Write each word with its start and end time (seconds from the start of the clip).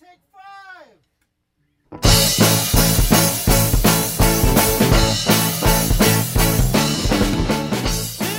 take 0.00 0.20
five. 0.32 2.04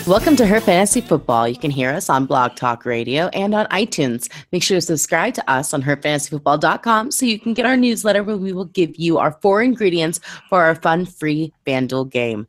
Welcome 0.07 0.35
to 0.35 0.45
Her 0.45 0.59
Fantasy 0.59 1.01
Football. 1.01 1.47
You 1.47 1.57
can 1.57 1.71
hear 1.71 1.89
us 1.89 2.11
on 2.11 2.27
Blog 2.27 2.55
Talk 2.55 2.85
Radio 2.85 3.27
and 3.29 3.55
on 3.55 3.65
iTunes. 3.67 4.31
Make 4.51 4.61
sure 4.61 4.77
to 4.77 4.81
subscribe 4.81 5.33
to 5.33 5.49
us 5.49 5.73
on 5.73 5.81
herfantasyfootball.com 5.81 7.09
so 7.09 7.25
you 7.25 7.39
can 7.39 7.55
get 7.55 7.65
our 7.65 7.75
newsletter 7.75 8.23
where 8.23 8.37
we 8.37 8.53
will 8.53 8.65
give 8.65 8.95
you 8.97 9.17
our 9.17 9.31
four 9.41 9.63
ingredients 9.63 10.19
for 10.47 10.61
our 10.61 10.75
fun 10.75 11.07
free 11.07 11.51
FanDuel 11.65 12.11
game. 12.11 12.45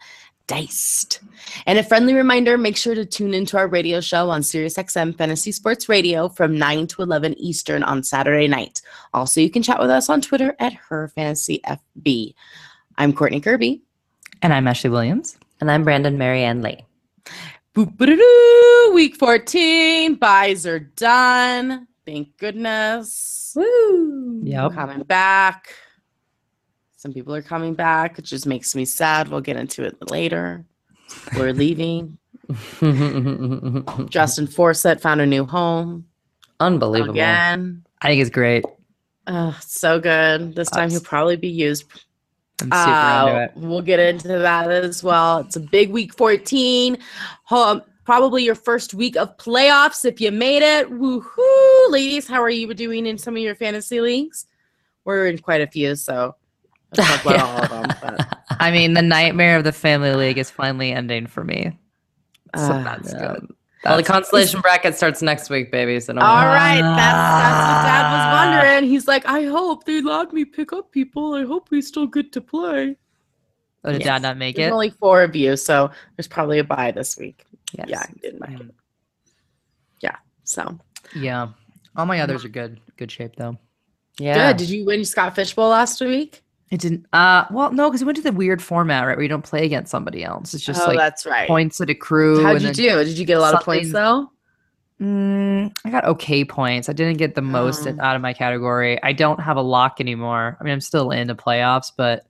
Diced. 0.46 1.20
And 1.66 1.78
a 1.78 1.82
friendly 1.82 2.14
reminder 2.14 2.56
make 2.56 2.76
sure 2.76 2.94
to 2.94 3.04
tune 3.04 3.34
into 3.34 3.56
our 3.56 3.66
radio 3.66 4.00
show 4.00 4.30
on 4.30 4.42
SiriusXM 4.42 5.18
Fantasy 5.18 5.50
Sports 5.50 5.88
Radio 5.88 6.28
from 6.28 6.56
9 6.56 6.86
to 6.88 7.02
11 7.02 7.34
Eastern 7.38 7.82
on 7.82 8.04
Saturday 8.04 8.46
night. 8.46 8.80
Also, 9.12 9.40
you 9.40 9.50
can 9.50 9.62
chat 9.62 9.80
with 9.80 9.90
us 9.90 10.08
on 10.08 10.20
Twitter 10.20 10.54
at 10.60 10.72
HerFantasyFB. 10.88 12.34
I'm 12.96 13.12
Courtney 13.12 13.40
Kirby. 13.40 13.82
And 14.42 14.52
I'm 14.52 14.68
Ashley 14.68 14.90
Williams. 14.90 15.36
And 15.60 15.70
I'm 15.70 15.82
Brandon 15.82 16.16
Marianne 16.16 16.62
Lee. 16.62 16.84
Boop-a-doo-doo. 17.74 18.92
Week 18.94 19.16
14. 19.16 20.14
Buys 20.14 20.64
are 20.64 20.78
done. 20.80 21.88
Thank 22.06 22.36
goodness. 22.38 23.52
Woo! 23.56 24.42
Yep. 24.44 24.72
Coming 24.72 25.02
back. 25.02 25.74
Some 26.96 27.12
people 27.12 27.34
are 27.34 27.42
coming 27.42 27.74
back. 27.74 28.18
It 28.18 28.24
just 28.24 28.46
makes 28.46 28.74
me 28.74 28.84
sad. 28.84 29.28
We'll 29.28 29.40
get 29.42 29.56
into 29.56 29.84
it 29.84 29.96
later. 30.10 30.64
We're 31.36 31.52
leaving. 31.52 32.18
Justin 34.08 34.46
Forsett 34.46 35.00
found 35.00 35.20
a 35.20 35.26
new 35.26 35.44
home 35.44 36.06
Unbelievable. 36.60 37.12
again. 37.12 37.84
I 38.02 38.08
think 38.08 38.20
it's 38.20 38.30
great. 38.30 38.64
Oh, 39.26 39.56
so 39.60 39.98
good. 40.00 40.54
This 40.54 40.70
time 40.70 40.90
he'll 40.90 41.00
probably 41.00 41.36
be 41.36 41.48
used 41.48 41.84
I'm 42.62 42.68
super 42.68 42.74
Uh, 42.76 43.26
into 43.26 43.42
it. 43.44 43.52
We'll 43.56 43.82
get 43.82 44.00
into 44.00 44.28
that 44.28 44.70
as 44.70 45.02
well. 45.02 45.38
It's 45.38 45.56
a 45.56 45.60
big 45.60 45.90
week 45.90 46.14
14. 46.16 46.96
Um, 47.50 47.82
probably 48.04 48.44
your 48.44 48.54
first 48.54 48.94
week 48.94 49.16
of 49.16 49.36
playoffs 49.36 50.04
if 50.04 50.20
you 50.20 50.30
made 50.30 50.62
it. 50.62 50.88
Woohoo! 50.90 51.90
Ladies, 51.90 52.26
how 52.28 52.40
are 52.40 52.48
you 52.48 52.72
doing 52.72 53.04
in 53.06 53.18
some 53.18 53.36
of 53.36 53.42
your 53.42 53.54
fantasy 53.56 54.00
leagues? 54.00 54.46
We're 55.04 55.26
in 55.26 55.38
quite 55.38 55.60
a 55.60 55.66
few, 55.66 55.94
so 55.96 56.36
talk 56.94 57.24
about 57.24 57.40
all 57.40 57.62
of 57.62 57.68
them. 57.70 57.96
But, 58.02 58.38
I 58.60 58.70
mean, 58.70 58.94
the 58.94 59.02
nightmare 59.02 59.56
of 59.56 59.64
the 59.64 59.72
family 59.72 60.14
league 60.14 60.38
is 60.38 60.50
finally 60.50 60.92
ending 60.92 61.26
for 61.26 61.44
me. 61.44 61.78
So 62.54 62.62
uh, 62.62 62.82
that's 62.84 63.12
yeah. 63.12 63.18
good. 63.34 63.50
Well, 63.84 63.96
the 63.98 64.02
constellation 64.02 64.60
bracket 64.60 64.96
starts 64.96 65.22
next 65.22 65.48
week, 65.48 65.70
baby. 65.70 66.00
So 66.00 66.12
all 66.14 66.18
worry. 66.18 66.46
right, 66.54 66.80
that's, 66.80 66.96
that's 66.96 67.66
what 67.68 67.82
Dad 67.86 68.12
was 68.12 68.64
wondering. 68.64 68.90
He's 68.90 69.06
like, 69.06 69.26
I 69.26 69.44
hope 69.44 69.84
they 69.84 69.98
allowed 69.98 70.32
me 70.32 70.44
pick 70.44 70.72
up 70.72 70.90
people. 70.90 71.34
I 71.34 71.44
hope 71.44 71.70
we 71.70 71.80
still 71.82 72.06
get 72.06 72.32
to 72.32 72.40
play. 72.40 72.96
Oh, 73.84 73.92
did 73.92 74.00
Yes. 74.00 74.06
Dad 74.06 74.22
not 74.22 74.38
make 74.38 74.56
There's 74.56 74.70
it? 74.70 74.72
only 74.74 74.90
four 74.90 75.22
of 75.22 75.36
you, 75.36 75.56
so 75.56 75.90
there's 76.16 76.26
probably 76.26 76.58
a 76.58 76.64
bye 76.64 76.90
this 76.90 77.16
week. 77.16 77.44
yes. 77.78 77.86
Yeah, 77.88 78.02
didn't 78.20 78.40
make 78.40 78.58
it. 78.60 78.66
Mm. 78.66 78.70
Yeah, 80.00 80.16
so 80.42 80.78
Yeah. 81.14 81.48
All 81.96 82.06
my 82.06 82.20
others 82.20 82.44
are 82.44 82.48
good. 82.48 82.80
Good 82.96 83.10
shape 83.12 83.36
though. 83.36 83.56
Yeah. 84.18 84.48
good. 84.50 84.56
Did 84.58 84.70
you 84.70 84.84
win 84.84 85.04
Scott 85.04 85.36
Fishbowl 85.36 85.68
last 85.68 86.00
week? 86.00 86.42
It 86.70 86.80
didn't. 86.80 87.06
Uh, 87.12 87.44
well, 87.50 87.70
no, 87.72 87.88
because 87.88 88.02
it 88.02 88.06
went 88.06 88.16
to 88.16 88.22
the 88.22 88.32
weird 88.32 88.60
format, 88.60 89.06
right, 89.06 89.16
where 89.16 89.22
you 89.22 89.28
don't 89.28 89.44
play 89.44 89.64
against 89.64 89.90
somebody 89.90 90.24
else. 90.24 90.52
It's 90.52 90.64
just 90.64 90.82
oh, 90.82 90.86
like 90.86 90.96
that's 90.98 91.24
right. 91.24 91.46
points 91.46 91.78
that 91.78 91.90
accrue. 91.90 92.42
How'd 92.42 92.62
you 92.62 92.72
do? 92.72 93.04
Did 93.04 93.18
you 93.18 93.24
get 93.24 93.38
a 93.38 93.40
lot 93.40 93.54
of 93.54 93.62
points 93.62 93.92
though? 93.92 94.30
Mm, 95.00 95.76
I 95.84 95.90
got 95.90 96.04
okay 96.06 96.44
points. 96.44 96.88
I 96.88 96.92
didn't 96.92 97.18
get 97.18 97.34
the 97.34 97.42
most 97.42 97.86
Oh. 97.86 97.96
out 98.00 98.16
of 98.16 98.22
my 98.22 98.32
category. 98.32 99.00
I 99.02 99.12
don't 99.12 99.38
have 99.40 99.56
a 99.56 99.62
lock 99.62 100.00
anymore. 100.00 100.56
I 100.58 100.64
mean, 100.64 100.72
I'm 100.72 100.80
still 100.80 101.10
in 101.10 101.28
the 101.28 101.34
playoffs, 101.34 101.92
but 101.94 102.26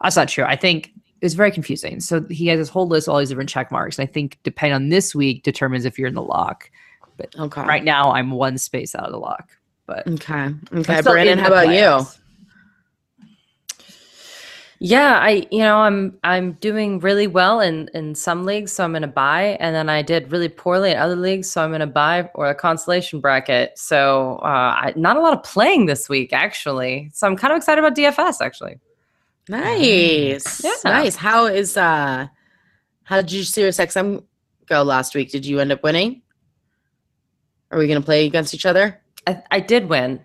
that's 0.00 0.16
not 0.16 0.28
true. 0.28 0.44
I 0.44 0.56
think 0.56 0.92
it's 1.20 1.34
very 1.34 1.50
confusing. 1.50 2.00
So 2.00 2.24
he 2.30 2.46
has 2.46 2.58
this 2.58 2.68
whole 2.68 2.86
list 2.86 3.08
of 3.08 3.12
all 3.12 3.18
these 3.18 3.28
different 3.28 3.50
check 3.50 3.70
marks. 3.70 3.98
And 3.98 4.08
I 4.08 4.10
think 4.10 4.38
depending 4.42 4.74
on 4.74 4.88
this 4.88 5.14
week 5.14 5.42
determines 5.42 5.84
if 5.84 5.98
you're 5.98 6.08
in 6.08 6.14
the 6.14 6.22
lock. 6.22 6.70
But 7.16 7.34
okay. 7.38 7.62
Right 7.62 7.84
now, 7.84 8.12
I'm 8.12 8.30
one 8.30 8.56
space 8.56 8.94
out 8.94 9.04
of 9.04 9.12
the 9.12 9.18
lock. 9.18 9.50
But 9.86 10.06
Okay. 10.06 10.54
Okay. 10.72 11.02
Brandon, 11.02 11.38
how 11.38 11.48
about 11.48 11.74
you? 11.74 12.06
Yeah, 14.82 15.18
I 15.20 15.46
you 15.50 15.58
know 15.58 15.76
I'm 15.76 16.18
I'm 16.24 16.52
doing 16.52 17.00
really 17.00 17.26
well 17.26 17.60
in 17.60 17.90
in 17.92 18.14
some 18.14 18.44
leagues, 18.44 18.72
so 18.72 18.82
I'm 18.82 18.94
gonna 18.94 19.06
buy, 19.06 19.58
and 19.60 19.74
then 19.76 19.90
I 19.90 20.00
did 20.00 20.32
really 20.32 20.48
poorly 20.48 20.92
in 20.92 20.96
other 20.96 21.16
leagues, 21.16 21.52
so 21.52 21.62
I'm 21.62 21.70
gonna 21.70 21.86
buy 21.86 22.30
or 22.34 22.48
a 22.48 22.54
consolation 22.54 23.20
bracket. 23.20 23.78
So 23.78 24.40
uh, 24.42 24.46
I, 24.46 24.94
not 24.96 25.18
a 25.18 25.20
lot 25.20 25.34
of 25.34 25.42
playing 25.42 25.84
this 25.84 26.08
week 26.08 26.32
actually. 26.32 27.10
So 27.12 27.26
I'm 27.26 27.36
kind 27.36 27.52
of 27.52 27.58
excited 27.58 27.84
about 27.84 27.94
DFS 27.94 28.40
actually. 28.40 28.78
Nice. 29.50 30.64
Yeah. 30.64 30.72
Nice. 30.82 31.14
How 31.14 31.44
is 31.44 31.76
uh 31.76 32.26
how 33.02 33.16
did 33.20 33.32
you 33.32 33.42
Sirius 33.42 33.76
XM 33.76 34.24
go 34.66 34.82
last 34.82 35.14
week? 35.14 35.30
Did 35.30 35.44
you 35.44 35.60
end 35.60 35.72
up 35.72 35.82
winning? 35.82 36.22
Are 37.70 37.78
we 37.78 37.86
gonna 37.86 38.00
play 38.00 38.24
against 38.24 38.54
each 38.54 38.64
other? 38.64 38.98
I, 39.26 39.42
I 39.50 39.60
did 39.60 39.90
win. 39.90 40.24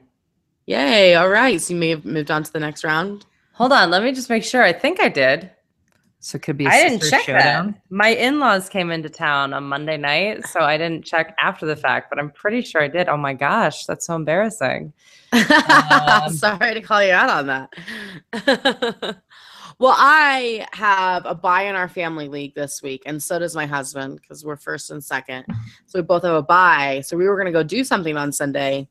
Yay. 0.65 1.15
All 1.15 1.27
right. 1.27 1.61
So 1.61 1.73
you 1.73 1.79
may 1.81 1.89
have 1.89 2.05
moved 2.05 2.31
on 2.31 2.43
to 2.43 2.53
the 2.53 2.61
next 2.61 2.85
round. 2.85 3.25
Hold 3.55 3.71
on, 3.71 3.89
let 3.89 4.03
me 4.03 4.11
just 4.11 4.29
make 4.29 4.43
sure. 4.43 4.63
I 4.63 4.73
think 4.73 4.99
I 5.01 5.07
did. 5.09 5.49
so 6.19 6.35
it 6.35 6.41
could 6.41 6.57
be 6.57 6.65
a 6.65 6.69
I 6.69 6.83
didn't 6.89 7.09
check 7.09 7.23
showdown. 7.23 7.67
that. 7.71 7.81
My 7.89 8.09
in-laws 8.09 8.67
came 8.67 8.91
into 8.91 9.09
town 9.09 9.53
on 9.53 9.63
Monday 9.63 9.95
night, 9.95 10.45
so 10.47 10.59
I 10.59 10.77
didn't 10.77 11.05
check 11.05 11.33
after 11.41 11.65
the 11.65 11.75
fact, 11.77 12.09
but 12.09 12.19
I'm 12.19 12.31
pretty 12.31 12.61
sure 12.61 12.81
I 12.81 12.89
did. 12.89 13.07
Oh 13.07 13.15
my 13.17 13.33
gosh, 13.33 13.85
that's 13.85 14.07
so 14.07 14.15
embarrassing. 14.15 14.93
Um, 15.33 16.31
Sorry 16.33 16.73
to 16.73 16.81
call 16.81 17.03
you 17.03 17.11
out 17.11 17.29
on 17.29 17.47
that. 17.47 17.69
well, 19.79 19.95
I 19.97 20.65
have 20.71 21.25
a 21.25 21.35
buy 21.35 21.63
in 21.63 21.75
our 21.75 21.89
family 21.89 22.29
league 22.29 22.55
this 22.55 22.81
week, 22.81 23.03
and 23.05 23.21
so 23.21 23.39
does 23.39 23.53
my 23.55 23.65
husband 23.65 24.19
because 24.21 24.45
we're 24.45 24.55
first 24.55 24.91
and 24.91 25.03
second. 25.03 25.45
So 25.87 25.99
we 25.99 26.03
both 26.03 26.23
have 26.23 26.35
a 26.35 26.41
buy. 26.41 27.01
So 27.05 27.17
we 27.17 27.27
were 27.27 27.35
going 27.35 27.47
to 27.47 27.51
go 27.51 27.63
do 27.63 27.83
something 27.83 28.15
on 28.15 28.31
Sunday 28.31 28.87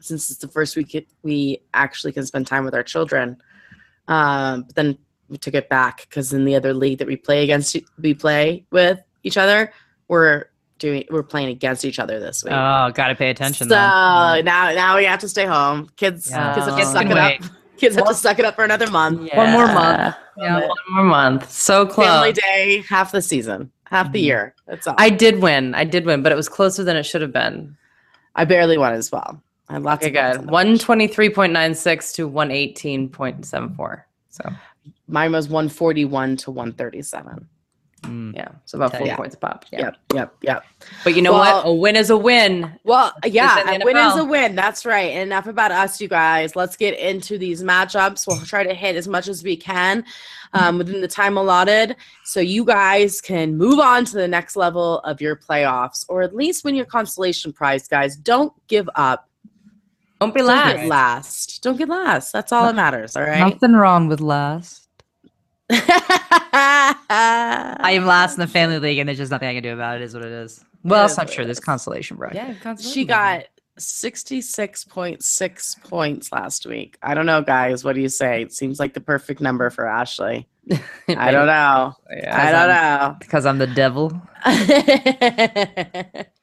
since 0.00 0.30
it's 0.30 0.40
the 0.40 0.48
first 0.48 0.76
week 0.76 1.06
we 1.22 1.60
actually 1.74 2.12
can 2.12 2.26
spend 2.26 2.46
time 2.46 2.64
with 2.64 2.74
our 2.74 2.82
children. 2.82 3.36
Um, 4.08 4.62
but 4.62 4.74
then 4.74 4.98
we 5.28 5.38
took 5.38 5.54
it 5.54 5.68
back 5.68 6.06
because 6.08 6.32
in 6.32 6.44
the 6.44 6.54
other 6.56 6.74
league 6.74 6.98
that 6.98 7.06
we 7.06 7.16
play 7.16 7.44
against, 7.44 7.76
we 8.00 8.14
play 8.14 8.64
with 8.72 8.98
each 9.22 9.36
other, 9.36 9.72
we're 10.08 10.46
doing 10.78 11.04
we're 11.10 11.22
playing 11.22 11.48
against 11.50 11.84
each 11.84 11.98
other 11.98 12.18
this 12.18 12.42
week. 12.42 12.52
Oh, 12.52 12.90
got 12.94 13.08
to 13.08 13.14
pay 13.14 13.30
attention. 13.30 13.68
So 13.68 13.74
then. 13.74 14.44
now, 14.44 14.72
now 14.72 14.96
we 14.96 15.04
have 15.04 15.20
to 15.20 15.28
stay 15.28 15.44
home. 15.46 15.88
Kids, 15.96 16.30
Yeah. 16.30 16.54
kids 16.54 16.66
have 16.66 16.74
to 16.74 16.80
Kids 16.80 16.92
suck 16.92 17.04
it 17.06 17.14
wait. 17.14 17.44
up. 17.44 17.50
Kids 17.76 17.96
have 17.96 18.06
to 18.08 18.14
suck 18.14 18.38
it 18.38 18.44
up 18.44 18.56
for 18.56 18.64
another 18.64 18.90
month. 18.90 19.30
One 19.34 19.50
more 19.52 19.66
month. 19.66 20.14
Yeah, 20.36 20.60
one 20.66 20.70
more 20.90 21.04
month. 21.04 21.50
So 21.50 21.86
close. 21.86 22.06
Family 22.06 22.32
day, 22.32 22.82
half 22.88 23.12
the 23.12 23.22
season, 23.22 23.70
half 23.84 24.10
the 24.12 24.20
Mhm. 24.20 24.24
year. 24.24 24.54
That's 24.66 24.86
all. 24.86 24.94
I 24.98 25.06
I, 25.06 25.10
did 25.10 25.40
win. 25.40 25.74
I 25.74 25.84
did 25.84 26.04
win, 26.06 26.22
but 26.22 26.32
it 26.32 26.34
was 26.34 26.48
closer 26.48 26.82
than 26.84 26.96
it 26.96 27.04
should 27.04 27.22
have 27.22 27.32
been. 27.32 27.76
I 28.34 28.44
barely 28.44 28.76
won 28.78 28.92
as 28.94 29.10
well. 29.12 29.42
I 29.70 29.78
lots 29.78 30.04
Okay, 30.04 30.18
of 30.30 30.40
good. 30.42 30.50
One 30.50 30.78
twenty 30.78 31.06
three 31.06 31.30
point 31.30 31.52
nine 31.52 31.74
six 31.74 32.12
to 32.14 32.26
one 32.26 32.50
eighteen 32.50 33.08
point 33.08 33.46
seven 33.46 33.74
four. 33.74 34.06
So 34.28 34.48
Mine 35.06 35.32
was 35.32 35.48
one 35.48 35.68
forty 35.68 36.04
one 36.04 36.36
to 36.38 36.50
one 36.50 36.72
thirty 36.72 37.02
seven. 37.02 37.48
Mm. 38.02 38.34
yeah, 38.34 38.48
so 38.64 38.78
about 38.78 38.96
four 38.96 39.06
Yeah. 39.06 39.14
points 39.16 39.36
pop. 39.36 39.66
Yeah, 39.70 39.80
Yep, 39.80 39.96
yep, 40.14 40.34
yep. 40.40 40.64
but 41.04 41.14
you 41.14 41.20
know 41.20 41.34
Well- 41.34 41.56
what? 41.64 41.68
A 41.68 41.72
win 41.74 41.96
is 41.96 42.08
a 42.08 42.16
win. 42.16 42.72
Well, 42.82 43.12
yeah, 43.26 43.60
a 43.78 43.84
win 43.84 43.96
is 43.98 44.16
a 44.16 44.24
win. 44.24 44.54
That's 44.54 44.86
right. 44.86 45.12
Enough 45.16 45.46
about 45.48 45.70
us, 45.70 46.00
you 46.00 46.08
guys. 46.08 46.56
Let's 46.56 46.76
get 46.76 46.98
into 46.98 47.36
these 47.36 47.62
matchups. 47.62 48.26
We'll 48.26 48.40
try 48.40 48.64
to 48.64 48.72
hit 48.72 48.96
as 48.96 49.06
much 49.06 49.28
as 49.28 49.42
we 49.44 49.54
can 49.54 50.02
um, 50.54 50.78
within 50.78 51.02
the 51.02 51.08
time 51.08 51.36
allotted 51.36 51.94
so 52.24 52.40
you 52.40 52.64
guys 52.64 53.20
can 53.20 53.58
move 53.58 53.78
on 53.78 54.06
to 54.06 54.14
the 54.14 54.26
next 54.28 54.56
level 54.56 55.00
of 55.00 55.20
your 55.20 55.36
playoffs 55.36 56.06
or 56.08 56.22
at 56.22 56.34
least 56.34 56.64
win 56.64 56.74
your 56.74 56.86
consolation 56.86 57.52
prize, 57.52 57.86
guys. 57.86 58.16
Don't 58.16 58.52
give 58.66 58.88
up. 58.96 59.28
Don't 60.20 60.34
be 60.34 60.40
Don't 60.40 60.48
last. 60.48 60.76
get 60.76 60.86
last. 60.86 61.62
Don't 61.62 61.78
get 61.78 61.88
last. 61.88 62.30
That's 62.32 62.52
all 62.52 62.66
that 62.66 62.74
matters. 62.74 63.16
All 63.16 63.22
right. 63.22 63.40
Nothing 63.40 63.72
wrong 63.72 64.06
with 64.06 64.20
last. 64.20 64.86
I 65.70 66.94
I 67.80 67.92
am 67.92 68.04
last 68.04 68.34
in 68.34 68.40
the 68.40 68.46
family 68.46 68.78
league, 68.78 68.98
and 68.98 69.08
there's 69.08 69.16
just 69.18 69.30
nothing 69.30 69.48
I 69.48 69.54
can 69.54 69.62
do 69.62 69.72
about 69.72 69.96
it. 69.96 70.02
Is 70.02 70.12
what 70.14 70.22
it 70.24 70.32
is. 70.32 70.62
Well, 70.84 71.04
is 71.06 71.12
it's 71.12 71.18
not 71.18 71.26
what 71.26 71.34
true. 71.34 71.44
it 71.44 71.46
There's 71.46 71.60
consolation 71.60 72.16
bro. 72.18 72.30
Yeah, 72.34 72.52
consolation 72.54 72.92
She 72.92 73.04
got 73.06 73.44
66.6 73.78 75.80
points 75.88 76.32
last 76.32 76.66
week. 76.66 76.98
I 77.02 77.14
don't 77.14 77.26
know, 77.26 77.40
guys. 77.42 77.82
What 77.84 77.94
do 77.94 78.00
you 78.02 78.08
say? 78.10 78.42
It 78.42 78.52
seems 78.52 78.78
like 78.78 78.92
the 78.94 79.00
perfect 79.00 79.40
number 79.40 79.70
for 79.70 79.86
Ashley. 79.86 80.46
I 81.08 81.30
don't 81.30 81.46
know. 81.46 81.94
Yeah. 82.10 82.36
I 82.36 82.52
don't 82.52 82.68
know. 82.68 83.16
because 83.20 83.46
I'm 83.46 83.56
the 83.58 83.66
devil. 83.66 84.12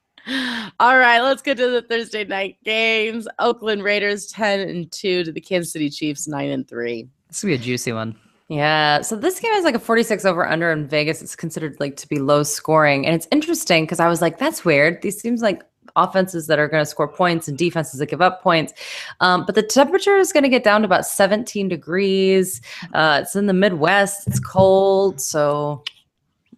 All 0.80 0.98
right, 0.98 1.22
let's 1.22 1.42
get 1.42 1.58
to 1.58 1.70
the 1.70 1.82
Thursday 1.82 2.24
night 2.26 2.58
games. 2.64 3.28
Oakland 3.40 3.84
Raiders 3.84 4.28
10 4.28 4.60
and 4.62 4.92
2 4.92 5.24
to 5.24 5.32
the 5.32 5.42
Kansas 5.42 5.72
City 5.72 5.90
Chiefs 5.90 6.28
9 6.28 6.50
and 6.50 6.68
3. 6.68 7.08
This 7.28 7.44
will 7.44 7.50
be 7.50 7.54
a 7.56 7.58
juicy 7.58 7.94
one. 7.94 8.16
Yeah. 8.50 9.02
So 9.02 9.16
this 9.16 9.40
game 9.40 9.52
is 9.54 9.64
like 9.64 9.76
a 9.76 9.80
46 9.80 10.26
over 10.26 10.48
under 10.48 10.72
in 10.72 10.88
Vegas. 10.88 11.22
It's 11.22 11.36
considered 11.36 11.78
like 11.80 11.98
to 11.98 12.08
be 12.08 12.20
low 12.20 12.44
scoring. 12.44 13.06
And 13.06 13.14
it's 13.16 13.28
interesting 13.32 13.84
because 13.84 14.00
I 14.00 14.08
was 14.08 14.22
like, 14.22 14.38
that's 14.38 14.64
weird. 14.64 15.02
These 15.02 15.20
seems 15.20 15.42
like 15.42 15.64
offenses 15.98 16.48
that 16.48 16.60
are 16.60 16.68
going 16.68 16.82
to 16.82 16.86
score 16.86 17.08
points 17.08 17.48
and 17.48 17.58
defenses 17.58 18.00
that 18.00 18.06
give 18.06 18.22
up 18.22 18.42
points. 18.42 18.74
Um, 19.20 19.46
but 19.46 19.56
the 19.56 19.64
temperature 19.64 20.16
is 20.16 20.32
going 20.32 20.44
to 20.44 20.50
get 20.50 20.64
down 20.64 20.82
to 20.82 20.86
about 20.86 21.06
17 21.06 21.68
degrees. 21.68 22.62
Uh, 22.94 23.20
it's 23.24 23.36
in 23.36 23.48
the 23.48 23.54
Midwest. 23.54 24.28
It's 24.28 24.40
cold, 24.40 25.20
so 25.20 25.84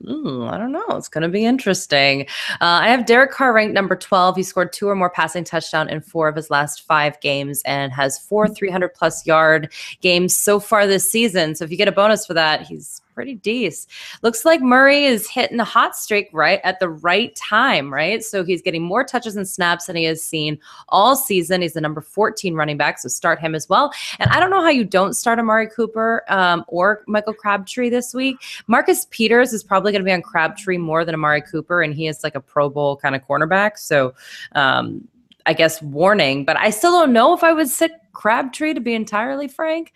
Mm, 0.03 0.49
I 0.49 0.57
don't 0.57 0.71
know. 0.71 0.85
It's 0.91 1.09
going 1.09 1.23
to 1.23 1.29
be 1.29 1.45
interesting. 1.45 2.21
Uh, 2.61 2.79
I 2.81 2.89
have 2.89 3.05
Derek 3.05 3.31
Carr 3.31 3.51
ranked 3.53 3.73
number 3.73 3.95
12. 3.95 4.37
He 4.37 4.43
scored 4.43 4.71
two 4.71 4.87
or 4.87 4.95
more 4.95 5.09
passing 5.09 5.43
touchdown 5.43 5.89
in 5.89 5.99
four 6.01 6.27
of 6.29 6.35
his 6.35 6.49
last 6.49 6.83
five 6.83 7.19
games 7.19 7.61
and 7.65 7.91
has 7.91 8.17
four 8.17 8.47
300 8.47 8.93
plus 8.93 9.25
yard 9.25 9.71
games 10.01 10.35
so 10.35 10.59
far 10.59 10.87
this 10.87 11.09
season. 11.09 11.55
So 11.55 11.65
if 11.65 11.71
you 11.71 11.77
get 11.77 11.89
a 11.89 11.91
bonus 11.93 12.25
for 12.25 12.33
that, 12.33 12.61
he's 12.61 13.01
pretty 13.19 13.35
decent. 13.35 13.91
Looks 14.21 14.45
like 14.45 14.61
Murray 14.61 15.03
is 15.03 15.27
hitting 15.27 15.59
a 15.59 15.65
hot 15.65 15.93
streak 15.93 16.29
right 16.31 16.61
at 16.63 16.79
the 16.79 16.87
right 16.87 17.35
time, 17.35 17.93
right? 17.93 18.23
So 18.23 18.45
he's 18.45 18.61
getting 18.61 18.81
more 18.81 19.03
touches 19.03 19.35
and 19.35 19.45
snaps 19.45 19.87
than 19.87 19.97
he 19.97 20.05
has 20.05 20.23
seen 20.23 20.57
all 20.87 21.17
season. 21.17 21.61
He's 21.61 21.73
the 21.73 21.81
number 21.81 21.99
14 21.99 22.53
running 22.53 22.77
back, 22.77 22.97
so 22.97 23.09
start 23.09 23.41
him 23.41 23.55
as 23.55 23.67
well. 23.67 23.91
And 24.19 24.29
I 24.29 24.39
don't 24.39 24.49
know 24.49 24.61
how 24.61 24.69
you 24.69 24.85
don't 24.85 25.15
start 25.15 25.37
Amari 25.37 25.67
Cooper 25.67 26.23
um, 26.29 26.63
or 26.69 27.03
Michael 27.07 27.33
Crabtree 27.33 27.89
this 27.89 28.13
week. 28.13 28.37
Marcus 28.67 29.05
Peters 29.09 29.51
is 29.51 29.65
probably 29.65 29.91
going 29.91 30.01
to 30.01 30.05
be 30.05 30.13
on 30.13 30.21
Crabtree 30.21 30.77
more 30.77 31.03
than 31.03 31.13
Amari 31.13 31.41
Cooper, 31.41 31.81
and 31.81 31.93
he 31.93 32.07
is 32.07 32.23
like 32.23 32.35
a 32.35 32.39
Pro 32.39 32.69
Bowl 32.69 32.95
kind 32.95 33.17
of 33.17 33.27
cornerback. 33.27 33.77
So, 33.77 34.13
um, 34.53 35.05
I 35.45 35.51
guess 35.51 35.81
warning, 35.81 36.45
but 36.45 36.55
I 36.55 36.69
still 36.69 36.91
don't 36.91 37.11
know 37.11 37.33
if 37.33 37.43
I 37.43 37.51
would 37.51 37.67
sit 37.67 37.91
Crabtree 38.13 38.75
to 38.75 38.79
be 38.79 38.93
entirely 38.93 39.49
frank. 39.49 39.91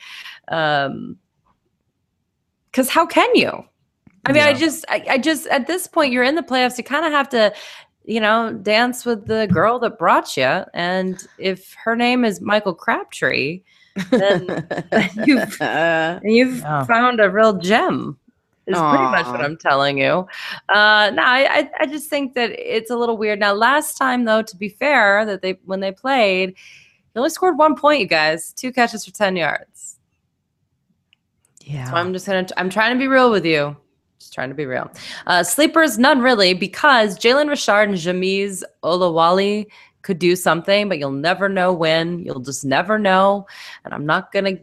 Um, 0.50 1.20
because 2.74 2.90
how 2.90 3.06
can 3.06 3.30
you? 3.36 3.64
I 4.26 4.32
mean, 4.32 4.42
yeah. 4.42 4.48
I 4.48 4.54
just, 4.54 4.86
I, 4.90 5.06
I, 5.12 5.18
just, 5.18 5.48
at 5.48 5.68
this 5.68 5.86
point, 5.86 6.12
you're 6.12 6.24
in 6.24 6.36
the 6.36 6.42
playoffs. 6.42 6.78
You 6.78 6.84
kind 6.84 7.06
of 7.06 7.12
have 7.12 7.30
to, 7.30 7.54
you 8.04 8.20
know, 8.20 8.54
dance 8.54 9.06
with 9.06 9.28
the 9.28 9.48
girl 9.52 9.80
that 9.80 10.00
brought 10.00 10.36
you. 10.36 10.64
And 10.74 11.26
if 11.38 11.76
her 11.84 11.96
name 11.96 12.26
is 12.26 12.42
Michael 12.42 12.74
Crabtree, 12.74 13.62
then 14.10 14.48
you've, 15.26 15.58
you've 16.24 16.60
yeah. 16.60 16.84
found 16.86 17.20
a 17.20 17.30
real 17.30 17.54
gem. 17.54 18.18
Is 18.66 18.78
Aww. 18.78 18.90
pretty 18.92 19.12
much 19.12 19.26
what 19.26 19.42
I'm 19.42 19.58
telling 19.58 19.98
you. 19.98 20.26
Uh, 20.70 21.12
no, 21.14 21.22
I, 21.22 21.70
I 21.82 21.86
just 21.86 22.10
think 22.10 22.34
that 22.36 22.52
it's 22.52 22.90
a 22.90 22.96
little 22.96 23.18
weird. 23.18 23.38
Now, 23.38 23.52
last 23.52 23.98
time 23.98 24.24
though, 24.24 24.42
to 24.42 24.56
be 24.56 24.70
fair, 24.70 25.26
that 25.26 25.42
they 25.42 25.60
when 25.66 25.82
they 25.82 25.92
played, 25.92 26.52
he 26.52 27.20
only 27.20 27.30
scored 27.30 27.58
one 27.58 27.76
point. 27.76 28.00
You 28.00 28.08
guys, 28.08 28.54
two 28.54 28.72
catches 28.72 29.04
for 29.04 29.12
ten 29.12 29.36
yards. 29.36 29.83
Yeah. 31.64 31.90
So 31.90 31.96
I'm 31.96 32.14
just 32.14 32.26
gonna. 32.26 32.48
I'm 32.58 32.70
trying 32.70 32.94
to 32.94 33.00
be 33.00 33.08
real 33.08 33.32
with 33.32 33.46
you. 33.46 33.76
Just 34.20 34.34
trying 34.34 34.50
to 34.50 34.56
be 34.56 34.66
real. 34.66 34.90
Uh, 35.28 35.44
sleepers, 35.44 35.98
none 35.98 36.22
really, 36.22 36.54
because 36.54 37.18
Jalen 37.18 37.50
Richard 37.50 37.90
and 37.90 37.96
Jamize 37.96 38.64
Olawale 38.84 39.68
could 40.02 40.20
do 40.20 40.36
something, 40.36 40.90
but 40.90 41.00
you'll 41.00 41.12
never 41.12 41.50
know 41.50 41.74
when. 41.74 42.20
You'll 42.20 42.42
just 42.42 42.66
never 42.66 43.00
know. 43.00 43.48
And 43.86 43.94
I'm 43.94 44.06
not 44.06 44.32
gonna 44.32 44.58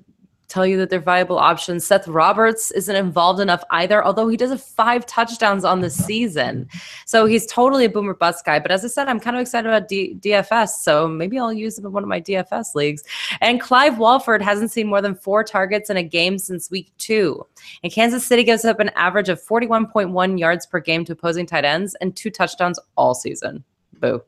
tell 0.51 0.67
you 0.67 0.77
that 0.79 0.91
they're 0.91 1.01
viable 1.01 1.39
options. 1.39 1.87
Seth 1.87 2.07
Roberts 2.09 2.71
isn't 2.73 2.95
involved 2.95 3.41
enough 3.41 3.63
either, 3.71 4.05
although 4.05 4.29
he 4.29 4.37
does 4.37 4.51
have 4.51 4.63
five 4.63 5.07
touchdowns 5.07 5.65
on 5.65 5.81
the 5.81 5.89
season. 5.89 6.69
So 7.07 7.27
he's 7.27 7.47
totally 7.47 7.85
a 7.85 7.89
boomer 7.89 8.15
bust 8.15 8.45
guy. 8.45 8.59
But 8.59 8.71
as 8.71 8.85
I 8.85 8.89
said, 8.89 9.09
I'm 9.09 9.21
kind 9.21 9.37
of 9.37 9.41
excited 9.41 9.69
about 9.69 9.89
D- 9.89 10.17
DFS. 10.21 10.69
So 10.83 11.09
maybe 11.09 11.39
I'll 11.39 11.53
use 11.53 11.79
him 11.79 11.87
in 11.87 11.93
one 11.93 12.03
of 12.03 12.09
my 12.09 12.21
DFS 12.21 12.75
leagues. 12.75 13.03
And 13.41 13.61
Clive 13.61 13.99
Walford 13.99 14.43
hasn't 14.43 14.73
seen 14.73 14.89
more 14.89 15.01
than 15.01 15.15
four 15.15 15.45
targets 15.45 15.89
in 15.89 15.97
a 15.97 16.03
game 16.03 16.39
since 16.39 16.71
week 16.71 16.93
two. 16.99 17.47
And 17.83 17.93
Kansas 17.93 18.27
City 18.27 18.45
gives 18.45 18.65
up 18.65 18.81
an 18.81 18.91
average 18.91 19.29
of 19.29 19.43
41.1 19.43 20.39
yards 20.39 20.67
per 20.67 20.81
game 20.81 21.05
to 21.05 21.13
opposing 21.13 21.47
tight 21.47 21.65
ends 21.65 21.95
and 22.01 22.15
two 22.17 22.31
touchdowns 22.31 22.79
all 22.97 23.15
season. 23.15 23.65
Boo. 23.95 24.23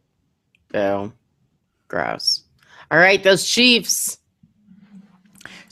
Boo. 0.69 1.13
Gross. 1.89 2.45
All 2.91 2.99
right, 2.99 3.23
those 3.23 3.49
Chiefs. 3.49 4.19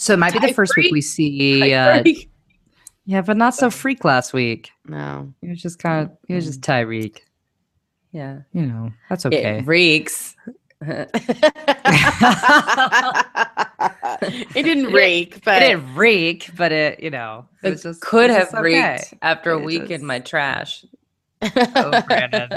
So 0.01 0.15
it 0.15 0.19
might 0.19 0.33
be 0.33 0.39
the 0.39 0.55
first 0.55 0.73
freak. 0.73 0.85
week 0.85 0.93
we 0.93 1.03
see. 1.03 1.75
Uh, 1.81 2.03
yeah, 3.05 3.21
but 3.23 3.37
not 3.37 3.55
so 3.55 3.71
freak 3.71 4.05
last 4.05 4.33
week. 4.33 4.71
No, 4.87 5.33
he 5.41 5.49
was 5.49 5.61
just 5.61 5.79
kind 5.79 6.07
of 6.07 6.17
he 6.27 6.35
was 6.35 6.47
just 6.47 6.61
Tyreek. 6.61 7.19
Yeah, 8.13 8.41
you 8.53 8.67
know 8.67 8.93
that's 9.09 9.27
okay. 9.27 9.59
It 9.59 9.67
reeks. 9.67 10.37
it 10.83 11.13
didn't 14.55 14.93
reek, 14.93 15.45
but 15.45 15.63
it 15.63 15.67
didn't 15.67 15.95
reek, 15.95 16.51
but 16.57 16.73
it 16.73 17.01
you 17.01 17.11
know 17.11 17.47
it, 17.63 17.73
it 17.75 17.83
just, 17.83 18.01
could 18.01 18.31
have 18.31 18.55
okay. 18.55 18.63
reeked 18.63 19.15
after 19.23 19.51
a 19.51 19.59
week 19.59 19.83
just, 19.83 19.93
in 19.93 20.07
my 20.07 20.21
trash 20.21 20.85
oh, 21.43 22.03
Brandon. 22.07 22.49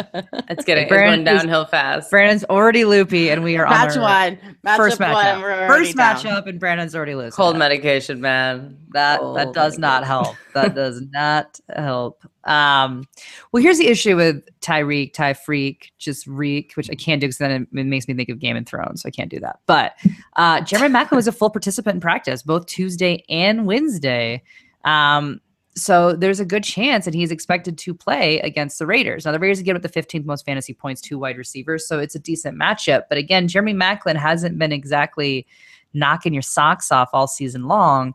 It's 0.50 0.66
getting 0.66 0.88
Brandon, 0.88 1.22
it's 1.22 1.26
going 1.26 1.26
downhill 1.26 1.66
fast. 1.66 2.10
Brandon's 2.12 2.44
already 2.46 2.86
loopy, 2.86 3.30
and 3.30 3.44
we 3.44 3.58
are 3.58 3.66
match 3.66 3.96
on 3.96 4.04
one. 4.04 4.56
Match 4.64 4.78
first 4.78 5.00
matchup. 5.00 5.42
One, 5.42 5.68
first 5.68 5.96
matchup, 5.96 6.48
and 6.48 6.60
Brandon's 6.60 6.96
already 6.96 7.16
losing. 7.16 7.32
Cold 7.32 7.58
medication, 7.58 8.22
man. 8.22 8.78
That 8.92 9.20
Cold 9.20 9.38
that 9.38 9.54
does 9.54 9.78
not 9.78 10.06
help. 10.06 10.36
That 10.54 10.76
does 10.76 11.02
not 11.12 11.60
help. 11.76 12.24
Um, 12.44 13.06
well, 13.52 13.64
here's 13.64 13.80
the 13.80 13.88
issue 13.88 14.16
with 14.16 14.44
Tyreek, 14.60 15.14
Ty 15.14 15.34
Freak, 15.34 15.92
just 15.98 16.28
Reek, 16.28 16.74
which 16.76 16.92
I 16.92 16.94
can't 16.94 17.20
do 17.20 17.26
because 17.26 17.40
then 17.40 17.50
it, 17.50 17.62
it, 17.80 17.86
makes 17.88 18.08
me 18.08 18.14
think 18.14 18.30
of 18.30 18.38
Game 18.38 18.56
of 18.56 18.68
Thrones. 18.68 19.02
So 19.02 19.08
I 19.08 19.10
can't 19.10 19.32
do 19.32 19.40
that. 19.40 19.62
But 19.66 19.94
uh, 20.36 20.62
Jeremy 20.62 20.94
Maclin 20.94 21.16
was 21.16 21.28
a 21.28 21.32
full 21.32 21.50
participant 21.50 21.96
in 21.96 22.02
practice 22.02 22.44
both 22.44 22.68
Tuesday 22.68 23.24
and 23.30 23.66
Wednesday. 23.66 24.44
Um, 24.86 25.42
so 25.76 26.14
there's 26.14 26.40
a 26.40 26.46
good 26.46 26.64
chance 26.64 27.06
that 27.06 27.14
he's 27.14 27.32
expected 27.32 27.78
to 27.80 27.94
play 27.94 28.40
against 28.42 28.80
the 28.80 28.86
Raiders. 28.86 29.26
Now 29.26 29.32
the 29.32 29.40
Raiders 29.40 29.62
get 29.62 29.74
with 29.74 29.82
the 29.82 30.02
15th 30.02 30.26
most 30.26 30.46
fantasy 30.46 30.74
points, 30.74 31.02
two 31.02 31.18
wide 31.18 31.38
receivers, 31.38 31.88
so 31.88 32.00
it's 32.00 32.16
a 32.16 32.20
decent 32.20 32.58
matchup. 32.58 33.04
But 33.10 33.18
again, 33.18 33.48
Jeremy 33.48 33.74
Maclin 33.74 34.16
hasn't 34.16 34.60
been 34.60 34.72
exactly 34.72 35.48
knocking 35.94 36.34
your 36.34 36.42
socks 36.42 36.92
off 36.92 37.10
all 37.14 37.28
season 37.28 37.68
long. 37.68 38.14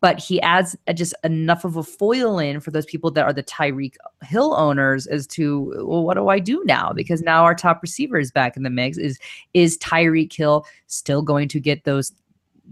But 0.00 0.20
he 0.20 0.40
adds 0.42 0.76
just 0.94 1.12
enough 1.24 1.64
of 1.64 1.76
a 1.76 1.82
foil 1.82 2.38
in 2.38 2.60
for 2.60 2.70
those 2.70 2.86
people 2.86 3.10
that 3.12 3.24
are 3.24 3.32
the 3.32 3.42
Tyreek 3.42 3.94
Hill 4.22 4.54
owners 4.54 5.08
as 5.08 5.26
to 5.28 5.72
well, 5.84 6.04
what 6.04 6.14
do 6.14 6.28
I 6.28 6.38
do 6.38 6.62
now? 6.66 6.92
Because 6.92 7.20
now 7.20 7.42
our 7.42 7.54
top 7.54 7.80
receiver 7.82 8.16
is 8.16 8.30
back 8.30 8.56
in 8.56 8.62
the 8.62 8.70
mix. 8.70 8.96
Is 8.96 9.18
is 9.54 9.76
Tyreek 9.78 10.32
Hill 10.32 10.64
still 10.86 11.20
going 11.20 11.48
to 11.48 11.58
get 11.58 11.82
those 11.82 12.12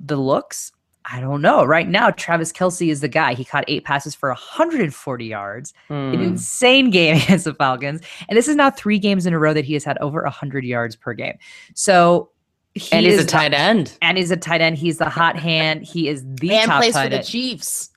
the 0.04 0.16
looks? 0.16 0.70
I 1.08 1.20
don't 1.20 1.40
know. 1.40 1.64
Right 1.64 1.88
now, 1.88 2.10
Travis 2.10 2.52
Kelce 2.52 2.90
is 2.90 3.00
the 3.00 3.08
guy. 3.08 3.34
He 3.34 3.44
caught 3.44 3.64
eight 3.68 3.84
passes 3.84 4.14
for 4.14 4.28
140 4.30 5.24
yards. 5.24 5.72
Mm. 5.88 6.14
An 6.14 6.20
insane 6.20 6.90
game 6.90 7.16
against 7.16 7.44
the 7.44 7.54
Falcons. 7.54 8.00
And 8.28 8.36
this 8.36 8.48
is 8.48 8.56
now 8.56 8.70
three 8.70 8.98
games 8.98 9.24
in 9.24 9.32
a 9.32 9.38
row 9.38 9.54
that 9.54 9.64
he 9.64 9.74
has 9.74 9.84
had 9.84 9.98
over 9.98 10.22
100 10.22 10.64
yards 10.64 10.96
per 10.96 11.14
game. 11.14 11.38
So 11.74 12.30
he 12.74 12.92
and 12.92 13.06
he's 13.06 13.22
a 13.22 13.26
tight 13.26 13.54
end. 13.54 13.96
And 14.02 14.18
he's 14.18 14.30
a 14.30 14.36
tight 14.36 14.60
end. 14.60 14.78
He's 14.78 14.98
the 14.98 15.08
hot 15.08 15.38
hand. 15.38 15.84
He 15.84 16.08
is 16.08 16.24
the 16.24 16.54
and 16.54 16.66
top 16.66 16.82
plays 16.82 16.96
for 16.96 17.08
the 17.08 17.22
Chiefs. 17.22 17.90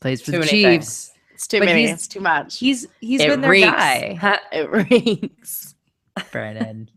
Plays 0.00 0.20
for 0.20 0.32
too 0.32 0.40
the 0.40 0.46
Chiefs. 0.46 1.08
Things. 1.08 1.12
It's 1.32 1.46
too 1.46 1.58
but 1.60 1.64
many. 1.64 1.84
It's 1.86 2.06
too 2.06 2.20
much. 2.20 2.58
He's 2.58 2.86
he's 3.00 3.20
it 3.20 3.28
been 3.28 3.40
their 3.40 3.50
reeks. 3.50 3.66
guy. 3.66 4.38
it 4.52 4.70
rings. 4.70 5.74
Brandon. 6.30 6.90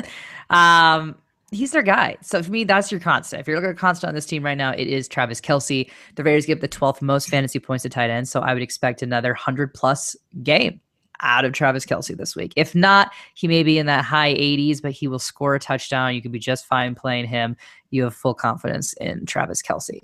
um 0.50 1.16
he's 1.54 1.72
their 1.72 1.82
guy. 1.82 2.16
So 2.22 2.42
for 2.42 2.50
me, 2.50 2.64
that's 2.64 2.90
your 2.90 3.00
constant. 3.00 3.40
If 3.40 3.46
you're 3.46 3.56
looking 3.56 3.70
at 3.70 3.76
constant 3.76 4.08
on 4.08 4.14
this 4.14 4.26
team 4.26 4.44
right 4.44 4.58
now, 4.58 4.72
it 4.72 4.86
is 4.86 5.08
Travis 5.08 5.40
Kelce. 5.40 5.90
The 6.16 6.24
Raiders 6.24 6.46
give 6.46 6.60
the 6.60 6.68
12th 6.68 7.02
most 7.02 7.28
fantasy 7.28 7.58
points 7.58 7.82
to 7.82 7.88
tight 7.88 8.10
end. 8.10 8.28
So 8.28 8.40
I 8.40 8.52
would 8.54 8.62
expect 8.62 9.02
another 9.02 9.30
100 9.30 9.72
plus 9.74 10.16
game 10.42 10.80
out 11.20 11.44
of 11.44 11.52
Travis 11.52 11.86
Kelce 11.86 12.16
this 12.16 12.36
week. 12.36 12.52
If 12.56 12.74
not, 12.74 13.12
he 13.34 13.48
may 13.48 13.62
be 13.62 13.78
in 13.78 13.86
that 13.86 14.04
high 14.04 14.34
80s, 14.34 14.82
but 14.82 14.92
he 14.92 15.08
will 15.08 15.18
score 15.18 15.54
a 15.54 15.60
touchdown. 15.60 16.14
You 16.14 16.22
can 16.22 16.32
be 16.32 16.38
just 16.38 16.66
fine 16.66 16.94
playing 16.94 17.26
him. 17.26 17.56
You 17.90 18.04
have 18.04 18.14
full 18.14 18.34
confidence 18.34 18.92
in 18.94 19.26
Travis 19.26 19.62
Kelce. 19.62 20.00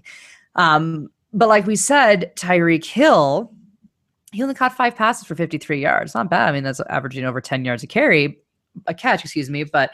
Um, 0.55 1.11
but 1.33 1.49
like 1.49 1.67
we 1.67 1.77
said, 1.77 2.33
Tyreek 2.37 2.85
Hill, 2.85 3.53
he 4.33 4.43
only 4.43 4.55
caught 4.55 4.77
five 4.77 4.97
passes 4.97 5.27
for 5.27 5.35
53 5.35 5.81
yards. 5.81 6.15
Not 6.15 6.31
bad. 6.31 6.49
I 6.49 6.53
mean, 6.53 6.65
that's 6.65 6.81
averaging 6.89 7.25
over 7.25 7.41
10 7.41 7.65
yards 7.65 7.83
a 7.83 7.87
carry, 7.87 8.39
a 8.87 8.95
catch, 8.95 9.25
excuse 9.25 9.51
me. 9.51 9.65
But 9.65 9.91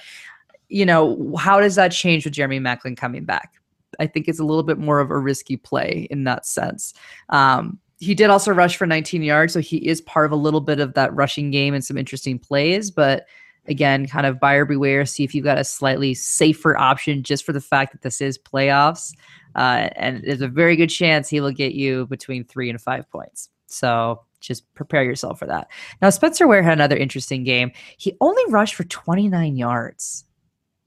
you 0.69 0.87
know, 0.87 1.35
how 1.37 1.61
does 1.61 1.75
that 1.77 1.93
change 1.93 2.25
with 2.25 2.35
Jeremy 2.35 2.61
Maclin 2.61 2.97
coming 2.97 3.25
back? 3.25 3.55
I 3.99 4.07
think 4.07 4.29
it's 4.29 4.41
a 4.41 4.45
little 4.45 4.63
bit 4.63 4.79
more 4.79 5.01
of 5.01 5.11
a 5.11 5.19
risky 5.19 5.57
play 5.57 6.07
in 6.11 6.25
that 6.25 6.47
sense. 6.47 6.93
Um, 7.31 7.79
he 7.99 8.15
did 8.15 8.29
also 8.29 8.53
rush 8.53 8.77
for 8.77 8.87
19 8.87 9.23
yards, 9.23 9.53
so 9.53 9.61
he 9.61 9.79
is 9.79 10.01
part 10.03 10.27
of 10.27 10.33
a 10.33 10.37
little 10.37 10.61
bit 10.61 10.81
of 10.81 10.95
that 10.95 11.15
rushing 11.15 11.51
game 11.51 11.73
and 11.73 11.85
some 11.85 11.97
interesting 11.97 12.39
plays. 12.39 12.91
But 12.91 13.27
again, 13.69 14.07
kind 14.07 14.27
of 14.27 14.39
buyer 14.39 14.65
beware. 14.65 15.07
See 15.07 15.25
if 15.25 15.35
you've 15.35 15.45
got 15.45 15.59
a 15.59 15.65
slightly 15.65 16.13
safer 16.15 16.77
option 16.77 17.23
just 17.23 17.45
for 17.45 17.53
the 17.53 17.61
fact 17.61 17.93
that 17.93 18.03
this 18.03 18.21
is 18.21 18.39
playoffs. 18.39 19.15
Uh, 19.55 19.89
and 19.97 20.23
there's 20.25 20.43
a 20.43 20.49
very 20.49 20.77
good 20.77 20.91
chance 20.91 21.29
he 21.29 21.41
will 21.41 21.53
get 21.53 21.73
you 21.73 22.07
between 22.07 22.45
three 22.45 22.69
and 22.69 22.81
five 22.81 23.09
points. 23.09 23.49
So 23.67 24.23
just 24.41 24.73
prepare 24.75 25.03
yourself 25.03 25.39
for 25.39 25.47
that. 25.47 25.69
Now, 26.03 26.11
Spencer 26.11 26.47
Ware 26.47 26.63
had 26.63 26.75
another 26.75 26.97
interesting 26.97 27.43
game. 27.43 27.73
He 27.97 28.17
only 28.21 28.43
rushed 28.49 28.75
for 28.75 28.85
29 28.85 29.57
yards 29.57 30.25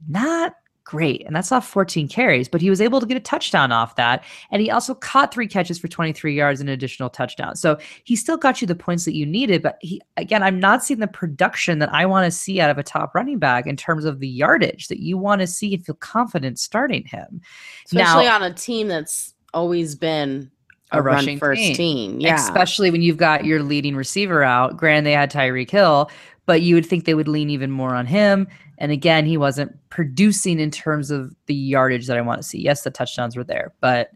not 0.07 0.55
great. 0.89 1.23
And 1.27 1.35
that's 1.35 1.51
off 1.51 1.67
14 1.67 2.07
carries, 2.07 2.49
but 2.49 2.61
he 2.61 2.69
was 2.71 2.81
able 2.81 2.99
to 2.99 3.05
get 3.05 3.15
a 3.15 3.19
touchdown 3.19 3.71
off 3.71 3.95
that. 3.95 4.23
And 4.49 4.59
he 4.59 4.71
also 4.71 4.95
caught 4.95 5.31
three 5.31 5.47
catches 5.47 5.77
for 5.77 5.87
23 5.87 6.33
yards 6.33 6.59
and 6.59 6.67
an 6.67 6.73
additional 6.73 7.11
touchdown. 7.11 7.55
So 7.55 7.77
he 8.05 8.15
still 8.15 8.37
got 8.37 8.59
you 8.59 8.65
the 8.65 8.73
points 8.73 9.05
that 9.05 9.13
you 9.15 9.23
needed. 9.23 9.61
But 9.61 9.77
he, 9.81 10.01
again, 10.17 10.41
I'm 10.41 10.59
not 10.59 10.83
seeing 10.83 10.99
the 10.99 11.05
production 11.05 11.77
that 11.77 11.93
I 11.93 12.07
want 12.07 12.25
to 12.25 12.31
see 12.31 12.59
out 12.59 12.71
of 12.71 12.79
a 12.79 12.83
top 12.83 13.13
running 13.13 13.37
back 13.37 13.67
in 13.67 13.77
terms 13.77 14.03
of 14.03 14.19
the 14.19 14.27
yardage 14.27 14.87
that 14.87 14.99
you 14.99 15.15
want 15.15 15.41
to 15.41 15.47
see 15.47 15.75
and 15.75 15.85
feel 15.85 15.93
confident 15.93 16.57
starting 16.57 17.05
him. 17.05 17.39
Especially 17.85 18.25
now, 18.25 18.37
on 18.37 18.43
a 18.43 18.53
team 18.53 18.87
that's 18.87 19.35
always 19.53 19.93
been 19.93 20.49
a, 20.91 20.97
a 20.97 21.01
rushing 21.03 21.37
first 21.37 21.61
team. 21.61 21.75
team. 21.75 22.19
Yeah. 22.19 22.33
Especially 22.33 22.89
when 22.89 23.03
you've 23.03 23.17
got 23.17 23.45
your 23.45 23.61
leading 23.61 23.95
receiver 23.95 24.43
out. 24.43 24.75
Granted, 24.75 25.05
they 25.05 25.13
had 25.13 25.31
Tyreek 25.31 25.69
Hill, 25.69 26.09
but 26.49 26.63
you 26.63 26.73
would 26.73 26.85
think 26.87 27.05
they 27.05 27.13
would 27.13 27.27
lean 27.27 27.51
even 27.51 27.69
more 27.69 27.93
on 27.93 28.07
him. 28.07 28.47
And 28.79 28.91
again, 28.91 29.23
he 29.23 29.37
wasn't 29.37 29.71
producing 29.91 30.59
in 30.59 30.71
terms 30.71 31.11
of 31.11 31.35
the 31.45 31.53
yardage 31.53 32.07
that 32.07 32.17
I 32.17 32.21
want 32.21 32.41
to 32.41 32.47
see. 32.47 32.59
Yes, 32.59 32.81
the 32.81 32.89
touchdowns 32.89 33.35
were 33.35 33.43
there, 33.43 33.71
but 33.81 34.09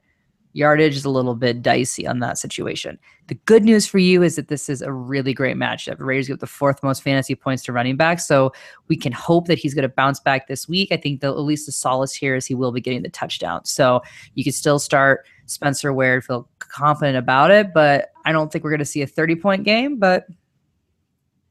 yardage 0.53 0.95
is 0.95 1.05
a 1.05 1.11
little 1.11 1.35
bit 1.35 1.61
dicey 1.61 2.07
on 2.07 2.21
that 2.21 2.39
situation. 2.39 2.97
The 3.27 3.35
good 3.35 3.63
news 3.63 3.85
for 3.85 3.99
you 3.99 4.23
is 4.23 4.35
that 4.35 4.47
this 4.47 4.67
is 4.67 4.81
a 4.81 4.91
really 4.91 5.31
great 5.31 5.57
matchup. 5.57 5.99
The 5.99 6.05
Raiders 6.05 6.27
get 6.27 6.39
the 6.39 6.47
fourth 6.47 6.81
most 6.81 7.03
fantasy 7.03 7.35
points 7.35 7.61
to 7.65 7.71
running 7.71 7.97
back, 7.97 8.19
so 8.19 8.51
we 8.87 8.97
can 8.97 9.11
hope 9.11 9.45
that 9.45 9.59
he's 9.59 9.75
going 9.75 9.83
to 9.83 9.89
bounce 9.89 10.19
back 10.19 10.47
this 10.47 10.67
week. 10.67 10.91
I 10.91 10.97
think 10.97 11.21
the, 11.21 11.27
at 11.27 11.37
least 11.37 11.67
the 11.67 11.71
solace 11.71 12.15
here 12.15 12.35
is 12.35 12.47
he 12.47 12.55
will 12.55 12.71
be 12.71 12.81
getting 12.81 13.03
the 13.03 13.09
touchdown. 13.09 13.63
So 13.65 14.01
you 14.33 14.43
can 14.43 14.53
still 14.53 14.79
start 14.79 15.27
Spencer 15.45 15.93
Ware, 15.93 16.15
and 16.15 16.23
feel 16.23 16.49
confident 16.57 17.15
about 17.15 17.51
it, 17.51 17.75
but 17.75 18.09
I 18.25 18.31
don't 18.31 18.51
think 18.51 18.63
we're 18.63 18.71
going 18.71 18.79
to 18.79 18.85
see 18.85 19.03
a 19.03 19.07
30 19.07 19.35
point 19.35 19.65
game, 19.65 19.99
but 19.99 20.25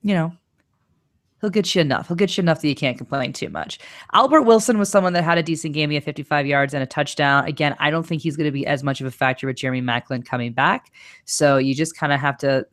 you 0.03 0.15
know, 0.15 0.33
he'll 1.43 1.51
get 1.51 1.75
you 1.75 1.83
enough. 1.83 2.09
He'll 2.09 2.17
get 2.17 2.37
you 2.39 2.41
enough 2.41 2.63
that 2.63 2.69
you 2.69 2.75
can't 2.75 2.97
complain 2.97 3.33
too 3.35 3.51
much. 3.51 3.79
Albert 4.15 4.43
Wilson 4.43 4.79
was 4.79 4.89
someone 4.89 5.13
that 5.13 5.25
had 5.25 5.37
a 5.37 5.43
decent 5.43 5.75
game. 5.75 5.91
He 5.91 5.97
had 5.97 6.05
55 6.05 6.47
yards 6.47 6.73
and 6.73 6.83
a 6.83 6.87
touchdown. 6.87 7.45
Again, 7.47 7.77
I 7.79 7.91
don't 7.91 8.07
think 8.07 8.23
he's 8.23 8.37
going 8.37 8.47
to 8.47 8.53
be 8.53 8.67
as 8.67 8.83
much 8.83 9.01
of 9.01 9.07
a 9.07 9.11
factor 9.11 9.47
with 9.47 9.57
Jeremy 9.57 9.83
Maclin 9.83 10.25
coming 10.25 10.53
back. 10.53 10.93
So 11.27 11.59
you 11.59 11.75
just 11.75 11.97
kind 11.97 12.13
of 12.13 12.21
have 12.21 12.39
to 12.39 12.65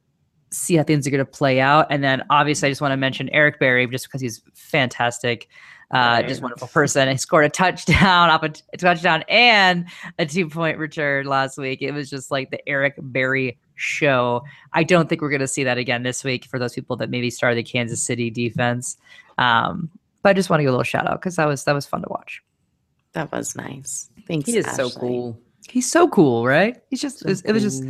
see 0.51 0.75
how 0.75 0.83
things 0.83 1.05
are 1.05 1.09
going 1.09 1.19
to 1.19 1.25
play 1.25 1.59
out. 1.59 1.87
And 1.89 2.03
then 2.03 2.23
obviously, 2.29 2.67
I 2.67 2.71
just 2.71 2.81
want 2.81 2.91
to 2.91 2.97
mention 2.97 3.27
Eric 3.29 3.59
Berry 3.59 3.87
just 3.87 4.05
because 4.05 4.21
he's 4.21 4.41
fantastic. 4.53 5.49
Uh, 5.91 6.21
just 6.21 6.43
wonderful 6.43 6.67
person. 6.67 7.09
He 7.09 7.17
scored 7.17 7.45
a 7.45 7.49
touchdown, 7.49 8.29
off 8.29 8.43
a, 8.43 8.49
t- 8.49 8.61
a 8.73 8.77
touchdown, 8.77 9.23
and 9.27 9.87
a 10.19 10.25
two 10.27 10.47
point 10.47 10.77
return 10.77 11.25
last 11.25 11.57
week. 11.57 11.81
It 11.81 11.91
was 11.91 12.09
just 12.09 12.29
like 12.29 12.51
the 12.51 12.67
Eric 12.69 12.93
Berry 12.99 13.57
show. 13.79 14.43
I 14.73 14.83
don't 14.83 15.09
think 15.09 15.21
we're 15.21 15.29
going 15.29 15.41
to 15.41 15.47
see 15.47 15.63
that 15.63 15.77
again 15.77 16.03
this 16.03 16.23
week 16.23 16.45
for 16.45 16.59
those 16.59 16.73
people 16.73 16.95
that 16.97 17.09
maybe 17.09 17.29
started 17.29 17.57
the 17.57 17.63
Kansas 17.63 18.01
City 18.03 18.29
defense. 18.29 18.97
Um, 19.37 19.89
but 20.21 20.29
I 20.29 20.33
just 20.33 20.49
want 20.49 20.59
to 20.59 20.63
give 20.63 20.69
a 20.69 20.73
little 20.73 20.83
shout 20.83 21.07
out 21.07 21.21
because 21.21 21.35
that 21.37 21.45
was 21.45 21.63
that 21.63 21.73
was 21.73 21.85
fun 21.85 22.01
to 22.01 22.07
watch. 22.09 22.43
That 23.13 23.31
was 23.31 23.55
nice. 23.55 24.09
Thanks. 24.27 24.49
He 24.49 24.57
is 24.57 24.65
Ashley. 24.65 24.89
so 24.89 24.99
cool. 24.99 25.41
He's 25.69 25.89
so 25.89 26.07
cool, 26.07 26.45
right? 26.45 26.81
He's 26.89 27.01
just 27.01 27.19
so 27.19 27.27
it, 27.27 27.29
was, 27.29 27.41
cool. 27.41 27.49
it 27.49 27.53
was 27.53 27.63
just 27.63 27.83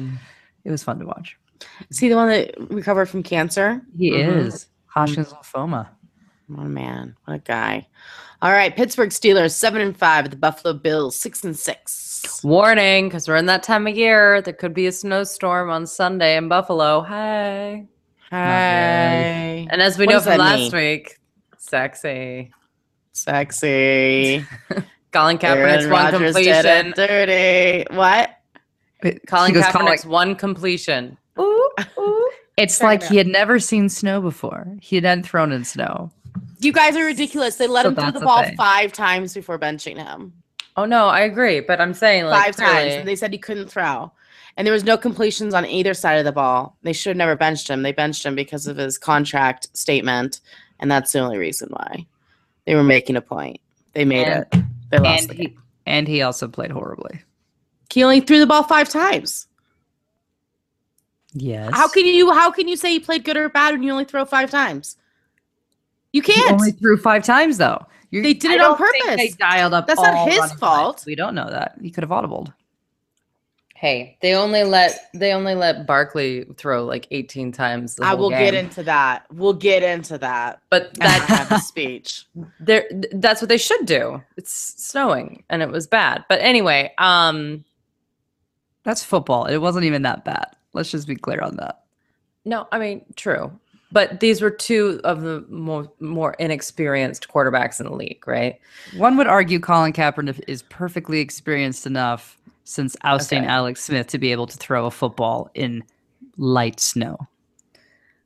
it 0.64 0.72
was 0.72 0.84
fun 0.84 1.00
to 1.00 1.06
watch. 1.06 1.38
Is 1.90 2.00
he 2.00 2.10
the 2.10 2.16
one 2.16 2.30
that 2.30 2.54
recovered 2.72 3.08
from 3.08 3.24
cancer? 3.24 3.82
He 3.98 4.12
mm-hmm. 4.12 4.40
is 4.40 4.68
Hodgkin's 4.86 5.34
lymphoma. 5.34 5.88
What 6.50 6.66
a 6.66 6.70
man. 6.70 7.16
What 7.26 7.36
a 7.36 7.40
guy. 7.40 7.88
All 8.42 8.52
right, 8.52 8.76
Pittsburgh 8.76 9.10
Steelers 9.10 9.54
seven 9.54 9.82
and 9.82 9.96
five. 9.96 10.30
The 10.30 10.36
Buffalo 10.36 10.74
Bills 10.74 11.16
six 11.16 11.44
and 11.44 11.58
six. 11.58 12.42
Warning, 12.44 13.08
because 13.08 13.28
we're 13.28 13.36
in 13.36 13.46
that 13.46 13.64
time 13.64 13.86
of 13.86 13.96
year. 13.96 14.42
There 14.42 14.54
could 14.54 14.74
be 14.74 14.88
a 14.88 14.92
snowstorm 14.92 15.70
on 15.70 15.86
Sunday 15.86 16.36
in 16.38 16.48
Buffalo. 16.50 17.02
Hey, 17.02 17.86
hey. 18.32 19.68
And 19.70 19.82
as 19.82 19.98
we 19.98 20.06
what 20.06 20.14
know 20.14 20.20
from 20.22 20.38
last 20.38 20.72
mean? 20.72 20.72
week, 20.72 21.20
sexy, 21.58 22.52
sexy. 23.14 24.46
Colin 25.12 25.38
Kaepernick's 25.38 25.84
Aaron 25.86 25.92
one 25.92 26.14
Rodgers 26.14 26.36
completion. 26.36 26.94
Dirty. 26.96 27.86
What? 27.96 28.30
Colin 29.28 29.54
Kaepernick's 29.54 30.02
Colin. 30.02 30.12
one 30.12 30.36
completion. 30.36 31.18
Ooh, 31.40 31.70
ooh. 31.98 32.30
It's 32.58 32.82
like 32.82 33.02
he 33.04 33.16
had 33.18 33.28
never 33.28 33.60
seen 33.60 33.88
snow 33.88 34.20
before. 34.20 34.68
He 34.82 34.98
hadn't 34.98 35.24
thrown 35.24 35.52
in 35.52 35.64
snow. 35.64 36.12
You 36.60 36.74
guys 36.74 36.96
are 36.96 37.06
ridiculous. 37.06 37.56
They 37.56 37.68
let 37.68 37.84
so 37.84 37.90
him 37.90 37.96
throw 37.96 38.12
the 38.12 38.20
ball 38.20 38.44
five 38.58 38.92
times 38.92 39.34
before 39.34 39.58
benching 39.58 39.98
him. 39.98 40.34
Oh 40.76 40.86
no, 40.86 41.08
I 41.08 41.22
agree, 41.22 41.60
but 41.60 41.82
I'm 41.82 41.94
saying 41.94 42.26
like 42.26 42.46
five 42.46 42.56
clearly. 42.56 42.74
times, 42.74 42.94
and 42.96 43.08
they 43.08 43.16
said 43.16 43.32
he 43.32 43.38
couldn't 43.38 43.68
throw, 43.70 44.12
and 44.56 44.66
there 44.66 44.74
was 44.74 44.84
no 44.84 44.98
completions 44.98 45.54
on 45.54 45.66
either 45.66 45.94
side 45.94 46.20
of 46.20 46.26
the 46.26 46.32
ball. 46.32 46.78
They 46.84 46.94
should 46.94 47.12
have 47.12 47.18
never 47.18 47.36
benched 47.36 47.70
him. 47.70 47.82
They 47.82 47.92
benched 47.92 48.26
him 48.26 48.36
because 48.36 48.68
of 48.68 48.78
his 48.78 48.98
contract 48.98 49.68
statement, 49.76 50.42
and 50.80 50.92
that's 50.92 51.12
the 51.12 51.20
only 51.20 51.38
reason 51.38 51.70
why. 51.72 52.06
They 52.66 52.76
were 52.76 52.84
making 52.84 53.16
a 53.16 53.22
point. 53.22 53.60
They 53.94 54.06
made 54.06 54.28
and, 54.28 54.46
it. 54.52 54.64
They 54.92 55.00
lost 55.00 55.30
and 55.30 55.38
the 55.38 55.44
he. 55.44 55.58
And 55.86 56.08
he 56.08 56.22
also 56.22 56.48
played 56.48 56.72
horribly. 56.72 57.22
He 57.92 58.04
only 58.04 58.22
threw 58.22 58.40
the 58.40 58.46
ball 58.46 58.64
five 58.64 58.90
times. 58.90 59.48
Yes. 61.34 61.72
How 61.74 61.88
can 61.88 62.06
you 62.06 62.32
how 62.32 62.52
can 62.52 62.68
you 62.68 62.76
say 62.76 62.92
he 62.92 63.00
played 63.00 63.24
good 63.24 63.38
or 63.38 63.50
bad 63.50 63.74
when 63.74 63.84
you 63.84 63.92
only 63.92 64.06
throw 64.06 64.26
five 64.26 64.52
times? 64.52 64.98
You 66.12 66.22
can't. 66.22 66.48
He 66.48 66.54
only 66.54 66.72
threw 66.72 66.98
five 66.98 67.24
times 67.24 67.58
though. 67.58 67.86
You're, 68.12 68.24
they 68.24 68.34
did 68.34 68.52
it 68.52 68.62
on 68.62 68.76
purpose. 68.76 69.16
They 69.18 69.30
dialed 69.30 69.74
up. 69.74 69.86
That's 69.86 70.02
not 70.02 70.30
his 70.30 70.52
fault. 70.54 71.04
We 71.06 71.16
don't 71.16 71.36
know 71.36 71.50
that. 71.50 71.76
He 71.82 71.92
could 71.92 72.04
have 72.04 72.10
audibled. 72.10 72.54
Hey, 73.76 74.18
they 74.22 74.34
only 74.34 74.64
let 74.64 75.10
they 75.14 75.32
only 75.32 75.56
let 75.56 75.88
Barkley 75.88 76.44
throw 76.58 76.84
like 76.84 77.08
18 77.12 77.54
times. 77.54 77.98
I 78.02 78.14
will 78.14 78.30
game. 78.30 78.40
get 78.40 78.54
into 78.54 78.84
that. 78.84 79.26
We'll 79.32 79.54
get 79.54 79.84
into 79.84 80.18
that. 80.18 80.62
But 80.70 80.94
that 80.96 81.22
have 81.30 81.52
a 81.52 81.60
speech. 81.64 82.26
There, 82.60 82.90
that's 83.14 83.42
what 83.42 83.48
they 83.48 83.58
should 83.58 83.86
do. 83.86 84.22
It's 84.36 84.52
snowing 84.52 85.46
and 85.50 85.62
it 85.62 85.70
was 85.70 85.88
bad. 85.88 86.26
But 86.28 86.42
anyway, 86.42 86.94
um, 86.98 87.64
that's 88.84 89.02
football. 89.02 89.46
It 89.46 89.60
wasn't 89.60 89.86
even 89.86 90.02
that 90.02 90.26
bad. 90.26 90.48
Let's 90.74 90.92
just 90.92 91.08
be 91.08 91.16
clear 91.16 91.40
on 91.40 91.56
that. 91.56 91.84
No, 92.44 92.68
I 92.74 92.80
mean 92.80 93.06
true. 93.16 93.50
But 93.92 94.20
these 94.20 94.42
were 94.42 94.52
two 94.52 95.02
of 95.04 95.22
the 95.22 95.44
more 95.50 95.92
more 96.00 96.34
inexperienced 96.34 97.28
quarterbacks 97.28 97.80
in 97.80 97.88
the 97.88 97.96
league, 97.96 98.28
right? 98.28 98.60
One 98.96 99.18
would 99.18 99.28
argue 99.28 99.60
Colin 99.60 99.94
Kaepernick 99.94 100.42
is 100.48 100.62
perfectly 100.64 101.20
experienced 101.20 101.88
enough 101.88 102.38
since 102.66 102.96
ousting 103.04 103.40
okay. 103.40 103.48
Alex 103.48 103.84
Smith 103.84 104.08
to 104.08 104.20
be 104.20 104.32
able 104.32 104.46
to 104.46 104.58
throw 104.58 104.86
a 104.86 104.92
football 104.92 105.50
in 105.56 105.84
light 106.38 106.80
snow. 106.80 107.18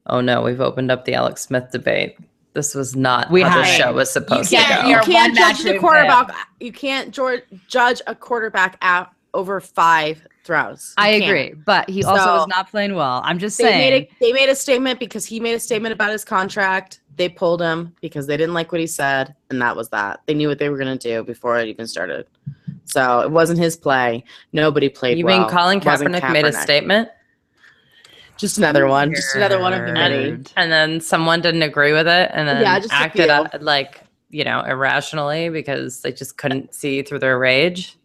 Oh 0.07 0.19
no, 0.19 0.41
we've 0.41 0.59
opened 0.59 0.91
up 0.91 1.05
the 1.05 1.13
Alex 1.13 1.43
Smith 1.43 1.71
debate. 1.71 2.17
This 2.53 2.75
was 2.75 2.95
not 2.95 3.31
we 3.31 3.41
how 3.41 3.57
the 3.57 3.63
show 3.63 3.93
was 3.93 4.11
supposed 4.11 4.51
you 4.51 4.59
to 4.59 4.67
go. 4.67 4.87
You 4.87 4.99
can't 4.99 5.35
judge 5.35 5.63
the 5.63 5.79
quarterback. 5.79 6.29
You 6.59 6.71
can't 6.71 7.17
judge 7.67 8.01
a 8.05 8.13
quarterback 8.13 8.77
out 8.81 9.09
over 9.33 9.59
five 9.59 10.27
throws. 10.43 10.93
I 10.97 11.09
agree, 11.09 11.53
but 11.65 11.89
he 11.89 12.03
also 12.03 12.23
so, 12.23 12.35
was 12.35 12.47
not 12.47 12.69
playing 12.69 12.95
well. 12.95 13.21
I'm 13.23 13.39
just 13.39 13.57
they 13.57 13.63
saying. 13.65 13.91
Made 13.91 14.03
a, 14.03 14.09
they 14.19 14.33
made 14.33 14.49
a 14.49 14.55
statement 14.55 14.99
because 14.99 15.25
he 15.25 15.39
made 15.39 15.53
a 15.53 15.59
statement 15.59 15.93
about 15.93 16.11
his 16.11 16.25
contract. 16.25 16.99
They 17.15 17.29
pulled 17.29 17.61
him 17.61 17.95
because 18.01 18.27
they 18.27 18.37
didn't 18.37 18.53
like 18.53 18.71
what 18.71 18.81
he 18.81 18.87
said, 18.87 19.35
and 19.49 19.61
that 19.61 19.75
was 19.75 19.89
that. 19.89 20.21
They 20.25 20.33
knew 20.33 20.47
what 20.47 20.59
they 20.59 20.69
were 20.69 20.77
going 20.77 20.97
to 20.97 21.09
do 21.09 21.23
before 21.23 21.59
it 21.59 21.67
even 21.67 21.87
started. 21.87 22.25
So 22.85 23.21
it 23.21 23.31
wasn't 23.31 23.59
his 23.59 23.77
play. 23.77 24.23
Nobody 24.51 24.89
played. 24.89 25.17
You 25.17 25.25
well. 25.25 25.41
mean 25.41 25.49
Colin 25.49 25.79
Kaepernick, 25.79 26.21
Kaepernick, 26.21 26.33
made 26.33 26.45
a 26.45 26.53
statement? 26.53 27.09
Just 28.37 28.57
another 28.57 28.87
one. 28.87 29.13
Just 29.13 29.35
another 29.35 29.59
one 29.59 29.73
of 29.73 29.85
the 29.85 29.93
many. 29.93 30.43
And 30.57 30.71
then 30.71 30.99
someone 30.99 31.41
didn't 31.41 31.61
agree 31.61 31.93
with 31.93 32.07
it, 32.07 32.31
and 32.33 32.47
then 32.47 32.61
yeah, 32.61 32.79
just 32.79 32.93
acted 32.93 33.29
like 33.61 34.01
you 34.29 34.43
know 34.43 34.61
irrationally 34.61 35.49
because 35.49 36.01
they 36.01 36.11
just 36.11 36.37
couldn't 36.37 36.73
see 36.73 37.03
through 37.03 37.19
their 37.19 37.37
rage. 37.37 37.97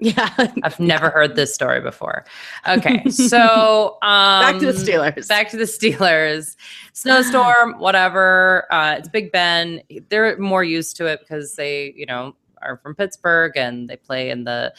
Yeah. 0.16 0.30
I've 0.62 0.80
never 0.80 1.10
heard 1.10 1.36
this 1.36 1.54
story 1.54 1.80
before. 1.80 2.24
Okay. 2.68 3.08
So 3.10 3.98
um, 4.02 4.42
back 4.42 4.58
to 4.60 4.66
the 4.66 4.72
Steelers. 4.72 5.28
Back 5.28 5.50
to 5.50 5.56
the 5.56 5.64
Steelers. 5.64 6.56
Snowstorm, 6.92 7.74
whatever. 7.78 8.66
Uh, 8.72 8.96
it's 8.98 9.08
Big 9.08 9.30
Ben. 9.32 9.82
They're 10.08 10.38
more 10.38 10.64
used 10.64 10.96
to 10.96 11.06
it 11.06 11.20
because 11.20 11.54
they, 11.54 11.92
you 11.96 12.06
know, 12.06 12.34
are 12.62 12.78
from 12.78 12.94
Pittsburgh 12.94 13.56
and 13.56 13.88
they 13.88 13.96
play 13.96 14.30
in 14.30 14.44
the 14.44 14.72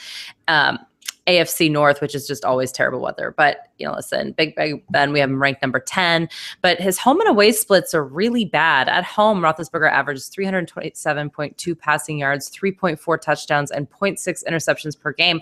um, 0.48 0.80
AFC 1.28 1.72
North, 1.72 2.02
which 2.02 2.16
is 2.16 2.26
just 2.28 2.44
always 2.44 2.72
terrible 2.72 3.00
weather. 3.00 3.34
But, 3.36 3.68
you 3.78 3.86
know, 3.86 3.94
listen, 3.94 4.32
Big 4.32 4.56
Big 4.56 4.84
Ben, 4.90 5.14
we 5.14 5.20
have 5.20 5.30
him 5.30 5.42
ranked 5.42 5.62
number 5.62 5.80
10, 5.80 6.28
but 6.62 6.80
his 6.80 6.98
home 6.98 7.20
and 7.20 7.30
away 7.30 7.52
splits 7.52 7.94
are 7.94 8.04
really 8.04 8.46
bad. 8.46 8.88
At 8.88 9.04
home, 9.04 9.42
Roethlisberger 9.42 9.92
averages 9.92 10.30
327.2 10.36 11.78
passing 11.78 12.20
yards, 12.20 12.50
3.4 12.50 13.22
touchdowns, 13.22 13.72
and 13.72 13.90
0.6 13.90 14.44
interceptions 14.46 15.00
per 15.00 15.14
game. 15.14 15.42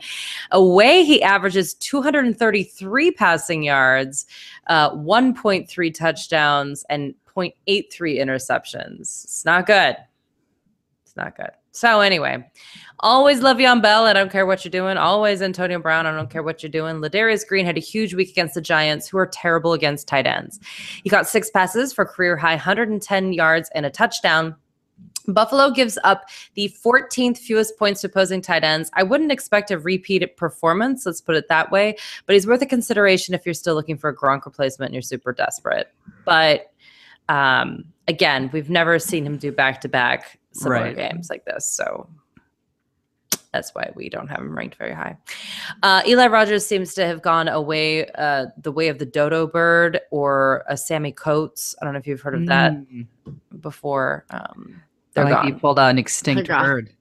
Away, 0.51 1.03
he 1.03 1.23
averages 1.23 1.73
233 1.75 3.11
passing 3.11 3.63
yards, 3.63 4.25
uh, 4.67 4.91
1.3 4.91 5.93
touchdowns, 5.93 6.83
and 6.89 7.15
0.83 7.33 8.19
interceptions. 8.19 9.23
It's 9.23 9.45
not 9.45 9.65
good. 9.65 9.95
It's 11.03 11.15
not 11.15 11.37
good. 11.37 11.51
So 11.79 12.01
anyway, 12.01 12.45
always 12.99 13.39
love 13.39 13.55
Le'Veon 13.55 13.81
Bell. 13.81 14.05
I 14.05 14.11
don't 14.11 14.29
care 14.29 14.45
what 14.45 14.65
you're 14.65 14.69
doing. 14.69 14.97
Always 14.97 15.41
Antonio 15.41 15.79
Brown. 15.79 16.05
I 16.05 16.11
don't 16.11 16.29
care 16.29 16.43
what 16.43 16.61
you're 16.61 16.69
doing. 16.69 16.97
Ladarius 16.97 17.47
Green 17.47 17.65
had 17.65 17.77
a 17.77 17.79
huge 17.79 18.13
week 18.13 18.29
against 18.29 18.55
the 18.55 18.59
Giants, 18.59 19.07
who 19.07 19.17
are 19.17 19.25
terrible 19.25 19.71
against 19.71 20.05
tight 20.05 20.27
ends. 20.27 20.59
He 21.01 21.09
got 21.09 21.25
six 21.25 21.49
passes 21.49 21.93
for 21.93 22.05
career 22.05 22.35
high 22.35 22.55
110 22.55 23.31
yards 23.31 23.69
and 23.73 23.85
a 23.85 23.89
touchdown. 23.89 24.57
Buffalo 25.25 25.71
gives 25.71 25.97
up 26.03 26.25
the 26.55 26.75
14th 26.83 27.37
fewest 27.37 27.79
points 27.79 28.01
to 28.01 28.07
opposing 28.07 28.41
tight 28.41 28.65
ends. 28.65 28.91
I 28.95 29.03
wouldn't 29.03 29.31
expect 29.31 29.71
a 29.71 29.79
repeat 29.79 30.35
performance, 30.35 31.05
let's 31.05 31.21
put 31.21 31.37
it 31.37 31.47
that 31.47 31.71
way, 31.71 31.95
but 32.25 32.33
he's 32.33 32.45
worth 32.45 32.61
a 32.61 32.65
consideration 32.65 33.33
if 33.33 33.45
you're 33.45 33.53
still 33.53 33.75
looking 33.75 33.97
for 33.97 34.09
a 34.09 34.15
Gronk 34.15 34.45
replacement 34.45 34.89
and 34.89 34.95
you're 34.95 35.01
super 35.01 35.31
desperate. 35.31 35.93
But 36.25 36.73
um, 37.29 37.85
again, 38.09 38.49
we've 38.51 38.69
never 38.69 38.99
seen 38.99 39.25
him 39.25 39.37
do 39.37 39.53
back 39.53 39.79
to 39.81 39.87
back 39.87 40.38
similar 40.51 40.81
Right. 40.83 40.95
games 40.95 41.29
like 41.29 41.45
this. 41.45 41.69
So 41.69 42.09
that's 43.51 43.73
why 43.73 43.89
we 43.95 44.09
don't 44.09 44.27
have 44.27 44.39
him 44.39 44.55
ranked 44.55 44.75
very 44.75 44.93
high. 44.93 45.17
Uh, 45.81 46.01
Eli 46.05 46.27
Rogers 46.27 46.65
seems 46.65 46.93
to 46.93 47.05
have 47.05 47.21
gone 47.23 47.47
away 47.47 48.05
uh, 48.11 48.45
the 48.61 48.71
way 48.71 48.89
of 48.89 48.99
the 48.99 49.05
dodo 49.05 49.47
bird 49.47 49.99
or 50.11 50.63
a 50.67 50.77
Sammy 50.77 51.11
Coates. 51.11 51.75
I 51.81 51.85
don't 51.85 51.93
know 51.93 51.99
if 51.99 52.05
you've 52.05 52.21
heard 52.21 52.35
of 52.35 52.45
that 52.45 52.73
Mm. 52.73 53.07
before. 53.61 54.25
Um, 54.29 54.81
they're 55.13 55.23
like 55.25 55.33
gone. 55.33 55.47
you 55.47 55.55
pulled 55.55 55.79
out 55.79 55.89
an 55.89 55.97
extinct 55.97 56.47
bird. 56.47 56.91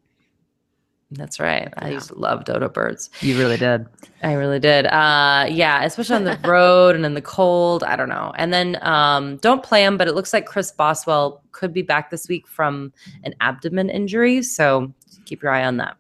That's 1.11 1.41
right. 1.41 1.73
I 1.79 1.89
Yeah. 1.89 1.95
used 1.95 2.09
to 2.09 2.15
love 2.17 2.45
dodo 2.45 2.69
birds. 2.69 3.09
You 3.23 3.39
really 3.39 3.57
did. 3.57 3.87
I 4.23 4.35
really 4.35 4.59
did. 4.59 4.87
Uh, 4.87 5.47
yeah, 5.49 5.83
especially 5.85 6.17
on 6.17 6.25
the 6.25 6.39
road 6.45 6.97
and 6.97 7.07
in 7.07 7.15
the 7.15 7.23
cold. 7.23 7.83
I 7.83 7.97
don't 7.97 8.11
know. 8.11 8.33
And 8.37 8.53
then 8.53 8.79
um, 8.83 9.39
don't 9.39 9.63
play 9.63 9.83
him, 9.85 9.97
but 9.97 10.07
it 10.07 10.15
looks 10.15 10.33
like 10.35 10.45
Chris 10.45 10.71
Boswell 10.71 11.43
could 11.53 11.73
be 11.73 11.81
back 11.83 12.11
this 12.11 12.29
week 12.29 12.47
from 12.47 12.93
an 13.25 13.35
abdomen 13.41 13.89
injury. 13.89 14.43
So 14.43 14.93
keep 15.25 15.43
your 15.43 15.51
eye 15.51 15.65
on 15.65 15.79
that. 15.79 15.97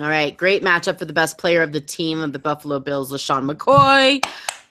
All 0.00 0.08
right, 0.08 0.36
great 0.36 0.62
matchup 0.62 0.98
for 0.98 1.06
the 1.06 1.12
best 1.12 1.38
player 1.38 1.60
of 1.62 1.72
the 1.72 1.80
team 1.80 2.20
of 2.20 2.32
the 2.32 2.38
Buffalo 2.38 2.78
Bills, 2.78 3.10
LeSean 3.10 3.50
McCoy. 3.50 4.22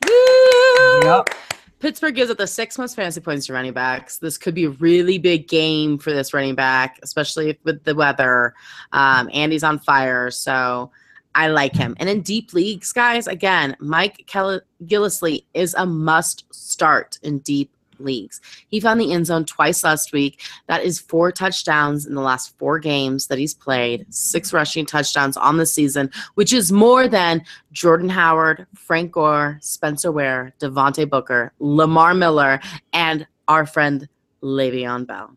Woo! 0.07 1.09
Yep. 1.09 1.29
Pittsburgh 1.79 2.15
gives 2.15 2.31
up 2.31 2.37
the 2.37 2.47
six 2.47 2.77
most 2.77 2.95
fantasy 2.95 3.21
points 3.21 3.45
to 3.45 3.53
running 3.53 3.73
backs. 3.73 4.17
This 4.17 4.37
could 4.37 4.55
be 4.55 4.65
a 4.65 4.71
really 4.71 5.19
big 5.19 5.47
game 5.47 5.97
for 5.97 6.11
this 6.11 6.33
running 6.33 6.55
back, 6.55 6.99
especially 7.03 7.59
with 7.63 7.83
the 7.83 7.93
weather. 7.93 8.53
Um, 8.91 9.29
Andy's 9.31 9.63
on 9.63 9.77
fire, 9.79 10.31
so 10.31 10.91
I 11.35 11.49
like 11.49 11.75
him. 11.75 11.95
And 11.99 12.09
in 12.09 12.21
deep 12.21 12.53
leagues, 12.53 12.91
guys, 12.91 13.27
again, 13.27 13.75
Mike 13.79 14.23
Kelly- 14.25 14.61
Gillislee 14.85 15.45
is 15.53 15.75
a 15.75 15.85
must 15.85 16.45
start 16.51 17.19
in 17.21 17.39
deep 17.39 17.71
leagues. 17.99 18.41
He 18.69 18.79
found 18.79 18.99
the 18.99 19.11
end 19.11 19.27
zone 19.27 19.45
twice 19.45 19.83
last 19.83 20.11
week. 20.11 20.41
That 20.67 20.83
is 20.83 20.99
four 20.99 21.31
touchdowns 21.31 22.05
in 22.05 22.15
the 22.15 22.21
last 22.21 22.57
four 22.57 22.79
games 22.79 23.27
that 23.27 23.37
he's 23.37 23.53
played, 23.53 24.05
six 24.09 24.53
rushing 24.53 24.85
touchdowns 24.85 25.37
on 25.37 25.57
the 25.57 25.65
season, 25.65 26.11
which 26.35 26.53
is 26.53 26.71
more 26.71 27.07
than 27.07 27.43
Jordan 27.71 28.09
Howard, 28.09 28.65
Frank 28.75 29.11
Gore, 29.11 29.57
Spencer 29.61 30.11
Ware, 30.11 30.53
Devontae 30.59 31.09
Booker, 31.09 31.53
Lamar 31.59 32.13
Miller, 32.13 32.59
and 32.93 33.27
our 33.47 33.65
friend 33.65 34.07
Le'Veon 34.41 35.07
Bell. 35.07 35.35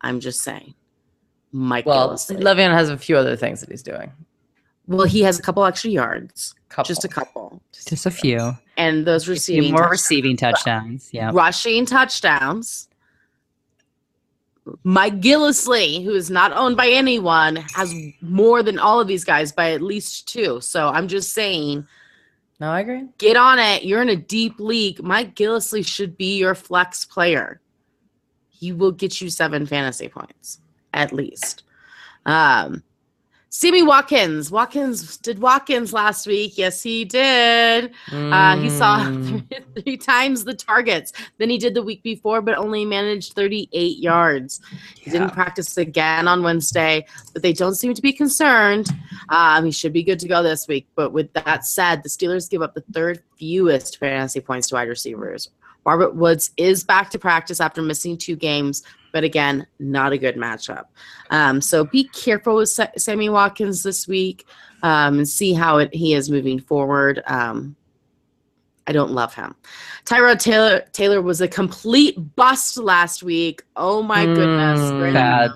I'm 0.00 0.20
just 0.20 0.40
saying. 0.40 0.74
Mike 1.52 1.86
Well, 1.86 2.10
Le'Veon 2.10 2.72
has 2.72 2.88
a 2.88 2.96
few 2.96 3.16
other 3.16 3.36
things 3.36 3.60
that 3.60 3.70
he's 3.70 3.82
doing. 3.82 4.10
Well, 4.96 5.06
he 5.06 5.20
has 5.22 5.38
a 5.38 5.42
couple 5.42 5.64
extra 5.64 5.90
yards, 5.90 6.54
Couple. 6.68 6.88
just 6.88 7.04
a 7.04 7.08
couple, 7.08 7.62
Just 7.72 8.06
a 8.06 8.10
few. 8.10 8.56
and 8.76 9.06
those 9.06 9.28
receiving 9.28 9.72
more 9.72 9.80
touchdowns. 9.82 9.90
receiving 9.92 10.36
touchdowns. 10.36 11.08
Yeah. 11.12 11.30
rushing 11.32 11.86
touchdowns. 11.86 12.88
Mike 14.84 15.20
Gillislee, 15.20 16.04
who 16.04 16.12
is 16.14 16.30
not 16.30 16.52
owned 16.52 16.76
by 16.76 16.88
anyone, 16.88 17.56
has 17.74 17.92
more 18.20 18.62
than 18.62 18.78
all 18.78 19.00
of 19.00 19.08
these 19.08 19.24
guys 19.24 19.50
by 19.50 19.72
at 19.72 19.82
least 19.82 20.28
two. 20.28 20.60
So 20.60 20.88
I'm 20.88 21.08
just 21.08 21.32
saying, 21.32 21.84
No, 22.60 22.70
I 22.70 22.80
agree. 22.80 23.08
get 23.18 23.36
on 23.36 23.58
it. 23.58 23.82
You're 23.84 24.02
in 24.02 24.08
a 24.08 24.14
deep 24.16 24.60
league. 24.60 25.02
Mike 25.02 25.34
Gillislee 25.34 25.84
should 25.84 26.16
be 26.16 26.36
your 26.38 26.54
flex 26.54 27.04
player. 27.04 27.60
He 28.50 28.70
will 28.70 28.92
get 28.92 29.20
you 29.20 29.30
seven 29.30 29.66
fantasy 29.66 30.08
points 30.08 30.60
at 30.94 31.12
least. 31.12 31.64
Um, 32.24 32.84
Sammy 33.54 33.82
Watkins. 33.82 34.50
Watkins 34.50 35.18
did 35.18 35.38
Watkins 35.38 35.92
last 35.92 36.26
week. 36.26 36.56
Yes, 36.56 36.82
he 36.82 37.04
did. 37.04 37.92
Uh, 38.10 38.56
he 38.56 38.70
saw 38.70 39.00
Mm. 39.12 39.46
three, 39.74 39.82
three 39.82 39.96
times 39.98 40.42
the 40.44 40.54
targets 40.54 41.12
than 41.36 41.50
he 41.50 41.58
did 41.58 41.74
the 41.74 41.82
week 41.82 42.02
before, 42.02 42.40
but 42.40 42.56
only 42.56 42.86
managed 42.86 43.34
38 43.34 43.98
yards. 43.98 44.60
He 44.98 45.10
didn't 45.10 45.30
practice 45.34 45.76
again 45.76 46.28
on 46.28 46.42
Wednesday, 46.42 47.04
but 47.34 47.42
they 47.42 47.52
don't 47.52 47.74
seem 47.74 47.92
to 47.92 48.00
be 48.00 48.12
concerned. 48.14 48.88
Um, 49.28 49.66
he 49.66 49.70
should 49.70 49.92
be 49.92 50.02
good 50.02 50.18
to 50.20 50.28
go 50.28 50.42
this 50.42 50.66
week. 50.66 50.86
But 50.94 51.12
with 51.12 51.30
that 51.34 51.66
said, 51.66 52.02
the 52.02 52.08
Steelers 52.08 52.48
give 52.48 52.62
up 52.62 52.72
the 52.74 52.84
third 52.94 53.22
fewest 53.38 53.98
fantasy 53.98 54.40
points 54.40 54.68
to 54.68 54.76
wide 54.76 54.88
receivers. 54.88 55.50
Robert 55.84 56.14
Woods 56.14 56.52
is 56.56 56.84
back 56.84 57.10
to 57.10 57.18
practice 57.18 57.60
after 57.60 57.82
missing 57.82 58.16
two 58.16 58.36
games, 58.36 58.82
but 59.12 59.24
again, 59.24 59.66
not 59.78 60.12
a 60.12 60.18
good 60.18 60.36
matchup. 60.36 60.84
Um, 61.30 61.60
so 61.60 61.84
be 61.84 62.04
careful 62.04 62.56
with 62.56 62.68
Sa- 62.70 62.86
Sammy 62.96 63.28
Watkins 63.28 63.82
this 63.82 64.08
week 64.08 64.46
um, 64.82 65.18
and 65.18 65.28
see 65.28 65.52
how 65.52 65.78
it, 65.78 65.94
he 65.94 66.14
is 66.14 66.30
moving 66.30 66.58
forward. 66.58 67.22
Um, 67.26 67.76
I 68.86 68.92
don't 68.92 69.12
love 69.12 69.32
him. 69.32 69.54
Tyrod 70.06 70.40
Taylor 70.40 70.80
Taylor 70.92 71.22
was 71.22 71.40
a 71.40 71.46
complete 71.46 72.16
bust 72.34 72.76
last 72.78 73.22
week. 73.22 73.62
Oh 73.76 74.02
my 74.02 74.24
goodness, 74.26 74.80
Mm, 74.80 75.12
bad. 75.12 75.52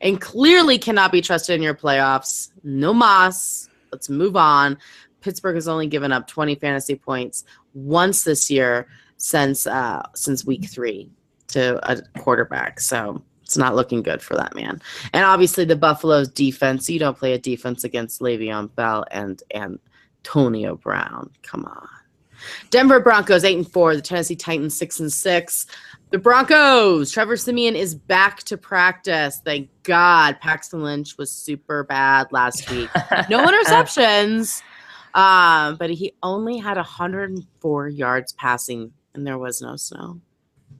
and 0.00 0.20
clearly 0.20 0.76
cannot 0.76 1.12
be 1.12 1.20
trusted 1.20 1.54
in 1.54 1.62
your 1.62 1.74
playoffs. 1.76 2.50
No 2.64 2.92
mas. 2.92 3.68
Let's 3.92 4.08
move 4.08 4.34
on. 4.34 4.76
Pittsburgh 5.20 5.54
has 5.54 5.68
only 5.68 5.86
given 5.86 6.10
up 6.10 6.26
20 6.26 6.56
fantasy 6.56 6.96
points 6.96 7.44
once 7.74 8.24
this 8.24 8.50
year 8.50 8.88
since 9.18 9.68
uh, 9.68 10.02
since 10.16 10.44
week 10.44 10.68
three 10.68 11.08
to 11.48 11.78
a 11.90 12.00
quarterback. 12.20 12.80
So 12.80 13.22
it's 13.42 13.56
not 13.56 13.76
looking 13.76 14.02
good 14.02 14.22
for 14.22 14.34
that 14.36 14.54
man. 14.54 14.80
And 15.12 15.24
obviously 15.24 15.64
the 15.64 15.76
Buffalo's 15.76 16.28
defense. 16.28 16.88
You 16.88 16.98
don't 16.98 17.18
play 17.18 17.34
a 17.34 17.38
defense 17.38 17.84
against 17.84 18.20
Le'Veon 18.20 18.74
Bell 18.74 19.04
and 19.10 19.42
Antonio 19.54 20.76
Brown. 20.76 21.30
Come 21.42 21.64
on. 21.66 21.88
Denver 22.70 23.00
Broncos 23.00 23.44
eight 23.44 23.56
and 23.56 23.70
four. 23.70 23.94
The 23.94 24.02
Tennessee 24.02 24.36
Titans 24.36 24.76
six 24.76 25.00
and 25.00 25.12
six. 25.12 25.66
The 26.10 26.18
Broncos. 26.18 27.10
Trevor 27.10 27.36
Siemian 27.36 27.76
is 27.76 27.94
back 27.94 28.42
to 28.44 28.56
practice. 28.56 29.40
Thank 29.44 29.70
God. 29.82 30.38
Paxton 30.40 30.82
Lynch 30.82 31.16
was 31.18 31.30
super 31.30 31.84
bad 31.84 32.28
last 32.32 32.70
week. 32.70 32.90
No 33.28 33.46
interceptions. 33.46 34.62
Um, 35.14 35.76
but 35.76 35.90
he 35.90 36.12
only 36.22 36.58
had 36.58 36.76
104 36.76 37.88
yards 37.88 38.32
passing, 38.32 38.92
and 39.14 39.26
there 39.26 39.38
was 39.38 39.62
no 39.62 39.76
snow 39.76 40.20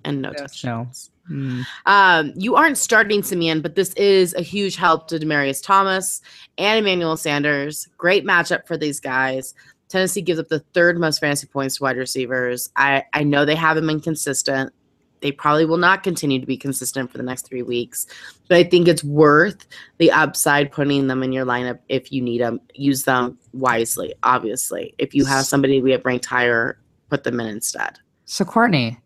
and 0.05 0.23
no 0.23 0.31
No 0.31 0.35
touchdowns. 0.35 1.11
Mm. 1.31 1.65
Um, 1.87 2.33
you 2.37 2.55
aren't 2.57 2.79
starting 2.79 3.23
Siemian, 3.23 3.63
but 3.63 3.75
this 3.75 3.95
is 3.95 4.35
a 4.35 4.43
huge 4.43 4.77
help 4.77 5.09
to 5.09 5.19
Demaryius 5.19 5.63
Thomas 5.63 6.21
and 6.59 6.79
Emmanuel 6.79 7.17
Sanders. 7.17 7.89
Great 7.97 8.25
matchup 8.25 8.67
for 8.67 8.77
these 8.77 9.01
guys. 9.01 9.55
Tennessee 9.89 10.23
gives 10.23 10.41
up 10.41 10.49
the 10.49 10.61
third 10.75 10.99
most 10.99 11.21
fantasy 11.21 11.47
points 11.47 11.77
to 11.77 11.85
wide 11.85 11.97
receivers. 11.97 12.71
I, 12.77 13.05
I 13.13 13.23
know 13.23 13.45
they 13.45 13.55
haven't 13.55 13.87
been 13.87 14.01
consistent. 14.01 14.73
They 15.21 15.33
probably 15.33 15.65
will 15.65 15.79
not 15.79 16.03
continue 16.03 16.39
to 16.39 16.47
be 16.47 16.59
consistent 16.59 17.11
for 17.11 17.17
the 17.17 17.25
next 17.25 17.47
three 17.47 17.63
weeks, 17.63 18.07
but 18.47 18.59
I 18.59 18.65
think 18.65 18.89
it's 18.89 19.03
worth 19.03 19.67
the 19.97 20.13
upside 20.13 20.71
putting 20.71 21.07
them 21.07 21.23
in 21.23 21.33
your 21.33 21.47
lineup 21.47 21.79
if 21.89 22.13
you 22.13 22.21
need 22.21 22.43
them. 22.43 22.61
Use 22.75 23.05
them 23.05 23.39
wisely, 23.55 24.15
obviously. 24.23 24.95
If 24.99 25.15
you 25.15 25.25
have 25.25 25.47
somebody 25.47 25.81
we 25.81 25.93
have 25.93 26.05
ranked 26.05 26.27
higher, 26.27 26.79
put 27.09 27.25
them 27.25 27.41
in 27.41 27.47
instead. 27.47 27.99
So 28.27 28.45
Courtney, 28.45 28.99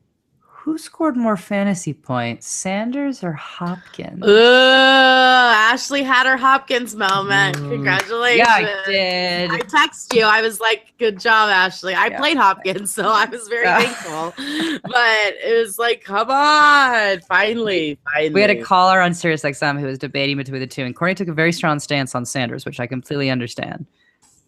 who 0.69 0.77
scored 0.77 1.17
more 1.17 1.35
fantasy 1.39 1.95
points, 1.95 2.47
Sanders 2.47 3.25
or 3.25 3.33
Hopkins? 3.33 4.23
Ooh, 4.23 4.31
Ashley 4.31 6.03
had 6.03 6.27
her 6.27 6.37
Hopkins 6.37 6.95
moment. 6.95 7.57
Mm. 7.57 7.71
Congratulations. 7.71 8.47
yeah, 8.47 8.85
I 8.87 8.91
did. 8.91 9.51
I 9.51 9.59
text 9.61 10.13
you. 10.13 10.25
I 10.25 10.43
was 10.43 10.61
like, 10.61 10.93
"Good 10.99 11.19
job, 11.19 11.49
Ashley." 11.49 11.95
I 11.95 12.09
Yeah. 12.09 12.19
played 12.19 12.37
Hopkins, 12.37 12.93
so 12.93 13.09
I 13.09 13.25
was 13.25 13.49
very 13.49 13.65
Yeah. 13.65 13.81
thankful. 13.81 14.35
But 14.83 15.35
it 15.43 15.59
was 15.59 15.79
like, 15.79 16.05
"Come 16.05 16.31
on, 16.31 17.21
finally, 17.21 17.99
finally." 18.05 18.35
We 18.35 18.43
had 18.43 18.51
a 18.51 18.63
caller 18.63 19.01
on 19.01 19.15
Sirius 19.15 19.45
XM 19.45 19.81
who 19.81 19.87
was 19.87 19.97
debating 19.97 20.37
between 20.37 20.61
the 20.61 20.67
two, 20.67 20.83
and 20.85 20.95
Courtney 20.95 21.15
took 21.15 21.29
a 21.29 21.33
very 21.33 21.53
strong 21.53 21.79
stance 21.81 22.15
on 22.15 22.27
Sanders, 22.27 22.67
which 22.67 22.79
I 22.79 22.87
completely 22.87 23.31
understand. 23.31 23.87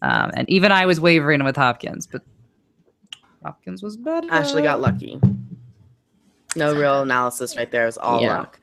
Um, 0.03 0.29
and 0.35 0.47
even 0.51 0.71
I 0.71 0.85
was 0.85 0.99
wavering 1.01 1.43
with 1.43 1.55
Hopkins, 1.55 2.05
but 2.05 2.21
Hopkins 3.43 3.81
was 3.81 3.97
better. 3.97 4.27
Ashley 4.31 4.61
got 4.61 4.81
lucky. 4.81 5.19
No 6.55 6.73
real 6.75 7.01
analysis 7.01 7.55
right 7.55 7.69
there. 7.71 7.83
It 7.83 7.87
was 7.87 7.97
all 7.97 8.21
Yeah. 8.21 8.37
luck. 8.39 8.59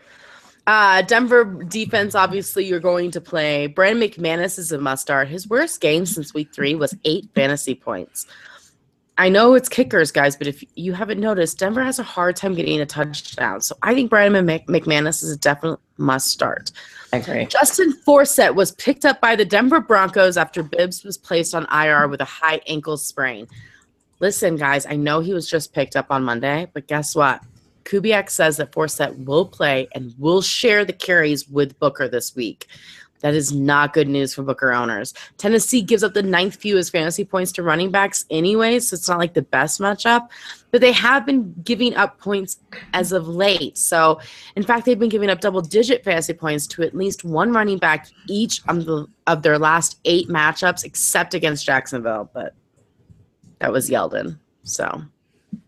Uh, 0.66 1.00
Denver 1.02 1.44
defense, 1.44 2.14
obviously, 2.14 2.66
you're 2.66 2.78
going 2.80 3.10
to 3.12 3.20
play. 3.22 3.68
Brandon 3.68 4.06
McManus 4.06 4.58
is 4.58 4.70
a 4.70 4.78
must 4.78 5.00
start. 5.02 5.28
His 5.28 5.48
worst 5.48 5.80
game 5.80 6.04
since 6.04 6.34
week 6.34 6.50
three 6.54 6.74
was 6.74 6.94
eight 7.04 7.28
fantasy 7.34 7.74
points. 7.74 8.26
I 9.16 9.30
know 9.30 9.54
it's 9.54 9.68
kickers, 9.68 10.12
guys, 10.12 10.36
but 10.36 10.46
if 10.46 10.62
you 10.76 10.92
haven't 10.92 11.18
noticed, 11.18 11.58
Denver 11.58 11.82
has 11.82 11.98
a 11.98 12.02
hard 12.04 12.36
time 12.36 12.54
getting 12.54 12.80
a 12.80 12.86
touchdown. 12.86 13.62
So 13.62 13.74
I 13.82 13.94
think 13.94 14.10
Brandon 14.10 14.44
Mc- 14.44 14.66
McManus 14.68 15.24
is 15.24 15.32
a 15.32 15.36
definite 15.38 15.80
must 15.96 16.28
start. 16.28 16.70
I 17.12 17.16
agree. 17.16 17.46
Justin 17.46 17.94
Forsett 18.06 18.54
was 18.54 18.72
picked 18.72 19.04
up 19.06 19.20
by 19.22 19.34
the 19.34 19.44
Denver 19.46 19.80
Broncos 19.80 20.36
after 20.36 20.62
Bibbs 20.62 21.02
was 21.02 21.16
placed 21.16 21.54
on 21.54 21.66
IR 21.72 22.06
with 22.08 22.20
a 22.20 22.24
high 22.26 22.60
ankle 22.68 22.98
sprain. 22.98 23.48
Listen, 24.20 24.54
guys, 24.56 24.84
I 24.86 24.96
know 24.96 25.20
he 25.20 25.32
was 25.32 25.48
just 25.50 25.72
picked 25.72 25.96
up 25.96 26.08
on 26.10 26.22
Monday, 26.22 26.68
but 26.74 26.86
guess 26.86 27.16
what? 27.16 27.40
Kubiak 27.88 28.28
says 28.28 28.58
that 28.58 28.72
Forsett 28.72 29.24
will 29.24 29.46
play 29.46 29.88
and 29.94 30.14
will 30.18 30.42
share 30.42 30.84
the 30.84 30.92
carries 30.92 31.48
with 31.48 31.78
Booker 31.78 32.06
this 32.06 32.36
week. 32.36 32.66
That 33.20 33.34
is 33.34 33.52
not 33.52 33.94
good 33.94 34.08
news 34.08 34.34
for 34.34 34.42
Booker 34.42 34.72
owners. 34.72 35.12
Tennessee 35.38 35.82
gives 35.82 36.04
up 36.04 36.14
the 36.14 36.22
ninth 36.22 36.56
fewest 36.56 36.92
fantasy 36.92 37.24
points 37.24 37.50
to 37.52 37.62
running 37.62 37.90
backs 37.90 38.24
anyway, 38.30 38.78
so 38.78 38.94
it's 38.94 39.08
not 39.08 39.18
like 39.18 39.34
the 39.34 39.42
best 39.42 39.80
matchup. 39.80 40.28
But 40.70 40.82
they 40.82 40.92
have 40.92 41.26
been 41.26 41.52
giving 41.64 41.96
up 41.96 42.18
points 42.20 42.58
as 42.92 43.10
of 43.10 43.26
late. 43.26 43.76
So, 43.76 44.20
in 44.54 44.62
fact, 44.62 44.84
they've 44.84 44.98
been 44.98 45.08
giving 45.08 45.30
up 45.30 45.40
double 45.40 45.62
digit 45.62 46.04
fantasy 46.04 46.34
points 46.34 46.66
to 46.68 46.82
at 46.82 46.94
least 46.94 47.24
one 47.24 47.52
running 47.52 47.78
back 47.78 48.08
each 48.28 48.60
of, 48.68 48.84
the, 48.84 49.06
of 49.26 49.42
their 49.42 49.58
last 49.58 49.98
eight 50.04 50.28
matchups, 50.28 50.84
except 50.84 51.34
against 51.34 51.66
Jacksonville. 51.66 52.30
But 52.32 52.54
that 53.58 53.72
was 53.72 53.90
Yeldon. 53.90 54.38
So, 54.62 55.02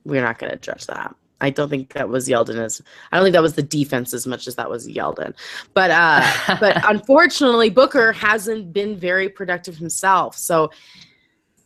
we're 0.04 0.22
not 0.22 0.38
going 0.38 0.52
to 0.52 0.59
judge 0.59 0.87
that. 0.87 1.16
I 1.40 1.50
don't 1.50 1.68
think 1.68 1.92
that 1.94 2.09
was 2.09 2.29
Yeldon 2.29 2.57
as 2.57 2.83
I 3.12 3.16
don't 3.16 3.24
think 3.24 3.35
that 3.35 3.42
was 3.42 3.55
the 3.55 3.62
defense 3.62 4.12
as 4.12 4.26
much 4.26 4.46
as 4.46 4.57
that 4.57 4.70
was 4.70 4.88
Yeldon. 4.88 5.35
But 5.74 5.90
uh 5.90 6.57
but 6.61 6.83
unfortunately 6.88 7.70
Booker 7.70 8.12
hasn't 8.12 8.72
been 8.72 8.96
very 8.96 9.29
productive 9.29 9.76
himself. 9.76 10.37
So 10.37 10.70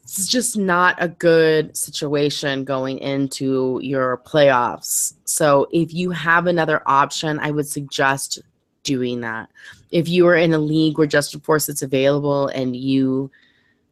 it's 0.05 0.27
just 0.27 0.57
not 0.57 0.97
a 0.99 1.09
good 1.09 1.75
situation 1.77 2.65
going 2.65 2.99
into 2.99 3.81
your 3.83 4.19
playoffs. 4.27 5.15
So 5.25 5.67
if 5.73 5.95
you 5.95 6.11
have 6.11 6.47
another 6.47 6.83
option, 6.87 7.39
I 7.39 7.51
would 7.51 7.67
suggest 7.67 8.39
doing 8.83 9.23
that. 9.23 9.49
If 9.91 10.09
you 10.09 10.27
are 10.27 10.37
in 10.37 10.53
a 10.53 10.59
league 10.59 10.99
where 10.99 11.07
Justin 11.07 11.41
Forsett's 11.41 11.81
available 11.81 12.49
and 12.49 12.77
you 12.77 13.31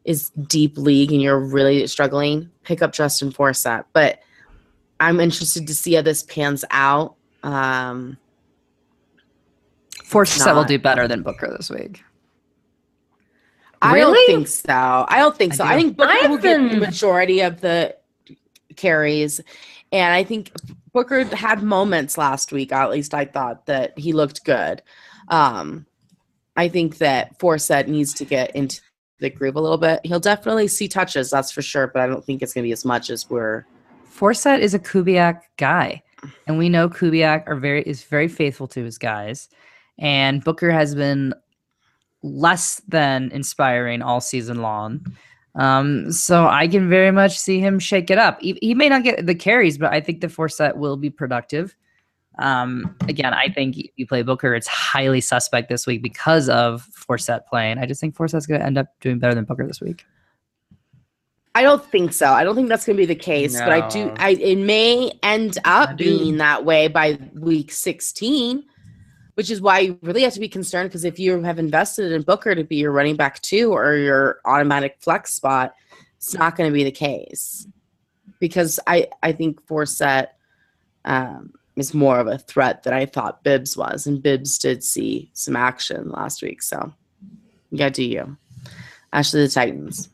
is 0.05 0.29
deep 0.47 0.77
league 0.77 1.11
and 1.11 1.21
you're 1.21 1.39
really 1.39 1.87
struggling, 1.87 2.49
pick 2.63 2.81
up 2.81 2.93
Justin 2.93 3.31
Forsett. 3.31 3.85
But 3.93 4.19
I'm 5.03 5.19
interested 5.19 5.67
to 5.67 5.75
see 5.75 5.93
how 5.93 6.01
this 6.01 6.23
pans 6.23 6.63
out. 6.71 7.15
Um, 7.43 8.17
Forsett 10.03 10.55
will 10.55 10.63
do 10.63 10.79
better 10.79 11.07
than 11.07 11.23
Booker 11.23 11.53
this 11.57 11.69
week. 11.69 12.01
I 13.81 13.95
really? 13.95 14.13
don't 14.13 14.27
think 14.27 14.47
so. 14.47 15.05
I 15.09 15.19
don't 15.19 15.35
think 15.35 15.53
I 15.53 15.55
so. 15.57 15.63
Do. 15.65 15.69
I 15.69 15.75
think 15.75 15.97
Booker 15.97 16.11
I've 16.11 16.29
will 16.29 16.37
been... 16.37 16.69
get 16.69 16.73
the 16.75 16.79
majority 16.79 17.41
of 17.41 17.59
the 17.59 17.97
carries, 18.77 19.41
and 19.91 20.13
I 20.13 20.23
think 20.23 20.51
Booker 20.93 21.25
had 21.35 21.63
moments 21.63 22.17
last 22.17 22.53
week. 22.53 22.71
At 22.71 22.89
least 22.89 23.13
I 23.13 23.25
thought 23.25 23.65
that 23.65 23.97
he 23.99 24.13
looked 24.13 24.45
good. 24.45 24.81
Um, 25.27 25.85
I 26.55 26.69
think 26.69 26.99
that 26.99 27.37
Forsett 27.39 27.87
needs 27.87 28.13
to 28.13 28.25
get 28.25 28.55
into 28.55 28.79
the 29.19 29.29
groove 29.29 29.57
a 29.57 29.61
little 29.61 29.77
bit. 29.77 29.99
He'll 30.05 30.19
definitely 30.21 30.69
see 30.69 30.87
touches, 30.87 31.29
that's 31.29 31.51
for 31.51 31.61
sure, 31.61 31.87
but 31.87 32.01
I 32.01 32.07
don't 32.07 32.23
think 32.23 32.41
it's 32.41 32.53
going 32.53 32.63
to 32.63 32.67
be 32.67 32.73
as 32.73 32.85
much 32.85 33.09
as 33.09 33.29
we're 33.29 33.65
Forsett 34.13 34.59
is 34.59 34.73
a 34.73 34.79
Kubiak 34.79 35.41
guy, 35.57 36.03
and 36.47 36.57
we 36.57 36.69
know 36.69 36.89
Kubiak 36.89 37.47
are 37.47 37.55
very 37.55 37.81
is 37.83 38.03
very 38.03 38.27
faithful 38.27 38.67
to 38.69 38.83
his 38.83 38.97
guys, 38.97 39.49
and 39.97 40.43
Booker 40.43 40.71
has 40.71 40.93
been 40.93 41.33
less 42.21 42.81
than 42.87 43.31
inspiring 43.31 44.01
all 44.01 44.21
season 44.21 44.61
long. 44.61 45.05
Um, 45.55 46.11
so 46.11 46.47
I 46.47 46.67
can 46.67 46.89
very 46.89 47.11
much 47.11 47.37
see 47.37 47.59
him 47.59 47.77
shake 47.79 48.09
it 48.09 48.17
up. 48.17 48.41
He, 48.41 48.57
he 48.61 48.73
may 48.73 48.89
not 48.89 49.03
get 49.03 49.25
the 49.25 49.35
carries, 49.35 49.77
but 49.77 49.93
I 49.93 50.01
think 50.01 50.21
the 50.21 50.27
Forsett 50.27 50.77
will 50.77 50.97
be 50.97 51.09
productive. 51.09 51.75
Um, 52.39 52.95
again, 53.07 53.33
I 53.33 53.49
think 53.49 53.77
if 53.77 53.91
you 53.95 54.07
play 54.07 54.23
Booker, 54.23 54.55
it's 54.55 54.67
highly 54.67 55.21
suspect 55.21 55.69
this 55.69 55.85
week 55.85 56.01
because 56.01 56.49
of 56.49 56.87
Forsett 56.91 57.45
playing. 57.47 57.77
I 57.77 57.85
just 57.85 58.01
think 58.01 58.15
Forsett's 58.15 58.47
going 58.47 58.59
to 58.59 58.65
end 58.65 58.77
up 58.77 58.87
doing 59.01 59.19
better 59.19 59.35
than 59.35 59.45
Booker 59.45 59.67
this 59.67 59.81
week. 59.81 60.05
I 61.55 61.61
don't 61.61 61.85
think 61.85 62.13
so. 62.13 62.27
I 62.27 62.43
don't 62.43 62.55
think 62.55 62.69
that's 62.69 62.85
going 62.85 62.97
to 62.97 63.01
be 63.01 63.05
the 63.05 63.15
case, 63.15 63.53
no. 63.53 63.65
but 63.65 63.69
I 63.71 63.87
do. 63.89 64.13
I 64.17 64.29
it 64.31 64.57
may 64.57 65.11
end 65.21 65.57
up 65.65 65.97
being 65.97 66.37
that 66.37 66.65
way 66.65 66.87
by 66.87 67.19
week 67.35 67.71
16, 67.71 68.63
which 69.35 69.51
is 69.51 69.61
why 69.61 69.79
you 69.79 69.99
really 70.01 70.23
have 70.23 70.33
to 70.33 70.39
be 70.39 70.49
concerned 70.49 70.89
because 70.89 71.05
if 71.05 71.19
you 71.19 71.39
have 71.43 71.59
invested 71.59 72.11
in 72.11 72.23
Booker 72.23 72.55
to 72.55 72.63
be 72.63 72.77
your 72.77 72.91
running 72.91 73.15
back 73.15 73.39
two 73.41 73.71
or 73.71 73.95
your 73.95 74.39
automatic 74.45 74.97
flex 74.99 75.33
spot, 75.33 75.75
it's 76.17 76.33
not 76.33 76.55
going 76.55 76.69
to 76.69 76.73
be 76.73 76.83
the 76.83 76.91
case 76.91 77.67
because 78.39 78.79
I 78.87 79.07
I 79.21 79.31
think 79.31 79.63
Forsett 79.67 80.29
um, 81.05 81.53
is 81.75 81.93
more 81.93 82.19
of 82.19 82.27
a 82.27 82.39
threat 82.39 82.81
than 82.83 82.93
I 82.93 83.05
thought 83.05 83.43
Bibbs 83.43 83.77
was, 83.77 84.07
and 84.07 84.23
Bibbs 84.23 84.57
did 84.57 84.83
see 84.83 85.29
some 85.33 85.55
action 85.55 86.09
last 86.09 86.41
week. 86.41 86.63
So 86.63 86.91
you 87.69 87.77
got 87.77 87.93
to 87.93 88.01
do 88.01 88.03
you. 88.03 88.37
Ashley, 89.11 89.41
the 89.41 89.49
Titans. 89.49 90.09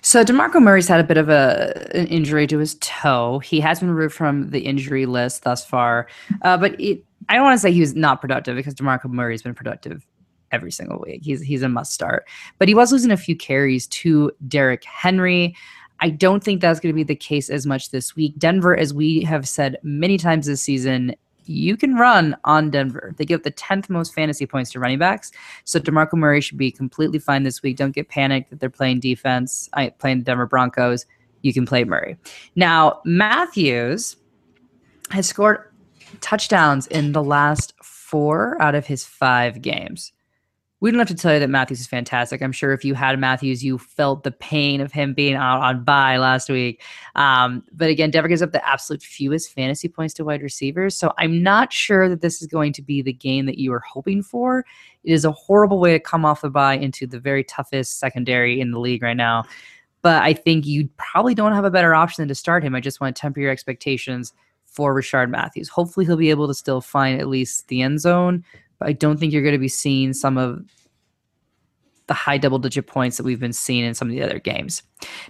So 0.00 0.24
DeMarco 0.24 0.62
Murray's 0.62 0.88
had 0.88 1.00
a 1.00 1.04
bit 1.04 1.16
of 1.16 1.28
a 1.28 1.88
an 1.94 2.06
injury 2.08 2.46
to 2.48 2.58
his 2.58 2.76
toe. 2.80 3.38
He 3.40 3.60
has 3.60 3.80
been 3.80 3.90
removed 3.90 4.14
from 4.14 4.50
the 4.50 4.60
injury 4.60 5.06
list 5.06 5.44
thus 5.44 5.64
far, 5.64 6.08
uh, 6.42 6.56
but 6.56 6.80
it, 6.80 7.04
I 7.28 7.34
don't 7.34 7.44
want 7.44 7.54
to 7.54 7.60
say 7.60 7.72
he 7.72 7.80
was 7.80 7.94
not 7.94 8.20
productive 8.20 8.56
because 8.56 8.74
DeMarco 8.74 9.10
Murray's 9.10 9.42
been 9.42 9.54
productive 9.54 10.06
every 10.50 10.70
single 10.70 11.00
week. 11.00 11.22
He's 11.24 11.40
he's 11.40 11.62
a 11.62 11.68
must 11.68 11.92
start, 11.92 12.28
but 12.58 12.68
he 12.68 12.74
was 12.74 12.92
losing 12.92 13.10
a 13.10 13.16
few 13.16 13.36
carries 13.36 13.86
to 13.88 14.30
Derrick 14.48 14.84
Henry. 14.84 15.56
I 16.00 16.10
don't 16.10 16.42
think 16.42 16.60
that's 16.60 16.80
going 16.80 16.92
to 16.92 16.96
be 16.96 17.04
the 17.04 17.14
case 17.14 17.48
as 17.48 17.64
much 17.64 17.90
this 17.90 18.16
week. 18.16 18.36
Denver, 18.36 18.76
as 18.76 18.92
we 18.92 19.22
have 19.22 19.48
said 19.48 19.76
many 19.84 20.18
times 20.18 20.46
this 20.46 20.60
season, 20.60 21.14
you 21.44 21.76
can 21.76 21.94
run 21.94 22.36
on 22.44 22.70
Denver. 22.70 23.14
They 23.16 23.24
give 23.24 23.40
up 23.40 23.44
the 23.44 23.52
10th 23.52 23.88
most 23.88 24.14
fantasy 24.14 24.46
points 24.46 24.70
to 24.72 24.80
running 24.80 24.98
backs. 24.98 25.32
So 25.64 25.78
DeMarco 25.78 26.14
Murray 26.14 26.40
should 26.40 26.58
be 26.58 26.70
completely 26.70 27.18
fine 27.18 27.42
this 27.42 27.62
week. 27.62 27.76
Don't 27.76 27.94
get 27.94 28.08
panicked 28.08 28.50
that 28.50 28.60
they're 28.60 28.70
playing 28.70 29.00
defense, 29.00 29.68
I 29.72 29.90
playing 29.90 30.18
the 30.18 30.24
Denver 30.24 30.46
Broncos. 30.46 31.06
You 31.42 31.52
can 31.52 31.66
play 31.66 31.84
Murray. 31.84 32.16
Now, 32.54 33.00
Matthews 33.04 34.16
has 35.10 35.26
scored 35.26 35.72
touchdowns 36.20 36.86
in 36.86 37.12
the 37.12 37.22
last 37.22 37.74
four 37.82 38.60
out 38.60 38.74
of 38.74 38.86
his 38.86 39.04
five 39.04 39.60
games 39.60 40.12
we 40.82 40.90
don't 40.90 40.98
have 40.98 41.06
to 41.06 41.14
tell 41.14 41.32
you 41.32 41.38
that 41.38 41.48
Matthews 41.48 41.80
is 41.80 41.86
fantastic. 41.86 42.42
I'm 42.42 42.50
sure 42.50 42.72
if 42.72 42.84
you 42.84 42.94
had 42.94 43.16
Matthews, 43.16 43.62
you 43.62 43.78
felt 43.78 44.24
the 44.24 44.32
pain 44.32 44.80
of 44.80 44.90
him 44.90 45.14
being 45.14 45.36
out 45.36 45.60
on 45.60 45.84
bye 45.84 46.16
last 46.16 46.50
week. 46.50 46.82
Um, 47.14 47.62
but 47.72 47.88
again, 47.88 48.10
Denver 48.10 48.26
gives 48.26 48.42
up 48.42 48.50
the 48.50 48.68
absolute 48.68 49.00
fewest 49.00 49.52
fantasy 49.52 49.86
points 49.86 50.12
to 50.14 50.24
wide 50.24 50.42
receivers. 50.42 50.96
So 50.96 51.12
I'm 51.18 51.40
not 51.40 51.72
sure 51.72 52.08
that 52.08 52.20
this 52.20 52.42
is 52.42 52.48
going 52.48 52.72
to 52.72 52.82
be 52.82 53.00
the 53.00 53.12
game 53.12 53.46
that 53.46 53.58
you 53.58 53.72
are 53.72 53.78
hoping 53.88 54.24
for. 54.24 54.64
It 55.04 55.12
is 55.12 55.24
a 55.24 55.30
horrible 55.30 55.78
way 55.78 55.92
to 55.92 56.00
come 56.00 56.24
off 56.24 56.40
the 56.40 56.50
bye 56.50 56.74
into 56.74 57.06
the 57.06 57.20
very 57.20 57.44
toughest 57.44 58.00
secondary 58.00 58.60
in 58.60 58.72
the 58.72 58.80
league 58.80 59.04
right 59.04 59.16
now. 59.16 59.44
But 60.02 60.24
I 60.24 60.32
think 60.32 60.66
you 60.66 60.88
probably 60.96 61.36
don't 61.36 61.52
have 61.52 61.64
a 61.64 61.70
better 61.70 61.94
option 61.94 62.22
than 62.22 62.28
to 62.28 62.34
start 62.34 62.64
him. 62.64 62.74
I 62.74 62.80
just 62.80 63.00
want 63.00 63.14
to 63.14 63.20
temper 63.20 63.38
your 63.38 63.52
expectations 63.52 64.32
for 64.64 64.92
Rishard 64.92 65.30
Matthews. 65.30 65.68
Hopefully, 65.68 66.06
he'll 66.06 66.16
be 66.16 66.30
able 66.30 66.48
to 66.48 66.54
still 66.54 66.80
find 66.80 67.20
at 67.20 67.28
least 67.28 67.68
the 67.68 67.82
end 67.82 68.00
zone, 68.00 68.42
but 68.82 68.88
I 68.88 68.92
don't 68.92 69.16
think 69.16 69.32
you're 69.32 69.42
going 69.42 69.52
to 69.54 69.58
be 69.58 69.68
seeing 69.68 70.12
some 70.12 70.36
of 70.36 70.60
the 72.08 72.14
high 72.14 72.36
double 72.36 72.58
digit 72.58 72.88
points 72.88 73.16
that 73.16 73.22
we've 73.22 73.38
been 73.38 73.52
seeing 73.52 73.84
in 73.84 73.94
some 73.94 74.08
of 74.08 74.12
the 74.12 74.22
other 74.22 74.40
games. 74.40 74.82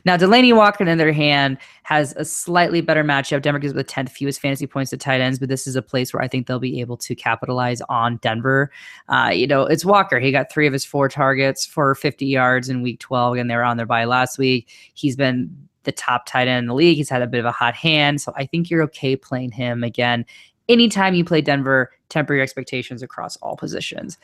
Now, 0.07 0.17
Delanie 0.17 0.57
Walker, 0.57 0.83
on 0.83 0.87
the 0.87 0.93
other 0.93 1.13
hand, 1.13 1.59
has 1.83 2.15
a 2.17 2.25
slightly 2.25 2.81
better 2.81 3.05
matchup. 3.05 3.43
Denver 3.43 3.59
gives 3.59 3.75
the 3.75 3.85
10th 3.85 4.09
fewest 4.09 4.41
fantasy 4.41 4.67
points 4.67 4.89
to 4.89 4.97
tight 4.97 5.21
ends, 5.21 5.39
but 5.39 5.51
this 5.51 5.67
is 5.67 5.77
a 5.77 5.83
place 5.83 6.15
where 6.15 6.23
I 6.23 6.29
think 6.29 6.47
they'll 6.47 6.59
be 6.59 6.81
able 6.81 6.97
to 6.97 7.15
capitalize 7.15 7.83
on 7.91 8.17
Denver. 8.23 8.71
Uh, 9.11 9.31
you 9.35 9.47
know, 9.47 9.67
it's 9.67 9.85
Walker. 9.85 10.19
He 10.19 10.33
got 10.33 10.51
three 10.51 10.67
of 10.67 10.73
his 10.73 10.85
four 10.85 11.11
targets 11.11 11.67
for 11.67 11.95
50 11.95 12.25
yards 12.25 12.71
in 12.71 12.81
week 12.81 13.01
12. 13.01 13.37
and 13.37 13.51
they 13.51 13.57
were 13.57 13.65
on 13.65 13.77
their 13.77 13.85
bye 13.85 14.07
last 14.07 14.39
week. 14.39 14.71
He's 14.95 15.15
been 15.15 15.55
the 15.85 15.93
top 15.93 16.27
tight 16.27 16.49
end 16.49 16.61
in 16.61 16.67
the 16.69 16.75
league. 16.75 16.97
He's 16.97 17.11
had 17.11 17.23
a 17.23 17.27
bit 17.27 17.41
of 17.41 17.45
a 17.45 17.53
hot 17.53 17.75
hand. 17.75 18.21
So 18.21 18.33
I 18.35 18.47
think 18.47 18.71
you're 18.71 18.83
okay 18.85 19.17
playing 19.17 19.51
him 19.51 19.85
again 19.85 20.25
anytime 20.73 21.15
you 21.15 21.25
play 21.25 21.41
Denver, 21.41 21.93
temper 22.09 22.35
your 22.35 22.43
expectations 22.43 23.03
across 23.03 23.37
all 23.37 23.57
positions. 23.57 24.19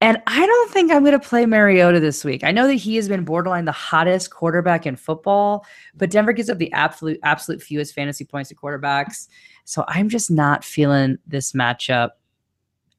And 0.00 0.22
I 0.28 0.46
don't 0.46 0.70
think 0.70 0.92
I'm 0.92 1.02
going 1.02 1.18
to 1.18 1.28
play 1.28 1.44
Mariota 1.44 1.98
this 1.98 2.24
week. 2.24 2.44
I 2.44 2.52
know 2.52 2.68
that 2.68 2.74
he 2.74 2.94
has 2.96 3.08
been 3.08 3.24
borderline 3.24 3.64
the 3.64 3.72
hottest 3.72 4.30
quarterback 4.30 4.86
in 4.86 4.94
football, 4.94 5.66
but 5.96 6.10
Denver 6.10 6.32
gives 6.32 6.48
up 6.48 6.58
the 6.58 6.72
absolute 6.72 7.18
absolute 7.24 7.60
fewest 7.60 7.94
fantasy 7.94 8.24
points 8.24 8.48
to 8.50 8.54
quarterbacks. 8.54 9.26
So 9.64 9.84
I'm 9.88 10.08
just 10.08 10.30
not 10.30 10.62
feeling 10.62 11.18
this 11.26 11.52
matchup 11.52 12.10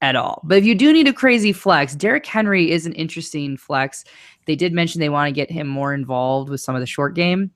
at 0.02 0.18
all. 0.18 0.42
But 0.44 0.58
if 0.58 0.66
you 0.66 0.76
do 0.76 0.92
need 0.92 1.08
a 1.08 1.14
crazy 1.14 1.54
flex, 1.54 1.96
Derrick 1.96 2.26
Henry 2.26 2.70
is 2.70 2.86
an 2.86 2.94
interesting 2.94 3.56
flex. 3.56 4.04
They 4.46 4.58
did 4.58 4.74
mention 4.74 5.00
they 5.00 5.10
want 5.10 5.30
to 5.30 5.34
get 5.34 5.50
him 5.50 5.68
more 5.68 5.94
involved 5.94 6.50
with 6.50 6.60
some 6.60 6.76
of 6.76 6.82
the 6.82 6.88
short 6.88 7.16
game. 7.16 7.52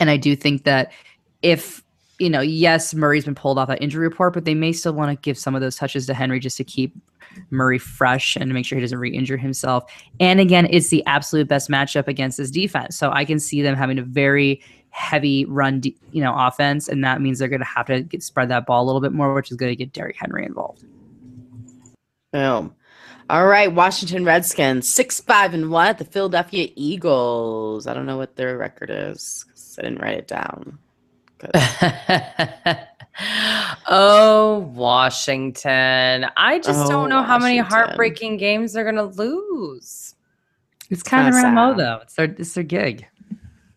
And 0.00 0.10
I 0.10 0.16
do 0.16 0.34
think 0.34 0.64
that 0.64 0.92
if 1.42 1.83
you 2.18 2.30
know, 2.30 2.40
yes, 2.40 2.94
Murray's 2.94 3.24
been 3.24 3.34
pulled 3.34 3.58
off 3.58 3.68
that 3.68 3.82
injury 3.82 4.06
report, 4.06 4.34
but 4.34 4.44
they 4.44 4.54
may 4.54 4.72
still 4.72 4.92
want 4.92 5.10
to 5.10 5.22
give 5.22 5.36
some 5.36 5.54
of 5.54 5.60
those 5.60 5.76
touches 5.76 6.06
to 6.06 6.14
Henry 6.14 6.40
just 6.40 6.56
to 6.58 6.64
keep 6.64 6.94
Murray 7.50 7.78
fresh 7.78 8.36
and 8.36 8.48
to 8.48 8.54
make 8.54 8.64
sure 8.64 8.76
he 8.76 8.82
doesn't 8.82 8.98
re-injure 8.98 9.36
himself. 9.36 9.90
And 10.20 10.40
again, 10.40 10.68
it's 10.70 10.88
the 10.88 11.04
absolute 11.06 11.48
best 11.48 11.68
matchup 11.68 12.06
against 12.06 12.38
his 12.38 12.50
defense. 12.50 12.96
So 12.96 13.10
I 13.10 13.24
can 13.24 13.38
see 13.40 13.62
them 13.62 13.74
having 13.74 13.98
a 13.98 14.02
very 14.02 14.62
heavy 14.90 15.44
run, 15.46 15.82
you 16.12 16.22
know, 16.22 16.34
offense, 16.36 16.88
and 16.88 17.02
that 17.02 17.20
means 17.20 17.40
they're 17.40 17.48
going 17.48 17.58
to 17.60 17.66
have 17.66 17.86
to 17.86 18.02
get, 18.02 18.22
spread 18.22 18.48
that 18.50 18.66
ball 18.66 18.84
a 18.84 18.86
little 18.86 19.00
bit 19.00 19.12
more, 19.12 19.34
which 19.34 19.50
is 19.50 19.56
going 19.56 19.72
to 19.72 19.76
get 19.76 19.92
Derrick 19.92 20.16
Henry 20.16 20.46
involved. 20.46 20.84
Boom. 22.32 22.74
All 23.30 23.46
right, 23.46 23.72
Washington 23.72 24.24
Redskins 24.24 24.86
six 24.86 25.18
five 25.18 25.54
and 25.54 25.70
one 25.70 25.88
at 25.88 25.98
the 25.98 26.04
Philadelphia 26.04 26.68
Eagles. 26.76 27.86
I 27.86 27.94
don't 27.94 28.06
know 28.06 28.18
what 28.18 28.36
their 28.36 28.58
record 28.58 28.90
is. 28.92 29.46
because 29.74 29.84
I 29.84 29.88
didn't 29.88 30.02
write 30.02 30.18
it 30.18 30.28
down. 30.28 30.78
Oh, 33.86 34.70
Washington. 34.74 36.26
I 36.36 36.58
just 36.58 36.86
Oh, 36.86 36.88
don't 36.88 37.08
know 37.08 37.22
how 37.22 37.38
many 37.38 37.58
heartbreaking 37.58 38.38
games 38.38 38.72
they're 38.72 38.90
going 38.90 38.96
to 38.96 39.04
lose. 39.04 40.14
It's 40.90 41.02
kind 41.02 41.28
of 41.28 41.34
their 41.34 41.74
though. 41.74 42.00
It's 42.02 42.14
their 42.14 42.26
it's 42.26 42.54
their 42.54 42.64
gig. 42.64 43.06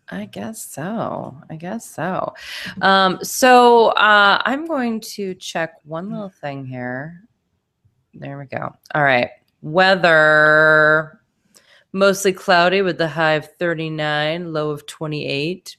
I 0.09 0.25
guess 0.25 0.65
so. 0.65 1.37
I 1.49 1.55
guess 1.55 1.85
so. 1.89 2.33
Um, 2.81 3.19
so 3.21 3.89
uh, 3.89 4.41
I'm 4.45 4.65
going 4.65 5.01
to 5.01 5.33
check 5.35 5.73
one 5.83 6.09
little 6.09 6.29
thing 6.29 6.65
here. 6.65 7.23
There 8.13 8.39
we 8.39 8.45
go. 8.45 8.73
All 8.95 9.03
right. 9.03 9.29
Weather 9.61 11.21
mostly 11.93 12.33
cloudy 12.33 12.81
with 12.81 12.97
the 12.97 13.07
high 13.07 13.33
of 13.33 13.51
39, 13.57 14.53
low 14.53 14.69
of 14.71 14.85
28. 14.85 15.77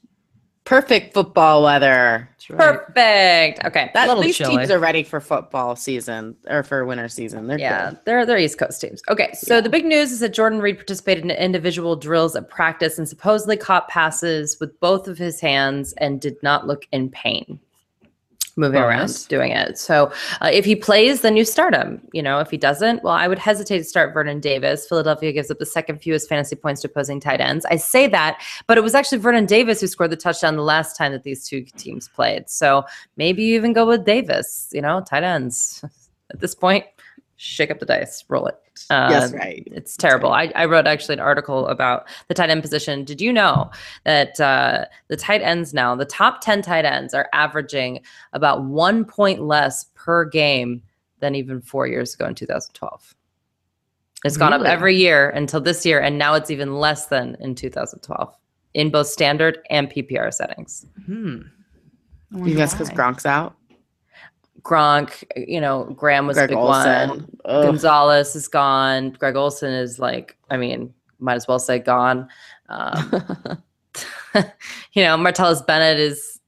Perfect 0.69 1.15
football 1.15 1.63
weather. 1.63 2.29
Perfect. 2.47 3.65
Okay. 3.65 3.89
That 3.95 4.07
Little 4.07 4.21
these 4.21 4.37
chilly. 4.37 4.57
teams 4.57 4.69
are 4.69 4.77
ready 4.77 5.01
for 5.01 5.19
football 5.19 5.75
season 5.75 6.35
or 6.47 6.61
for 6.61 6.85
winter 6.85 7.07
season. 7.07 7.47
They're 7.47 7.57
Yeah, 7.59 7.89
good. 7.89 7.99
they're 8.05 8.23
they're 8.23 8.37
East 8.37 8.59
Coast 8.59 8.79
teams. 8.79 9.01
Okay, 9.09 9.31
so 9.33 9.61
the 9.61 9.69
big 9.69 9.83
news 9.83 10.11
is 10.11 10.19
that 10.19 10.29
Jordan 10.29 10.61
Reed 10.61 10.77
participated 10.77 11.23
in 11.23 11.31
individual 11.31 11.95
drills 11.95 12.35
at 12.35 12.51
practice 12.51 12.99
and 12.99 13.09
supposedly 13.09 13.57
caught 13.57 13.87
passes 13.87 14.59
with 14.59 14.79
both 14.79 15.07
of 15.07 15.17
his 15.17 15.39
hands 15.41 15.93
and 15.93 16.21
did 16.21 16.35
not 16.43 16.67
look 16.67 16.87
in 16.91 17.09
pain 17.09 17.59
moving 18.59 18.81
around 18.81 19.27
doing 19.29 19.51
it. 19.51 19.77
So 19.77 20.11
uh, 20.41 20.49
if 20.51 20.65
he 20.65 20.75
plays, 20.75 21.21
then 21.21 21.35
you 21.37 21.45
start 21.45 21.73
him. 21.73 22.01
You 22.13 22.21
know, 22.21 22.39
if 22.39 22.51
he 22.51 22.57
doesn't, 22.57 23.03
well, 23.03 23.13
I 23.13 23.27
would 23.27 23.39
hesitate 23.39 23.79
to 23.79 23.83
start 23.83 24.13
Vernon 24.13 24.39
Davis. 24.39 24.87
Philadelphia 24.87 25.31
gives 25.31 25.49
up 25.49 25.57
the 25.57 25.65
second 25.65 25.99
fewest 25.99 26.29
fantasy 26.29 26.55
points 26.55 26.81
to 26.81 26.87
opposing 26.87 27.19
tight 27.19 27.41
ends. 27.41 27.65
I 27.65 27.77
say 27.77 28.07
that, 28.07 28.41
but 28.67 28.77
it 28.77 28.81
was 28.81 28.93
actually 28.93 29.19
Vernon 29.19 29.45
Davis 29.45 29.81
who 29.81 29.87
scored 29.87 30.11
the 30.11 30.17
touchdown 30.17 30.55
the 30.55 30.61
last 30.61 30.95
time 30.95 31.11
that 31.13 31.23
these 31.23 31.47
two 31.47 31.61
teams 31.77 32.07
played. 32.09 32.49
So 32.49 32.85
maybe 33.17 33.43
you 33.43 33.55
even 33.55 33.73
go 33.73 33.87
with 33.87 34.05
Davis. 34.05 34.69
You 34.71 34.81
know, 34.81 35.01
tight 35.01 35.23
ends 35.23 35.83
at 36.31 36.39
this 36.39 36.53
point. 36.53 36.85
Shake 37.41 37.71
up 37.71 37.79
the 37.79 37.85
dice, 37.85 38.25
roll 38.27 38.47
it. 38.47 38.55
Uh, 38.89 39.07
Yes, 39.11 39.33
right. 39.33 39.63
It's 39.71 39.95
terrible. 39.95 40.33
I, 40.33 40.51
I 40.55 40.65
wrote 40.65 40.87
actually 40.87 41.13
an 41.13 41.21
article 41.21 41.67
about 41.67 42.05
the 42.27 42.33
tight 42.33 42.49
end 42.49 42.61
position. 42.61 43.05
Did 43.05 43.21
you 43.21 43.31
know 43.31 43.71
that 44.03 44.37
uh, 44.41 44.85
the 45.07 45.15
tight 45.15 45.41
ends 45.41 45.73
now, 45.73 45.95
the 45.95 46.03
top 46.03 46.41
10 46.41 46.61
tight 46.61 46.83
ends 46.83 47.13
are 47.13 47.29
averaging 47.31 48.01
about 48.33 48.65
one 48.65 49.05
point 49.05 49.41
less 49.41 49.85
per 49.95 50.25
game 50.25 50.81
than 51.21 51.33
even 51.33 51.61
four 51.61 51.87
years 51.87 52.13
ago 52.13 52.25
in 52.25 52.35
2012? 52.35 53.15
It's 54.25 54.35
gone 54.35 54.51
up 54.51 54.63
every 54.63 54.97
year 54.97 55.29
until 55.29 55.61
this 55.61 55.85
year, 55.85 56.01
and 56.01 56.17
now 56.17 56.33
it's 56.33 56.51
even 56.51 56.75
less 56.75 57.05
than 57.05 57.37
in 57.39 57.55
2012 57.55 58.35
in 58.73 58.89
both 58.89 59.07
standard 59.07 59.59
and 59.69 59.89
PPR 59.89 60.33
settings. 60.33 60.85
Hmm. 61.05 61.37
I 62.33 62.35
You 62.35 62.41
wonder 62.41 62.55
guess 62.57 62.73
because. 62.73 62.89
Gronk's 62.89 63.25
out. 63.25 63.55
Gronk, 64.61 65.23
you 65.35 65.61
know, 65.61 65.85
Graham 65.95 66.27
was 66.27 66.37
a 66.37 66.47
big 66.47 66.57
Olsen. 66.57 67.09
one. 67.09 67.37
Ugh. 67.45 67.65
Gonzalez 67.65 68.35
is 68.35 68.47
gone. 68.47 69.11
Greg 69.11 69.35
Olsen 69.35 69.71
is 69.71 69.99
like, 69.99 70.37
I 70.49 70.57
mean, 70.57 70.93
might 71.19 71.35
as 71.35 71.47
well 71.47 71.59
say 71.59 71.79
gone. 71.79 72.27
Um, 72.69 73.11
you 74.93 75.03
know, 75.03 75.17
Martellus 75.17 75.65
Bennett 75.65 75.99
is 75.99 76.38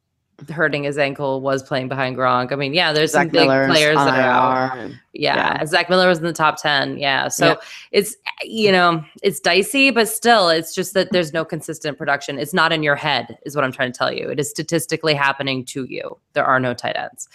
hurting 0.49 0.83
his 0.83 0.97
ankle, 0.97 1.41
was 1.41 1.61
playing 1.63 1.87
behind 1.87 2.17
Gronk. 2.17 2.51
I 2.51 2.55
mean, 2.55 2.73
yeah, 2.73 2.93
there's 2.93 3.11
some 3.11 3.23
Zach 3.25 3.31
big 3.31 3.47
Miller's 3.47 3.69
players 3.71 3.95
that 3.95 4.19
are 4.19 4.21
out. 4.21 4.91
Yeah, 5.13 5.57
Yeah. 5.59 5.65
Zach 5.65 5.89
Miller 5.89 6.07
was 6.07 6.19
in 6.19 6.23
the 6.23 6.33
top 6.33 6.61
10. 6.61 6.97
Yeah. 6.97 7.27
So 7.27 7.47
Yeah. 7.47 7.55
it's, 7.91 8.15
you 8.43 8.71
know, 8.71 9.03
it's 9.21 9.39
dicey, 9.39 9.91
but 9.91 10.07
still, 10.07 10.49
it's 10.49 10.73
just 10.73 10.93
that 10.93 11.11
there's 11.11 11.33
no 11.33 11.43
consistent 11.43 11.97
production. 11.97 12.39
It's 12.39 12.53
not 12.53 12.71
in 12.71 12.81
your 12.81 12.95
head, 12.95 13.37
is 13.45 13.55
what 13.55 13.65
I'm 13.65 13.71
trying 13.71 13.91
to 13.91 13.97
tell 13.97 14.11
you. 14.11 14.29
It 14.29 14.39
is 14.39 14.49
statistically 14.49 15.13
happening 15.13 15.65
to 15.65 15.83
you. 15.85 16.17
There 16.33 16.45
are 16.45 16.59
no 16.59 16.73
tight 16.73 16.95
ends. 16.95 17.27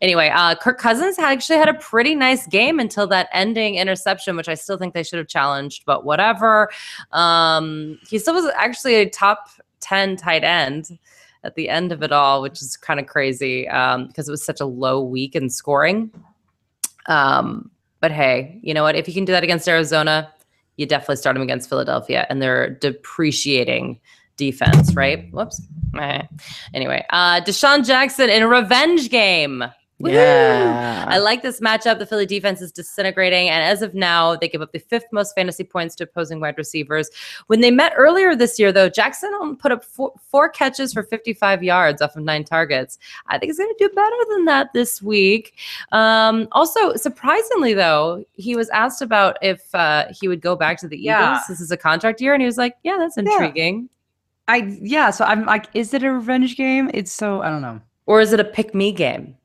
Anyway, 0.00 0.30
uh, 0.32 0.54
Kirk 0.54 0.78
Cousins 0.78 1.18
actually 1.18 1.58
had 1.58 1.68
a 1.68 1.74
pretty 1.74 2.14
nice 2.14 2.46
game 2.46 2.78
until 2.78 3.06
that 3.08 3.28
ending 3.32 3.74
interception, 3.76 4.36
which 4.36 4.48
I 4.48 4.54
still 4.54 4.78
think 4.78 4.94
they 4.94 5.02
should 5.02 5.18
have 5.18 5.28
challenged, 5.28 5.84
but 5.86 6.04
whatever. 6.04 6.70
Um, 7.10 7.98
he 8.08 8.18
still 8.18 8.34
was 8.34 8.46
actually 8.56 8.94
a 8.94 9.10
top 9.10 9.48
10 9.80 10.16
tight 10.16 10.44
end 10.44 10.98
at 11.44 11.54
the 11.54 11.68
end 11.68 11.92
of 11.92 12.02
it 12.02 12.12
all, 12.12 12.42
which 12.42 12.60
is 12.62 12.76
kind 12.76 12.98
of 12.98 13.06
crazy 13.06 13.68
um, 13.68 14.06
because 14.06 14.28
it 14.28 14.32
was 14.32 14.44
such 14.44 14.60
a 14.60 14.66
low 14.66 15.02
week 15.02 15.36
in 15.36 15.50
scoring. 15.50 16.10
Um, 17.06 17.70
but 18.00 18.10
hey, 18.10 18.58
you 18.62 18.74
know 18.74 18.82
what? 18.82 18.96
If 18.96 19.06
you 19.06 19.14
can 19.14 19.24
do 19.24 19.32
that 19.32 19.44
against 19.44 19.68
Arizona, 19.68 20.32
you 20.76 20.86
definitely 20.86 21.16
start 21.16 21.34
them 21.34 21.42
against 21.42 21.68
Philadelphia 21.68 22.26
and 22.28 22.42
they're 22.42 22.70
depreciating 22.70 24.00
defense, 24.36 24.94
right? 24.94 25.30
Whoops. 25.32 25.62
Anyway, 26.74 27.04
uh, 27.10 27.40
DeSean 27.42 27.86
Jackson 27.86 28.30
in 28.30 28.42
a 28.42 28.48
revenge 28.48 29.10
game. 29.10 29.64
Woohoo! 30.02 30.12
Yeah. 30.12 31.04
I 31.08 31.18
like 31.18 31.42
this 31.42 31.60
matchup. 31.60 32.00
The 32.00 32.06
Philly 32.06 32.26
defense 32.26 32.60
is 32.60 32.72
disintegrating, 32.72 33.48
and 33.48 33.62
as 33.62 33.80
of 33.80 33.94
now, 33.94 34.34
they 34.34 34.48
give 34.48 34.60
up 34.60 34.72
the 34.72 34.80
fifth 34.80 35.06
most 35.12 35.34
fantasy 35.36 35.62
points 35.62 35.94
to 35.96 36.04
opposing 36.04 36.40
wide 36.40 36.58
receivers. 36.58 37.10
When 37.46 37.60
they 37.60 37.70
met 37.70 37.92
earlier 37.96 38.34
this 38.34 38.58
year, 38.58 38.72
though, 38.72 38.88
Jackson 38.88 39.56
put 39.56 39.70
up 39.70 39.84
four, 39.84 40.12
four 40.30 40.48
catches 40.48 40.92
for 40.92 41.04
55 41.04 41.62
yards 41.62 42.02
off 42.02 42.16
of 42.16 42.24
nine 42.24 42.42
targets. 42.42 42.98
I 43.28 43.38
think 43.38 43.50
he's 43.50 43.58
going 43.58 43.72
to 43.72 43.88
do 43.88 43.94
better 43.94 44.16
than 44.30 44.46
that 44.46 44.72
this 44.72 45.00
week. 45.00 45.58
Um, 45.92 46.48
also, 46.50 46.94
surprisingly, 46.96 47.72
though, 47.72 48.24
he 48.32 48.56
was 48.56 48.68
asked 48.70 49.00
about 49.00 49.38
if 49.42 49.72
uh, 49.76 50.06
he 50.10 50.26
would 50.26 50.40
go 50.40 50.56
back 50.56 50.78
to 50.80 50.88
the 50.88 50.96
Eagles. 50.96 51.06
Yeah. 51.06 51.40
This 51.48 51.60
is 51.60 51.70
a 51.70 51.76
contract 51.76 52.20
year, 52.20 52.34
and 52.34 52.42
he 52.42 52.46
was 52.46 52.58
like, 52.58 52.76
"Yeah, 52.82 52.96
that's 52.98 53.16
intriguing." 53.16 53.88
I 54.48 54.76
yeah. 54.80 55.10
So 55.10 55.24
I'm 55.24 55.46
like, 55.46 55.66
is 55.74 55.94
it 55.94 56.02
a 56.02 56.12
revenge 56.12 56.56
game? 56.56 56.90
It's 56.92 57.12
so 57.12 57.42
I 57.42 57.48
don't 57.48 57.62
know. 57.62 57.80
Or 58.06 58.20
is 58.20 58.32
it 58.32 58.40
a 58.40 58.44
pick 58.44 58.74
me 58.74 58.92
game? 58.92 59.36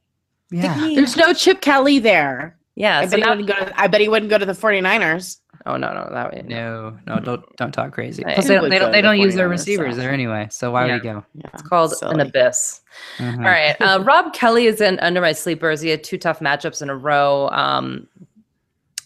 Yeah. 0.52 0.76
There's 0.96 1.16
no 1.16 1.34
Chip 1.34 1.62
Kelly 1.62 2.00
there. 2.00 2.58
Yeah. 2.76 3.00
I 3.00 3.06
so 3.06 3.12
bet, 3.18 3.20
he 3.24 3.30
wouldn't 3.30 3.48
go 3.48 3.54
to, 3.56 3.80
I 3.82 3.88
bet 3.88 4.02
he 4.02 4.08
wouldn't 4.10 4.30
go 4.30 4.38
to 4.38 4.46
the 4.46 4.54
49ers. 4.54 5.38
oh 5.66 5.76
no, 5.78 5.94
no, 5.94 6.10
that 6.12 6.32
way. 6.32 6.44
No, 6.48 6.98
no, 7.06 7.20
don't 7.20 7.44
don't 7.58 7.72
talk 7.74 7.92
crazy. 7.92 8.24
Plus, 8.24 8.48
they 8.48 8.56
don't 8.56 8.70
they 8.70 8.80
don't, 8.80 8.92
they 8.92 9.00
the 9.00 9.08
don't 9.08 9.20
use 9.20 9.36
their 9.36 9.50
receivers 9.50 9.96
so. 9.96 10.02
there 10.02 10.12
anyway. 10.12 10.48
So 10.50 10.72
why 10.72 10.86
Yeah. 10.88 10.94
would 10.94 11.02
he 11.02 11.10
go? 11.10 11.26
Yeah, 11.36 11.50
It's 11.54 11.62
called 11.64 11.92
an 11.92 11.98
silly. 11.98 12.22
abyss. 12.22 12.82
Mhm. 13.18 13.38
All 13.38 13.44
right. 13.44 13.76
Uh, 13.82 14.02
Rob 14.04 14.34
Kelley 14.34 14.66
is 14.66 14.80
in 14.82 15.00
under 15.02 15.22
my 15.22 15.34
sleepers. 15.34 15.82
He 15.82 15.90
had 15.90 16.04
two 16.04 16.18
tough 16.18 16.40
matchups 16.40 16.82
in 16.82 16.90
a 16.90 16.96
row, 16.96 17.50
um, 17.52 18.08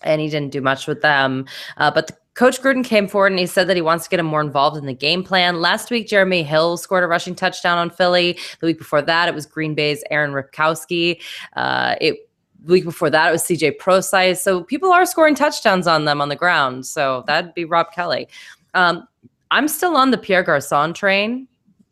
and 0.03 0.21
he 0.21 0.29
didn't 0.29 0.51
do 0.51 0.61
much 0.61 0.85
with 0.87 1.01
them. 1.01 1.45
Uh, 1.77 1.89
but 1.91 2.07
the, 2.07 2.15
Coach 2.33 2.61
Gruden 2.61 2.83
came 2.83 3.07
forward 3.07 3.31
and 3.31 3.39
he 3.39 3.45
said 3.45 3.67
that 3.67 3.75
he 3.75 3.81
wants 3.81 4.05
to 4.05 4.09
get 4.09 4.19
him 4.19 4.25
more 4.25 4.41
involved 4.41 4.77
in 4.77 4.85
the 4.85 4.93
game 4.93 5.23
plan. 5.23 5.61
Last 5.61 5.91
week, 5.91 6.07
Jeremy 6.07 6.43
Hill 6.43 6.77
scored 6.77 7.03
a 7.03 7.07
rushing 7.07 7.35
touchdown 7.35 7.77
on 7.77 7.89
Philly. 7.89 8.37
The 8.59 8.65
week 8.67 8.79
before 8.79 9.01
that, 9.03 9.27
it 9.27 9.35
was 9.35 9.45
Green 9.45 9.75
Bay's 9.75 10.03
Aaron 10.09 10.31
Ripkowski. 10.31 11.21
Uh, 11.55 11.95
it 12.01 12.29
the 12.65 12.71
week 12.73 12.85
before 12.85 13.09
that, 13.09 13.29
it 13.29 13.31
was 13.31 13.43
CJ 13.43 13.77
Prosise. 13.77 14.41
So 14.41 14.63
people 14.63 14.91
are 14.91 15.05
scoring 15.05 15.35
touchdowns 15.35 15.85
on 15.85 16.05
them 16.05 16.21
on 16.21 16.29
the 16.29 16.35
ground. 16.35 16.85
So 16.85 17.23
that'd 17.27 17.53
be 17.53 17.65
Rob 17.65 17.91
Kelley. 17.91 18.27
Um, 18.73 19.07
I'm 19.51 19.67
still 19.67 19.97
on 19.97 20.11
the 20.11 20.17
Pierre 20.17 20.43
Garcon 20.43 20.93
train 20.93 21.47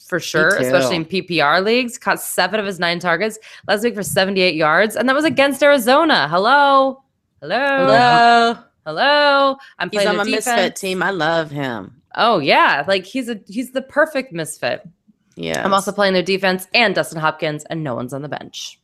for 0.07 0.19
sure, 0.19 0.55
especially 0.57 0.95
in 0.95 1.05
PPR 1.05 1.63
leagues. 1.63 1.97
Caught 1.97 2.19
seven 2.19 2.59
of 2.59 2.65
his 2.65 2.79
nine 2.79 2.99
targets 2.99 3.37
last 3.67 3.83
week 3.83 3.95
for 3.95 4.03
78 4.03 4.55
yards, 4.55 4.95
and 4.95 5.07
that 5.07 5.15
was 5.15 5.25
against 5.25 5.61
Arizona. 5.61 6.27
Hello, 6.27 7.03
hello, 7.41 7.57
Hello. 7.57 8.63
Hello. 8.85 9.57
I'm 9.79 9.89
He's 9.89 10.01
playing 10.01 10.07
on 10.09 10.17
the 10.17 10.31
my 10.31 10.37
defense. 10.37 10.45
misfit 10.45 10.75
team. 10.75 11.03
I 11.03 11.11
love 11.11 11.51
him. 11.51 12.01
Oh 12.15 12.39
yeah, 12.39 12.83
like 12.87 13.05
he's 13.05 13.29
a 13.29 13.39
he's 13.47 13.71
the 13.71 13.81
perfect 13.81 14.33
misfit. 14.33 14.87
Yeah. 15.35 15.63
I'm 15.63 15.73
also 15.73 15.91
playing 15.91 16.13
their 16.13 16.23
defense 16.23 16.67
and 16.73 16.93
Dustin 16.93 17.19
Hopkins, 17.19 17.63
and 17.65 17.83
no 17.83 17.95
one's 17.95 18.13
on 18.13 18.21
the 18.21 18.29
bench. 18.29 18.79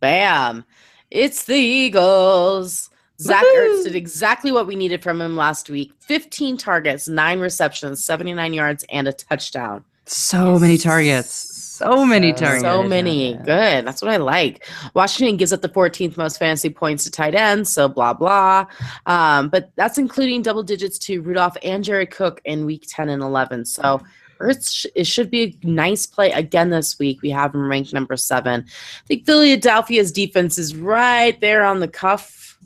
Bam. 0.00 0.64
It's 1.10 1.44
the 1.44 1.54
Eagles. 1.54 2.90
Zach 3.20 3.42
Woohoo. 3.44 3.80
Ertz 3.80 3.84
did 3.84 3.94
exactly 3.94 4.50
what 4.52 4.66
we 4.66 4.74
needed 4.74 5.02
from 5.02 5.20
him 5.20 5.36
last 5.36 5.70
week 5.70 5.92
15 6.00 6.56
targets, 6.56 7.08
nine 7.08 7.40
receptions, 7.40 8.04
79 8.04 8.52
yards, 8.52 8.84
and 8.90 9.06
a 9.06 9.12
touchdown. 9.12 9.84
So 10.06 10.58
many 10.58 10.76
targets. 10.78 11.51
So 11.82 12.04
many 12.04 12.32
So- 12.32 12.44
targets. 12.44 12.62
So 12.62 12.82
many. 12.82 13.34
Good. 13.34 13.86
That's 13.86 14.02
what 14.02 14.10
I 14.10 14.16
like. 14.18 14.68
Washington 14.94 15.36
gives 15.36 15.52
up 15.52 15.62
the 15.62 15.68
14th 15.68 16.16
most 16.16 16.38
fantasy 16.38 16.70
points 16.70 17.04
to 17.04 17.10
tight 17.10 17.34
ends, 17.34 17.72
so 17.72 17.88
blah, 17.88 18.12
blah. 18.14 18.66
Um, 19.06 19.48
but 19.48 19.70
that's 19.76 19.98
including 19.98 20.42
double 20.42 20.62
digits 20.62 20.98
to 21.00 21.20
Rudolph 21.22 21.56
and 21.62 21.82
Jared 21.84 22.10
Cook 22.10 22.40
in 22.44 22.66
week 22.66 22.84
10 22.88 23.08
and 23.08 23.22
11. 23.22 23.64
So 23.64 24.00
Ertz, 24.40 24.86
it 24.96 25.06
should 25.06 25.30
be 25.30 25.58
a 25.62 25.66
nice 25.66 26.04
play 26.04 26.32
again 26.32 26.70
this 26.70 26.98
week. 26.98 27.22
We 27.22 27.30
have 27.30 27.54
him 27.54 27.68
ranked 27.68 27.92
number 27.92 28.16
seven. 28.16 28.64
I 28.66 29.06
think 29.06 29.24
Philadelphia's 29.24 30.10
defense 30.10 30.58
is 30.58 30.74
right 30.74 31.40
there 31.40 31.64
on 31.64 31.78
the 31.80 31.86
cuff. 31.88 32.58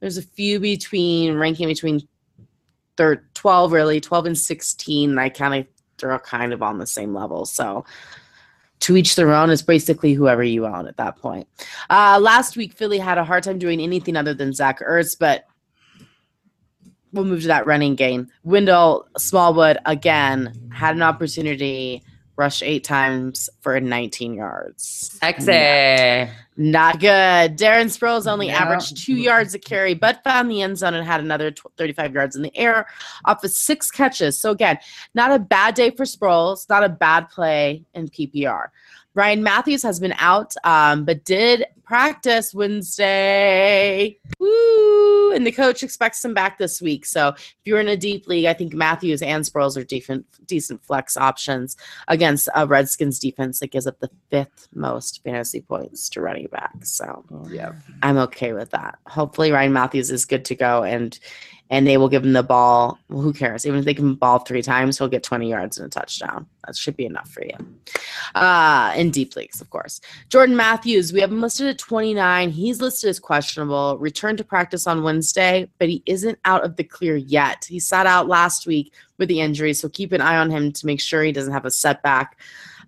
There's 0.00 0.18
a 0.18 0.22
few 0.22 0.60
between 0.60 1.36
ranking 1.38 1.66
between 1.68 2.06
thir- 2.98 3.24
12, 3.32 3.72
really, 3.72 4.00
12 4.02 4.26
and 4.26 4.38
16. 4.38 5.18
I 5.18 5.30
kind 5.30 5.54
of, 5.54 5.66
they're 5.98 6.12
all 6.12 6.18
kind 6.18 6.52
of 6.52 6.62
on 6.62 6.76
the 6.78 6.86
same 6.86 7.14
level. 7.14 7.46
So, 7.46 7.86
to 8.80 8.96
each 8.96 9.16
their 9.16 9.32
own 9.32 9.50
is 9.50 9.62
basically 9.62 10.12
whoever 10.12 10.42
you 10.42 10.66
own 10.66 10.86
at 10.86 10.96
that 10.96 11.16
point. 11.16 11.48
Uh, 11.88 12.18
last 12.20 12.56
week, 12.56 12.72
Philly 12.72 12.98
had 12.98 13.18
a 13.18 13.24
hard 13.24 13.44
time 13.44 13.58
doing 13.58 13.80
anything 13.80 14.16
other 14.16 14.34
than 14.34 14.52
Zach 14.52 14.80
Ertz, 14.80 15.18
but 15.18 15.46
we'll 17.12 17.24
move 17.24 17.42
to 17.42 17.48
that 17.48 17.66
running 17.66 17.94
game. 17.94 18.28
Wendell 18.42 19.06
Smallwood 19.16 19.78
again 19.86 20.70
had 20.72 20.96
an 20.96 21.02
opportunity 21.02 22.02
rushed 22.36 22.62
eight 22.62 22.84
times 22.84 23.48
for 23.60 23.78
19 23.80 24.34
yards. 24.34 25.12
Sexy. 25.20 26.30
Not 26.56 27.00
good. 27.00 27.58
Darren 27.58 27.86
Sproles 27.86 28.30
only 28.30 28.46
Yeah. 28.46 28.62
averaged 28.62 28.96
two 28.96 29.16
yards 29.16 29.54
a 29.54 29.58
carry, 29.58 29.94
but 29.94 30.22
found 30.22 30.48
the 30.50 30.62
end 30.62 30.78
zone 30.78 30.94
and 30.94 31.04
had 31.04 31.20
another 31.20 31.50
tw- 31.50 31.66
35 31.76 32.14
yards 32.14 32.36
in 32.36 32.42
the 32.42 32.56
air 32.56 32.86
off 33.24 33.42
of 33.42 33.50
six 33.50 33.90
catches. 33.90 34.38
So, 34.38 34.52
again, 34.52 34.78
not 35.14 35.32
a 35.32 35.38
bad 35.40 35.74
day 35.74 35.90
for 35.90 36.04
Sproles, 36.04 36.68
not 36.68 36.84
a 36.84 36.88
bad 36.88 37.28
play 37.28 37.82
in 37.94 38.08
PPR. 38.08 38.66
Ryan 39.14 39.42
Mathews 39.42 39.82
has 39.82 39.98
been 39.98 40.14
out, 40.18 40.54
um, 40.64 41.04
but 41.04 41.24
did 41.24 41.64
practice 41.84 42.54
Wednesday. 42.54 44.18
Woo! 44.38 45.32
And 45.32 45.46
the 45.46 45.52
coach 45.52 45.82
expects 45.82 46.24
him 46.24 46.34
back 46.34 46.58
this 46.58 46.80
week. 46.80 47.04
So 47.06 47.28
if 47.28 47.54
you're 47.64 47.80
in 47.80 47.88
a 47.88 47.96
deep 47.96 48.26
league, 48.26 48.46
I 48.46 48.52
think 48.52 48.72
Matthews 48.72 49.22
and 49.22 49.44
Sproles 49.44 49.76
are 49.76 49.84
decent, 49.84 50.26
decent 50.46 50.84
flex 50.84 51.16
options 51.16 51.76
against 52.08 52.48
a 52.54 52.66
Redskins 52.66 53.18
defense 53.18 53.60
that 53.60 53.70
gives 53.72 53.86
up 53.86 53.98
the 54.00 54.10
fifth 54.30 54.68
most 54.74 55.22
fantasy 55.24 55.60
points 55.60 56.08
to 56.10 56.20
running 56.20 56.46
back. 56.46 56.74
So 56.84 57.24
Yeah. 57.50 57.72
I'm 58.02 58.18
okay 58.18 58.52
with 58.52 58.70
that. 58.70 58.98
Hopefully 59.06 59.50
Ryan 59.50 59.72
Mathews 59.72 60.10
is 60.10 60.24
good 60.24 60.44
to 60.46 60.54
go 60.54 60.84
and 60.84 61.18
and 61.70 61.86
they 61.86 61.96
will 61.96 62.10
give 62.10 62.22
him 62.24 62.34
the 62.34 62.42
ball. 62.42 62.98
Well, 63.08 63.22
who 63.22 63.32
cares? 63.32 63.64
Even 63.66 63.78
if 63.78 63.84
they 63.86 63.94
give 63.94 64.04
him 64.04 64.16
ball 64.16 64.40
three 64.40 64.60
times, 64.60 64.98
he'll 64.98 65.08
get 65.08 65.22
20 65.22 65.48
yards 65.48 65.78
and 65.78 65.86
a 65.86 65.88
touchdown. 65.90 66.46
That 66.66 66.76
should 66.76 66.94
be 66.94 67.06
enough 67.06 67.30
for 67.30 67.42
you. 67.42 67.56
Uh, 68.34 68.92
in 68.96 69.10
deep 69.10 69.34
leagues, 69.34 69.62
of 69.62 69.70
course. 69.70 70.00
Jordan 70.28 70.56
Matthews, 70.56 71.12
we 71.12 71.20
have 71.20 71.32
him 71.32 71.40
listed 71.40 71.73
at 71.74 71.78
29. 71.78 72.50
He's 72.50 72.80
listed 72.80 73.10
as 73.10 73.18
questionable. 73.18 73.98
Returned 73.98 74.38
to 74.38 74.44
practice 74.44 74.86
on 74.86 75.02
Wednesday, 75.02 75.68
but 75.78 75.88
he 75.88 76.02
isn't 76.06 76.38
out 76.44 76.64
of 76.64 76.76
the 76.76 76.84
clear 76.84 77.16
yet. 77.16 77.66
He 77.68 77.80
sat 77.80 78.06
out 78.06 78.28
last 78.28 78.66
week 78.66 78.92
with 79.18 79.28
the 79.28 79.40
injury, 79.40 79.74
so 79.74 79.88
keep 79.88 80.12
an 80.12 80.20
eye 80.20 80.36
on 80.36 80.50
him 80.50 80.72
to 80.72 80.86
make 80.86 81.00
sure 81.00 81.22
he 81.22 81.32
doesn't 81.32 81.52
have 81.52 81.64
a 81.64 81.70
setback. 81.70 82.38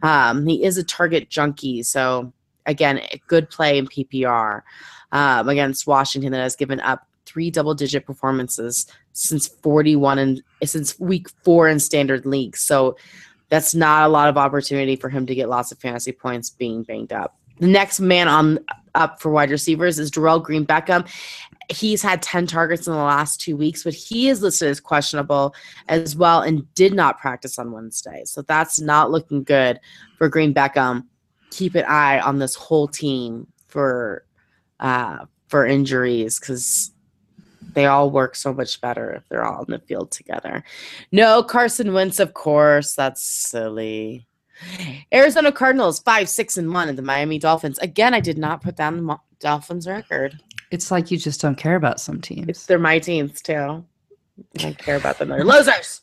Um, 0.03 0.47
he 0.47 0.65
is 0.65 0.79
a 0.79 0.85
target 0.85 1.29
junkie, 1.29 1.83
so 1.83 2.33
again, 2.67 2.99
a 2.99 3.21
good 3.27 3.51
play 3.51 3.79
in 3.79 3.89
PPR 3.89 4.63
um, 5.13 5.49
against 5.49 5.87
Washington 5.87 6.33
that 6.33 6.43
has 6.43 6.57
given 6.57 6.81
up 6.81 7.07
three 7.25 7.51
double-digit 7.51 8.07
performances 8.07 8.87
since 9.13 9.49
41 9.49 10.19
and 10.19 10.43
since 10.65 10.99
week 11.01 11.29
four 11.43 11.69
in 11.69 11.81
standard 11.81 12.25
leagues. 12.25 12.61
So 12.61 12.97
that's 13.49 13.75
not 13.75 14.05
a 14.05 14.09
lot 14.09 14.29
of 14.29 14.37
opportunity 14.37 14.95
for 14.97 15.09
him 15.09 15.27
to 15.27 15.35
get 15.35 15.49
lots 15.49 15.73
of 15.73 15.79
fantasy 15.79 16.13
points 16.13 16.51
being 16.51 16.83
banged 16.85 17.13
up. 17.13 17.37
The 17.59 17.67
next 17.67 18.01
man 18.01 18.29
on 18.29 18.59
up 18.95 19.21
for 19.21 19.31
wide 19.31 19.51
receivers 19.51 19.99
is 19.99 20.11
Dorial 20.11 20.43
Green 20.43 20.67
Beckham. 20.67 21.09
He's 21.69 22.03
had 22.03 22.23
10 22.23 22.47
targets 22.47 22.87
in 22.87 22.93
the 22.93 22.99
last 22.99 23.41
two 23.41 23.57
weeks, 23.57 23.83
but 23.83 23.93
he 23.93 24.29
is 24.29 24.41
listed 24.41 24.69
as 24.69 24.81
questionable 24.81 25.55
as 25.89 26.15
well 26.15 26.41
and 26.41 26.73
did 26.75 26.95
not 26.95 27.19
practice 27.19 27.59
on 27.59 27.73
Wednesday. 27.73 28.23
So 28.25 28.43
that's 28.43 28.81
not 28.81 29.11
looking 29.11 29.43
good 29.43 29.81
for 30.17 30.29
Green 30.29 30.55
Beckham. 30.55 31.05
Keep 31.51 31.75
an 31.75 31.85
eye 31.87 32.21
on 32.21 32.39
this 32.39 32.55
whole 32.55 32.89
team 32.89 33.47
for 33.67 34.25
uh, 34.79 35.25
for 35.49 35.67
injuries 35.67 36.39
because 36.39 36.93
they 37.75 37.87
all 37.87 38.11
work 38.11 38.35
so 38.35 38.53
much 38.53 38.81
better 38.81 39.13
if 39.13 39.29
they're 39.29 39.45
all 39.45 39.65
in 39.65 39.71
the 39.71 39.79
field 39.79 40.11
together. 40.11 40.65
No, 41.13 41.43
Carson 41.43 41.93
Wentz, 41.93 42.21
of 42.21 42.35
course. 42.35 42.95
That's 42.95 43.23
silly. 43.23 44.27
Arizona 45.13 45.53
Cardinals, 45.53 46.01
five, 46.01 46.29
six, 46.29 46.57
and 46.57 46.73
one, 46.73 46.89
and 46.89 46.97
the 46.97 47.03
Miami 47.03 47.39
Dolphins. 47.39 47.79
Again, 47.79 48.15
I 48.15 48.21
did 48.21 48.39
not 48.39 48.63
put 48.63 48.77
down 48.77 48.97
the 48.97 49.19
Dolphins 49.41 49.87
record. 49.87 50.41
It's 50.71 50.91
like 50.91 51.11
you 51.11 51.19
just 51.19 51.41
don't 51.41 51.57
care 51.57 51.77
about 51.77 52.01
some 52.01 52.21
teams. 52.21 52.49
It's 52.49 52.67
they're 52.67 52.79
my 52.79 52.99
teams 52.99 53.41
too. 53.41 53.85
I 54.59 54.63
don't 54.63 54.79
care 54.79 54.97
about 54.97 55.19
them. 55.19 55.29
They're 55.29 55.45
losers. 55.45 56.03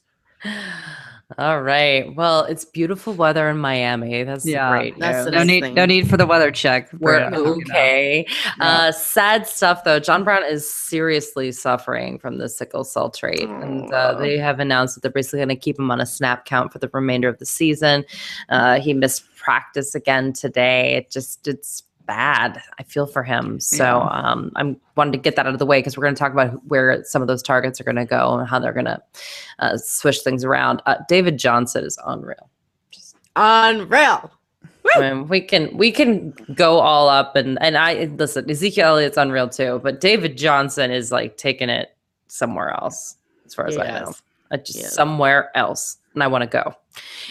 All 1.38 1.62
right. 1.62 2.14
Well, 2.16 2.44
it's 2.46 2.66
beautiful 2.66 3.14
weather 3.14 3.50
in 3.50 3.58
Miami. 3.58 4.24
That's 4.24 4.46
Yeah, 4.46 4.70
great. 4.70 5.00
that's 5.00 5.30
no 5.32 5.44
need, 5.44 5.62
thing. 5.62 5.74
no 5.74 5.86
need 5.86 6.10
for 6.10 6.18
the 6.18 6.26
weather 6.28 6.52
check. 6.52 6.92
We're 6.94 7.20
Brandon, 7.30 7.44
you 7.44 7.62
okay. 7.70 8.26
Yeah. 8.60 8.66
Uh, 8.68 8.92
sad 8.92 9.48
stuff 9.48 9.84
though. 9.84 10.00
John 10.00 10.24
Brown 10.24 10.44
is 10.46 10.72
seriously 10.72 11.52
suffering 11.52 12.20
from 12.20 12.38
the 12.38 12.50
sickle 12.50 12.84
cell 12.84 13.10
trait, 13.10 13.42
and 13.50 13.92
uh, 13.94 14.14
they 14.20 14.38
have 14.38 14.60
announced 14.60 14.96
that 14.96 15.02
they're 15.02 15.12
basically 15.12 15.40
going 15.40 15.50
to 15.50 15.56
keep 15.56 15.80
him 15.80 15.90
on 15.92 16.00
a 16.02 16.06
snap 16.06 16.46
count 16.46 16.72
for 16.72 16.80
the 16.80 16.90
remainder 16.94 17.30
of 17.30 17.40
the 17.40 17.46
season. 17.46 18.06
Uh, 18.50 18.80
he 18.80 18.94
missed 18.94 19.24
practice 19.36 19.96
again 19.96 20.34
today. 20.34 20.96
It 20.96 21.10
just 21.12 21.48
it's 21.48 21.84
bad. 22.06 22.62
I 22.80 22.84
feel 22.84 23.06
for 23.06 23.24
him. 23.24 23.60
So 23.60 23.84
Yeah. 23.84 23.98
um, 24.12 24.52
I'm 24.56 24.78
wanted 24.96 25.12
to 25.14 25.18
get 25.20 25.36
that 25.38 25.46
out 25.48 25.54
of 25.54 25.60
the 25.60 25.66
way 25.66 25.80
because 25.80 25.98
we're 25.98 26.04
going 26.04 26.16
to 26.16 26.20
talk 26.20 26.32
about 26.34 26.64
where 26.68 27.04
some 27.04 27.22
of 27.22 27.28
those 27.28 27.42
targets 27.44 27.80
are 27.82 27.84
going 27.84 27.96
to 27.96 28.06
go 28.06 28.38
and 28.40 28.48
how 28.48 28.60
they're 28.60 28.74
going 28.74 28.86
to 28.86 29.02
uh, 29.60 29.78
switch 29.78 30.20
things 30.20 30.44
around. 30.44 30.82
Uh, 30.86 30.96
David 31.08 31.38
Johnson 31.38 31.84
is 31.84 31.98
unreal. 32.06 32.50
Unreal. 33.36 34.32
I 34.96 35.00
mean, 35.00 35.28
we 35.28 35.42
can 35.42 35.76
we 35.78 35.92
can 35.92 36.32
go 36.54 36.80
all 36.80 37.08
up 37.10 37.36
and 37.36 37.58
and 37.62 37.78
I 37.78 38.04
listen. 38.18 38.50
Ezekiel 38.50 38.90
Elliott's 38.90 39.18
unreal 39.18 39.48
too, 39.50 39.80
but 39.84 40.02
David 40.02 40.38
Johnson 40.38 40.92
is 40.92 41.12
like 41.12 41.38
taking 41.38 41.70
it 41.70 41.96
somewhere 42.28 42.72
else, 42.72 43.16
as 43.46 43.56
far 43.56 43.66
as 43.68 43.78
I 43.78 43.88
know, 43.88 43.94
Yes. 44.08 44.22
uh, 44.52 44.58
just 44.58 44.80
Yes. 44.80 44.94
somewhere 44.94 45.52
else, 45.56 45.98
and 46.14 46.24
I 46.24 46.28
want 46.28 46.42
to 46.44 46.48
go. 46.48 46.76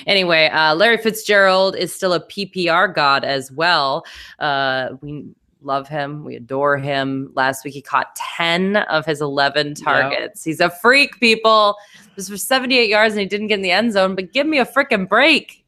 Anyway, 0.06 0.48
uh, 0.48 0.74
Larry 0.74 0.96
Fitzgerald 0.98 1.76
is 1.76 1.94
still 1.94 2.12
a 2.12 2.20
PPR 2.20 2.94
god 2.94 3.24
as 3.24 3.50
well. 3.52 4.04
Uh, 4.38 4.90
we 5.00 5.24
love 5.60 5.86
him, 5.88 6.24
we 6.24 6.34
adore 6.34 6.76
him. 6.76 7.30
Last 7.34 7.64
week 7.64 7.74
he 7.74 7.82
caught 7.82 8.14
ten 8.16 8.76
of 8.76 9.06
his 9.06 9.20
eleven 9.20 9.74
targets. 9.74 10.42
He's 10.42 10.60
a 10.60 10.70
freak, 10.70 11.20
people. 11.20 11.76
This 12.16 12.28
was 12.28 12.40
for 12.40 12.44
seventy 12.46 12.78
eight 12.78 12.90
yards 12.90 13.14
and 13.14 13.20
he 13.20 13.26
didn't 13.26 13.46
get 13.46 13.54
in 13.60 13.62
the 13.62 13.70
end 13.70 13.92
zone. 13.92 14.14
But 14.16 14.32
give 14.32 14.46
me 14.46 14.58
a 14.58 14.66
freaking 14.66 15.08
break. 15.08 15.64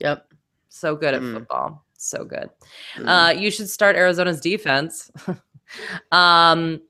Yep. 0.00 0.32
So 0.70 0.96
good 0.96 1.14
at 1.14 1.22
Mm. 1.22 1.34
football. 1.34 1.84
So 1.96 2.24
good. 2.24 2.50
Mm. 2.96 3.06
Uh, 3.08 3.38
you 3.38 3.50
should 3.50 3.68
start 3.68 3.94
Arizona's 3.96 4.40
defense. 4.40 5.10
um, 6.12 6.80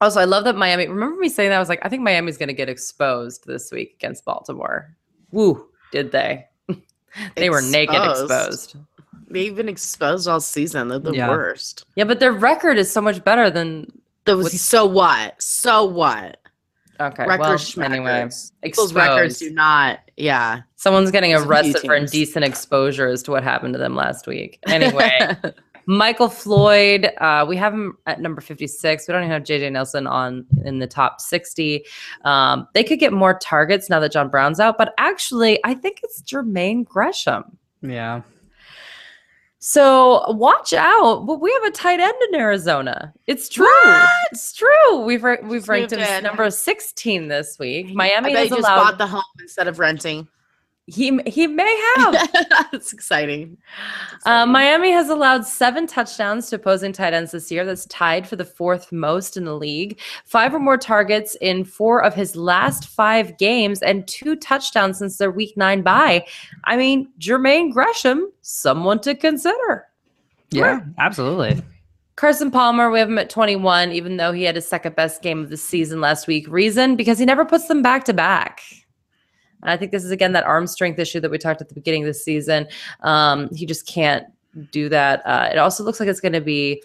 also, 0.00 0.20
I 0.20 0.24
love 0.24 0.44
that 0.44 0.56
Miami. 0.56 0.86
Remember 0.88 1.16
me 1.20 1.28
saying 1.28 1.50
that? 1.50 1.56
I 1.56 1.58
was 1.60 1.68
like, 1.68 1.80
I 1.84 1.88
think 1.88 2.02
Miami's 2.02 2.36
going 2.38 2.48
to 2.48 2.54
get 2.54 2.68
exposed 2.68 3.46
this 3.46 3.70
week 3.70 3.94
against 3.98 4.24
Baltimore. 4.24 4.94
Woo, 5.30 5.68
did 5.92 6.10
they? 6.12 6.46
they 7.36 7.50
were 7.50 7.62
naked 7.62 7.94
Exposed. 7.96 8.22
exposed. 8.30 8.76
They've 9.28 9.54
been 9.54 9.68
exposed 9.68 10.26
all 10.26 10.40
season. 10.40 10.88
They're 10.88 10.98
the 10.98 11.12
Yeah. 11.12 11.28
worst. 11.28 11.84
Yeah, 11.96 12.04
but 12.04 12.18
their 12.20 12.32
record 12.32 12.78
is 12.78 12.90
so 12.92 13.00
much 13.00 13.22
better 13.24 13.50
than. 13.50 13.86
Those, 14.24 14.44
What's- 14.44 14.60
so 14.60 14.84
what? 14.86 15.40
So 15.42 15.84
what? 15.84 16.36
Okay, 17.00 17.24
Records, 17.26 17.74
well, 17.76 17.86
anyway, 17.90 18.12
records. 18.12 18.52
Those 18.76 18.92
records 18.92 19.38
do 19.38 19.50
not. 19.54 20.00
Yeah. 20.18 20.60
Someone's 20.76 21.10
getting 21.10 21.30
There's 21.30 21.40
a 21.44 21.44
few 21.46 21.50
arrested 21.52 21.82
for 21.86 21.94
indecent 21.94 22.44
exposure 22.44 23.06
as 23.08 23.22
to 23.22 23.30
what 23.30 23.42
happened 23.42 23.72
to 23.72 23.78
them 23.78 23.96
last 23.96 24.26
week. 24.26 24.58
Anyway. 24.68 25.34
Michael 25.90 26.28
Floyd, 26.28 27.10
uh, 27.18 27.44
we 27.48 27.56
have 27.56 27.74
him 27.74 27.98
at 28.06 28.20
number 28.20 28.40
56. 28.40 29.08
We 29.08 29.12
don't 29.12 29.22
even 29.24 29.32
have 29.32 29.42
JJ 29.42 29.72
Nelson 29.72 30.06
on 30.06 30.46
in 30.64 30.78
the 30.78 30.86
top 30.86 31.20
60. 31.20 31.84
Um, 32.24 32.68
they 32.74 32.84
could 32.84 33.00
get 33.00 33.12
more 33.12 33.36
targets 33.36 33.90
now 33.90 33.98
that 33.98 34.12
John 34.12 34.28
Brown's 34.28 34.60
out, 34.60 34.78
but 34.78 34.94
actually, 34.98 35.58
I 35.64 35.74
think 35.74 35.98
it's 36.04 36.22
Jermaine 36.22 36.84
Gresham. 36.84 37.58
Yeah. 37.82 38.22
So 39.58 40.30
watch 40.30 40.72
out. 40.72 41.26
But 41.26 41.40
we 41.40 41.52
have 41.52 41.64
a 41.64 41.72
tight 41.72 41.98
end 41.98 42.14
in 42.28 42.36
Arizona. 42.40 43.12
It's 43.26 43.48
true. 43.48 43.66
It's 44.30 44.52
true. 44.52 45.00
We've 45.00 45.24
ra- 45.24 45.36
we've 45.42 45.62
Just 45.62 45.68
ranked 45.68 45.92
him 45.92 45.98
in. 45.98 46.22
number 46.22 46.48
16 46.52 47.26
this 47.26 47.58
week. 47.58 47.88
I 47.90 47.94
Miami 47.94 48.32
bet 48.32 48.42
has 48.42 48.50
you 48.50 48.56
just 48.58 48.68
allowed 48.68 48.84
bought 48.84 48.98
the 48.98 49.08
home 49.08 49.22
instead 49.40 49.66
of 49.66 49.80
renting. 49.80 50.28
He 50.86 51.20
he 51.26 51.46
may 51.46 51.92
have. 51.96 52.12
That's 52.72 52.92
exciting. 52.92 53.56
That's 54.12 54.26
Uh, 54.26 54.44
exciting. 54.44 54.52
Miami 54.52 54.90
has 54.90 55.08
allowed 55.08 55.46
seven 55.46 55.86
touchdowns 55.86 56.48
to 56.50 56.56
opposing 56.56 56.92
tight 56.92 57.12
ends 57.14 57.30
this 57.32 57.50
year. 57.50 57.64
That's 57.64 57.86
tied 57.86 58.26
for 58.26 58.36
the 58.36 58.44
fourth 58.44 58.90
most 58.90 59.36
in 59.36 59.44
the 59.44 59.54
league. 59.56 60.00
Five 60.24 60.54
or 60.54 60.58
more 60.58 60.76
targets 60.76 61.36
in 61.40 61.64
four 61.64 62.02
of 62.02 62.14
his 62.14 62.34
last 62.34 62.88
five 62.88 63.38
games, 63.38 63.82
and 63.82 64.06
two 64.08 64.36
touchdowns 64.36 64.98
since 64.98 65.16
their 65.18 65.30
week 65.30 65.56
nine 65.56 65.82
bye. 65.82 66.26
I 66.64 66.76
mean, 66.76 67.08
Jermaine 67.18 67.72
Gresham, 67.72 68.30
someone 68.42 69.00
to 69.00 69.14
consider. 69.14 69.86
Yeah, 70.50 70.80
absolutely. 70.98 71.62
Carson 72.16 72.50
Palmer, 72.50 72.90
we 72.90 72.98
have 72.98 73.08
him 73.08 73.16
at 73.18 73.30
21, 73.30 73.92
even 73.92 74.18
though 74.18 74.32
he 74.32 74.42
had 74.42 74.56
his 74.56 74.68
second 74.68 74.94
best 74.94 75.22
game 75.22 75.38
of 75.40 75.48
the 75.48 75.56
season 75.56 76.00
last 76.02 76.26
week. 76.26 76.46
Reason 76.48 76.94
because 76.96 77.18
he 77.18 77.24
never 77.24 77.46
puts 77.46 77.66
them 77.68 77.80
back 77.80 78.04
to 78.04 78.12
back. 78.12 78.60
And 79.62 79.70
I 79.70 79.76
think 79.76 79.92
this 79.92 80.04
is 80.04 80.10
again 80.10 80.32
that 80.32 80.44
arm 80.44 80.66
strength 80.66 80.98
issue 80.98 81.20
that 81.20 81.30
we 81.30 81.38
talked 81.38 81.60
at 81.60 81.68
the 81.68 81.74
beginning 81.74 82.02
of 82.02 82.06
the 82.06 82.14
season. 82.14 82.66
Um, 83.02 83.48
he 83.54 83.66
just 83.66 83.86
can't 83.86 84.26
do 84.70 84.88
that. 84.88 85.22
Uh, 85.26 85.48
it 85.52 85.58
also 85.58 85.84
looks 85.84 86.00
like 86.00 86.08
it's 86.08 86.20
going 86.20 86.32
to 86.32 86.40
be 86.40 86.82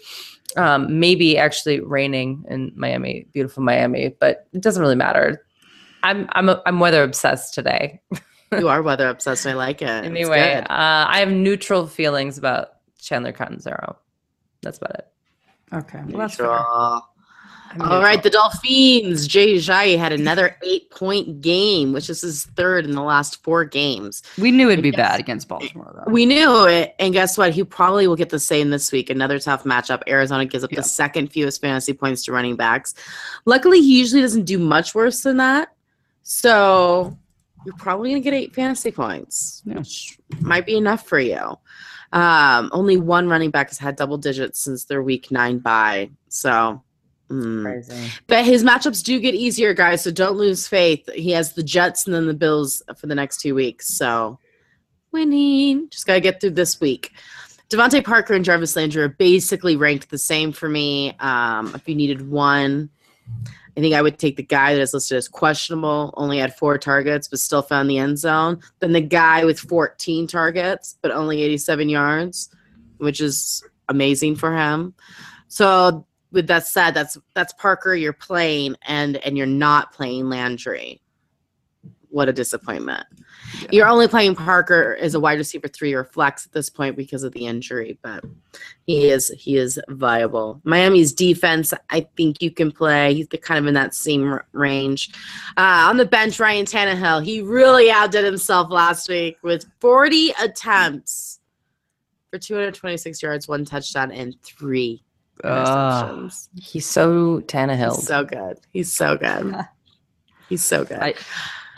um, 0.56 0.98
maybe 0.98 1.36
actually 1.36 1.80
raining 1.80 2.44
in 2.48 2.72
Miami, 2.74 3.26
beautiful 3.32 3.62
Miami, 3.62 4.14
but 4.20 4.46
it 4.52 4.62
doesn't 4.62 4.80
really 4.80 4.96
matter. 4.96 5.44
I'm 6.02 6.28
I'm 6.32 6.48
a, 6.48 6.62
I'm 6.66 6.80
weather 6.80 7.02
obsessed 7.02 7.54
today. 7.54 8.00
you 8.52 8.68
are 8.68 8.82
weather 8.82 9.08
obsessed. 9.08 9.46
I 9.46 9.54
like 9.54 9.82
it. 9.82 10.04
Anyway, 10.04 10.54
uh, 10.54 10.64
I 10.68 11.18
have 11.18 11.30
neutral 11.30 11.86
feelings 11.86 12.38
about 12.38 12.68
Chandler 13.00 13.32
Catanzaro. 13.32 13.96
That's 14.62 14.78
about 14.78 14.94
it. 14.94 15.08
Okay. 15.72 16.00
Well, 16.06 16.18
that's 16.18 16.36
fair. 16.36 16.48
All 17.80 18.00
right, 18.00 18.22
the. 18.22 18.30
Dolphins. 18.30 19.26
Jay 19.26 19.54
Ajayi 19.54 19.98
had 19.98 20.12
another 20.12 20.56
eight 20.62 20.90
point 20.90 21.40
game, 21.40 21.92
which 21.92 22.08
is 22.10 22.20
his 22.22 22.44
third 22.56 22.84
in 22.84 22.92
the 22.92 23.02
last 23.02 23.42
four 23.42 23.64
games. 23.64 24.22
We 24.38 24.50
knew 24.50 24.70
it'd 24.70 24.82
be 24.82 24.88
Yes. 24.90 24.96
bad 24.96 25.20
against 25.20 25.48
Baltimore, 25.48 25.92
though. 26.06 26.10
We 26.12 26.26
knew 26.26 26.66
it. 26.66 26.94
And 26.98 27.12
guess 27.12 27.36
what? 27.38 27.52
He 27.52 27.64
probably 27.64 28.06
will 28.08 28.16
get 28.16 28.30
the 28.30 28.38
same 28.38 28.70
this 28.70 28.92
week. 28.92 29.10
Another 29.10 29.38
tough 29.38 29.64
matchup. 29.64 30.02
Arizona 30.08 30.44
gives 30.44 30.64
up 30.64 30.70
Yeah. 30.72 30.78
the 30.80 30.84
second 30.84 31.28
fewest 31.32 31.60
fantasy 31.60 31.92
points 31.92 32.24
to 32.24 32.32
running 32.32 32.56
backs. 32.56 32.94
Luckily, 33.46 33.80
he 33.80 33.98
usually 33.98 34.22
doesn't 34.22 34.44
do 34.44 34.58
much 34.58 34.94
worse 34.94 35.22
than 35.22 35.36
that. 35.38 35.68
So 36.22 37.16
you're 37.64 37.76
probably 37.76 38.10
going 38.10 38.22
to 38.22 38.24
get 38.30 38.34
eight 38.36 38.54
fantasy 38.54 38.90
points, 38.90 39.62
Yeah. 39.64 39.78
which 39.78 40.18
might 40.40 40.66
be 40.66 40.76
enough 40.76 41.06
for 41.06 41.18
you. 41.20 41.58
Um, 42.12 42.70
only 42.72 42.96
one 42.96 43.28
running 43.28 43.50
back 43.50 43.68
has 43.68 43.78
had 43.78 43.96
double 43.96 44.18
digits 44.18 44.60
since 44.60 44.84
their 44.84 45.02
week 45.02 45.30
nine 45.30 45.58
bye. 45.58 46.10
So. 46.28 46.82
Mm. 47.30 48.20
But 48.26 48.44
his 48.44 48.62
matchups 48.62 49.02
do 49.02 49.18
get 49.18 49.34
easier, 49.34 49.74
guys. 49.74 50.02
So 50.02 50.10
don't 50.10 50.36
lose 50.36 50.68
faith. 50.68 51.08
He 51.12 51.32
has 51.32 51.54
the 51.54 51.62
Jets 51.62 52.06
and 52.06 52.14
then 52.14 52.26
the 52.26 52.34
Bills 52.34 52.82
for 52.96 53.06
the 53.06 53.14
next 53.14 53.40
two 53.40 53.54
weeks. 53.54 53.88
So 53.88 54.38
winning. 55.12 55.88
Just 55.90 56.06
gotta 56.06 56.20
get 56.20 56.40
through 56.40 56.50
this 56.50 56.80
week. 56.80 57.12
DeVante 57.68 58.04
Parker 58.04 58.34
and 58.34 58.44
Jarvis 58.44 58.76
Landry 58.76 59.02
are 59.02 59.08
basically 59.08 59.76
ranked 59.76 60.10
the 60.10 60.18
same 60.18 60.52
for 60.52 60.68
me. 60.68 61.16
Um, 61.18 61.74
if 61.74 61.88
you 61.88 61.96
needed 61.96 62.30
one, 62.30 62.90
I 63.76 63.80
think 63.80 63.94
I 63.94 64.02
would 64.02 64.18
take 64.18 64.36
the 64.36 64.42
guy 64.42 64.74
that 64.74 64.80
is 64.80 64.94
listed 64.94 65.18
as 65.18 65.26
questionable, 65.26 66.14
only 66.16 66.38
had 66.38 66.54
four 66.54 66.78
targets, 66.78 67.28
but 67.28 67.40
still 67.40 67.62
found 67.62 67.90
the 67.90 67.98
end 67.98 68.18
zone, 68.18 68.60
than 68.78 68.92
the 68.92 69.00
guy 69.00 69.44
with 69.44 69.58
14 69.58 70.26
targets, 70.26 70.96
but 71.02 71.10
only 71.10 71.42
87 71.42 71.88
yards, 71.88 72.50
which 72.98 73.20
is 73.20 73.64
amazing 73.88 74.36
for 74.36 74.56
him. 74.56 74.94
So 75.48 76.05
with 76.32 76.46
that 76.48 76.66
said, 76.66 76.92
that's 76.92 77.18
that's 77.34 77.52
Parker 77.54 77.94
you're 77.94 78.12
playing 78.12 78.76
and 78.86 79.16
and 79.18 79.36
you're 79.36 79.46
not 79.46 79.92
playing 79.92 80.28
Landry. 80.28 81.00
What 82.08 82.28
a 82.28 82.32
disappointment. 82.32 83.04
You're 83.70 83.88
only 83.88 84.08
playing 84.08 84.36
Parker 84.36 84.96
as 85.00 85.14
a 85.14 85.20
wide 85.20 85.38
receiver 85.38 85.68
three 85.68 85.92
or 85.92 86.04
flex 86.04 86.46
at 86.46 86.52
this 86.52 86.70
point 86.70 86.96
because 86.96 87.22
of 87.22 87.32
the 87.32 87.46
injury, 87.46 87.98
but 88.00 88.24
he 88.86 89.10
is 89.10 89.28
he 89.36 89.56
is 89.56 89.78
viable. 89.88 90.60
Miami's 90.64 91.12
defense, 91.12 91.74
I 91.90 92.06
think 92.16 92.40
you 92.40 92.50
can 92.50 92.72
play. 92.72 93.14
He's 93.14 93.28
the, 93.28 93.38
kind 93.38 93.58
of 93.58 93.66
in 93.66 93.74
that 93.74 93.94
same 93.94 94.38
range. 94.52 95.10
Uh, 95.56 95.88
on 95.88 95.96
the 95.96 96.06
bench, 96.06 96.40
Ryan 96.40 96.64
Tannehill, 96.64 97.24
he 97.24 97.42
really 97.42 97.90
outdid 97.90 98.24
himself 98.24 98.70
last 98.70 99.08
week 99.08 99.36
with 99.42 99.66
40 99.80 100.32
attempts 100.42 101.40
for 102.30 102.38
226 102.38 103.22
yards, 103.22 103.48
one 103.48 103.64
touchdown, 103.64 104.10
and 104.10 104.40
three 104.42 105.02
Ah. 105.44 106.10
interceptions. 106.12 106.48
He's 106.60 106.86
so 106.86 107.40
Tannehill. 107.42 107.96
He's 107.96 108.06
so 108.06 108.24
good. 108.24 108.58
He's 108.72 108.92
so 108.92 109.16
good. 109.16 109.56
He's 110.48 110.62
so 110.62 110.84
good. 110.84 110.98
I 110.98 111.14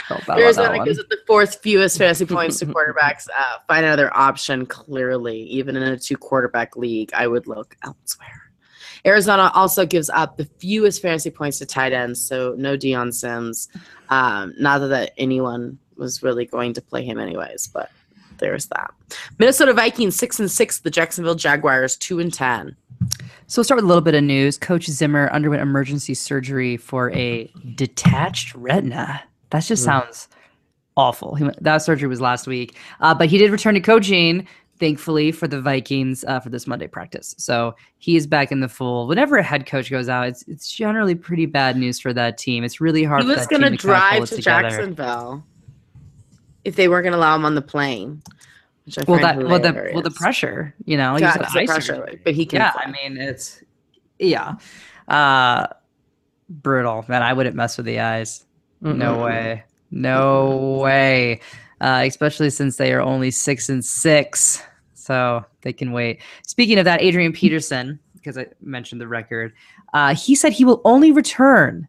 felt 0.07 0.27
bad 0.27 0.39
about 0.39 0.41
Arizona 0.41 0.85
gives 0.85 0.99
up 0.99 1.09
the 1.09 1.19
fourth 1.27 1.61
fewest 1.63 1.99
fantasy 1.99 2.27
points 2.27 2.59
to 2.59 2.67
quarterbacks. 2.67 3.27
Uh, 3.35 3.59
find 3.67 3.85
another 3.85 4.15
option. 4.17 4.67
Clearly, 4.67 5.41
even 5.43 5.77
in 5.77 5.83
a 5.83 5.99
two 5.99 6.17
quarterback 6.17 6.77
league, 6.77 7.11
I 7.15 7.27
would 7.27 7.47
look 7.47 7.77
elsewhere. 7.83 8.43
Arizona 9.07 9.51
also 9.55 9.87
gives 9.87 10.11
up 10.11 10.37
the 10.37 10.45
fewest 10.59 11.01
fantasy 11.01 11.31
points 11.31 11.59
to 11.59 11.67
tight 11.67 11.93
ends, 11.93 12.21
so 12.21 12.55
no 12.59 12.77
Dion 12.77 13.13
Sims. 13.13 13.69
Um, 14.11 14.55
not 14.59 14.79
that 14.79 15.13
anyone 15.17 15.79
was 15.97 16.23
really 16.23 16.45
going 16.45 16.75
to 16.75 16.83
play 16.83 17.05
him 17.05 17.19
anyways, 17.19 17.69
but 17.69 17.91
there's 18.39 18.67
that. 18.67 18.93
Minnesota 19.39 19.73
Vikings 19.73 20.17
six 20.17 20.39
and 20.39 20.51
six. 20.51 20.81
The 20.81 20.91
Jacksonville 20.91 21.35
Jaguars 21.35 21.97
two 21.97 22.21
and 22.21 22.33
ten. 22.33 22.77
So 23.47 23.61
we'll 23.61 23.65
start 23.65 23.77
with 23.79 23.85
a 23.85 23.89
little 23.89 24.03
bit 24.03 24.15
of 24.15 24.25
news. 24.25 24.59
Coach 24.59 24.87
Zimmer 24.87 25.31
underwent 25.33 25.63
emergency 25.63 26.15
surgery 26.15 26.77
for 26.77 27.11
a 27.13 27.51
detached 27.77 28.55
retina. 28.55 29.23
That 29.51 29.65
just 29.65 29.83
Mm. 29.83 29.87
sounds 29.87 30.29
awful. 30.97 31.35
He, 31.37 31.49
that 31.61 31.79
surgery 31.79 32.09
was 32.09 32.21
last 32.21 32.47
week, 32.47 32.77
uh, 33.01 33.15
but 33.15 33.29
he 33.29 33.39
did 33.39 33.51
return 33.51 33.75
to 33.75 33.81
coaching, 33.81 34.47
thankfully, 34.79 35.33
for 35.33 35.49
the 35.49 35.61
Vikings 35.63 36.25
uh, 36.29 36.41
for 36.41 36.51
this 36.51 36.67
Monday 36.67 36.89
practice. 36.89 37.35
So 37.39 37.75
he 37.99 38.17
is 38.17 38.27
back 38.27 38.53
in 38.53 38.61
the 38.61 38.69
fold. 38.69 39.09
Whenever 39.09 39.37
a 39.39 39.43
head 39.43 39.65
coach 39.65 39.91
goes 39.91 40.09
out, 40.09 40.27
it's 40.29 40.43
it's 40.49 40.71
generally 40.71 41.15
pretty 41.15 41.47
bad 41.47 41.77
news 41.79 41.99
for 41.99 42.13
that 42.13 42.37
team. 42.37 42.65
It's 42.65 42.81
really 42.81 43.05
hard. 43.05 43.23
He 43.23 43.29
was 43.29 43.47
going 43.47 43.63
to 43.63 43.71
to 43.71 43.77
kinda 43.77 43.83
drive 43.83 44.29
to 44.29 44.37
together. 44.37 44.69
Jacksonville 44.69 45.45
if 46.65 46.77
they 46.77 46.89
weren't 46.89 47.05
going 47.05 47.13
to 47.13 47.19
allow 47.19 47.35
him 47.35 47.47
on 47.47 47.55
the 47.55 47.63
plane. 47.63 48.21
Well, 49.07 49.21
that 49.21 49.37
well 49.39 49.59
the 49.59 49.91
well 49.93 50.03
the 50.03 50.11
pressure, 50.11 50.75
you 50.85 50.97
know, 50.97 51.13
he's 51.15 51.23
got 51.23 51.41
it's 51.41 51.53
the 51.53 51.67
pressure, 51.67 51.97
surgery. 51.97 52.21
but 52.25 52.35
he 52.35 52.47
can. 52.47 52.61
yeah 52.61 52.73
fly. 52.73 52.83
i 52.87 52.91
mean 52.91 53.17
it's 53.19 53.63
yeah 54.19 54.55
uh 55.09 55.67
brutal 56.49 57.05
man 57.09 57.23
i 57.23 57.33
wouldn't 57.33 57.55
mess 57.57 57.77
with 57.77 57.87
the 57.87 58.01
eyes 58.01 58.45
no 58.81 59.17
Mm-mm. 59.17 59.25
way 59.25 59.65
no 59.91 60.79
way 60.83 61.41
uh 61.81 62.03
especially 62.07 62.51
since 62.51 62.77
they 62.77 62.93
are 62.93 63.01
only 63.01 63.31
six 63.31 63.69
and 63.69 63.85
six 63.85 64.63
so 64.95 65.45
they 65.63 65.73
can 65.73 65.93
wait 65.93 66.21
speaking 66.47 66.79
of 66.79 66.85
that 66.85 67.03
adrian 67.03 67.33
peterson 67.33 67.99
because 68.15 68.37
i 68.39 68.47
mentioned 68.61 69.01
the 69.01 69.09
record 69.09 69.53
uh 69.95 70.15
he 70.15 70.35
said 70.35 70.53
he 70.53 70.65
will 70.65 70.81
only 70.85 71.13
return 71.13 71.87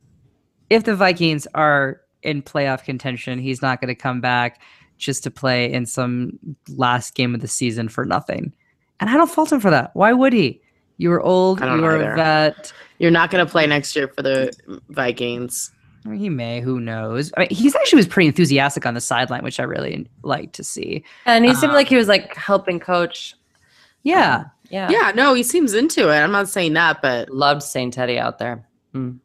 if 0.69 0.83
the 0.83 0.95
vikings 0.95 1.47
are 1.55 2.01
in 2.23 2.41
playoff 2.41 2.83
contention 2.83 3.39
he's 3.39 3.61
not 3.61 3.79
going 3.81 3.87
to 3.87 3.95
come 3.95 4.19
back 4.21 4.61
just 4.99 5.23
to 5.23 5.31
play 5.31 5.71
in 5.71 5.85
some 5.87 6.37
last 6.75 7.15
game 7.15 7.33
of 7.33 7.41
the 7.41 7.47
season 7.47 7.89
for 7.89 8.05
nothing 8.05 8.53
and 8.99 9.09
I 9.09 9.13
don't 9.13 9.31
fault 9.31 9.51
him 9.51 9.59
for 9.61 9.71
that. 9.71 9.91
Why 9.95 10.11
would 10.13 10.33
he? 10.33 10.61
You 10.97 11.09
were 11.09 11.21
old. 11.21 11.61
I 11.61 11.65
don't 11.67 11.77
You 11.77 11.83
were 11.85 11.95
either. 11.95 12.11
a 12.11 12.15
vet. 12.17 12.73
You're 12.97 13.11
not 13.11 13.31
going 13.31 13.45
to 13.45 13.49
play 13.49 13.65
next 13.65 13.95
year 13.95 14.09
for 14.09 14.21
the 14.21 14.51
Vikings. 14.89 15.71
I 16.05 16.09
mean, 16.09 16.19
he 16.19 16.29
may. 16.29 16.59
Who 16.59 16.79
knows? 16.81 17.31
I 17.37 17.41
mean, 17.41 17.49
he's 17.49 17.75
actually 17.75 17.97
was 17.97 18.07
pretty 18.07 18.27
enthusiastic 18.27 18.85
on 18.85 18.93
the 18.95 18.99
sideline, 19.01 19.43
which 19.43 19.59
I 19.59 19.63
really 19.63 20.05
like 20.23 20.51
to 20.53 20.63
see. 20.65 21.05
And 21.25 21.45
he 21.45 21.53
seemed 21.55 21.71
Uh, 21.71 21.75
like 21.75 21.87
he 21.87 21.95
was 21.95 22.09
like 22.09 22.35
helping 22.35 22.79
coach. 22.79 23.35
Yeah. 24.03 24.45
Yeah. 24.69 24.89
Yeah, 24.89 25.11
no, 25.15 25.33
he 25.33 25.43
seems 25.43 25.73
into 25.73 26.09
it. 26.09 26.17
I'm 26.17 26.31
not 26.31 26.49
saying 26.49 26.73
that, 26.73 27.01
but 27.01 27.29
Loved 27.29 27.63
St. 27.63 27.93
Teddy 27.93 28.19
out 28.19 28.37
there. 28.39 28.67
mm, 28.93 29.17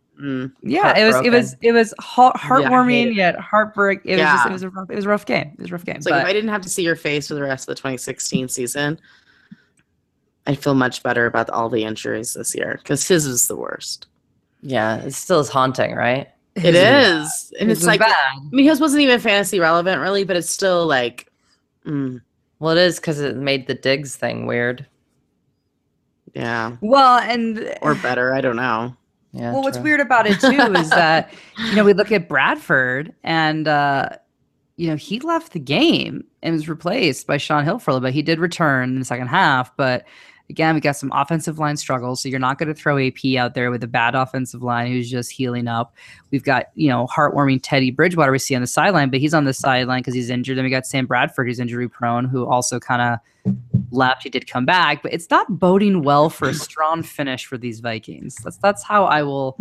Yeah. 0.63 0.97
It 0.99 1.05
was. 1.05 1.27
It 1.27 1.31
was. 1.31 1.57
It 1.61 1.73
was 1.73 1.93
heart, 2.01 2.37
heartwarming 2.37 3.09
it. 3.09 3.15
yet 3.15 3.39
heartbreak. 3.39 4.01
It 4.05 4.13
was. 4.17 4.21
Just, 4.21 4.45
Yeah. 4.45 4.49
it 4.49 4.53
was 4.53 4.63
a 4.63 4.71
rough. 4.71 4.91
It 4.91 4.97
was 4.97 5.05
a 5.07 5.09
rough 5.09 5.27
game. 5.27 5.51
It 5.55 5.61
was 5.61 5.71
a 5.71 5.75
rough 5.75 5.85
game. 5.85 5.97
it's 5.97 6.07
like 6.07 6.23
if 6.23 6.27
I 6.29 6.33
didn't 6.33 6.51
have 6.51 6.63
to 6.63 6.69
see 6.69 6.83
your 6.83 6.97
face 6.97 7.29
for 7.29 7.35
the 7.35 7.43
rest 7.43 7.65
of 7.69 7.75
the 7.75 7.81
2016 7.81 8.49
season, 8.49 8.99
I'd 10.47 10.59
feel 10.59 10.75
much 10.75 11.03
better 11.03 11.27
about 11.27 11.51
all 11.51 11.69
the 11.69 11.85
injuries 11.85 12.35
this 12.35 12.55
year 12.55 12.79
because 12.83 13.07
his 13.09 13.27
was 13.27 13.49
the 13.49 13.57
worst. 13.57 14.07
Yeah. 14.63 14.97
It 14.99 15.15
still 15.15 15.41
is 15.41 15.49
haunting, 15.49 15.95
right? 15.95 16.29
It 16.57 16.77
is, 16.77 17.53
and 17.59 17.69
His 17.69 17.79
it's 17.79 17.87
like 17.87 17.99
bad. 17.99 18.15
I 18.15 18.39
mean, 18.53 18.65
his 18.65 18.81
wasn't 18.81 19.03
even 19.03 19.19
fantasy 19.19 19.59
relevant 19.59 20.01
really, 20.01 20.23
but 20.23 20.37
it's 20.37 20.49
still 20.49 20.87
like, 20.87 21.29
mm, 21.85 22.21
Well, 22.61 22.77
it 22.77 22.81
is 22.81 23.01
because 23.01 23.19
it 23.19 23.35
made 23.37 23.67
the 23.67 23.75
Diggs 23.75 24.15
thing 24.15 24.47
weird. 24.47 24.87
yeah, 26.33 26.77
Well, 26.81 27.19
and 27.19 27.77
or 27.83 27.97
better. 27.97 28.33
I 28.33 28.41
don't 28.41 28.55
know. 28.55 28.95
Yeah. 29.35 29.53
well, 29.53 29.63
what's 29.63 29.79
weird 29.79 30.01
about 30.01 30.27
it 30.29 30.41
too 30.41 30.73
is 30.75 30.91
that 30.91 31.33
you 31.67 31.75
know 31.75 31.85
we 31.85 31.93
look 31.93 32.13
at 32.13 32.29
Bradford 32.29 33.13
and 33.25 33.67
uh, 33.67 34.11
you 34.77 34.89
know 34.89 34.97
he 34.97 35.19
left 35.21 35.53
the 35.53 35.59
game 35.59 36.25
and 36.43 36.55
was 36.55 36.69
replaced 36.69 37.27
by 37.27 37.37
Shaun 37.37 37.65
Hill 37.65 37.81
for 37.81 37.91
a 37.91 37.95
little 37.95 38.07
bit. 38.07 38.15
He 38.15 38.23
did 38.23 38.39
return 38.39 38.91
in 38.91 38.99
the 39.01 39.05
second 39.05 39.27
half, 39.27 39.77
but 39.77 40.05
again 40.51 40.75
we 40.75 40.81
got 40.81 40.97
some 40.97 41.11
offensive 41.15 41.59
line 41.59 41.77
struggles. 41.77 42.23
So 42.23 42.29
you're 42.29 42.39
not 42.39 42.59
going 42.59 42.69
to 42.69 42.75
throw 42.75 42.99
AP 42.99 43.37
out 43.39 43.55
there 43.55 43.71
with 43.71 43.83
a 43.83 43.89
bad 43.89 44.15
offensive 44.15 44.63
line 44.63 44.93
who's 44.93 45.11
just 45.11 45.31
healing 45.31 45.69
up. 45.69 45.95
We've 46.31 46.43
got 46.45 46.67
you 46.75 46.89
know 46.89 47.07
heartwarming 47.07 47.61
Teddy 47.63 47.91
Bridgewater 47.91 48.33
we 48.33 48.39
see 48.39 48.55
on 48.55 48.61
the 48.61 48.67
sideline, 48.67 49.11
but 49.11 49.21
he's 49.21 49.35
on 49.35 49.45
the 49.45 49.55
sideline 49.55 50.01
because 50.01 50.15
he's 50.15 50.31
injured. 50.31 50.57
Then 50.59 50.65
we 50.65 50.71
got 50.71 50.87
Sam 50.87 51.07
Bradford 51.07 51.47
who's 51.47 51.61
injury 51.61 51.89
prone 51.89 52.25
who 52.27 52.47
also 52.47 52.79
kind 52.79 53.03
of 53.03 53.55
left. 53.91 54.23
He 54.23 54.31
did 54.31 54.47
come 54.47 54.65
back, 54.65 55.03
but 55.03 55.13
it's 55.13 55.31
not 55.31 55.59
boding 55.59 56.03
well 56.03 56.31
for 56.31 56.49
a 56.49 56.55
strong 56.69 57.03
finish 57.03 57.47
for 57.47 57.59
these 57.59 57.81
Vikings. 57.81 58.37
That's 58.37 58.57
that's 58.59 58.83
how 58.83 59.05
I 59.05 59.23
will 59.23 59.57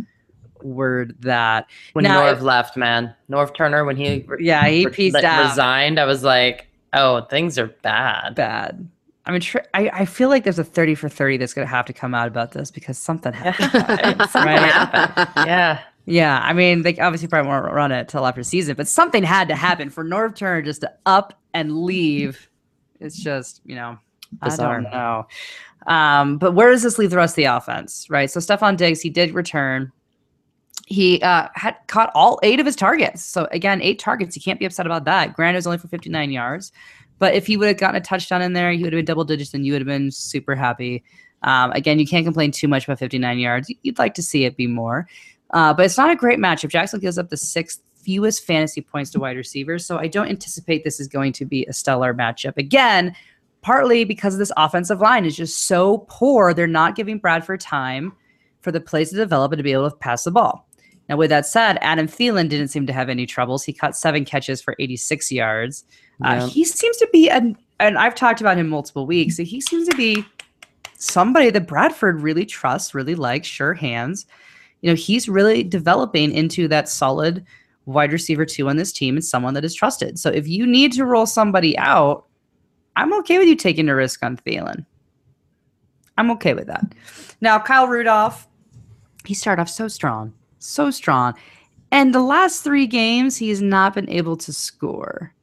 word 0.62 1.16
that. 1.20 1.68
when 1.92 2.04
Now, 2.04 2.22
Norv 2.22 2.38
if- 2.38 2.42
left, 2.42 2.78
man? 2.78 3.14
Norv 3.30 3.54
Turner, 3.54 3.84
when 3.84 3.98
he 3.98 4.26
Yeah, 4.40 4.66
he 4.68 4.86
re- 4.86 4.92
pieced 4.94 5.14
like, 5.16 5.24
out 5.26 5.50
resigned, 5.50 6.00
I 6.00 6.06
was 6.06 6.24
like, 6.24 6.68
oh, 6.94 7.22
things 7.26 7.60
are 7.60 7.68
bad. 7.68 8.36
bad. 8.36 8.88
I 9.26 9.32
mean, 9.32 9.42
tr- 9.42 9.60
I, 9.74 9.90
I 9.90 10.06
feel 10.06 10.28
like 10.30 10.44
there's 10.44 10.60
a 10.60 10.64
30 10.64 10.96
for 10.96 11.08
30 11.08 11.38
that's 11.38 11.54
going 11.54 11.66
to 11.66 11.74
have 11.74 11.86
to 11.86 11.94
come 11.94 12.14
out 12.14 12.28
about 12.28 12.52
this 12.52 12.72
because 12.72 12.98
something 12.98 13.32
happened. 13.32 13.72
Something 14.30 14.52
Right. 14.54 14.60
happened. 14.72 15.48
Yeah. 15.48 15.80
yeah, 16.06 16.42
I 16.44 16.52
mean, 16.52 16.82
they 16.82 16.98
obviously 17.00 17.30
probably 17.30 17.50
won't 17.50 17.72
run 17.72 17.92
it 17.94 18.10
till 18.10 18.26
after 18.26 18.44
season, 18.44 18.76
but 18.76 18.88
something 18.88 19.24
had 19.24 19.48
to 19.48 19.56
happen 19.56 19.90
for 19.90 20.04
Norv 20.04 20.36
Turner 20.36 20.62
just 20.62 20.82
to 20.82 20.92
up 21.06 21.40
and 21.54 21.84
leave. 21.84 22.50
It's 23.00 23.16
just, 23.18 23.62
you 23.66 23.76
know, 23.76 23.98
Bizarre. 24.42 24.80
I 24.80 24.82
don't 24.82 24.92
know. 24.92 25.28
Um, 25.88 26.38
but 26.38 26.54
where 26.54 26.72
does 26.72 26.84
this 26.84 26.98
leave 26.98 27.10
the 27.12 27.18
rest 27.18 27.34
of 27.34 27.36
the 27.38 27.46
offense, 27.46 28.08
right? 28.10 28.30
So 28.30 28.40
Stefon 28.40 28.76
Diggs, 28.78 29.00
he 29.02 29.10
did 29.10 29.34
return. 29.34 29.92
He 30.86 31.22
uh, 31.22 31.48
had 31.56 31.76
caught 31.88 32.12
all 32.14 32.40
eight 32.44 32.60
of 32.60 32.66
his 32.66 32.76
targets. 32.76 33.24
So 33.24 33.48
again, 33.52 33.82
eight 33.82 34.00
targets. 34.00 34.36
You 34.36 34.42
can't 34.42 34.60
be 34.60 34.66
upset 34.66 34.86
about 34.86 35.06
that. 35.06 35.34
Granted, 35.34 35.56
it 35.56 35.60
was 35.60 35.68
only 35.68 35.78
for 35.78 35.88
59 35.88 36.30
yards. 36.32 36.72
But 37.20 37.36
if 37.36 37.48
he 37.48 37.58
would 37.58 37.68
have 37.68 37.78
gotten 37.78 37.96
a 37.96 38.04
touchdown 38.04 38.42
in 38.42 38.54
there, 38.54 38.72
he 38.72 38.84
would 38.84 38.94
have 38.94 38.98
been 38.98 39.06
double 39.06 39.24
digits 39.24 39.54
and 39.54 39.66
you 39.66 39.74
would 39.74 39.82
have 39.82 39.88
been 39.88 40.12
super 40.12 40.56
happy. 40.56 41.04
Um, 41.44 41.72
again, 41.72 42.00
you 42.00 42.08
can't 42.08 42.26
complain 42.26 42.52
too 42.52 42.68
much 42.68 42.86
about 42.86 43.00
59 43.00 43.38
yards. 43.40 43.74
You'd 43.84 44.00
like 44.00 44.14
to 44.16 44.24
see 44.24 44.46
it 44.46 44.58
be 44.58 44.68
more, 44.68 45.08
uh, 45.52 45.74
but 45.74 45.86
it's 45.86 45.98
not 45.98 46.10
a 46.10 46.16
great 46.16 46.40
matchup. 46.40 46.70
Jackson 46.70 47.00
gives 47.00 47.18
up 47.18 47.30
the 47.30 47.38
sixth 47.38 47.82
fewest 47.96 48.46
fantasy 48.46 48.82
points 48.82 49.12
to 49.12 49.20
wide 49.20 49.38
receivers, 49.38 49.86
so 49.86 49.98
I 49.98 50.08
don't 50.08 50.30
anticipate 50.30 50.84
this 50.84 51.00
is 51.00 51.08
going 51.08 51.34
to 51.34 51.46
be 51.46 51.66
a 51.66 51.74
stellar 51.74 52.14
matchup. 52.14 52.58
Again, 52.58 53.16
partly 53.62 54.04
because 54.04 54.38
this 54.38 54.52
offensive 54.58 55.00
line 55.02 55.26
is 55.26 55.36
just 55.36 55.68
so 55.68 56.06
poor, 56.10 56.54
they're 56.54 56.68
not 56.68 56.96
giving 56.96 57.18
Bradford 57.18 57.60
time 57.60 58.14
for 58.62 58.72
the 58.72 58.82
plays 58.82 59.10
to 59.10 59.16
develop 59.16 59.52
and 59.52 59.60
to 59.60 59.64
be 59.64 59.74
able 59.74 59.90
to 59.90 59.96
pass 59.98 60.24
the 60.24 60.32
ball. 60.32 60.68
Now, 61.14 61.18
with 61.18 61.30
that 61.30 61.46
said, 61.46 61.78
Adam 61.82 62.08
Thielen 62.08 62.50
didn't 62.50 62.70
seem 62.70 62.88
to 62.88 62.94
have 62.94 63.08
any 63.08 63.28
troubles. 63.28 63.64
He 63.64 63.72
caught 63.72 63.96
seven 63.96 64.26
catches 64.26 64.64
for 64.64 64.76
86 64.80 65.32
yards. 65.32 65.86
Uh, 66.24 66.48
he 66.48 66.66
seems 66.66 66.98
to 66.98 67.08
be, 67.14 67.30
an, 67.30 67.56
and 67.80 68.00
I've 68.00 68.16
talked 68.16 68.42
about 68.42 68.58
him 68.58 68.68
multiple 68.68 69.06
weeks. 69.06 69.38
So 69.38 69.44
he 69.44 69.62
seems 69.62 69.88
to 69.90 69.96
be 69.96 70.26
somebody 70.96 71.52
that 71.52 71.68
Bradford 71.68 72.22
really 72.22 72.48
trusts, 72.48 72.96
really 72.96 73.14
likes, 73.14 73.48
sure 73.48 73.76
hands. 73.76 74.26
You 74.82 74.90
know, 74.90 74.96
he's 74.96 75.30
really 75.30 75.62
developing 75.62 76.32
into 76.32 76.68
that 76.70 76.90
solid 76.90 77.46
wide 77.86 78.12
receiver 78.12 78.44
two 78.44 78.68
on 78.68 78.78
this 78.78 78.92
team 78.92 79.16
and 79.16 79.24
someone 79.24 79.54
that 79.54 79.64
is 79.64 79.76
trusted. 79.76 80.18
So 80.18 80.32
if 80.32 80.48
you 80.48 80.66
need 80.66 80.94
to 80.94 81.06
roll 81.06 81.28
somebody 81.28 81.78
out, 81.78 82.26
I'm 82.96 83.14
okay 83.20 83.38
with 83.38 83.48
you 83.48 83.56
taking 83.56 83.88
a 83.88 83.94
risk 83.94 84.24
on 84.24 84.38
Thielen. 84.38 84.84
I'm 86.18 86.32
okay 86.32 86.56
with 86.56 86.66
that. 86.66 86.84
Now, 87.40 87.60
Kyle 87.60 87.88
Rudolph, 87.88 88.48
he 89.28 89.36
started 89.36 89.62
off 89.62 89.70
so 89.70 89.88
strong, 89.88 90.34
so 90.64 90.92
strong. 90.92 91.34
And 91.92 92.14
the 92.14 92.22
last 92.22 92.64
three 92.64 92.88
games, 92.88 93.38
he 93.38 93.50
has 93.50 93.62
not 93.62 93.94
been 93.94 94.10
able 94.10 94.36
to 94.38 94.52
score. 94.52 95.34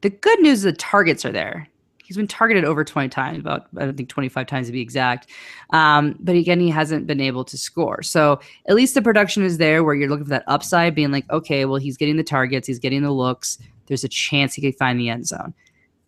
The 0.00 0.10
good 0.10 0.40
news 0.40 0.58
is 0.58 0.62
the 0.62 0.72
targets 0.72 1.24
are 1.24 1.32
there. 1.32 1.68
He's 2.02 2.16
been 2.16 2.26
targeted 2.26 2.64
over 2.64 2.84
20 2.84 3.08
times, 3.08 3.38
about 3.38 3.68
I 3.76 3.84
don't 3.84 3.96
think 3.96 4.08
25 4.08 4.46
times 4.46 4.66
to 4.66 4.72
be 4.72 4.80
exact. 4.80 5.28
Um, 5.70 6.16
but 6.20 6.34
again, 6.34 6.60
he 6.60 6.68
hasn't 6.68 7.06
been 7.06 7.20
able 7.20 7.44
to 7.44 7.56
score. 7.56 8.02
So 8.02 8.40
at 8.66 8.74
least 8.74 8.94
the 8.94 9.02
production 9.02 9.44
is 9.44 9.58
there 9.58 9.84
where 9.84 9.94
you're 9.94 10.08
looking 10.08 10.24
for 10.24 10.30
that 10.30 10.44
upside, 10.46 10.94
being 10.94 11.12
like, 11.12 11.30
okay, 11.30 11.64
well, 11.64 11.76
he's 11.76 11.96
getting 11.96 12.16
the 12.16 12.24
targets, 12.24 12.66
he's 12.66 12.78
getting 12.78 13.02
the 13.02 13.12
looks. 13.12 13.58
There's 13.86 14.04
a 14.04 14.08
chance 14.08 14.54
he 14.54 14.62
could 14.62 14.76
find 14.76 14.98
the 14.98 15.08
end 15.08 15.26
zone. 15.26 15.54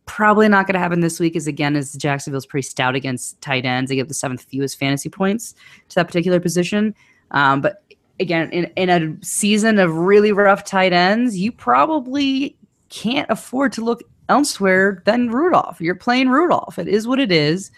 Probably 0.06 0.48
not 0.48 0.66
going 0.66 0.74
to 0.74 0.80
happen 0.80 1.00
this 1.00 1.20
week, 1.20 1.36
as 1.36 1.46
again, 1.46 1.76
as 1.76 1.94
Jacksonville's 1.94 2.46
pretty 2.46 2.66
stout 2.66 2.94
against 2.94 3.40
tight 3.40 3.64
ends. 3.64 3.88
They 3.88 3.96
give 3.96 4.08
the 4.08 4.14
seventh 4.14 4.42
fewest 4.42 4.78
fantasy 4.78 5.08
points 5.08 5.54
to 5.90 5.94
that 5.94 6.06
particular 6.06 6.40
position. 6.40 6.94
Um, 7.30 7.60
but 7.60 7.83
again, 8.20 8.50
in, 8.50 8.64
in 8.76 8.90
a 8.90 9.24
season 9.24 9.78
of 9.78 9.96
really 9.96 10.32
rough 10.32 10.64
tight 10.64 10.92
ends, 10.92 11.36
you 11.38 11.52
probably 11.52 12.56
can't 12.88 13.28
afford 13.30 13.72
to 13.72 13.84
look 13.84 14.02
elsewhere 14.28 15.02
than 15.04 15.30
Rudolph. 15.30 15.80
You're 15.80 15.94
playing 15.94 16.28
Rudolph. 16.28 16.78
It 16.78 16.88
is 16.88 17.06
what 17.06 17.20
it 17.20 17.32
is, 17.32 17.70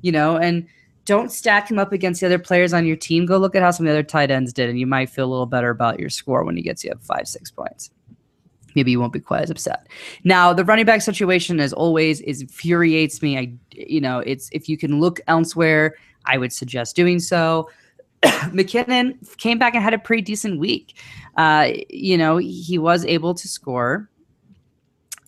you 0.00 0.12
know, 0.12 0.36
and 0.36 0.66
don't 1.04 1.32
stack 1.32 1.70
him 1.70 1.78
up 1.78 1.92
against 1.92 2.20
the 2.20 2.26
other 2.26 2.38
players 2.38 2.72
on 2.72 2.86
your 2.86 2.96
team. 2.96 3.26
Go 3.26 3.38
look 3.38 3.54
at 3.54 3.62
how 3.62 3.70
some 3.70 3.86
of 3.86 3.92
the 3.92 3.98
other 3.98 4.06
tight 4.06 4.30
ends 4.30 4.52
did, 4.52 4.70
and 4.70 4.78
you 4.78 4.86
might 4.86 5.10
feel 5.10 5.26
a 5.26 5.30
little 5.30 5.46
better 5.46 5.70
about 5.70 5.98
your 5.98 6.10
score 6.10 6.44
when 6.44 6.56
he 6.56 6.62
gets 6.62 6.84
you 6.84 6.90
up 6.90 7.02
five, 7.02 7.28
six 7.28 7.50
points 7.50 7.90
maybe 8.74 8.90
you 8.90 9.00
won't 9.00 9.12
be 9.12 9.20
quite 9.20 9.42
as 9.42 9.50
upset. 9.50 9.86
Now, 10.24 10.52
the 10.52 10.64
running 10.64 10.86
back 10.86 11.02
situation, 11.02 11.60
as 11.60 11.72
always, 11.72 12.20
is 12.22 12.42
infuriates 12.42 13.22
me. 13.22 13.38
I, 13.38 13.52
you 13.72 14.00
know, 14.00 14.20
it's 14.20 14.48
if 14.52 14.68
you 14.68 14.76
can 14.78 15.00
look 15.00 15.20
elsewhere, 15.26 15.94
I 16.24 16.38
would 16.38 16.52
suggest 16.52 16.96
doing 16.96 17.18
so. 17.18 17.68
McKinnon 18.52 19.36
came 19.38 19.58
back 19.58 19.74
and 19.74 19.82
had 19.82 19.94
a 19.94 19.98
pretty 19.98 20.22
decent 20.22 20.58
week. 20.58 20.96
Uh, 21.36 21.70
you 21.88 22.16
know, 22.16 22.36
he 22.36 22.78
was 22.78 23.04
able 23.04 23.34
to 23.34 23.48
score, 23.48 24.08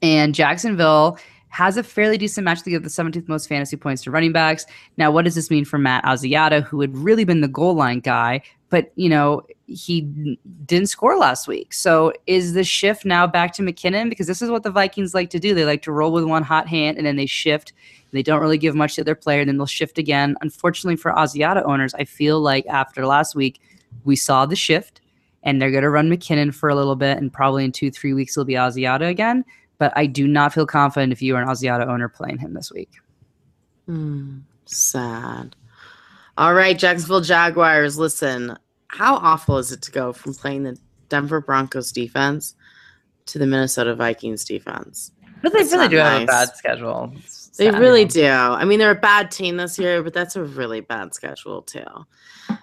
and 0.02 0.34
Jacksonville 0.34 1.18
has 1.48 1.76
a 1.76 1.82
fairly 1.84 2.18
decent 2.18 2.44
match 2.44 2.62
to 2.62 2.70
give 2.70 2.82
the 2.82 2.88
17th 2.88 3.28
most 3.28 3.48
fantasy 3.48 3.76
points 3.76 4.02
to 4.02 4.10
running 4.10 4.32
backs. 4.32 4.66
Now, 4.96 5.12
what 5.12 5.24
does 5.24 5.36
this 5.36 5.50
mean 5.50 5.64
for 5.64 5.78
Matt 5.78 6.04
Asiata, 6.04 6.64
who 6.64 6.80
had 6.80 6.96
really 6.96 7.24
been 7.24 7.42
the 7.42 7.48
goal 7.48 7.74
line 7.74 8.00
guy, 8.00 8.42
but 8.70 8.92
you 8.96 9.08
know 9.08 9.42
he 9.66 10.02
didn't 10.66 10.88
score 10.88 11.16
last 11.16 11.48
week. 11.48 11.72
So 11.72 12.12
is 12.26 12.52
the 12.52 12.64
shift 12.64 13.04
now 13.04 13.26
back 13.26 13.52
to 13.54 13.62
McKinnon 13.62 14.10
because 14.10 14.26
this 14.26 14.42
is 14.42 14.50
what 14.50 14.62
the 14.62 14.70
Vikings 14.70 15.14
like 15.14 15.30
to 15.30 15.38
do. 15.38 15.54
They 15.54 15.64
like 15.64 15.82
to 15.82 15.92
roll 15.92 16.12
with 16.12 16.24
one 16.24 16.42
hot 16.42 16.68
hand 16.68 16.98
and 16.98 17.06
then 17.06 17.16
they 17.16 17.26
shift. 17.26 17.72
They 18.14 18.22
don't 18.22 18.40
really 18.40 18.58
give 18.58 18.76
much 18.76 18.94
to 18.94 19.02
their 19.02 19.16
player, 19.16 19.40
and 19.40 19.48
then 19.48 19.56
they'll 19.56 19.66
shift 19.66 19.98
again. 19.98 20.36
Unfortunately 20.40 20.94
for 20.94 21.12
Asiata 21.12 21.64
owners, 21.64 21.94
I 21.94 22.04
feel 22.04 22.40
like 22.40 22.64
after 22.66 23.04
last 23.06 23.34
week 23.34 23.60
we 24.04 24.14
saw 24.14 24.46
the 24.46 24.54
shift, 24.54 25.00
and 25.42 25.60
they're 25.60 25.72
going 25.72 25.82
to 25.82 25.90
run 25.90 26.08
McKinnon 26.08 26.54
for 26.54 26.68
a 26.68 26.76
little 26.76 26.94
bit, 26.94 27.18
and 27.18 27.32
probably 27.32 27.64
in 27.64 27.72
two 27.72 27.90
three 27.90 28.14
weeks 28.14 28.36
it'll 28.36 28.44
be 28.44 28.54
Asiata 28.54 29.08
again. 29.08 29.44
But 29.78 29.92
I 29.96 30.06
do 30.06 30.28
not 30.28 30.54
feel 30.54 30.64
confident 30.64 31.12
if 31.12 31.22
you 31.22 31.34
are 31.34 31.42
an 31.42 31.48
Asiata 31.48 31.88
owner 31.88 32.08
playing 32.08 32.38
him 32.38 32.54
this 32.54 32.70
week. 32.70 32.90
Mm, 33.88 34.42
sad. 34.64 35.56
All 36.38 36.54
right, 36.54 36.78
Jacksonville 36.78 37.20
Jaguars. 37.20 37.98
Listen, 37.98 38.56
how 38.94 39.16
awful 39.16 39.58
is 39.58 39.72
it 39.72 39.82
to 39.82 39.90
go 39.90 40.12
from 40.12 40.34
playing 40.34 40.62
the 40.62 40.78
Denver 41.08 41.40
Broncos 41.40 41.90
defense 41.90 42.54
to 43.26 43.40
the 43.40 43.46
Minnesota 43.46 43.96
Vikings 43.96 44.44
defense? 44.44 45.10
But 45.42 45.52
they 45.52 45.64
really 45.64 45.88
do 45.88 45.96
nice. 45.96 46.12
have 46.12 46.22
a 46.22 46.26
bad 46.26 46.56
schedule. 46.56 47.12
they 47.58 47.72
really 47.72 48.04
do. 48.04 48.24
I 48.24 48.64
mean, 48.64 48.78
they're 48.78 48.92
a 48.92 48.94
bad 48.94 49.32
team 49.32 49.56
this 49.56 49.80
year, 49.80 50.00
but 50.04 50.14
that's 50.14 50.36
a 50.36 50.44
really 50.44 50.80
bad 50.80 51.12
schedule 51.12 51.62
too. 51.62 51.84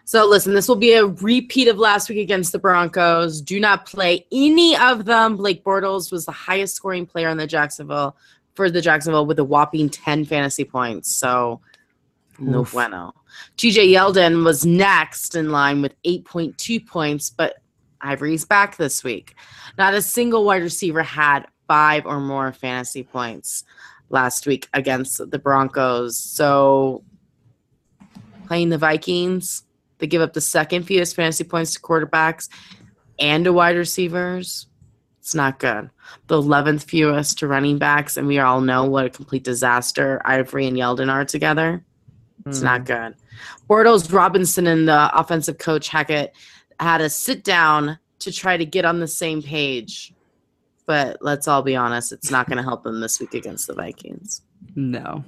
So 0.06 0.26
listen, 0.26 0.54
this 0.54 0.70
will 0.70 0.78
be 0.78 0.94
a 0.94 1.06
repeat 1.06 1.68
of 1.68 1.78
last 1.78 2.08
week 2.08 2.20
against 2.20 2.54
the 2.54 2.60
Broncos. 2.60 3.42
Do 3.42 3.60
not 3.60 3.86
play 3.86 4.26
any 4.32 4.78
of 4.78 5.04
them. 5.04 5.36
Blake 5.36 5.66
Bortles 5.66 6.14
was 6.14 6.26
the 6.26 6.32
highest 6.32 6.76
scoring 6.76 7.06
player 7.06 7.28
on 7.28 7.38
the 7.38 7.46
Jacksonville 7.46 8.16
for 8.56 8.72
the 8.72 8.82
Jacksonville 8.82 9.26
with 9.26 9.40
a 9.40 9.44
whopping 9.44 9.90
10 9.90 10.24
fantasy 10.24 10.64
points. 10.64 11.14
So 11.14 11.60
no 12.42 12.62
Oof. 12.62 12.72
bueno. 12.72 13.14
TJ 13.58 13.92
Yeldon 13.92 14.44
was 14.44 14.66
next 14.66 15.36
in 15.36 15.52
line 15.52 15.82
with 15.82 15.96
8.2 16.04 16.86
points, 16.86 17.30
but 17.30 17.62
Ivory's 18.02 18.46
back 18.46 18.78
this 18.78 19.04
week. 19.04 19.36
Not 19.78 19.94
a 19.94 20.02
single 20.02 20.44
wide 20.44 20.64
receiver 20.64 21.04
had 21.04 21.46
five 21.68 22.06
or 22.06 22.20
more 22.20 22.52
fantasy 22.52 23.04
points 23.04 23.64
last 24.10 24.46
week 24.46 24.68
against 24.74 25.30
the 25.30 25.40
Broncos. 25.40 26.18
So 26.18 27.04
playing 28.48 28.70
the 28.70 28.78
Vikings, 28.78 29.64
they 30.00 30.08
give 30.08 30.22
up 30.22 30.34
the 30.34 30.42
second 30.42 30.84
fewest 30.84 31.16
fantasy 31.16 31.44
points 31.44 31.74
to 31.76 31.80
quarterbacks 31.80 32.50
and 33.20 33.46
to 33.46 33.54
wide 33.54 33.78
receivers. 33.78 34.68
It's 35.20 35.36
not 35.36 35.60
good. 35.60 35.92
The 36.28 36.42
11th 36.42 36.84
fewest 36.84 37.38
to 37.40 37.48
running 37.48 37.78
backs, 37.78 38.18
and 38.18 38.26
we 38.26 38.40
all 38.40 38.60
know 38.60 38.86
what 38.86 39.06
a 39.06 39.10
complete 39.10 39.44
disaster 39.44 40.20
Ivory 40.26 40.66
and 40.66 40.76
Yeldon 40.76 41.12
are 41.12 41.24
together. 41.24 41.86
It's 42.46 42.60
mm. 42.60 42.64
not 42.64 42.86
good. 42.86 43.16
Bortles, 43.70 44.12
Robinson, 44.12 44.68
and 44.68 44.88
the 44.88 45.12
offensive 45.18 45.58
coach 45.58 45.90
Hackett 45.90 46.34
had 46.80 47.02
a 47.02 47.10
sit 47.10 47.44
down 47.44 48.00
to 48.20 48.32
try 48.32 48.58
to 48.58 48.66
get 48.66 48.86
on 48.86 49.00
the 49.00 49.08
same 49.08 49.42
page. 49.42 50.14
But 50.86 51.18
let's 51.22 51.48
all 51.48 51.62
be 51.62 51.76
honest, 51.76 52.12
it's 52.12 52.32
not 52.32 52.48
going 52.48 52.58
to 52.58 52.64
help 52.64 52.84
them 52.84 53.00
this 53.00 53.20
week 53.20 53.34
against 53.34 53.68
the 53.68 53.74
Vikings. 53.74 54.42
No. 54.76 55.24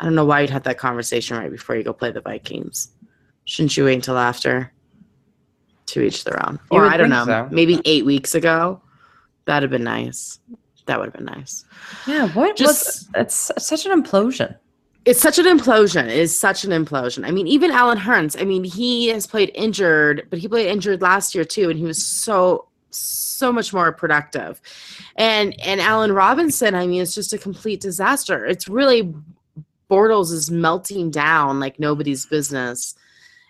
I 0.00 0.04
don't 0.04 0.14
know 0.14 0.24
why 0.24 0.40
you'd 0.40 0.50
have 0.50 0.64
that 0.64 0.78
conversation 0.78 1.36
right 1.36 1.50
before 1.50 1.76
you 1.76 1.82
go 1.82 1.92
play 1.92 2.10
the 2.10 2.20
Vikings. 2.20 2.90
Shouldn't 3.44 3.76
you 3.76 3.84
wait 3.84 3.94
until 3.94 4.18
after? 4.18 4.72
To 5.86 6.02
each 6.02 6.24
their 6.24 6.44
own. 6.46 6.58
Or 6.70 6.86
I 6.86 6.96
don't 6.96 7.10
know, 7.10 7.24
so. 7.24 7.48
maybe 7.52 7.80
eight 7.84 8.04
weeks 8.04 8.34
ago. 8.34 8.80
That'd 9.44 9.62
have 9.62 9.70
been 9.70 9.84
nice. 9.84 10.40
That 10.86 10.98
would 10.98 11.06
have 11.06 11.14
been 11.14 11.26
nice. 11.26 11.64
Yeah, 12.06 12.28
what 12.30 12.56
just 12.56 13.08
it's 13.14 13.52
such 13.58 13.86
an 13.86 14.02
implosion 14.02 14.56
it's 15.06 15.20
such 15.20 15.38
an 15.38 15.46
implosion. 15.46 16.04
It 16.04 16.18
is 16.18 16.38
such 16.38 16.64
an 16.64 16.72
implosion. 16.72 17.24
I 17.24 17.30
mean, 17.30 17.46
even 17.46 17.70
Allen 17.70 17.96
Hurns. 17.96 18.38
I 18.40 18.44
mean, 18.44 18.64
he 18.64 19.06
has 19.08 19.24
played 19.24 19.52
injured, 19.54 20.26
but 20.30 20.40
he 20.40 20.48
played 20.48 20.66
injured 20.66 21.00
last 21.00 21.32
year 21.32 21.44
too, 21.44 21.70
and 21.70 21.78
he 21.78 21.84
was 21.84 22.04
so 22.04 22.66
so 22.90 23.52
much 23.52 23.72
more 23.72 23.92
productive. 23.92 24.60
And 25.14 25.58
and 25.60 25.80
Allen 25.80 26.12
Robinson. 26.12 26.74
I 26.74 26.88
mean, 26.88 27.00
it's 27.00 27.14
just 27.14 27.32
a 27.32 27.38
complete 27.38 27.80
disaster. 27.80 28.44
It's 28.44 28.68
really 28.68 29.14
Bortles 29.88 30.32
is 30.32 30.50
melting 30.50 31.12
down 31.12 31.60
like 31.60 31.78
nobody's 31.78 32.26
business, 32.26 32.96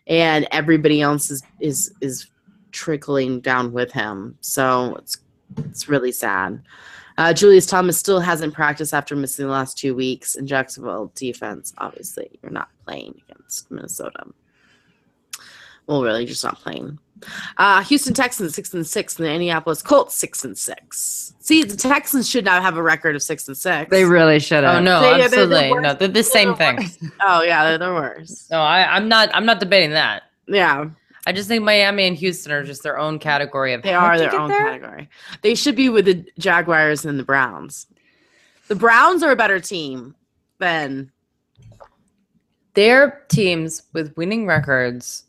and 0.07 0.47
everybody 0.53 1.01
else 1.01 1.31
is 1.31 1.43
is 1.61 1.91
is 2.03 2.31
trickling 2.71 3.41
down 3.41 3.73
with 3.73 3.93
him. 3.93 4.37
So 4.43 4.97
it's 4.97 5.17
it's 5.57 5.89
really 5.89 6.13
sad. 6.13 6.61
Uh, 7.19 7.33
Julius 7.33 7.67
Thomas 7.67 7.99
still 7.99 8.21
hasn't 8.21 8.55
practiced 8.55 8.93
after 8.93 9.17
missing 9.17 9.47
the 9.47 9.53
last 9.53 9.79
two 9.79 9.95
weeks. 9.95 10.35
In 10.35 10.47
Jacksonville 10.47 11.11
defense, 11.15 11.73
obviously, 11.79 12.39
you're 12.43 12.53
not 12.53 12.69
playing 12.85 13.21
against 13.29 13.71
Minnesota. 13.71 14.25
Well, 15.87 16.03
really, 16.03 16.27
just 16.27 16.45
not 16.45 16.59
playing. 16.59 16.99
Uh, 17.57 17.83
Houston 17.85 18.13
Texans 18.13 18.55
six 18.55 18.75
and 18.75 18.87
six, 18.87 19.17
and 19.17 19.27
the 19.27 19.33
Indianapolis 19.33 19.83
Colts 19.83 20.15
six 20.15 20.45
and 20.45 20.59
six. 20.59 21.33
See, 21.39 21.63
the 21.63 21.77
Texans 21.77 22.29
should 22.29 22.45
not 22.45 22.63
have 22.63 22.77
a 22.77 22.83
record 22.83 23.17
of 23.17 23.23
six 23.23 23.47
and 23.49 23.57
six. 23.57 23.91
They 23.91 24.05
really 24.05 24.41
should 24.41 24.65
have. 24.65 24.77
Oh 24.77 24.81
no, 24.81 25.01
they, 25.01 25.23
absolutely 25.23 25.55
they're 25.55 25.75
the 25.75 25.81
no. 25.81 25.95
They're 25.95 26.09
the 26.09 26.23
same 26.23 26.55
thing. 26.57 26.91
Oh 27.21 27.43
yeah, 27.43 27.65
they're 27.65 27.79
the 27.79 27.95
worst. 27.95 28.51
No, 28.51 28.61
I, 28.61 28.97
I'm 28.97 29.09
not. 29.09 29.31
I'm 29.33 29.47
not 29.47 29.61
debating 29.61 29.91
that. 29.93 30.25
Yeah. 30.49 30.91
I 31.27 31.33
just 31.33 31.49
think 31.49 31.65
Miami 31.65 32.05
and 32.07 32.17
Houston 32.17 32.53
are 32.53 32.63
just 32.63 32.83
their 32.85 32.99
own 32.99 33.19
category 33.19 33.73
of. 33.75 33.83
They 33.83 33.93
are 33.95 34.17
their 34.17 34.35
own 34.35 34.49
there? 34.49 34.59
category. 34.61 35.09
They 35.43 35.55
should 35.57 35.75
be 35.77 35.89
with 35.89 36.05
the 36.05 36.25
Jaguars 36.39 37.05
and 37.05 37.19
the 37.19 37.25
Browns. 37.25 37.87
The 38.69 38.77
Browns 38.77 39.23
are 39.25 39.33
a 39.33 39.37
better 39.37 39.59
team 39.61 40.15
than 40.59 41.11
They're 42.75 43.23
teams 43.29 43.83
with 43.93 44.17
winning 44.17 44.47
records 44.47 45.25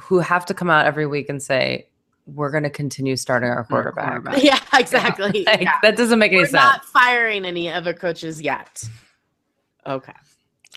who 0.00 0.18
have 0.20 0.46
to 0.46 0.54
come 0.54 0.70
out 0.70 0.86
every 0.86 1.06
week 1.06 1.28
and 1.28 1.42
say, 1.42 1.88
we're 2.26 2.50
going 2.50 2.64
to 2.64 2.70
continue 2.70 3.16
starting 3.16 3.48
our 3.50 3.64
quarterback. 3.64 4.06
quarterback. 4.22 4.42
Yeah, 4.42 4.58
exactly. 4.74 5.44
Like, 5.44 5.60
Yeah. 5.62 5.72
That 5.82 5.96
doesn't 5.96 6.18
make 6.18 6.32
any 6.32 6.40
We're 6.42 6.46
sense. 6.46 6.54
not 6.54 6.84
firing 6.84 7.44
any 7.44 7.70
other 7.70 7.94
coaches 7.94 8.40
yet. 8.42 8.82
Okay. 9.86 10.12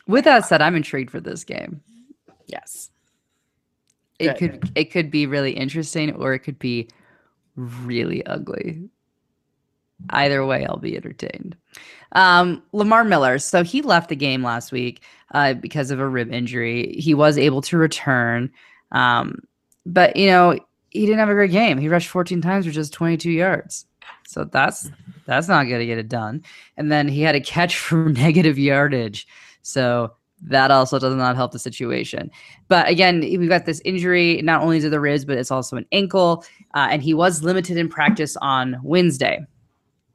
With 0.08 0.26
that 0.26 0.46
said, 0.46 0.62
I'm 0.62 0.76
intrigued 0.76 1.12
for 1.12 1.20
this 1.20 1.44
game. 1.44 1.82
Yes. 2.46 2.89
It 4.20 4.38
could 4.38 4.72
it 4.76 4.86
could 4.92 5.10
be 5.10 5.26
really 5.26 5.52
interesting 5.52 6.14
or 6.14 6.34
it 6.34 6.40
could 6.40 6.60
be 6.60 6.90
really 7.56 8.26
ugly. 8.26 8.90
Either 10.12 10.46
way, 10.46 10.66
I'll 10.66 10.78
be 10.78 10.96
entertained. 10.96 11.58
Um, 12.14 12.64
Lamar 12.72 13.04
Miller. 13.04 13.38
So 13.38 13.64
he 13.64 13.82
left 13.82 14.10
the 14.10 14.16
game 14.16 14.44
last 14.44 14.72
week 14.72 15.02
uh, 15.34 15.54
because 15.54 15.92
of 15.92 16.00
a 16.00 16.08
rib 16.08 16.32
injury. 16.34 16.94
He 16.98 17.14
was 17.14 17.38
able 17.38 17.62
to 17.64 17.78
return, 17.78 18.52
um, 18.92 19.40
but 19.86 20.16
you 20.16 20.28
know 20.28 20.58
he 20.90 21.06
didn't 21.06 21.20
have 21.20 21.30
a 21.30 21.34
great 21.34 21.52
game. 21.52 21.78
He 21.78 21.88
rushed 21.88 22.10
14 22.10 22.42
times 22.42 22.66
for 22.66 22.72
just 22.72 22.94
22 22.94 23.30
yards. 23.30 23.86
So 24.28 24.44
that's 24.44 24.90
that's 25.26 25.48
not 25.48 25.66
going 25.66 25.80
to 25.80 25.86
get 25.86 25.98
it 25.98 26.10
done. 26.10 26.44
And 26.78 26.92
then 26.92 27.08
he 27.08 27.22
had 27.22 27.36
a 27.36 27.42
catch 27.42 27.78
for 27.80 28.10
negative 28.10 28.58
yardage. 28.58 29.28
So 29.62 30.14
that 30.42 30.72
also 30.72 31.00
does 31.00 31.16
not 31.16 31.36
help 31.36 31.52
the 31.52 31.60
situation. 31.60 32.32
But 32.68 32.88
again, 32.88 33.20
we've 33.20 33.50
got 33.50 33.66
this 33.66 33.82
injury, 33.86 34.42
not 34.42 34.62
only 34.62 34.80
to 34.80 34.90
the 34.90 35.00
ribs, 35.00 35.26
but 35.26 35.38
it's 35.38 35.52
also 35.52 35.76
an 35.76 35.86
ankle. 35.92 36.46
Uh, 36.74 36.88
and 36.92 37.04
he 37.04 37.14
was 37.14 37.44
limited 37.44 37.78
in 37.78 37.90
practice 37.90 38.38
on 38.38 38.80
Wednesday. 38.84 39.40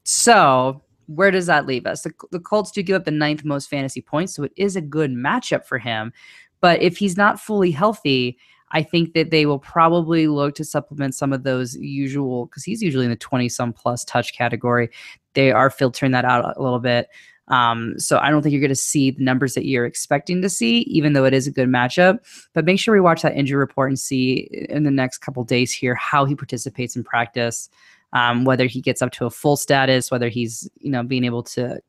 So 0.04 0.82
where 1.06 1.30
does 1.30 1.46
that 1.46 1.66
leave 1.66 1.86
us? 1.86 2.02
The, 2.02 2.12
the 2.30 2.40
Colts 2.40 2.70
do 2.70 2.82
give 2.82 2.96
up 2.96 3.04
the 3.04 3.10
ninth 3.10 3.44
most 3.44 3.68
fantasy 3.68 4.00
points. 4.00 4.34
So 4.34 4.44
it 4.44 4.52
is 4.56 4.76
a 4.76 4.80
good 4.80 5.10
matchup 5.10 5.66
for 5.66 5.78
him. 5.78 6.12
But 6.60 6.80
if 6.80 6.96
he's 6.96 7.16
not 7.16 7.40
fully 7.40 7.70
healthy, 7.70 8.38
I 8.70 8.82
think 8.82 9.12
that 9.14 9.30
they 9.30 9.46
will 9.46 9.58
probably 9.58 10.26
look 10.26 10.54
to 10.56 10.64
supplement 10.64 11.14
some 11.14 11.32
of 11.32 11.42
those 11.42 11.76
usual, 11.76 12.46
because 12.46 12.64
he's 12.64 12.82
usually 12.82 13.04
in 13.04 13.10
the 13.10 13.16
20 13.16 13.48
some 13.48 13.72
plus 13.72 14.04
touch 14.04 14.34
category. 14.34 14.88
They 15.34 15.52
are 15.52 15.70
filtering 15.70 16.12
that 16.12 16.24
out 16.24 16.56
a 16.56 16.62
little 16.62 16.80
bit. 16.80 17.08
Um, 17.48 17.98
so 17.98 18.18
I 18.18 18.30
don't 18.30 18.42
think 18.42 18.52
you're 18.52 18.60
going 18.60 18.70
to 18.70 18.74
see 18.74 19.10
the 19.10 19.22
numbers 19.22 19.54
that 19.54 19.66
you're 19.66 19.84
expecting 19.84 20.40
to 20.42 20.48
see, 20.48 20.78
even 20.80 21.12
though 21.12 21.24
it 21.24 21.34
is 21.34 21.46
a 21.46 21.50
good 21.50 21.68
matchup. 21.68 22.18
But 22.54 22.64
make 22.64 22.78
sure 22.80 22.94
we 22.94 23.00
watch 23.00 23.22
that 23.22 23.36
injury 23.36 23.58
report 23.58 23.90
and 23.90 23.98
see 23.98 24.48
in 24.70 24.84
the 24.84 24.90
next 24.90 25.18
couple 25.18 25.44
days 25.44 25.72
here 25.72 25.94
how 25.94 26.24
he 26.24 26.34
participates 26.34 26.96
in 26.96 27.04
practice, 27.04 27.68
um, 28.12 28.44
whether 28.44 28.66
he 28.66 28.80
gets 28.80 29.02
up 29.02 29.12
to 29.12 29.26
a 29.26 29.30
full 29.30 29.56
status, 29.56 30.10
whether 30.10 30.28
he's 30.28 30.68
you 30.80 30.90
know 30.90 31.02
being 31.02 31.24
able 31.24 31.42
to 31.42 31.80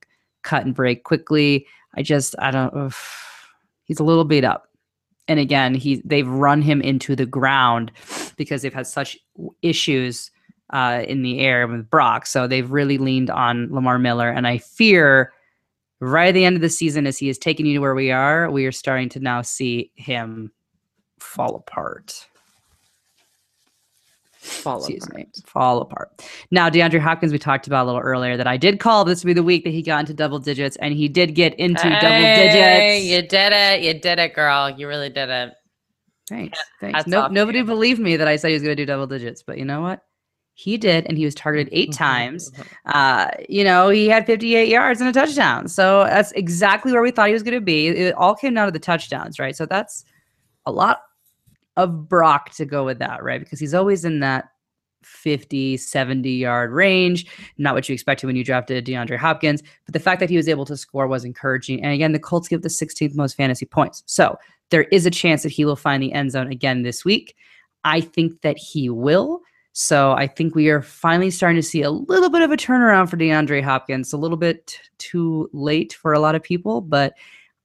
cut 0.41 0.65
and 0.65 0.75
break 0.75 1.03
quickly. 1.03 1.65
I 1.95 2.01
just 2.01 2.35
I 2.39 2.51
don't. 2.51 2.73
ugh. 2.75 2.93
he's 3.85 3.99
a 3.99 4.03
little 4.03 4.25
beat 4.25 4.43
up. 4.43 4.69
And 5.27 5.39
again, 5.39 5.73
he 5.73 6.01
they've 6.05 6.27
run 6.27 6.61
him 6.61 6.81
into 6.81 7.15
the 7.15 7.25
ground 7.25 7.91
because 8.35 8.61
they've 8.61 8.73
had 8.73 8.87
such 8.87 9.17
issues 9.61 10.31
uh, 10.71 11.03
in 11.07 11.21
the 11.21 11.39
air 11.39 11.65
with 11.67 11.89
Brock. 11.89 12.25
So 12.25 12.45
they've 12.45 12.69
really 12.69 12.97
leaned 12.97 13.29
on 13.29 13.73
Lamar 13.73 13.97
Miller, 13.97 14.29
and 14.29 14.45
I 14.45 14.57
fear 14.57 15.31
right 15.99 16.29
at 16.29 16.33
the 16.33 16.45
end 16.45 16.55
of 16.55 16.61
the 16.61 16.69
season, 16.69 17.07
as 17.07 17.17
he 17.17 17.29
is 17.29 17.37
taking 17.37 17.65
you 17.65 17.75
to 17.75 17.79
where 17.79 17.95
we 17.95 18.11
are, 18.11 18.49
we 18.49 18.65
are 18.65 18.71
starting 18.71 19.09
to 19.09 19.19
now 19.19 19.41
see 19.41 19.91
him 19.95 20.51
fall 21.19 21.55
apart. 21.55 22.27
Fall 24.45 24.77
Excuse 24.77 25.03
apart. 25.05 25.17
me, 25.17 25.27
fall 25.45 25.81
apart. 25.81 26.23
Now, 26.51 26.69
DeAndre 26.69 26.99
Hopkins, 26.99 27.31
we 27.31 27.39
talked 27.39 27.65
about 27.65 27.85
a 27.85 27.87
little 27.87 28.01
earlier 28.01 28.37
that 28.37 28.45
I 28.45 28.57
did 28.57 28.79
call 28.79 29.03
this 29.03 29.23
would 29.23 29.29
be 29.29 29.33
the 29.33 29.41
week 29.41 29.63
that 29.63 29.71
he 29.71 29.81
got 29.81 30.01
into 30.01 30.13
double 30.13 30.37
digits, 30.37 30.77
and 30.77 30.93
he 30.93 31.07
did 31.07 31.33
get 31.33 31.55
into 31.55 31.81
double 31.81 32.21
digits. 32.21 33.05
You 33.05 33.21
did 33.23 33.53
it. 33.53 33.81
You 33.81 33.99
did 33.99 34.19
it, 34.19 34.35
girl. 34.35 34.69
You 34.69 34.87
really 34.87 35.09
did 35.09 35.29
it. 35.29 35.53
Thanks. 36.29 36.59
Thanks. 36.79 37.07
No, 37.07 37.27
nobody 37.27 37.63
believed 37.63 37.99
me 37.99 38.17
that 38.17 38.27
I 38.27 38.35
said 38.35 38.49
he 38.49 38.53
was 38.53 38.63
going 38.63 38.75
to 38.75 38.81
do 38.81 38.85
double 38.85 39.07
digits, 39.07 39.41
but 39.41 39.57
you 39.57 39.65
know 39.65 39.81
what? 39.81 40.01
He 40.57 40.77
did, 40.77 41.05
and 41.05 41.17
he 41.17 41.25
was 41.25 41.35
targeted 41.35 41.67
eight 41.71 41.91
mm-hmm, 41.91 42.03
mm-hmm, 42.03 42.13
times. 42.13 42.51
Mm-hmm. 42.51 42.91
Uh, 42.93 43.27
you 43.49 43.63
know, 43.63 43.89
he 43.89 44.07
had 44.07 44.25
58 44.25 44.69
yards 44.69 45.01
and 45.01 45.09
a 45.09 45.13
touchdown. 45.13 45.67
So 45.67 46.05
that's 46.05 46.31
exactly 46.31 46.93
where 46.93 47.01
we 47.01 47.11
thought 47.11 47.27
he 47.27 47.33
was 47.33 47.43
going 47.43 47.55
to 47.55 47.61
be. 47.61 47.87
It 47.87 48.15
all 48.15 48.35
came 48.35 48.53
down 48.53 48.65
to 48.65 48.71
the 48.71 48.79
touchdowns, 48.79 49.37
right? 49.37 49.55
So 49.55 49.65
that's 49.65 50.05
a 50.65 50.71
lot 50.71 51.01
of 51.75 52.07
Brock 52.07 52.51
to 52.51 52.65
go 52.65 52.85
with 52.85 52.99
that, 52.99 53.21
right? 53.21 53.41
Because 53.41 53.59
he's 53.59 53.73
always 53.73 54.05
in 54.05 54.21
that 54.21 54.45
50, 55.03 55.75
70 55.75 56.29
yard 56.29 56.71
range. 56.71 57.25
Not 57.57 57.75
what 57.75 57.87
you 57.89 57.93
expected 57.93 58.27
when 58.27 58.37
you 58.37 58.43
drafted 58.43 58.85
DeAndre 58.85 59.17
Hopkins. 59.17 59.61
But 59.85 59.93
the 59.93 59.99
fact 59.99 60.21
that 60.21 60.29
he 60.29 60.37
was 60.37 60.47
able 60.47 60.65
to 60.65 60.77
score 60.77 61.05
was 61.05 61.25
encouraging. 61.25 61.83
And 61.83 61.93
again, 61.93 62.13
the 62.13 62.19
Colts 62.19 62.47
give 62.47 62.61
the 62.61 62.69
16th 62.69 63.13
most 63.13 63.35
fantasy 63.35 63.65
points. 63.65 64.03
So 64.05 64.37
there 64.69 64.83
is 64.83 65.05
a 65.05 65.11
chance 65.11 65.43
that 65.43 65.51
he 65.51 65.65
will 65.65 65.75
find 65.75 66.01
the 66.01 66.13
end 66.13 66.31
zone 66.31 66.49
again 66.49 66.83
this 66.83 67.03
week. 67.03 67.35
I 67.83 67.99
think 67.99 68.41
that 68.41 68.57
he 68.57 68.89
will. 68.89 69.41
So 69.77 70.13
I 70.13 70.25
think 70.25 70.55
we 70.55 70.69
are 70.69 70.81
finally 70.81 71.29
starting 71.29 71.61
to 71.61 71.67
see 71.67 71.81
a 71.81 71.91
little 71.91 72.29
bit 72.29 72.41
of 72.41 72.49
a 72.49 72.55
turnaround 72.55 73.09
for 73.09 73.17
DeAndre 73.17 73.61
Hopkins. 73.61 74.13
A 74.13 74.17
little 74.17 74.37
bit 74.37 74.79
too 74.99 75.49
late 75.51 75.91
for 75.91 76.13
a 76.13 76.19
lot 76.19 76.33
of 76.33 76.41
people, 76.41 76.79
but 76.79 77.13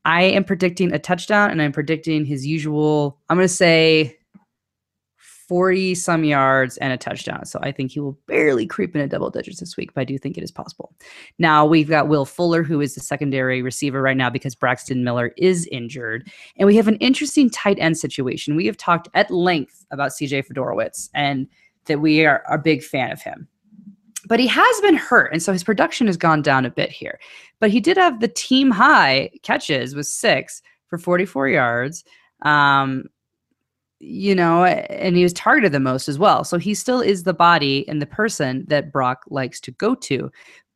I 0.04 0.22
am 0.22 0.42
predicting 0.42 0.92
a 0.92 0.98
touchdown 0.98 1.52
and 1.52 1.62
I'm 1.62 1.70
predicting 1.70 2.24
his 2.24 2.44
usual, 2.44 3.20
I'm 3.28 3.36
going 3.36 3.46
to 3.46 3.54
say 3.54 4.18
40 5.18 5.94
some 5.94 6.24
yards 6.24 6.78
and 6.78 6.92
a 6.92 6.96
touchdown. 6.96 7.46
So 7.46 7.60
I 7.62 7.70
think 7.70 7.92
he 7.92 8.00
will 8.00 8.18
barely 8.26 8.66
creep 8.66 8.96
into 8.96 9.06
double 9.06 9.30
digits 9.30 9.60
this 9.60 9.76
week, 9.76 9.94
but 9.94 10.00
I 10.00 10.04
do 10.04 10.18
think 10.18 10.36
it 10.36 10.42
is 10.42 10.50
possible. 10.50 10.92
Now 11.38 11.64
we've 11.64 11.88
got 11.88 12.08
Will 12.08 12.24
Fuller, 12.24 12.64
who 12.64 12.80
is 12.80 12.96
the 12.96 13.00
secondary 13.00 13.62
receiver 13.62 14.02
right 14.02 14.16
now 14.16 14.30
because 14.30 14.56
Braxton 14.56 15.04
Miller 15.04 15.32
is 15.36 15.68
injured. 15.70 16.28
And 16.56 16.66
we 16.66 16.74
have 16.74 16.88
an 16.88 16.96
interesting 16.96 17.50
tight 17.50 17.78
end 17.78 17.98
situation. 17.98 18.56
We 18.56 18.66
have 18.66 18.76
talked 18.76 19.06
at 19.14 19.30
length 19.30 19.86
about 19.92 20.10
CJ 20.10 20.48
Fiedorowicz 20.48 21.08
and 21.14 21.46
that 21.90 22.00
we 22.00 22.24
are 22.24 22.42
a 22.48 22.56
big 22.56 22.82
fan 22.82 23.12
of 23.12 23.20
him. 23.20 23.48
But 24.26 24.40
he 24.40 24.46
has 24.46 24.80
been 24.80 24.96
hurt, 24.96 25.32
and 25.32 25.42
so 25.42 25.52
his 25.52 25.64
production 25.64 26.06
has 26.06 26.16
gone 26.16 26.40
down 26.40 26.64
a 26.64 26.70
bit 26.70 26.90
here. 26.90 27.18
But 27.58 27.70
he 27.70 27.80
did 27.80 27.96
have 27.96 28.20
the 28.20 28.28
team 28.28 28.70
high 28.70 29.30
catches 29.42 29.94
with 29.94 30.06
six 30.06 30.62
for 30.88 30.98
44 30.98 31.48
yards. 31.48 32.04
Um, 32.42 33.04
you 33.98 34.34
know, 34.34 34.64
and 34.64 35.16
he 35.16 35.22
was 35.22 35.32
targeted 35.34 35.72
the 35.72 35.80
most 35.80 36.08
as 36.08 36.18
well. 36.18 36.42
So 36.42 36.58
he 36.58 36.74
still 36.74 37.00
is 37.00 37.24
the 37.24 37.34
body 37.34 37.86
and 37.86 38.00
the 38.00 38.06
person 38.06 38.64
that 38.68 38.92
Brock 38.92 39.24
likes 39.28 39.60
to 39.60 39.72
go 39.72 39.94
to. 39.96 40.30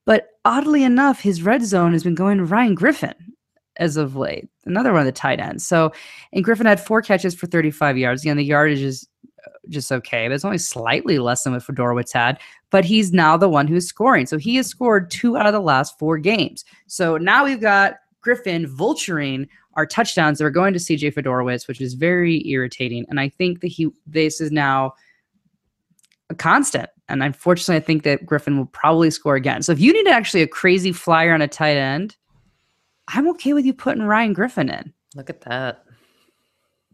But 0.04 0.28
oddly 0.44 0.84
enough, 0.84 1.20
his 1.20 1.42
red 1.42 1.64
zone 1.64 1.92
has 1.92 2.04
been 2.04 2.14
going 2.14 2.38
to 2.38 2.44
Ryan 2.44 2.74
Griffin 2.74 3.14
as 3.76 3.96
of 3.96 4.14
late, 4.14 4.48
another 4.66 4.92
one 4.92 5.00
of 5.00 5.06
the 5.06 5.12
tight 5.12 5.40
ends. 5.40 5.66
So, 5.66 5.92
and 6.32 6.44
Griffin 6.44 6.66
had 6.66 6.80
four 6.80 7.02
catches 7.02 7.34
for 7.34 7.46
35 7.46 7.96
yards. 7.96 8.22
Again, 8.22 8.36
the 8.36 8.44
yardage 8.44 8.82
is 8.82 9.08
just 9.68 9.90
okay, 9.90 10.28
but 10.28 10.34
it's 10.34 10.44
only 10.44 10.58
slightly 10.58 11.18
less 11.18 11.44
than 11.44 11.52
what 11.52 11.62
Fiedorowicz 11.62 12.12
had. 12.12 12.40
But 12.70 12.84
he's 12.84 13.12
now 13.12 13.36
the 13.36 13.48
one 13.48 13.66
who's 13.66 13.86
scoring. 13.86 14.26
So 14.26 14.38
he 14.38 14.56
has 14.56 14.66
scored 14.66 15.10
two 15.10 15.36
out 15.36 15.46
of 15.46 15.52
the 15.52 15.60
last 15.60 15.98
four 15.98 16.18
games. 16.18 16.64
So 16.86 17.16
now 17.16 17.44
we've 17.44 17.60
got 17.60 17.94
Griffin 18.20 18.66
vulturing 18.66 19.48
our 19.74 19.86
touchdowns 19.86 20.38
that 20.38 20.44
are 20.44 20.50
going 20.50 20.72
to 20.72 20.78
CJ 20.78 21.14
Fiedorowicz, 21.14 21.68
which 21.68 21.80
is 21.80 21.94
very 21.94 22.46
irritating. 22.48 23.04
And 23.08 23.20
I 23.20 23.28
think 23.28 23.60
that 23.60 23.68
he 23.68 23.90
this 24.06 24.40
is 24.40 24.50
now 24.52 24.94
a 26.30 26.34
constant. 26.34 26.88
And 27.08 27.22
unfortunately, 27.22 27.76
I 27.76 27.80
think 27.80 28.02
that 28.04 28.24
Griffin 28.24 28.56
will 28.56 28.66
probably 28.66 29.10
score 29.10 29.34
again. 29.34 29.62
So 29.62 29.72
if 29.72 29.80
you 29.80 29.92
need 29.92 30.08
actually 30.08 30.42
a 30.42 30.48
crazy 30.48 30.92
flyer 30.92 31.34
on 31.34 31.42
a 31.42 31.48
tight 31.48 31.76
end, 31.76 32.16
I'm 33.08 33.28
okay 33.30 33.52
with 33.52 33.66
you 33.66 33.74
putting 33.74 34.04
Ryan 34.04 34.32
Griffin 34.32 34.70
in 34.70 34.92
Look 35.14 35.30
at 35.30 35.42
that. 35.42 35.83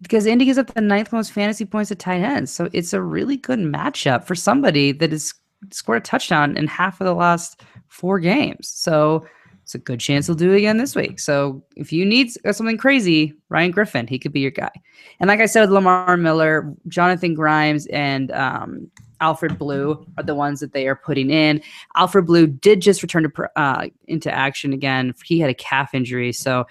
Because 0.03 0.27
Indy 0.27 0.45
gives 0.45 0.59
up 0.59 0.73
the 0.73 0.81
ninth 0.81 1.13
most 1.13 1.33
fantasy 1.33 1.65
points 1.65 1.91
at 1.91 1.99
tight 1.99 2.23
ends. 2.23 2.51
So 2.51 2.69
it's 2.73 2.93
a 2.93 3.03
really 3.03 3.37
good 3.37 3.59
matchup 3.59 4.25
for 4.25 4.35
somebody 4.35 4.93
that 4.93 5.13
has 5.13 5.35
scored 5.71 5.99
a 5.99 6.01
touchdown 6.01 6.57
in 6.57 6.67
half 6.67 7.01
of 7.01 7.07
the 7.07 7.15
last 7.15 7.63
four 7.89 8.19
games. 8.19 8.69
So 8.69 9.27
it's 9.63 9.75
a 9.75 9.79
good 9.79 10.01
chance 10.01 10.27
he'll 10.27 10.35
do 10.35 10.53
it 10.53 10.57
again 10.57 10.79
this 10.79 10.97
week. 10.97 11.21
So 11.21 11.63
if 11.77 11.93
you 11.93 12.05
need 12.05 12.33
something 12.51 12.79
crazy, 12.79 13.35
Ryan 13.51 13.71
Griffin, 13.71 14.07
he 14.07 14.19
could 14.19 14.33
be 14.33 14.41
your 14.41 14.51
guy. 14.51 14.73
And 15.21 15.29
like 15.29 15.41
I 15.41 15.47
said, 15.47 15.61
with 15.61 15.71
Lamar 15.71 16.17
Miller, 16.17 16.75
Jonathan 16.89 17.35
Grimes, 17.35 17.87
and 17.87 18.33
um, 18.33 18.91
Alfred 19.21 19.59
Blue 19.59 20.05
are 20.17 20.25
the 20.25 20.35
ones 20.35 20.61
that 20.61 20.73
they 20.73 20.89
are 20.89 20.97
putting 20.97 21.31
in. 21.31 21.63
Alfred 21.95 22.27
Blue 22.27 22.47
did 22.47 22.81
just 22.81 23.03
return 23.03 23.23
to 23.23 23.51
uh, 23.61 23.87
into 24.09 24.33
action 24.33 24.73
again. 24.73 25.15
He 25.25 25.39
had 25.39 25.51
a 25.51 25.55
calf 25.55 25.95
injury, 25.95 26.33
so 26.33 26.67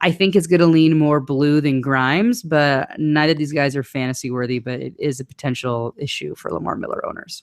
I 0.00 0.12
think 0.12 0.36
it's 0.36 0.46
going 0.46 0.60
to 0.60 0.66
lean 0.66 0.98
more 0.98 1.20
Blue 1.20 1.60
than 1.60 1.80
Grimes. 1.80 2.42
But 2.42 2.90
neither 2.98 3.32
of 3.32 3.38
these 3.38 3.52
guys 3.52 3.76
are 3.76 3.82
fantasy 3.82 4.30
worthy. 4.30 4.58
But 4.58 4.80
it 4.80 4.94
is 4.98 5.20
a 5.20 5.24
potential 5.24 5.94
issue 5.96 6.34
for 6.34 6.50
Lamar 6.50 6.76
Miller 6.76 7.04
owners. 7.06 7.42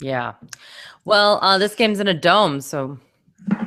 Yeah. 0.00 0.34
Well, 1.04 1.38
uh, 1.42 1.58
this 1.58 1.74
game's 1.74 2.00
in 2.00 2.08
a 2.08 2.14
dome, 2.14 2.60
so 2.60 2.98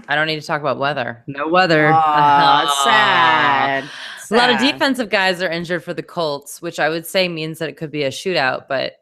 I 0.07 0.15
don't 0.15 0.27
need 0.27 0.39
to 0.39 0.45
talk 0.45 0.61
about 0.61 0.77
weather. 0.77 1.23
No 1.27 1.47
weather. 1.47 1.89
Aw, 1.91 2.81
sad. 2.83 3.89
A 4.29 4.35
lot 4.35 4.49
of 4.49 4.59
defensive 4.59 5.09
guys 5.09 5.41
are 5.41 5.49
injured 5.49 5.83
for 5.83 5.93
the 5.93 6.03
Colts, 6.03 6.61
which 6.61 6.79
I 6.79 6.89
would 6.89 7.05
say 7.05 7.27
means 7.29 7.59
that 7.59 7.69
it 7.69 7.77
could 7.77 7.91
be 7.91 8.03
a 8.03 8.09
shootout, 8.09 8.67
but 8.67 8.97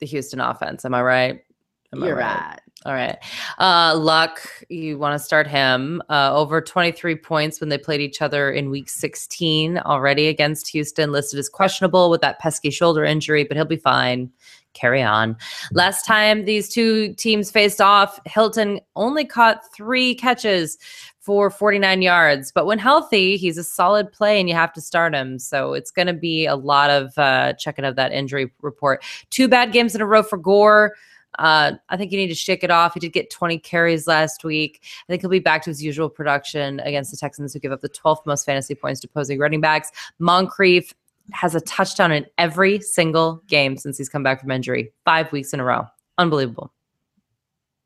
the 0.00 0.06
Houston 0.06 0.40
offense, 0.40 0.84
am 0.84 0.94
I 0.94 1.02
right? 1.02 1.44
Am 1.92 2.02
I 2.02 2.06
You're 2.06 2.16
right. 2.16 2.58
All 2.86 2.94
right. 2.94 3.18
Uh, 3.58 3.94
Luck, 3.94 4.40
you 4.70 4.96
want 4.96 5.12
to 5.12 5.22
start 5.22 5.46
him. 5.46 6.02
Uh, 6.08 6.34
over 6.34 6.62
23 6.62 7.14
points 7.16 7.60
when 7.60 7.68
they 7.68 7.76
played 7.76 8.00
each 8.00 8.22
other 8.22 8.50
in 8.50 8.70
week 8.70 8.88
16 8.88 9.76
already 9.78 10.28
against 10.28 10.68
Houston, 10.68 11.12
listed 11.12 11.38
as 11.38 11.50
questionable 11.50 12.08
with 12.08 12.22
that 12.22 12.38
pesky 12.38 12.70
shoulder 12.70 13.04
injury, 13.04 13.44
but 13.44 13.58
he'll 13.58 13.66
be 13.66 13.76
fine. 13.76 14.30
Carry 14.72 15.02
on. 15.02 15.36
Last 15.72 16.06
time 16.06 16.46
these 16.46 16.70
two 16.70 17.12
teams 17.14 17.50
faced 17.50 17.82
off, 17.82 18.18
Hilton 18.24 18.80
only 18.96 19.26
caught 19.26 19.60
three 19.74 20.14
catches 20.14 20.78
for 21.18 21.50
49 21.50 22.00
yards, 22.00 22.50
but 22.50 22.64
when 22.64 22.78
healthy, 22.78 23.36
he's 23.36 23.58
a 23.58 23.64
solid 23.64 24.10
play 24.10 24.40
and 24.40 24.48
you 24.48 24.54
have 24.54 24.72
to 24.72 24.80
start 24.80 25.14
him. 25.14 25.38
So 25.38 25.74
it's 25.74 25.90
going 25.90 26.06
to 26.06 26.14
be 26.14 26.46
a 26.46 26.56
lot 26.56 26.88
of 26.88 27.18
uh, 27.18 27.52
checking 27.54 27.84
of 27.84 27.96
that 27.96 28.12
injury 28.12 28.50
report. 28.62 29.04
Two 29.28 29.48
bad 29.48 29.72
games 29.72 29.94
in 29.94 30.00
a 30.00 30.06
row 30.06 30.22
for 30.22 30.38
Gore. 30.38 30.94
Uh, 31.38 31.72
I 31.88 31.96
think 31.96 32.12
you 32.12 32.18
need 32.18 32.28
to 32.28 32.34
shake 32.34 32.64
it 32.64 32.70
off. 32.70 32.94
He 32.94 33.00
did 33.00 33.12
get 33.12 33.30
20 33.30 33.58
carries 33.58 34.06
last 34.06 34.44
week. 34.44 34.80
I 34.82 35.06
think 35.08 35.22
he'll 35.22 35.30
be 35.30 35.38
back 35.38 35.62
to 35.62 35.70
his 35.70 35.82
usual 35.82 36.08
production 36.08 36.80
against 36.80 37.10
the 37.10 37.16
Texans, 37.16 37.52
who 37.52 37.60
give 37.60 37.72
up 37.72 37.80
the 37.80 37.88
12th 37.88 38.26
most 38.26 38.44
fantasy 38.44 38.74
points 38.74 39.00
to 39.00 39.08
opposing 39.08 39.38
running 39.38 39.60
backs. 39.60 39.90
Moncrief 40.18 40.92
has 41.32 41.54
a 41.54 41.60
touchdown 41.60 42.12
in 42.12 42.26
every 42.38 42.80
single 42.80 43.42
game 43.46 43.76
since 43.76 43.96
he's 43.96 44.08
come 44.08 44.22
back 44.22 44.40
from 44.40 44.50
injury, 44.50 44.92
five 45.04 45.30
weeks 45.32 45.52
in 45.52 45.60
a 45.60 45.64
row. 45.64 45.86
Unbelievable. 46.18 46.72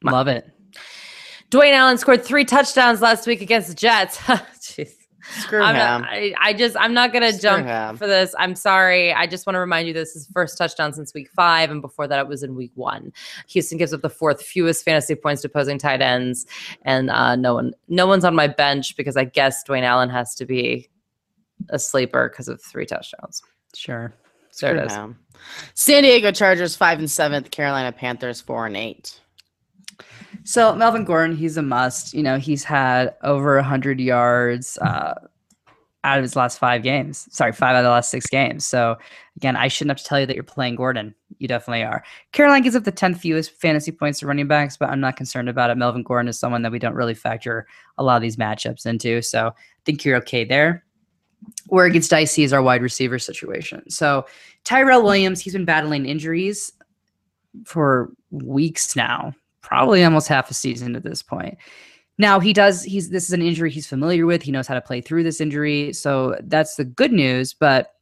Love 0.03 0.29
it. 0.29 0.51
Dwayne 1.51 1.73
Allen 1.73 1.99
scored 1.99 2.25
three 2.25 2.45
touchdowns 2.45 3.01
last 3.01 3.27
week 3.27 3.41
against 3.41 3.69
the 3.69 3.75
Jets. 3.75 4.19
Jeez. 4.19 4.95
Screw 5.41 5.63
I'm 5.63 5.75
him. 5.75 6.03
not, 6.03 6.05
I, 6.11 6.35
I 6.39 6.53
just 6.53 6.77
I'm 6.79 6.93
not 6.93 7.13
gonna 7.13 7.33
Screw 7.33 7.41
jump 7.43 7.67
him. 7.67 7.97
for 7.97 8.07
this. 8.07 8.35
I'm 8.39 8.55
sorry. 8.55 9.13
I 9.13 9.27
just 9.27 9.47
want 9.47 9.55
to 9.55 9.61
remind 9.61 9.89
you 9.89 9.95
this 9.95 10.11
is 10.11 10.27
his 10.27 10.33
first 10.33 10.59
touchdown 10.59 10.93
since 10.93 11.15
week 11.15 11.31
five, 11.31 11.71
and 11.71 11.81
before 11.81 12.07
that 12.09 12.19
it 12.19 12.29
was 12.29 12.43
in 12.43 12.55
week 12.55 12.73
one. 12.75 13.13
Houston 13.49 13.79
gives 13.79 13.93
up 13.93 14.03
the 14.03 14.11
fourth 14.11 14.43
fewest 14.43 14.85
fantasy 14.85 15.15
points 15.15 15.43
to 15.43 15.49
opposing 15.49 15.79
tight 15.79 16.03
ends, 16.03 16.47
and 16.83 17.11
uh, 17.11 17.37
no 17.37 17.55
one 17.55 17.73
no 17.89 18.07
one's 18.07 18.25
on 18.25 18.35
my 18.35 18.47
bench 18.47 18.97
because 18.97 19.17
I 19.17 19.25
guess 19.25 19.65
Dwayne 19.65 19.83
Allen 19.83 20.11
has 20.11 20.35
to 20.37 20.45
be 20.47 20.89
a 21.71 21.79
sleeper 21.79 22.29
because 22.29 22.49
of 22.49 22.61
three 22.63 22.87
touchdowns. 22.87 23.43
Sure. 23.75 24.13
There 24.61 24.73
Screw 24.73 24.81
it 24.83 24.87
is. 24.87 24.93
him. 24.93 25.19
San 25.75 26.03
Diego 26.05 26.31
Chargers 26.33 26.77
five 26.77 26.99
and 26.99 27.11
seventh. 27.11 27.51
Carolina 27.51 27.93
Panthers 27.93 28.41
four 28.41 28.67
and 28.67 28.77
eight. 28.77 29.21
So 30.45 30.75
Melvin 30.75 31.05
Gordon, 31.05 31.37
he's 31.37 31.57
a 31.57 31.63
must. 31.63 32.15
You 32.15 32.23
know, 32.23 32.39
he's 32.39 32.65
had 32.65 33.15
over 33.23 33.61
hundred 33.63 33.99
yards 33.99 34.79
uh, 34.79 35.15
out 36.05 36.19
of 36.19 36.23
his 36.23 36.37
last 36.37 36.59
five 36.59 36.83
games. 36.83 37.27
Sorry, 37.31 37.51
five 37.51 37.75
out 37.75 37.79
of 37.79 37.85
the 37.85 37.91
last 37.91 38.11
six 38.11 38.27
games. 38.27 38.67
So 38.67 38.97
again, 39.37 39.57
I 39.57 39.69
shouldn't 39.69 39.93
have 39.93 40.03
to 40.03 40.05
tell 40.05 40.21
you 40.21 40.27
that 40.27 40.35
you're 40.35 40.45
playing 40.45 40.77
Gordon. 40.77 41.15
You 41.39 41.49
definitely 41.49 41.83
are. 41.83 42.05
Carolina 42.33 42.63
gives 42.63 42.77
up 42.77 42.85
the 42.85 42.93
tenth 42.93 43.19
fewest 43.21 43.53
fantasy 43.53 43.91
points 43.91 44.21
to 44.21 44.27
running 44.27 44.47
backs, 44.47 44.77
but 44.77 44.91
I'm 44.91 45.01
not 45.01 45.17
concerned 45.17 45.49
about 45.49 45.71
it. 45.71 45.77
Melvin 45.77 46.03
Gordon 46.03 46.29
is 46.29 46.39
someone 46.39 46.63
that 46.63 46.73
we 46.73 46.79
don't 46.79 46.95
really 46.95 47.15
factor 47.15 47.67
a 47.97 48.05
lot 48.05 48.17
of 48.17 48.23
these 48.23 48.37
matchups 48.37 48.87
into. 48.87 49.23
So 49.23 49.49
I 49.49 49.53
think 49.85 50.05
you're 50.05 50.19
okay 50.19 50.45
there. 50.45 50.85
Where 51.67 51.87
it 51.87 51.93
gets 51.93 52.09
dicey 52.09 52.43
is 52.43 52.53
our 52.53 52.63
wide 52.63 52.83
receiver 52.83 53.19
situation. 53.19 53.89
So 53.91 54.27
Tyrell 54.65 55.03
Williams, 55.03 55.41
he's 55.41 55.53
been 55.55 55.65
battling 55.65 56.07
injuries 56.07 56.73
for 57.65 58.13
weeks 58.31 58.95
now, 58.95 59.35
probably 59.65 60.05
almost 60.05 60.29
half 60.29 60.51
a 60.51 60.55
season 60.55 60.95
at 60.95 61.03
this 61.03 61.23
point. 61.23 61.57
Now 62.19 62.39
he 62.39 62.53
does 62.53 62.85
he's 62.85 63.11
this 63.11 63.25
is 63.25 63.33
an 63.33 63.43
injury 63.43 63.71
he's 63.71 63.87
familiar 63.87 64.27
with. 64.27 64.43
He 64.43 64.53
knows 64.53 64.69
how 64.69 64.75
to 64.75 64.81
play 64.81 65.01
through 65.01 65.25
this 65.25 65.41
injury. 65.41 65.93
So 65.93 66.37
that's 66.45 66.77
the 66.77 66.85
good 66.85 67.13
news, 67.13 67.55
but 67.55 67.95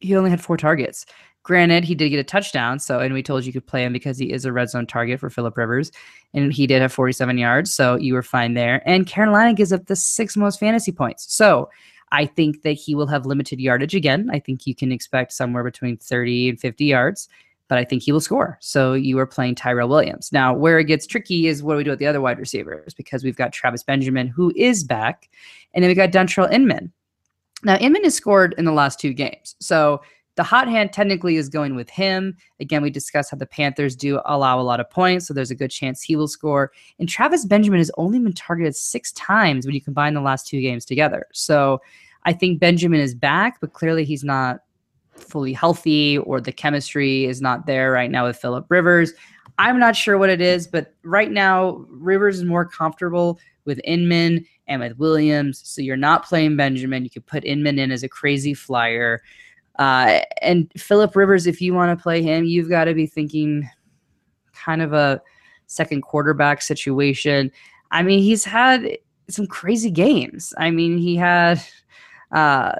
he 0.00 0.16
only 0.16 0.30
had 0.30 0.42
four 0.42 0.56
targets. 0.56 1.06
Granted, 1.44 1.82
he 1.82 1.96
did 1.96 2.10
get 2.10 2.20
a 2.20 2.24
touchdown, 2.24 2.78
so 2.78 3.00
and 3.00 3.12
we 3.12 3.22
told 3.22 3.44
you 3.44 3.52
could 3.52 3.66
play 3.66 3.84
him 3.84 3.92
because 3.92 4.16
he 4.16 4.32
is 4.32 4.44
a 4.44 4.52
red 4.52 4.70
zone 4.70 4.86
target 4.86 5.18
for 5.18 5.28
Philip 5.28 5.56
Rivers, 5.56 5.90
and 6.34 6.52
he 6.52 6.68
did 6.68 6.82
have 6.82 6.92
47 6.92 7.36
yards, 7.36 7.74
so 7.74 7.96
you 7.96 8.14
were 8.14 8.22
fine 8.22 8.54
there. 8.54 8.80
And 8.88 9.08
Carolina 9.08 9.52
gives 9.52 9.72
up 9.72 9.86
the 9.86 9.96
sixth 9.96 10.36
most 10.36 10.60
fantasy 10.60 10.92
points. 10.92 11.34
So 11.34 11.68
I 12.12 12.26
think 12.26 12.62
that 12.62 12.74
he 12.74 12.94
will 12.94 13.08
have 13.08 13.26
limited 13.26 13.58
yardage 13.58 13.96
again. 13.96 14.28
I 14.32 14.38
think 14.38 14.68
you 14.68 14.74
can 14.76 14.92
expect 14.92 15.32
somewhere 15.32 15.64
between 15.64 15.96
30 15.96 16.50
and 16.50 16.60
50 16.60 16.84
yards, 16.84 17.28
but 17.72 17.78
I 17.78 17.86
think 17.86 18.02
he 18.02 18.12
will 18.12 18.20
score. 18.20 18.58
So 18.60 18.92
you 18.92 19.18
are 19.18 19.26
playing 19.26 19.54
Tyrell 19.54 19.88
Williams. 19.88 20.30
Now, 20.30 20.52
where 20.52 20.78
it 20.78 20.84
gets 20.84 21.06
tricky 21.06 21.46
is 21.46 21.62
what 21.62 21.72
do 21.72 21.78
we 21.78 21.84
do 21.84 21.88
with 21.88 22.00
the 22.00 22.06
other 22.06 22.20
wide 22.20 22.38
receivers 22.38 22.92
because 22.92 23.24
we've 23.24 23.34
got 23.34 23.50
Travis 23.50 23.82
Benjamin, 23.82 24.28
who 24.28 24.52
is 24.56 24.84
back, 24.84 25.30
and 25.72 25.82
then 25.82 25.88
we 25.88 25.94
got 25.94 26.10
Dontrelle 26.10 26.52
Inman. 26.52 26.92
Now, 27.64 27.78
Inman 27.78 28.04
has 28.04 28.14
scored 28.14 28.54
in 28.58 28.66
the 28.66 28.72
last 28.72 29.00
two 29.00 29.14
games. 29.14 29.56
So 29.58 30.02
the 30.34 30.42
hot 30.42 30.68
hand 30.68 30.92
technically 30.92 31.36
is 31.36 31.48
going 31.48 31.74
with 31.74 31.88
him. 31.88 32.36
Again, 32.60 32.82
we 32.82 32.90
discussed 32.90 33.30
how 33.30 33.38
the 33.38 33.46
Panthers 33.46 33.96
do 33.96 34.20
allow 34.26 34.60
a 34.60 34.68
lot 34.68 34.78
of 34.78 34.90
points, 34.90 35.26
so 35.26 35.32
there's 35.32 35.50
a 35.50 35.54
good 35.54 35.70
chance 35.70 36.02
he 36.02 36.14
will 36.14 36.28
score. 36.28 36.72
And 36.98 37.08
Travis 37.08 37.46
Benjamin 37.46 37.80
has 37.80 37.90
only 37.96 38.18
been 38.18 38.34
targeted 38.34 38.76
six 38.76 39.12
times 39.12 39.64
when 39.64 39.74
you 39.74 39.80
combine 39.80 40.12
the 40.12 40.20
last 40.20 40.46
two 40.46 40.60
games 40.60 40.84
together. 40.84 41.26
So 41.32 41.80
I 42.24 42.34
think 42.34 42.60
Benjamin 42.60 43.00
is 43.00 43.14
back, 43.14 43.62
but 43.62 43.72
clearly 43.72 44.04
he's 44.04 44.24
not 44.24 44.60
fully 45.16 45.52
healthy 45.52 46.18
or 46.18 46.40
the 46.40 46.52
chemistry 46.52 47.24
is 47.24 47.40
not 47.40 47.66
there 47.66 47.90
right 47.92 48.10
now 48.10 48.26
with 48.26 48.36
Philip 48.36 48.66
Rivers. 48.68 49.12
I'm 49.58 49.78
not 49.78 49.96
sure 49.96 50.18
what 50.18 50.30
it 50.30 50.40
is, 50.40 50.66
but 50.66 50.94
right 51.02 51.30
now 51.30 51.84
Rivers 51.88 52.38
is 52.38 52.44
more 52.44 52.64
comfortable 52.64 53.38
with 53.64 53.80
Inman 53.84 54.44
and 54.66 54.80
with 54.80 54.98
Williams. 54.98 55.60
So 55.64 55.82
you're 55.82 55.96
not 55.96 56.24
playing 56.24 56.56
Benjamin. 56.56 57.04
You 57.04 57.10
could 57.10 57.26
put 57.26 57.44
Inman 57.44 57.78
in 57.78 57.92
as 57.92 58.02
a 58.02 58.08
crazy 58.08 58.54
flyer. 58.54 59.22
Uh, 59.78 60.20
and 60.40 60.70
Philip 60.76 61.14
Rivers, 61.14 61.46
if 61.46 61.60
you 61.60 61.74
want 61.74 61.96
to 61.96 62.02
play 62.02 62.22
him, 62.22 62.44
you've 62.44 62.68
got 62.68 62.84
to 62.84 62.94
be 62.94 63.06
thinking 63.06 63.68
kind 64.52 64.82
of 64.82 64.92
a 64.92 65.20
second 65.66 66.02
quarterback 66.02 66.62
situation. 66.62 67.50
I 67.90 68.02
mean, 68.02 68.22
he's 68.22 68.44
had 68.44 68.98
some 69.28 69.46
crazy 69.46 69.90
games. 69.90 70.52
I 70.58 70.70
mean, 70.70 70.98
he 70.98 71.16
had, 71.16 71.62
uh, 72.32 72.76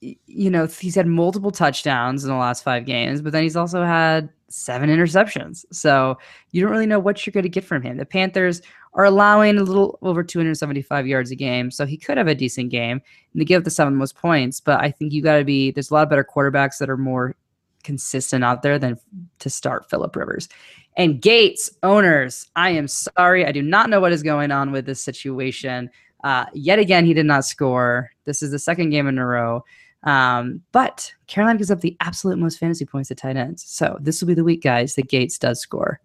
you 0.00 0.50
know, 0.50 0.66
he's 0.66 0.94
had 0.94 1.06
multiple 1.06 1.50
touchdowns 1.50 2.24
in 2.24 2.30
the 2.30 2.36
last 2.36 2.64
five 2.64 2.86
games, 2.86 3.20
but 3.20 3.32
then 3.32 3.42
he's 3.42 3.56
also 3.56 3.84
had 3.84 4.30
seven 4.48 4.88
interceptions. 4.88 5.64
So 5.72 6.18
you 6.52 6.62
don't 6.62 6.70
really 6.70 6.86
know 6.86 6.98
what 6.98 7.24
you're 7.24 7.32
going 7.32 7.44
to 7.44 7.50
get 7.50 7.64
from 7.64 7.82
him. 7.82 7.98
The 7.98 8.06
Panthers 8.06 8.62
are 8.94 9.04
allowing 9.04 9.58
a 9.58 9.62
little 9.62 9.98
over 10.02 10.22
275 10.24 11.06
yards 11.06 11.30
a 11.30 11.36
game, 11.36 11.70
so 11.70 11.86
he 11.86 11.96
could 11.96 12.16
have 12.16 12.28
a 12.28 12.34
decent 12.34 12.70
game 12.70 13.00
and 13.32 13.40
they 13.40 13.44
give 13.44 13.60
up 13.60 13.64
the 13.64 13.70
seven 13.70 13.94
most 13.94 14.16
points. 14.16 14.60
But 14.60 14.80
I 14.80 14.90
think 14.90 15.12
you 15.12 15.22
got 15.22 15.38
to 15.38 15.44
be 15.44 15.70
there's 15.70 15.90
a 15.90 15.94
lot 15.94 16.02
of 16.04 16.10
better 16.10 16.24
quarterbacks 16.24 16.78
that 16.78 16.90
are 16.90 16.96
more 16.96 17.36
consistent 17.84 18.44
out 18.44 18.62
there 18.62 18.78
than 18.78 18.98
to 19.38 19.50
start 19.50 19.88
Philip 19.88 20.14
Rivers. 20.16 20.48
And 20.96 21.20
Gates 21.20 21.70
owners, 21.82 22.50
I 22.56 22.70
am 22.70 22.88
sorry, 22.88 23.46
I 23.46 23.52
do 23.52 23.62
not 23.62 23.90
know 23.90 24.00
what 24.00 24.12
is 24.12 24.22
going 24.22 24.50
on 24.50 24.72
with 24.72 24.86
this 24.86 25.02
situation. 25.02 25.90
Uh, 26.24 26.46
yet 26.52 26.78
again, 26.78 27.06
he 27.06 27.14
did 27.14 27.26
not 27.26 27.44
score. 27.44 28.10
This 28.24 28.42
is 28.42 28.50
the 28.50 28.58
second 28.58 28.90
game 28.90 29.06
in 29.06 29.18
a 29.18 29.24
row. 29.24 29.64
Um, 30.02 30.62
but 30.72 31.12
Carolina 31.26 31.58
gives 31.58 31.70
up 31.70 31.80
the 31.82 31.96
absolute 32.00 32.38
most 32.38 32.58
fantasy 32.58 32.86
points 32.86 33.08
to 33.08 33.14
tight 33.14 33.36
ends. 33.36 33.62
So 33.64 33.98
this 34.00 34.20
will 34.20 34.28
be 34.28 34.34
the 34.34 34.44
week, 34.44 34.62
guys, 34.62 34.94
that 34.94 35.08
Gates 35.08 35.38
does 35.38 35.60
score. 35.60 36.00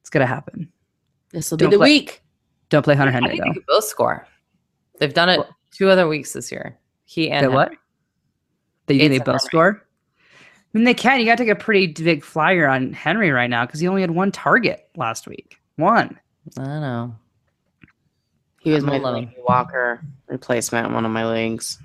It's 0.00 0.10
gonna 0.10 0.26
happen. 0.26 0.70
This 1.30 1.50
will 1.50 1.58
be 1.58 1.66
the 1.66 1.76
play- 1.78 1.90
week. 1.98 2.22
Don't 2.68 2.82
play 2.84 2.94
Hunter 2.94 3.10
I 3.10 3.12
Henry 3.14 3.30
think 3.30 3.44
though. 3.44 3.52
they 3.52 3.64
both 3.66 3.84
score. 3.84 4.26
They've 5.00 5.12
done 5.14 5.28
it 5.28 5.38
Well- 5.38 5.56
two 5.72 5.88
other 5.90 6.06
weeks 6.06 6.32
this 6.32 6.52
year. 6.52 6.78
He 7.06 7.30
and 7.30 7.44
That 7.46 7.52
what? 7.52 7.68
Henry. 7.68 7.78
That 8.86 8.94
you 8.94 8.98
they 9.00 9.08
Gates 9.08 9.18
and 9.20 9.24
both 9.24 9.32
Henry. 9.42 9.48
score? 9.48 9.86
I 10.30 10.78
mean, 10.78 10.84
they 10.84 10.94
can. 10.94 11.20
You 11.20 11.26
got 11.26 11.38
to 11.38 11.44
take 11.44 11.52
a 11.52 11.56
pretty 11.56 11.86
big 11.88 12.24
flyer 12.24 12.66
on 12.68 12.92
Henry 12.92 13.30
right 13.30 13.48
now 13.50 13.64
because 13.64 13.80
he 13.80 13.86
only 13.88 14.00
had 14.00 14.10
one 14.10 14.32
target 14.32 14.88
last 14.96 15.26
week. 15.28 15.56
One. 15.76 16.18
I 16.58 16.64
don't 16.64 16.80
know. 16.80 17.14
He 18.60 18.70
was 18.72 18.82
I'm 18.82 18.90
my 18.90 18.96
alone. 18.96 19.32
Walker 19.46 20.00
replacement 20.26 20.88
in 20.88 20.94
one 20.94 21.04
of 21.04 21.12
my 21.12 21.26
leagues. 21.30 21.78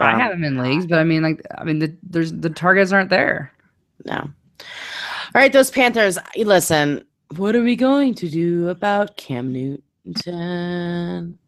I 0.00 0.12
Um, 0.14 0.20
have 0.20 0.32
him 0.32 0.44
in 0.44 0.58
leagues, 0.58 0.86
but 0.86 0.98
I 0.98 1.04
mean, 1.04 1.22
like, 1.22 1.42
I 1.58 1.64
mean, 1.64 1.78
the, 1.78 1.96
there's 2.02 2.32
the 2.32 2.50
targets 2.50 2.92
aren't 2.92 3.10
there. 3.10 3.52
No. 4.04 4.16
All 4.16 5.40
right, 5.40 5.52
those 5.52 5.70
Panthers. 5.70 6.18
Listen, 6.36 7.04
what 7.36 7.54
are 7.54 7.62
we 7.62 7.76
going 7.76 8.14
to 8.14 8.28
do 8.28 8.68
about 8.68 9.16
Cam 9.16 9.52
Newton? 9.52 11.38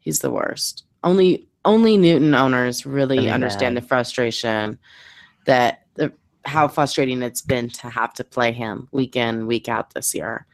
He's 0.00 0.20
the 0.20 0.30
worst. 0.30 0.84
Only 1.04 1.46
only 1.64 1.96
Newton 1.96 2.34
owners 2.34 2.86
really 2.86 3.18
Really 3.18 3.30
understand 3.30 3.74
bad. 3.74 3.82
the 3.84 3.88
frustration 3.88 4.78
that 5.44 5.82
the 5.94 6.12
how 6.44 6.66
frustrating 6.68 7.20
it's 7.22 7.42
been 7.42 7.68
to 7.68 7.90
have 7.90 8.14
to 8.14 8.24
play 8.24 8.52
him 8.52 8.88
week 8.92 9.16
in 9.16 9.46
week 9.46 9.68
out 9.68 9.92
this 9.92 10.14
year. 10.14 10.46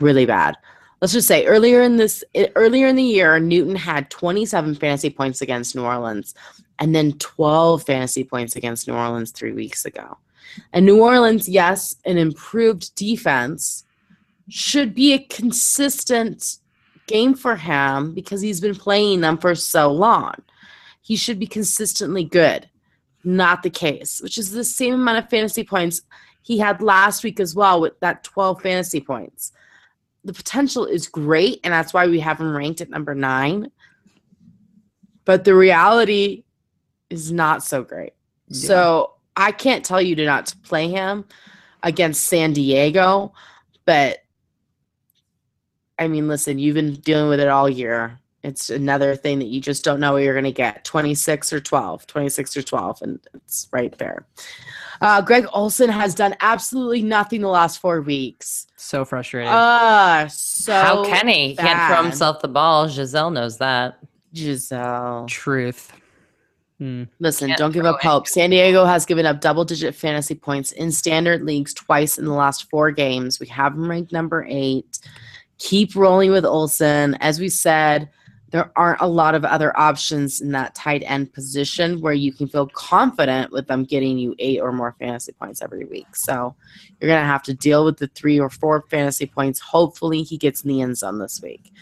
Really 0.00 0.24
bad. 0.26 0.56
Let's 1.04 1.12
just 1.12 1.28
say 1.28 1.44
earlier 1.44 1.82
in 1.82 1.98
this 1.98 2.24
eh, 2.34 2.48
earlier 2.54 2.86
in 2.86 2.96
the 2.96 3.02
year, 3.02 3.38
Newton 3.38 3.76
had 3.76 4.08
27 4.08 4.74
fantasy 4.76 5.10
points 5.10 5.42
against 5.42 5.76
New 5.76 5.84
Orleans, 5.84 6.34
and 6.78 6.94
then 6.94 7.12
12 7.18 7.82
fantasy 7.82 8.24
points 8.24 8.56
against 8.56 8.88
New 8.88 8.94
Orleans 8.94 9.30
three 9.30 9.52
weeks 9.52 9.84
ago. 9.84 10.16
And 10.72 10.86
New 10.86 11.02
Orleans, 11.02 11.46
yes, 11.46 11.94
an 12.06 12.16
improved 12.16 12.94
defense 12.94 13.84
should 14.48 14.94
be 14.94 15.12
a 15.12 15.18
consistent 15.18 16.56
game 17.06 17.34
for 17.34 17.54
him 17.54 18.14
because 18.14 18.40
he's 18.40 18.62
been 18.62 18.74
playing 18.74 19.20
them 19.20 19.36
for 19.36 19.54
so 19.54 19.92
long. 19.92 20.36
He 21.02 21.16
should 21.16 21.38
be 21.38 21.46
consistently 21.46 22.24
good. 22.24 22.70
not 23.24 23.62
the 23.62 23.68
case, 23.68 24.22
which 24.22 24.38
is 24.38 24.52
the 24.52 24.64
same 24.64 24.94
amount 24.94 25.18
of 25.18 25.28
fantasy 25.28 25.64
points 25.64 26.00
he 26.40 26.56
had 26.56 26.80
last 26.80 27.22
week 27.22 27.40
as 27.40 27.54
well 27.54 27.78
with 27.78 28.00
that 28.00 28.24
12 28.24 28.62
fantasy 28.62 29.02
points. 29.02 29.52
The 30.24 30.32
potential 30.32 30.86
is 30.86 31.06
great, 31.06 31.60
and 31.64 31.72
that's 31.72 31.92
why 31.92 32.06
we 32.06 32.20
have 32.20 32.40
him 32.40 32.56
ranked 32.56 32.80
at 32.80 32.90
number 32.90 33.14
nine. 33.14 33.70
But 35.24 35.44
the 35.44 35.54
reality 35.54 36.44
is 37.10 37.30
not 37.30 37.62
so 37.62 37.82
great. 37.82 38.14
Yeah. 38.48 38.66
So 38.66 39.14
I 39.36 39.52
can't 39.52 39.84
tell 39.84 40.00
you 40.00 40.14
to 40.16 40.24
not 40.24 40.46
to 40.46 40.56
play 40.58 40.88
him 40.88 41.24
against 41.82 42.26
San 42.26 42.52
Diego, 42.52 43.32
but 43.84 44.18
I 45.98 46.08
mean, 46.08 46.28
listen, 46.28 46.58
you've 46.58 46.74
been 46.74 46.94
dealing 46.94 47.28
with 47.28 47.40
it 47.40 47.48
all 47.48 47.68
year. 47.68 48.18
It's 48.42 48.68
another 48.68 49.16
thing 49.16 49.38
that 49.38 49.46
you 49.46 49.60
just 49.60 49.84
don't 49.84 50.00
know 50.00 50.12
what 50.12 50.22
you're 50.22 50.34
going 50.34 50.44
to 50.44 50.52
get 50.52 50.84
26 50.84 51.52
or 51.52 51.60
12, 51.60 52.06
26 52.06 52.56
or 52.56 52.62
12, 52.62 53.02
and 53.02 53.20
it's 53.34 53.68
right 53.72 53.96
there. 53.98 54.26
Uh, 55.00 55.20
Greg 55.20 55.46
Olsen 55.52 55.90
has 55.90 56.14
done 56.14 56.34
absolutely 56.40 57.02
nothing 57.02 57.40
the 57.40 57.48
last 57.48 57.78
four 57.78 58.00
weeks. 58.00 58.66
So 58.76 59.04
frustrating. 59.04 59.50
Uh, 59.50 60.28
so 60.28 60.72
How 60.72 61.04
can 61.04 61.28
he? 61.28 61.48
He 61.48 61.56
can't 61.56 61.92
throw 61.92 62.02
himself 62.02 62.40
the 62.40 62.48
ball. 62.48 62.88
Giselle 62.88 63.30
knows 63.30 63.58
that. 63.58 63.98
Giselle. 64.34 65.26
Truth. 65.28 65.92
Hmm. 66.78 67.04
Listen, 67.20 67.48
Can't 67.48 67.58
don't 67.58 67.72
give 67.72 67.84
up 67.84 68.02
hope. 68.02 68.26
San 68.26 68.50
Diego 68.50 68.84
has 68.84 69.06
given 69.06 69.26
up 69.26 69.40
double 69.40 69.64
digit 69.64 69.94
fantasy 69.94 70.34
points 70.34 70.72
in 70.72 70.90
standard 70.90 71.42
leagues 71.42 71.72
twice 71.72 72.18
in 72.18 72.24
the 72.24 72.32
last 72.32 72.68
four 72.68 72.90
games. 72.90 73.38
We 73.38 73.46
have 73.46 73.74
him 73.74 73.88
ranked 73.88 74.12
number 74.12 74.44
eight. 74.48 74.98
Keep 75.58 75.94
rolling 75.94 76.32
with 76.32 76.44
Olsen. 76.44 77.14
As 77.20 77.38
we 77.38 77.48
said, 77.48 78.10
there 78.54 78.70
aren't 78.76 79.00
a 79.00 79.08
lot 79.08 79.34
of 79.34 79.44
other 79.44 79.76
options 79.76 80.40
in 80.40 80.52
that 80.52 80.76
tight 80.76 81.02
end 81.06 81.32
position 81.32 82.00
where 82.00 82.12
you 82.12 82.32
can 82.32 82.46
feel 82.46 82.68
confident 82.68 83.50
with 83.50 83.66
them 83.66 83.82
getting 83.82 84.16
you 84.16 84.32
eight 84.38 84.60
or 84.60 84.70
more 84.70 84.94
fantasy 85.00 85.32
points 85.32 85.60
every 85.60 85.84
week. 85.86 86.14
So 86.14 86.54
you're 87.00 87.08
going 87.08 87.20
to 87.20 87.26
have 87.26 87.42
to 87.42 87.54
deal 87.54 87.84
with 87.84 87.96
the 87.96 88.06
three 88.06 88.38
or 88.38 88.48
four 88.48 88.84
fantasy 88.88 89.26
points. 89.26 89.58
Hopefully, 89.58 90.22
he 90.22 90.38
gets 90.38 90.62
in 90.62 90.68
the 90.68 90.82
end 90.82 90.96
zone 90.96 91.18
this 91.18 91.42
week. 91.42 91.72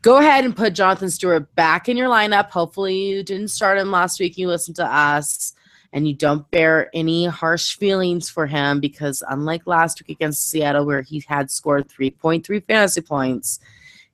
Go 0.00 0.16
ahead 0.16 0.46
and 0.46 0.56
put 0.56 0.72
Jonathan 0.72 1.10
Stewart 1.10 1.54
back 1.54 1.86
in 1.86 1.98
your 1.98 2.08
lineup. 2.08 2.48
Hopefully, 2.48 2.96
you 2.96 3.22
didn't 3.22 3.48
start 3.48 3.76
him 3.76 3.90
last 3.90 4.18
week. 4.18 4.38
You 4.38 4.48
listened 4.48 4.76
to 4.76 4.86
us 4.86 5.52
and 5.92 6.08
you 6.08 6.14
don't 6.14 6.50
bear 6.50 6.88
any 6.94 7.26
harsh 7.26 7.76
feelings 7.76 8.30
for 8.30 8.46
him 8.46 8.80
because, 8.80 9.22
unlike 9.28 9.66
last 9.66 10.00
week 10.00 10.16
against 10.16 10.48
Seattle, 10.48 10.86
where 10.86 11.02
he 11.02 11.22
had 11.28 11.50
scored 11.50 11.90
3.3 11.90 12.64
fantasy 12.64 13.02
points, 13.02 13.60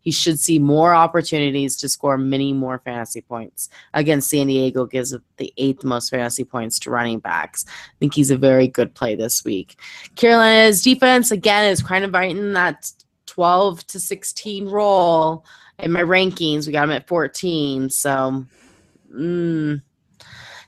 he 0.06 0.12
should 0.12 0.38
see 0.38 0.60
more 0.60 0.94
opportunities 0.94 1.76
to 1.76 1.88
score 1.88 2.16
many 2.16 2.52
more 2.52 2.78
fantasy 2.78 3.20
points. 3.20 3.68
Again, 3.92 4.20
San 4.20 4.46
Diego, 4.46 4.86
gives 4.86 5.12
the 5.36 5.52
eighth 5.56 5.82
most 5.82 6.10
fantasy 6.10 6.44
points 6.44 6.78
to 6.78 6.90
running 6.92 7.18
backs. 7.18 7.64
I 7.66 7.96
think 7.98 8.14
he's 8.14 8.30
a 8.30 8.36
very 8.36 8.68
good 8.68 8.94
play 8.94 9.16
this 9.16 9.44
week. 9.44 9.74
Carolina's 10.14 10.80
defense, 10.80 11.32
again, 11.32 11.68
is 11.72 11.82
kind 11.82 12.04
of 12.04 12.14
right 12.14 12.30
in 12.30 12.52
that 12.52 12.88
12 13.26 13.84
to 13.88 13.98
16 13.98 14.68
role 14.68 15.44
in 15.80 15.90
my 15.90 16.02
rankings. 16.02 16.68
We 16.68 16.72
got 16.72 16.84
him 16.84 16.92
at 16.92 17.08
14. 17.08 17.90
So, 17.90 18.46
mm. 19.12 19.82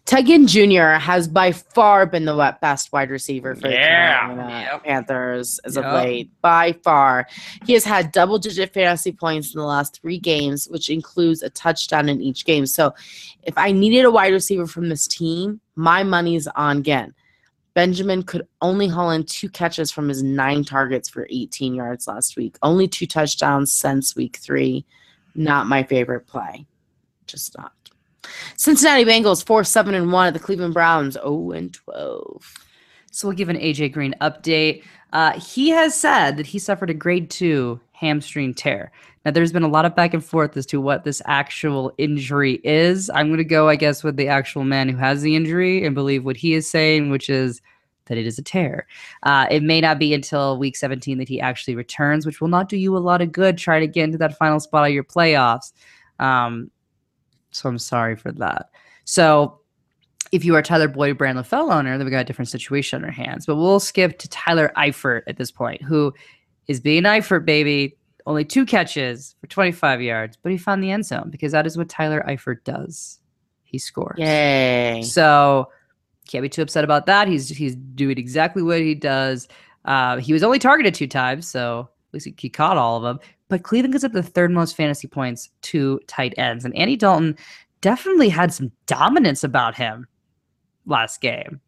Ted 0.09 0.25
Ginn 0.27 0.47
Jr. 0.47 0.93
has 0.99 1.29
by 1.29 1.53
far 1.53 2.07
been 2.07 2.25
the 2.25 2.57
best 2.63 2.91
wide 2.95 3.11
receiver 3.11 3.55
for 3.55 3.69
the 3.69 3.75
Yeah. 3.75 4.21
Carolina 4.21 4.61
Yep. 4.73 4.85
Panthers 4.85 5.59
as 5.67 5.77
Yep. 5.77 5.85
of 5.85 5.95
late. 6.03 6.31
By 6.41 6.73
far. 6.83 7.27
He 7.67 7.75
has 7.75 7.85
had 7.85 8.11
double 8.11 8.39
digit 8.39 8.73
fantasy 8.73 9.13
points 9.13 9.53
in 9.55 9.59
the 9.61 9.67
last 9.67 10.01
three 10.01 10.17
games, 10.19 10.67
which 10.71 10.89
includes 10.89 11.43
a 11.43 11.51
touchdown 11.51 12.09
in 12.09 12.23
each 12.23 12.47
game. 12.47 12.65
So, 12.65 12.95
if 13.43 13.53
I 13.59 13.71
needed 13.71 14.07
a 14.07 14.11
wide 14.11 14.33
receiver 14.33 14.67
from 14.67 14.89
this 14.89 15.07
team, 15.07 15.61
my 15.77 16.03
money's 16.05 16.47
on 16.49 16.83
Ginn. 16.83 17.13
Benjamin 17.75 18.23
could 18.23 18.49
only 18.63 18.89
haul 18.89 19.11
in 19.11 19.25
two 19.25 19.51
catches 19.51 19.91
from 19.91 20.09
his 20.09 20.23
nine 20.23 20.65
targets 20.65 21.11
for 21.11 21.27
18 21.29 21.75
yards 21.75 22.09
last 22.09 22.35
week. 22.35 22.57
Only 22.63 22.89
two 22.89 23.07
touchdowns 23.07 23.73
since 23.73 24.17
week 24.17 24.39
three. 24.39 24.87
Not 25.35 25.67
my 25.67 25.83
favorite 25.83 26.27
play. 26.27 26.65
Just 27.27 27.55
not. 27.59 27.73
Cincinnati 28.57 29.05
Bengals 29.05 29.45
4 29.45 29.65
7 29.65 29.95
and 29.95 30.13
1 30.13 30.27
at 30.27 30.35
the 30.35 30.41
Cleveland 30.41 30.75
Browns 30.75 31.15
0 31.15 31.53
and 31.53 31.73
12. 31.73 32.55
So 33.11 33.29
we'll 33.29 33.37
give 33.37 33.49
an 33.49 33.59
AJ 33.59 33.93
Green 33.93 34.15
update. 34.21 34.83
Uh, 35.13 35.39
he 35.41 35.71
has 35.71 35.99
said 35.99 36.37
that 36.37 36.47
he 36.47 36.59
suffered 36.59 36.91
a 36.91 36.95
grade 36.95 37.31
two 37.31 37.81
hamstring 37.93 38.55
tear. 38.55 38.93
Now, 39.25 39.33
there's 39.33 39.53
been 39.53 39.63
a 39.63 39.69
lot 39.69 39.85
of 39.85 39.97
back 39.97 40.15
and 40.15 40.25
forth 40.25 40.57
as 40.57 40.67
to 40.67 40.81
what 40.81 41.05
this 41.05 41.21
actual 41.27 41.93
injury 41.99 42.61
is. 42.65 43.11
I'm 43.11 43.29
going 43.29 43.39
to 43.39 43.45
go, 43.45 43.69
I 43.69 43.77
guess, 43.77 44.05
with 44.05 44.17
the 44.17 44.29
actual 44.29 44.65
man 44.65 44.89
who 44.89 44.97
has 44.97 45.23
the 45.23 45.35
injury 45.35 45.85
and 45.85 45.95
believe 45.95 46.25
what 46.25 46.37
he 46.37 46.55
is 46.55 46.71
saying, 46.71 47.11
which 47.11 47.29
is 47.29 47.61
that 48.07 48.19
it 48.19 48.27
is 48.27 48.39
a 48.39 48.43
tear. 48.43 48.87
Uh, 49.25 49.47
it 49.51 49.63
may 49.63 49.81
not 49.81 49.99
be 49.99 50.15
until 50.15 50.59
week 50.59 50.77
17 50.77 51.19
that 51.19 51.29
he 51.29 51.41
actually 51.41 51.75
returns, 51.75 52.25
which 52.25 52.41
will 52.41 52.49
not 52.49 52.69
do 52.69 52.77
you 52.77 52.97
a 52.97 52.99
lot 52.99 53.21
of 53.21 53.33
good 53.33 53.59
trying 53.59 53.83
to 53.83 53.87
get 53.87 54.05
into 54.05 54.19
that 54.19 54.39
final 54.39 54.61
spot 54.61 54.87
of 54.87 54.95
your 54.95 55.05
playoffs. 55.05 55.73
Um, 56.19 56.71
so 57.51 57.69
I'm 57.69 57.79
sorry 57.79 58.17
for 58.17 58.33
that. 58.33 58.71
So 59.05 59.61
if 60.33 60.45
you 60.45 60.55
are 60.55 60.63
Tyler 60.63 60.89
Boyd, 60.89 61.19
Brand 61.19 61.39
LaFell 61.39 61.73
owner, 61.73 61.97
then 61.97 62.05
we 62.05 62.11
got 62.11 62.21
a 62.21 62.25
different 62.25 62.49
situation 62.49 63.03
on 63.03 63.05
our 63.05 63.11
hands. 63.11 63.47
But 63.47 63.57
we'll 63.57 63.81
skip 63.81 64.19
to 64.19 64.29
Tyler 64.29 64.73
Eifert 64.77 65.23
at 65.27 65.37
this 65.37 65.51
point, 65.51 65.83
who 65.83 66.13
is 66.67 66.81
being 66.81 67.05
Eifert, 67.05 67.45
baby. 67.45 67.97
Only 68.27 68.45
two 68.45 68.67
catches 68.67 69.37
for 69.41 69.47
25 69.47 70.03
yards, 70.03 70.37
but 70.37 70.53
he 70.53 70.59
found 70.59 70.83
the 70.83 70.91
end 70.91 71.07
zone 71.07 71.31
because 71.31 71.53
that 71.53 71.67
is 71.67 71.79
what 71.79 71.89
Tyler 71.89 72.23
Eifert 72.29 72.63
does. 72.65 73.21
He 73.63 73.79
scores. 73.79 74.19
Yay. 74.19 75.03
So 75.03 75.71
can't 76.29 76.43
be 76.43 76.49
too 76.51 76.63
upset 76.63 76.85
about 76.85 77.07
that. 77.07 77.27
He's 77.27 77.49
he's 77.49 77.75
doing 77.75 78.19
exactly 78.19 78.63
what 78.63 78.81
he 78.81 78.95
does. 78.95 79.49
Uh, 79.85 80.19
he 80.19 80.35
was 80.35 80.43
only 80.43 80.59
targeted 80.59 80.95
two 80.95 81.07
times, 81.07 81.49
so 81.49 81.89
at 82.11 82.15
least 82.15 82.27
he, 82.27 82.35
he 82.39 82.51
caught 82.51 82.77
all 82.77 82.99
of 82.99 83.03
them. 83.03 83.19
But 83.49 83.63
Cleveland 83.63 83.93
gives 83.93 84.05
up 84.05 84.13
the 84.13 84.23
third 84.23 84.51
most 84.51 84.77
fantasy 84.77 85.09
points 85.09 85.51
to 85.63 86.01
tight 86.07 86.35
ends, 86.37 86.65
and 86.65 86.77
Andy 86.77 86.97
Dalton 86.97 87.37
definitely 87.81 88.29
had 88.29 88.53
some 88.53 88.73
dominance 88.87 89.45
about 89.45 89.75
him 89.75 90.07
last 90.87 91.21
game. 91.21 91.61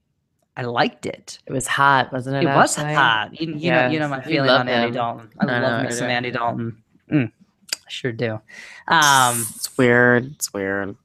I 0.56 0.62
liked 0.62 1.06
it. 1.06 1.38
It 1.46 1.52
was 1.52 1.66
hot, 1.66 2.12
wasn't 2.12 2.36
it? 2.36 2.42
It 2.42 2.46
was 2.46 2.76
outside? 2.76 2.94
hot. 2.94 3.40
You, 3.40 3.54
you 3.54 3.70
know, 3.70 3.88
you 3.88 3.98
know 3.98 4.08
my 4.08 4.20
feeling 4.20 4.48
love 4.48 4.60
on 4.60 4.68
Andy. 4.68 4.92
Dalton. 4.92 5.30
I, 5.38 5.44
I 5.44 5.46
know, 5.46 5.66
love 5.66 5.82
me 5.82 5.88
I 5.88 5.90
some. 5.90 6.08
Andy 6.08 6.30
Dalton. 6.30 6.82
Mm, 7.10 7.32
I 7.74 7.88
sure 7.88 8.12
do. 8.12 8.40
Um, 8.88 9.46
it's 9.54 9.78
weird. 9.78 10.32
It's 10.32 10.52
weird. 10.52 10.96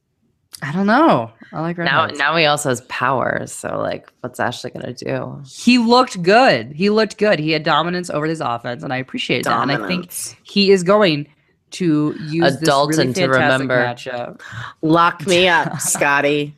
I 0.66 0.72
don't 0.72 0.88
know. 0.88 1.32
I 1.54 1.62
like 1.62 1.78
Now, 1.78 2.02
redheads. 2.04 2.20
now 2.20 2.36
he 2.36 2.46
also 2.46 2.70
has 2.70 2.82
powers. 2.82 3.52
So, 3.52 3.78
like, 3.80 4.12
what's 4.22 4.40
Ashley 4.40 4.72
gonna 4.72 4.94
do? 4.94 5.42
he 5.46 5.78
looked 5.78 6.22
good. 6.24 6.72
He 6.72 6.90
looked 6.90 7.18
good. 7.18 7.40
He 7.40 7.52
had 7.52 7.64
dominance 7.64 8.10
over 8.10 8.26
his 8.26 8.42
offense, 8.42 8.84
and 8.84 8.92
I 8.92 8.98
appreciate 8.98 9.44
that. 9.46 9.62
And 9.62 9.72
I 9.72 9.88
think 9.88 10.12
he 10.44 10.72
is 10.72 10.84
going 10.84 11.28
to 11.72 12.16
use 12.28 12.56
A 12.56 12.58
this 12.58 12.68
Dalton 12.68 12.98
really 12.98 13.14
to 13.14 13.28
remember. 13.28 13.78
matchup. 13.86 14.42
Lock 14.82 15.28
me 15.28 15.48
up, 15.50 15.80
Scotty. 15.80 16.56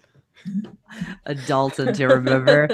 A 1.25 1.35
Dalton 1.35 1.93
to 1.93 2.07
remember. 2.07 2.67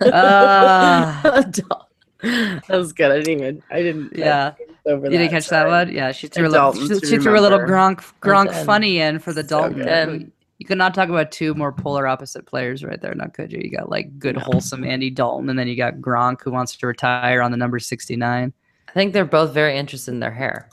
Uh, 0.00 1.20
Adult- 1.44 1.84
that 2.20 2.64
was 2.70 2.92
good. 2.92 3.10
I 3.12 3.18
didn't 3.20 3.40
even. 3.40 3.62
I 3.70 3.82
didn't. 3.82 4.16
yeah, 4.16 4.54
Over 4.86 5.06
you 5.06 5.18
didn't 5.18 5.30
catch 5.30 5.48
that 5.48 5.68
one. 5.68 5.92
Yeah, 5.92 6.10
she 6.12 6.26
threw 6.26 6.46
a 6.46 6.48
A 6.48 6.50
little. 6.50 6.72
She, 6.74 7.06
she 7.06 7.18
threw 7.18 7.38
a 7.38 7.42
little. 7.42 7.60
Gronk 7.60 8.02
Gronk 8.20 8.52
funny 8.64 8.98
in 8.98 9.18
for 9.20 9.32
the 9.32 9.42
Dalton. 9.44 9.74
good. 9.84 10.32
You 10.58 10.66
could 10.66 10.78
not 10.78 10.92
talk 10.92 11.08
about 11.08 11.30
two 11.30 11.54
more 11.54 11.72
polar 11.72 12.06
opposite 12.06 12.44
players 12.44 12.82
right 12.82 13.00
there, 13.00 13.14
now 13.14 13.26
could 13.26 13.52
you? 13.52 13.60
You 13.62 13.70
got 13.70 13.90
like 13.90 14.18
good 14.18 14.36
wholesome 14.36 14.84
Andy 14.84 15.08
Dalton, 15.08 15.48
and 15.48 15.58
then 15.58 15.68
you 15.68 15.76
got 15.76 15.94
Gronk 15.94 16.42
who 16.42 16.50
wants 16.50 16.74
to 16.76 16.86
retire 16.86 17.40
on 17.42 17.52
the 17.52 17.56
number 17.56 17.78
sixty 17.78 18.16
nine. 18.16 18.52
I 18.88 18.92
think 18.92 19.12
they're 19.12 19.24
both 19.24 19.52
very 19.52 19.76
interested 19.78 20.10
in 20.10 20.20
their 20.20 20.32
hair. 20.32 20.68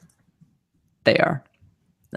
They 1.03 1.17
are, 1.17 1.43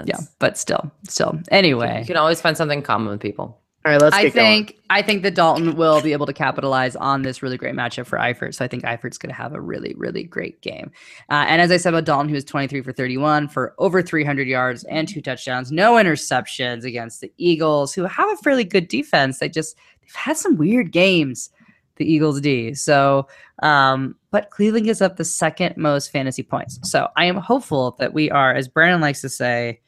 yeah, 0.07 0.21
but 0.39 0.57
still, 0.57 0.91
still. 1.09 1.39
Anyway, 1.51 2.01
You 2.01 2.07
can 2.07 2.17
always 2.17 2.41
find 2.41 2.57
something 2.57 2.79
in 2.79 2.85
common 2.85 3.09
with 3.09 3.21
people. 3.21 3.61
All 3.85 3.93
right, 3.93 4.01
let's 4.01 4.15
I 4.15 4.25
get 4.25 4.35
going. 4.35 4.67
think 4.67 4.79
I 4.91 5.03
think 5.03 5.23
that 5.23 5.37
Dalton 5.37 5.77
will 5.77 6.03
be 6.03 6.13
able 6.13 6.27
to 6.27 6.33
capitalize 6.33 6.97
on 6.97 7.23
this 7.23 7.43
really 7.43 7.57
great 7.57 7.75
matchup 7.75 8.07
for 8.07 8.19
Eifert. 8.19 8.55
So 8.55 8.65
I 8.65 8.69
think 8.69 8.83
Eifert's 8.83 9.19
going 9.19 9.31
to 9.31 9.37
have 9.37 9.55
a 9.55 9.61
really 9.61 9.95
really 9.97 10.25
great 10.25 10.61
game. 10.63 10.91
Uh, 11.31 11.45
and 11.47 11.63
as 11.63 11.71
I 11.71 11.77
said 11.77 11.95
about 11.95 12.05
Dalton, 12.05 12.29
who 12.29 12.35
is 12.35 12.45
23 12.45 12.83
for 12.83 12.93
31 12.93 13.49
for 13.49 13.75
over 13.79 14.03
300 14.03 14.49
yards 14.49 14.83
and 14.85 15.07
two 15.07 15.23
touchdowns, 15.23 15.71
no 15.71 15.95
interceptions 15.95 16.85
against 16.85 17.21
the 17.21 17.33
Eagles, 17.37 17.95
who 17.95 18.03
have 18.05 18.29
a 18.31 18.37
fairly 18.39 18.65
good 18.65 18.89
defense. 18.89 19.39
They 19.39 19.49
just 19.49 19.77
they've 20.01 20.15
had 20.15 20.37
some 20.37 20.57
weird 20.57 20.91
games. 20.91 21.51
The 21.97 22.13
Eagles 22.13 22.41
D. 22.41 22.75
So, 22.75 23.27
um, 23.61 24.15
but 24.31 24.51
Cleveland 24.51 24.87
gives 24.87 25.03
up 25.03 25.17
the 25.17 25.25
second 25.25 25.77
most 25.77 26.13
fantasy 26.13 26.45
points. 26.45 26.79
So 26.89 27.09
I 27.17 27.25
am 27.25 27.37
hopeful 27.37 27.97
that 27.99 28.15
we 28.15 28.31
are, 28.31 28.55
as 28.55 28.69
Brandon 28.69 29.01
likes 29.01 29.21
to 29.23 29.29
say, 29.29 29.81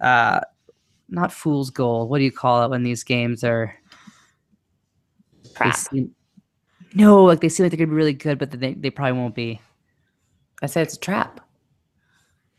uh, 0.00 0.42
not 1.08 1.32
fool's 1.32 1.70
goal. 1.70 2.08
What 2.08 2.18
do 2.18 2.24
you 2.24 2.32
call 2.32 2.64
it 2.64 2.70
when 2.70 2.82
these 2.82 3.04
games 3.04 3.44
are? 3.44 3.74
Crap. 5.54 5.74
seem- 5.76 6.14
no, 6.94 7.24
like 7.24 7.40
they 7.40 7.48
seem 7.48 7.64
like 7.64 7.72
they're 7.72 7.78
gonna 7.78 7.90
be 7.90 7.96
really 7.96 8.12
good, 8.12 8.38
but 8.38 8.50
then 8.50 8.60
they, 8.60 8.74
they 8.74 8.90
probably 8.90 9.12
won't 9.18 9.34
be. 9.34 9.60
I 10.62 10.66
said 10.66 10.82
it's 10.82 10.96
a 10.96 11.00
trap. 11.00 11.40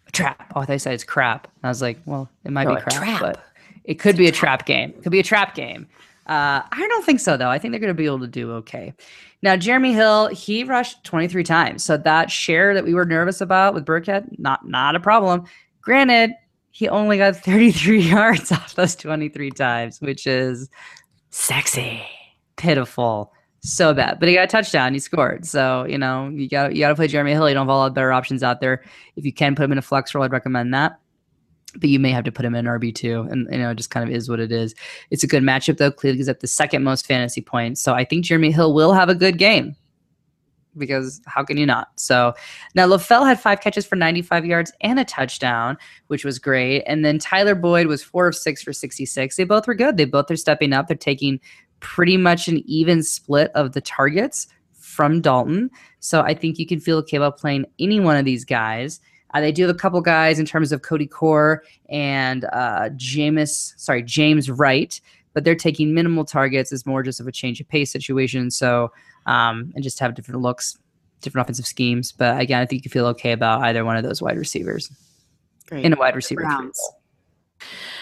A 0.08 0.12
trap. 0.12 0.52
Oh, 0.56 0.62
I 0.62 0.66
thought 0.66 0.74
you 0.74 0.80
said 0.80 0.94
it's 0.94 1.04
crap. 1.04 1.48
I 1.64 1.68
was 1.70 1.82
like, 1.82 2.00
well, 2.06 2.30
it 2.44 2.52
might 2.52 2.68
No, 2.68 2.76
be 2.76 2.82
crap, 2.82 2.94
trap. 3.04 3.22
but 3.22 3.44
it 3.84 3.96
could 3.96 4.16
be 4.18 4.28
a 4.28 4.32
trap 4.32 4.66
game. 4.66 4.92
It 4.92 5.04
could 5.04 5.12
be 5.12 5.20
a 5.20 5.24
trap 5.24 5.56
game. 5.56 5.88
Uh, 6.28 6.62
I 6.72 6.88
don't 6.90 7.06
think 7.06 7.20
so, 7.22 7.38
though. 7.38 7.50
I 7.50 7.58
think 7.58 7.72
they're 7.72 7.80
going 7.80 7.88
to 7.90 7.94
be 7.94 8.06
able 8.06 8.20
to 8.20 8.28
do 8.28 8.52
okay. 8.54 8.94
Now, 9.42 9.56
Jeremy 9.56 9.94
Hill, 9.94 10.28
he 10.28 10.64
rushed 10.66 11.04
23 11.06 11.44
times. 11.44 11.84
So 11.86 11.96
that 11.98 12.30
share 12.30 12.74
that 12.74 12.84
we 12.84 12.94
were 12.94 13.06
nervous 13.06 13.40
about 13.42 13.74
with 13.74 13.86
Burkhead, 13.86 14.38
not 14.38 14.68
not 14.68 14.96
a 14.96 15.00
problem. 15.00 15.46
Granted, 15.82 16.32
he 16.72 16.88
only 16.90 17.18
got 17.18 17.36
33 17.36 18.02
yards 18.10 18.52
off 18.52 18.76
those 18.76 18.96
23 18.96 19.52
times, 19.52 20.00
which 20.02 20.28
is 20.28 20.70
sexy, 21.32 22.04
pitiful, 22.56 23.34
so 23.62 23.94
bad. 23.94 24.20
But 24.20 24.30
he 24.30 24.36
got 24.36 24.46
a 24.46 24.48
touchdown. 24.48 24.94
He 24.94 25.00
scored. 25.00 25.46
So 25.46 25.86
you 25.86 25.98
know 25.98 26.30
you 26.30 26.48
got 26.50 26.76
you 26.76 26.82
got 26.82 26.90
to 26.90 26.96
play 26.96 27.08
Jeremy 27.08 27.32
Hill. 27.32 27.48
You 27.50 27.56
don't 27.56 27.68
have 27.68 27.74
a 27.74 27.78
lot 27.78 27.88
of 27.88 27.94
better 27.94 28.14
options 28.14 28.44
out 28.44 28.62
there. 28.62 28.84
If 29.16 29.26
you 29.26 29.34
can 29.34 29.56
put 29.56 29.64
him 29.64 29.72
in 29.72 29.78
a 29.78 29.84
flex 29.84 30.14
role, 30.14 30.24
I'd 30.24 30.32
recommend 30.32 30.74
that. 30.74 31.00
But 31.76 31.90
you 31.90 32.00
may 32.00 32.12
have 32.12 32.24
to 32.24 32.32
put 32.32 32.46
him 32.46 32.56
in 32.56 32.66
RB 32.66 32.94
two, 32.96 33.28
and 33.30 33.48
you 33.52 33.58
know, 33.58 33.72
it 33.72 33.76
just 33.76 33.90
kind 33.90 34.08
of 34.08 34.16
is 34.16 34.30
what 34.30 34.40
it 34.40 34.52
is. 34.52 34.74
It's 35.12 35.24
a 35.24 35.28
good 35.28 35.44
matchup 35.44 35.78
though. 35.78 35.92
Cleveland 35.92 36.20
gives 36.20 36.30
at 36.30 36.40
the 36.40 36.48
second 36.48 36.84
most 36.84 37.06
fantasy 37.06 37.42
points, 37.42 37.82
so 37.82 37.94
I 37.94 38.06
think 38.06 38.26
Jeremy 38.26 38.52
Hill 38.52 38.74
will 38.74 38.94
have 38.94 39.10
a 39.10 39.16
good 39.16 39.38
game 39.38 39.76
because 40.78 41.22
how 41.26 41.44
can 41.44 41.58
you 41.58 41.66
not? 41.66 41.90
So 41.96 42.34
now 42.76 42.88
LaFell 42.88 43.28
had 43.28 43.40
five 43.40 43.62
catches 43.62 43.86
for 43.86 43.96
95 43.96 44.46
yards 44.46 44.72
and 44.82 45.00
a 45.00 45.06
touchdown, 45.06 45.78
which 46.08 46.24
was 46.24 46.40
great. 46.40 46.84
And 46.84 47.04
then 47.04 47.20
Tyler 47.20 47.56
Boyd 47.56 47.88
was 47.88 48.04
four 48.04 48.28
of 48.28 48.36
six 48.36 48.64
for 48.64 48.74
66. 48.74 49.36
They 49.36 49.44
both 49.44 49.68
were 49.68 49.76
good. 49.76 49.98
They 49.98 50.06
both 50.06 50.30
are 50.32 50.38
stepping 50.38 50.74
up. 50.74 50.88
They're 50.88 50.98
taking 50.98 51.40
pretty 51.80 52.18
much 52.18 52.48
an 52.48 52.64
even 52.66 53.04
split 53.04 53.52
of 53.54 53.74
the 53.74 53.82
targets 53.82 54.48
from 54.74 55.22
Dalton. 55.22 55.70
So 56.00 56.22
I 56.22 56.34
think 56.34 56.58
you 56.58 56.66
can 56.66 56.80
feel 56.80 56.98
okay 57.00 57.18
about 57.18 57.38
playing 57.38 57.66
any 57.80 58.00
one 58.00 58.18
of 58.18 58.26
these 58.26 58.46
guys. 58.46 59.00
Uh, 59.34 59.42
they 59.42 59.52
do 59.52 59.64
have 59.64 59.76
a 59.76 59.78
couple 59.78 60.00
guys 60.02 60.40
in 60.40 60.46
terms 60.46 60.72
of 60.72 60.82
Cody 60.82 61.06
Core 61.06 61.64
and 61.90 62.46
uh, 62.54 62.90
James, 62.96 63.74
sorry, 63.78 64.02
James 64.02 64.50
Wright, 64.50 65.00
but 65.34 65.44
they're 65.44 65.56
taking 65.56 65.94
minimal 65.94 66.26
targets. 66.26 66.72
It's 66.72 66.86
more 66.86 67.04
just 67.04 67.20
of 67.20 67.28
a 67.28 67.32
change 67.32 67.60
of 67.60 67.68
pace 67.68 67.92
situation. 67.92 68.50
So 68.50 68.92
um, 69.28 69.72
and 69.76 69.84
just 69.84 70.00
have 70.00 70.16
different 70.16 70.42
looks, 70.42 70.78
different 71.22 71.46
offensive 71.46 71.68
schemes. 71.68 72.12
But 72.12 72.40
again, 72.40 72.62
I 72.62 72.66
think 72.66 72.86
you 72.86 72.90
feel 72.90 73.06
okay 73.08 73.34
about 73.34 73.62
either 73.62 73.86
one 73.86 73.98
of 73.98 74.04
those 74.04 74.22
wide 74.22 74.38
receivers 74.38 74.90
Great. 75.68 75.86
in 75.86 75.94
a 75.94 75.96
wide 75.96 76.16
receiver. 76.16 76.42
Browns. 76.42 76.80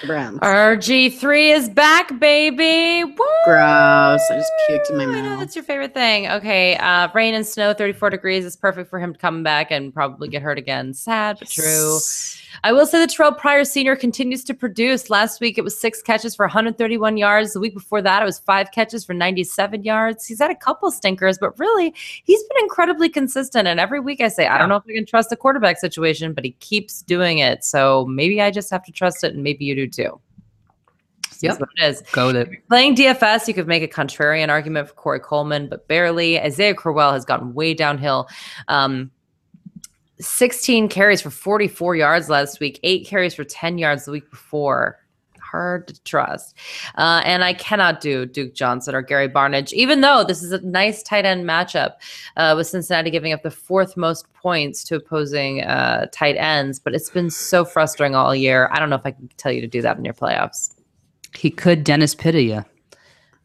Browns. 0.05 0.39
RG3 0.39 1.55
is 1.55 1.69
back, 1.69 2.19
baby. 2.19 3.03
Woo! 3.03 3.25
Gross. 3.45 4.21
I 4.29 4.35
just 4.35 4.51
puked 4.69 4.89
in 4.89 4.97
my 4.97 5.05
mouth. 5.05 5.15
I 5.15 5.21
know 5.21 5.39
that's 5.39 5.55
your 5.55 5.63
favorite 5.63 5.93
thing. 5.93 6.29
Okay. 6.29 6.75
Uh, 6.77 7.07
rain 7.13 7.33
and 7.33 7.45
snow, 7.45 7.73
34 7.73 8.09
degrees 8.09 8.45
is 8.45 8.55
perfect 8.55 8.89
for 8.89 8.99
him 8.99 9.13
to 9.13 9.19
come 9.19 9.43
back 9.43 9.71
and 9.71 9.93
probably 9.93 10.27
get 10.27 10.41
hurt 10.41 10.57
again. 10.57 10.93
Sad, 10.93 11.37
but 11.39 11.49
true. 11.49 11.99
I 12.63 12.73
will 12.73 12.85
say 12.85 12.99
that 12.99 13.09
Terrelle 13.09 13.37
Pryor 13.37 13.65
Sr. 13.65 13.95
continues 13.95 14.43
to 14.45 14.53
produce. 14.53 15.09
Last 15.09 15.39
week 15.39 15.57
it 15.57 15.63
was 15.63 15.77
six 15.77 16.01
catches 16.01 16.35
for 16.35 16.45
131 16.45 17.17
yards. 17.17 17.53
The 17.53 17.59
week 17.59 17.73
before 17.73 18.01
that 18.01 18.21
it 18.21 18.25
was 18.25 18.39
five 18.39 18.71
catches 18.71 19.05
for 19.05 19.13
97 19.13 19.83
yards. 19.83 20.25
He's 20.25 20.39
had 20.39 20.51
a 20.51 20.55
couple 20.55 20.89
stinkers, 20.91 21.37
but 21.37 21.57
really 21.59 21.93
he's 22.23 22.41
been 22.43 22.63
incredibly 22.63 23.09
consistent. 23.09 23.67
And 23.67 23.79
every 23.79 23.99
week 23.99 24.21
I 24.21 24.29
say, 24.29 24.47
I 24.47 24.57
don't 24.57 24.69
know 24.69 24.77
if 24.77 24.83
I 24.89 24.93
can 24.93 25.05
trust 25.05 25.29
the 25.29 25.35
quarterback 25.35 25.77
situation, 25.77 26.33
but 26.33 26.43
he 26.43 26.51
keeps 26.53 27.01
doing 27.01 27.39
it. 27.39 27.63
So 27.63 28.05
maybe 28.05 28.41
I 28.41 28.51
just 28.51 28.69
have 28.71 28.83
to 28.85 28.91
trust 28.91 29.23
it, 29.23 29.33
and 29.33 29.43
maybe 29.45 29.63
you 29.63 29.75
do 29.75 29.87
too. 29.87 30.19
Yep. 31.41 31.61
it 31.61 31.83
is. 31.83 32.01
Go 32.11 32.27
with 32.27 32.35
it. 32.35 32.67
Playing 32.67 32.95
DFS, 32.95 33.47
you 33.47 33.53
could 33.53 33.67
make 33.67 33.83
a 33.83 33.87
contrarian 33.87 34.49
argument 34.49 34.87
for 34.87 34.95
Corey 34.95 35.19
Coleman, 35.19 35.67
but 35.69 35.87
barely. 35.87 36.41
Isaiah 36.41 36.73
Crowell 36.73 37.11
has 37.11 37.23
gotten 37.23 37.53
way 37.53 37.73
downhill. 37.73 38.27
Um, 38.67 39.11
16 40.19 40.89
carries 40.89 41.21
for 41.21 41.29
44 41.29 41.95
yards 41.95 42.29
last 42.29 42.59
week, 42.59 42.79
eight 42.83 43.05
carries 43.05 43.33
for 43.33 43.43
10 43.43 43.77
yards 43.77 44.05
the 44.05 44.11
week 44.11 44.29
before. 44.29 44.97
Hard 45.55 45.87
to 45.87 46.03
trust. 46.03 46.53
Uh, 46.97 47.21
and 47.23 47.41
I 47.41 47.53
cannot 47.53 48.01
do 48.01 48.25
Duke 48.25 48.53
Johnson 48.53 48.93
or 48.93 49.01
Gary 49.01 49.29
Barnidge, 49.29 49.71
even 49.71 50.01
though 50.01 50.25
this 50.25 50.43
is 50.43 50.51
a 50.51 50.59
nice 50.65 51.01
tight 51.01 51.23
end 51.23 51.45
matchup 51.45 51.93
uh, 52.35 52.55
with 52.57 52.67
Cincinnati 52.67 53.09
giving 53.09 53.31
up 53.31 53.41
the 53.41 53.51
fourth 53.51 53.95
most 53.95 54.31
points 54.33 54.83
to 54.83 54.95
opposing 54.97 55.63
uh, 55.63 56.07
tight 56.11 56.35
ends. 56.35 56.77
But 56.77 56.93
it's 56.93 57.09
been 57.09 57.29
so 57.29 57.63
frustrating 57.63 58.15
all 58.15 58.35
year. 58.35 58.67
I 58.73 58.79
don't 58.79 58.89
know 58.89 58.97
if 58.97 59.05
I 59.05 59.11
can 59.11 59.29
tell 59.37 59.53
you 59.53 59.61
to 59.61 59.67
do 59.67 59.81
that 59.81 59.97
in 59.97 60.03
your 60.03 60.13
playoffs. 60.13 60.75
He 61.33 61.49
could 61.49 61.85
Dennis 61.85 62.15
Pitta 62.15 62.41
you. 62.41 62.65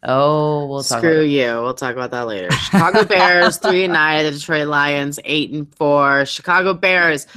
Oh, 0.03 0.67
we'll 0.67 0.83
screw 0.83 1.23
you. 1.23 1.47
We'll 1.63 1.75
talk 1.75 1.93
about 1.93 2.11
that 2.11 2.27
later. 2.27 2.51
Chicago 2.51 3.05
Bears 3.05 3.59
three 3.59 3.85
and 3.85 3.93
nine. 3.93 4.25
The 4.25 4.33
Detroit 4.33 4.67
Lions 4.67 5.21
eight 5.25 5.53
and 5.53 5.73
four. 5.77 6.27
Chicago 6.27 6.75
Bears. 6.75 7.29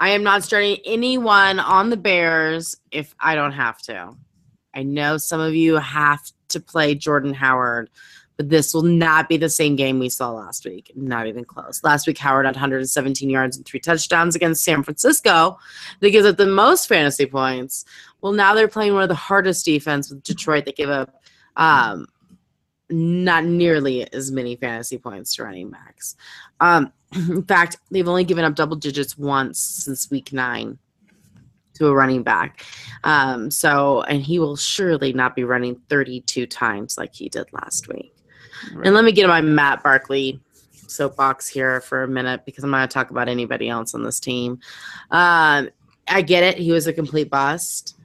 I 0.00 0.08
am 0.08 0.24
not 0.24 0.42
starting 0.42 0.78
anyone 0.84 1.60
on 1.60 1.90
the 1.90 1.96
Bears 1.96 2.76
if 2.90 3.14
I 3.20 3.36
don't 3.36 3.52
have 3.52 3.80
to. 3.82 4.16
I 4.74 4.82
know 4.82 5.16
some 5.16 5.40
of 5.40 5.54
you 5.54 5.76
have 5.76 6.20
to 6.48 6.60
play 6.60 6.94
Jordan 6.94 7.34
Howard, 7.34 7.90
but 8.36 8.48
this 8.48 8.72
will 8.72 8.82
not 8.82 9.28
be 9.28 9.36
the 9.36 9.48
same 9.48 9.76
game 9.76 9.98
we 9.98 10.08
saw 10.08 10.30
last 10.30 10.64
week. 10.64 10.90
Not 10.94 11.26
even 11.26 11.44
close. 11.44 11.82
Last 11.84 12.06
week, 12.06 12.18
Howard 12.18 12.46
had 12.46 12.54
117 12.54 13.28
yards 13.28 13.56
and 13.56 13.66
three 13.66 13.80
touchdowns 13.80 14.34
against 14.34 14.64
San 14.64 14.82
Francisco. 14.82 15.58
That 16.00 16.10
gives 16.10 16.26
up 16.26 16.36
the 16.36 16.46
most 16.46 16.88
fantasy 16.88 17.26
points. 17.26 17.84
Well, 18.20 18.32
now 18.32 18.54
they're 18.54 18.68
playing 18.68 18.94
one 18.94 19.02
of 19.02 19.08
the 19.08 19.14
hardest 19.14 19.64
defense 19.64 20.10
with 20.10 20.22
Detroit. 20.22 20.64
They 20.64 20.72
give 20.72 20.90
up 20.90 21.22
um, 21.56 22.06
not 22.88 23.44
nearly 23.44 24.10
as 24.12 24.30
many 24.30 24.56
fantasy 24.56 24.98
points 24.98 25.34
to 25.34 25.44
running 25.44 25.70
backs. 25.70 26.16
Um, 26.60 26.92
in 27.12 27.42
fact, 27.42 27.76
they've 27.90 28.08
only 28.08 28.24
given 28.24 28.44
up 28.44 28.54
double 28.54 28.76
digits 28.76 29.18
once 29.18 29.58
since 29.58 30.10
week 30.10 30.32
nine 30.32 30.78
to 31.74 31.86
a 31.86 31.94
running 31.94 32.22
back. 32.22 32.64
Um, 33.04 33.50
so, 33.50 34.02
and 34.02 34.22
he 34.22 34.38
will 34.38 34.56
surely 34.56 35.12
not 35.12 35.34
be 35.34 35.44
running 35.44 35.80
32 35.88 36.46
times 36.46 36.98
like 36.98 37.14
he 37.14 37.28
did 37.28 37.46
last 37.52 37.88
week. 37.88 38.14
Right. 38.74 38.86
And 38.86 38.94
let 38.94 39.04
me 39.04 39.12
get 39.12 39.26
my 39.28 39.40
Matt 39.40 39.82
Barkley 39.82 40.40
soapbox 40.86 41.48
here 41.48 41.80
for 41.80 42.02
a 42.02 42.08
minute 42.08 42.44
because 42.44 42.64
I'm 42.64 42.70
not 42.70 42.78
going 42.78 42.88
to 42.88 42.94
talk 42.94 43.10
about 43.10 43.28
anybody 43.28 43.68
else 43.68 43.94
on 43.94 44.02
this 44.02 44.20
team. 44.20 44.60
Um, 45.10 45.70
I 46.08 46.22
get 46.22 46.44
it. 46.44 46.58
He 46.58 46.72
was 46.72 46.86
a 46.86 46.92
complete 46.92 47.30
bust. 47.30 47.96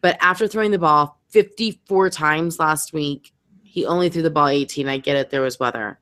But 0.00 0.16
after 0.20 0.48
throwing 0.48 0.70
the 0.70 0.78
ball 0.78 1.18
54 1.28 2.10
times 2.10 2.58
last 2.58 2.92
week, 2.92 3.32
he 3.62 3.86
only 3.86 4.08
threw 4.08 4.22
the 4.22 4.30
ball 4.30 4.48
18. 4.48 4.88
I 4.88 4.98
get 4.98 5.16
it. 5.16 5.30
There 5.30 5.42
was 5.42 5.60
weather. 5.60 5.98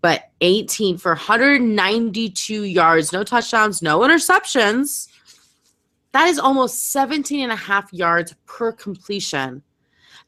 But 0.00 0.30
18 0.40 0.98
for 0.98 1.12
192 1.12 2.62
yards, 2.64 3.12
no 3.12 3.22
touchdowns, 3.22 3.80
no 3.80 4.00
interceptions. 4.00 5.08
That 6.14 6.28
is 6.28 6.38
almost 6.38 6.92
17 6.92 7.42
and 7.42 7.52
a 7.52 7.56
half 7.56 7.92
yards 7.92 8.34
per 8.46 8.72
completion. 8.72 9.62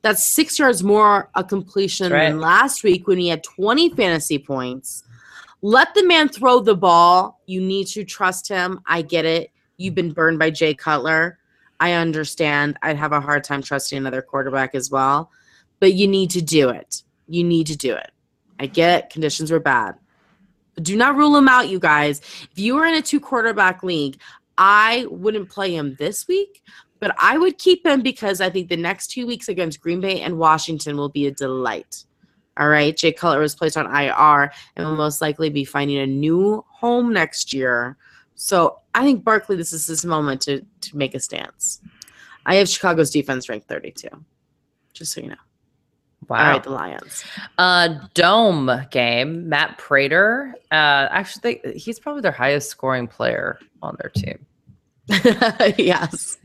That's 0.02 0.22
six 0.22 0.58
yards 0.58 0.82
more 0.82 1.30
a 1.34 1.42
completion 1.42 2.12
right. 2.12 2.28
than 2.28 2.38
last 2.38 2.84
week 2.84 3.06
when 3.08 3.16
he 3.16 3.28
had 3.28 3.42
20 3.42 3.88
fantasy 3.94 4.38
points. 4.38 5.02
Let 5.62 5.94
the 5.94 6.04
man 6.04 6.28
throw 6.28 6.60
the 6.60 6.76
ball. 6.76 7.40
You 7.46 7.62
need 7.62 7.86
to 7.88 8.04
trust 8.04 8.46
him. 8.46 8.80
I 8.84 9.00
get 9.00 9.24
it. 9.24 9.50
You've 9.78 9.94
been 9.94 10.12
burned 10.12 10.38
by 10.38 10.50
Jay 10.50 10.74
Cutler. 10.74 11.38
I 11.80 11.92
understand. 11.92 12.76
I'd 12.82 12.98
have 12.98 13.12
a 13.12 13.20
hard 13.20 13.44
time 13.44 13.62
trusting 13.62 13.96
another 13.96 14.20
quarterback 14.20 14.74
as 14.74 14.90
well 14.90 15.30
but 15.80 15.94
you 15.94 16.08
need 16.08 16.30
to 16.30 16.42
do 16.42 16.68
it. 16.70 17.02
You 17.28 17.44
need 17.44 17.66
to 17.68 17.76
do 17.76 17.94
it. 17.94 18.10
I 18.58 18.66
get 18.66 18.98
it. 18.98 19.10
conditions 19.10 19.50
were 19.50 19.60
bad. 19.60 19.96
But 20.74 20.84
do 20.84 20.96
not 20.96 21.16
rule 21.16 21.36
him 21.36 21.48
out, 21.48 21.68
you 21.68 21.78
guys. 21.78 22.20
If 22.50 22.58
you 22.58 22.74
were 22.74 22.86
in 22.86 22.94
a 22.94 23.02
two 23.02 23.20
quarterback 23.20 23.82
league, 23.82 24.18
I 24.58 25.06
wouldn't 25.10 25.50
play 25.50 25.74
him 25.74 25.96
this 25.98 26.26
week, 26.28 26.62
but 27.00 27.14
I 27.18 27.38
would 27.38 27.58
keep 27.58 27.84
him 27.86 28.02
because 28.02 28.40
I 28.40 28.50
think 28.50 28.68
the 28.68 28.76
next 28.76 29.08
two 29.08 29.26
weeks 29.26 29.48
against 29.48 29.80
Green 29.80 30.00
Bay 30.00 30.20
and 30.20 30.38
Washington 30.38 30.96
will 30.96 31.08
be 31.08 31.26
a 31.26 31.30
delight. 31.30 32.04
All 32.58 32.68
right. 32.68 32.96
Jay 32.96 33.12
Cutler 33.12 33.40
was 33.40 33.54
placed 33.54 33.76
on 33.76 33.86
IR 33.86 34.50
and 34.76 34.86
will 34.86 34.96
most 34.96 35.20
likely 35.20 35.50
be 35.50 35.64
finding 35.64 35.98
a 35.98 36.06
new 36.06 36.64
home 36.68 37.12
next 37.12 37.52
year. 37.52 37.98
So 38.34 38.78
I 38.94 39.04
think 39.04 39.24
Barkley, 39.24 39.56
this 39.56 39.72
is 39.72 39.86
his 39.86 40.04
moment 40.04 40.40
to, 40.42 40.64
to 40.82 40.96
make 40.96 41.14
a 41.14 41.20
stance. 41.20 41.80
I 42.46 42.56
have 42.56 42.68
Chicago's 42.68 43.10
defense 43.10 43.48
ranked 43.48 43.68
32, 43.68 44.08
just 44.94 45.12
so 45.12 45.20
you 45.20 45.28
know. 45.28 45.36
Wow. 46.28 46.38
All 46.38 46.52
right, 46.52 46.62
the 46.62 46.70
Lions. 46.70 47.24
Uh, 47.58 47.88
dome 48.14 48.70
game. 48.90 49.48
Matt 49.48 49.78
Prater. 49.78 50.54
Uh, 50.72 51.08
actually, 51.10 51.60
they, 51.62 51.72
he's 51.74 52.00
probably 52.00 52.22
their 52.22 52.32
highest 52.32 52.68
scoring 52.68 53.06
player 53.06 53.58
on 53.82 53.96
their 54.00 54.10
team. 54.10 54.44
yes. 55.78 56.36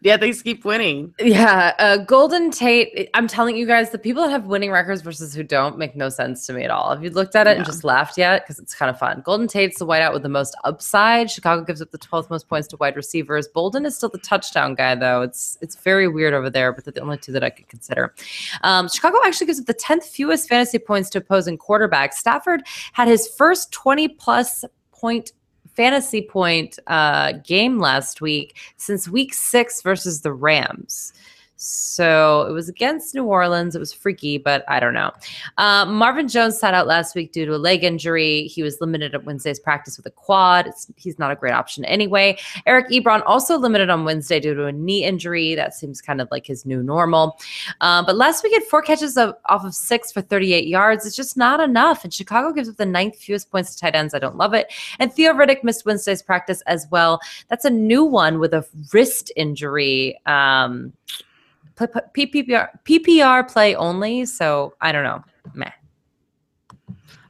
Yeah, 0.00 0.16
they 0.16 0.32
keep 0.32 0.64
winning. 0.64 1.14
Yeah. 1.20 1.72
Uh, 1.78 1.98
Golden 1.98 2.50
Tate, 2.50 3.08
I'm 3.14 3.28
telling 3.28 3.56
you 3.56 3.64
guys, 3.64 3.90
the 3.90 3.98
people 3.98 4.24
that 4.24 4.30
have 4.30 4.46
winning 4.46 4.72
records 4.72 5.02
versus 5.02 5.32
who 5.32 5.44
don't 5.44 5.78
make 5.78 5.94
no 5.94 6.08
sense 6.08 6.44
to 6.46 6.52
me 6.52 6.64
at 6.64 6.70
all. 6.70 6.90
Have 6.90 7.04
you 7.04 7.10
looked 7.10 7.36
at 7.36 7.46
it 7.46 7.50
yeah. 7.50 7.56
and 7.58 7.64
just 7.64 7.84
laughed 7.84 8.18
yet? 8.18 8.42
Because 8.42 8.58
it's 8.58 8.74
kind 8.74 8.90
of 8.90 8.98
fun. 8.98 9.22
Golden 9.24 9.46
Tate's 9.46 9.78
the 9.78 9.86
whiteout 9.86 10.12
with 10.12 10.24
the 10.24 10.28
most 10.28 10.56
upside. 10.64 11.30
Chicago 11.30 11.62
gives 11.62 11.80
up 11.80 11.92
the 11.92 11.98
12th 11.98 12.28
most 12.28 12.48
points 12.48 12.66
to 12.68 12.76
wide 12.78 12.96
receivers. 12.96 13.46
Boldin 13.54 13.86
is 13.86 13.96
still 13.96 14.08
the 14.08 14.18
touchdown 14.18 14.74
guy, 14.74 14.96
though. 14.96 15.22
It's 15.22 15.56
it's 15.60 15.76
very 15.76 16.08
weird 16.08 16.34
over 16.34 16.50
there, 16.50 16.72
but 16.72 16.84
they're 16.84 16.92
the 16.92 17.02
only 17.02 17.18
two 17.18 17.30
that 17.32 17.44
I 17.44 17.50
could 17.50 17.68
consider. 17.68 18.14
Um, 18.62 18.88
Chicago 18.88 19.18
actually 19.24 19.46
gives 19.46 19.60
up 19.60 19.66
the 19.66 19.74
10th 19.74 20.04
fewest 20.04 20.48
fantasy 20.48 20.80
points 20.80 21.08
to 21.10 21.18
opposing 21.18 21.56
quarterbacks. 21.56 22.14
Stafford 22.14 22.62
had 22.94 23.06
his 23.06 23.28
first 23.28 23.70
20 23.70 24.08
plus 24.08 24.64
point 24.90 25.32
fantasy 25.74 26.22
point 26.22 26.78
uh, 26.86 27.32
game 27.44 27.78
last 27.78 28.20
week 28.20 28.56
since 28.76 29.08
week 29.08 29.34
six 29.34 29.82
versus 29.82 30.20
the 30.20 30.32
Rams. 30.32 31.12
So 31.62 32.42
it 32.48 32.52
was 32.52 32.68
against 32.68 33.14
New 33.14 33.24
Orleans. 33.24 33.76
It 33.76 33.78
was 33.78 33.92
freaky, 33.92 34.36
but 34.36 34.64
I 34.68 34.80
don't 34.80 34.94
know. 34.94 35.12
Uh, 35.58 35.84
Marvin 35.86 36.26
Jones 36.26 36.58
sat 36.58 36.74
out 36.74 36.88
last 36.88 37.14
week 37.14 37.30
due 37.30 37.46
to 37.46 37.54
a 37.54 37.56
leg 37.56 37.84
injury. 37.84 38.48
He 38.48 38.64
was 38.64 38.80
limited 38.80 39.14
at 39.14 39.24
Wednesday's 39.24 39.60
practice 39.60 39.96
with 39.96 40.04
a 40.06 40.10
quad. 40.10 40.66
It's, 40.66 40.90
he's 40.96 41.20
not 41.20 41.30
a 41.30 41.36
great 41.36 41.52
option 41.52 41.84
anyway. 41.84 42.36
Eric 42.66 42.88
Ebron 42.88 43.22
also 43.26 43.56
limited 43.56 43.90
on 43.90 44.04
Wednesday 44.04 44.40
due 44.40 44.54
to 44.54 44.66
a 44.66 44.72
knee 44.72 45.04
injury. 45.04 45.54
That 45.54 45.72
seems 45.72 46.00
kind 46.00 46.20
of 46.20 46.28
like 46.32 46.46
his 46.46 46.66
new 46.66 46.82
normal. 46.82 47.38
Uh, 47.80 48.02
but 48.04 48.16
last 48.16 48.42
week 48.42 48.50
he 48.50 48.56
had 48.56 48.64
four 48.64 48.82
catches 48.82 49.16
of, 49.16 49.36
off 49.46 49.64
of 49.64 49.72
six 49.72 50.10
for 50.10 50.20
38 50.20 50.66
yards. 50.66 51.06
It's 51.06 51.14
just 51.14 51.36
not 51.36 51.60
enough. 51.60 52.02
And 52.02 52.12
Chicago 52.12 52.52
gives 52.52 52.68
up 52.68 52.76
the 52.76 52.86
ninth 52.86 53.16
fewest 53.16 53.52
points 53.52 53.72
to 53.74 53.80
tight 53.80 53.94
ends. 53.94 54.14
I 54.14 54.18
don't 54.18 54.36
love 54.36 54.52
it. 54.52 54.72
And 54.98 55.12
Theo 55.12 55.32
Riddick 55.32 55.62
missed 55.62 55.86
Wednesday's 55.86 56.22
practice 56.22 56.60
as 56.62 56.88
well. 56.90 57.20
That's 57.48 57.64
a 57.64 57.70
new 57.70 58.02
one 58.02 58.40
with 58.40 58.52
a 58.52 58.66
wrist 58.92 59.30
injury. 59.36 60.20
Um, 60.26 60.92
PPR 61.88 62.68
PPR 62.84 63.50
play 63.50 63.74
only. 63.74 64.26
So 64.26 64.74
I 64.80 64.92
don't 64.92 65.04
know. 65.04 65.22
Meh. 65.54 65.70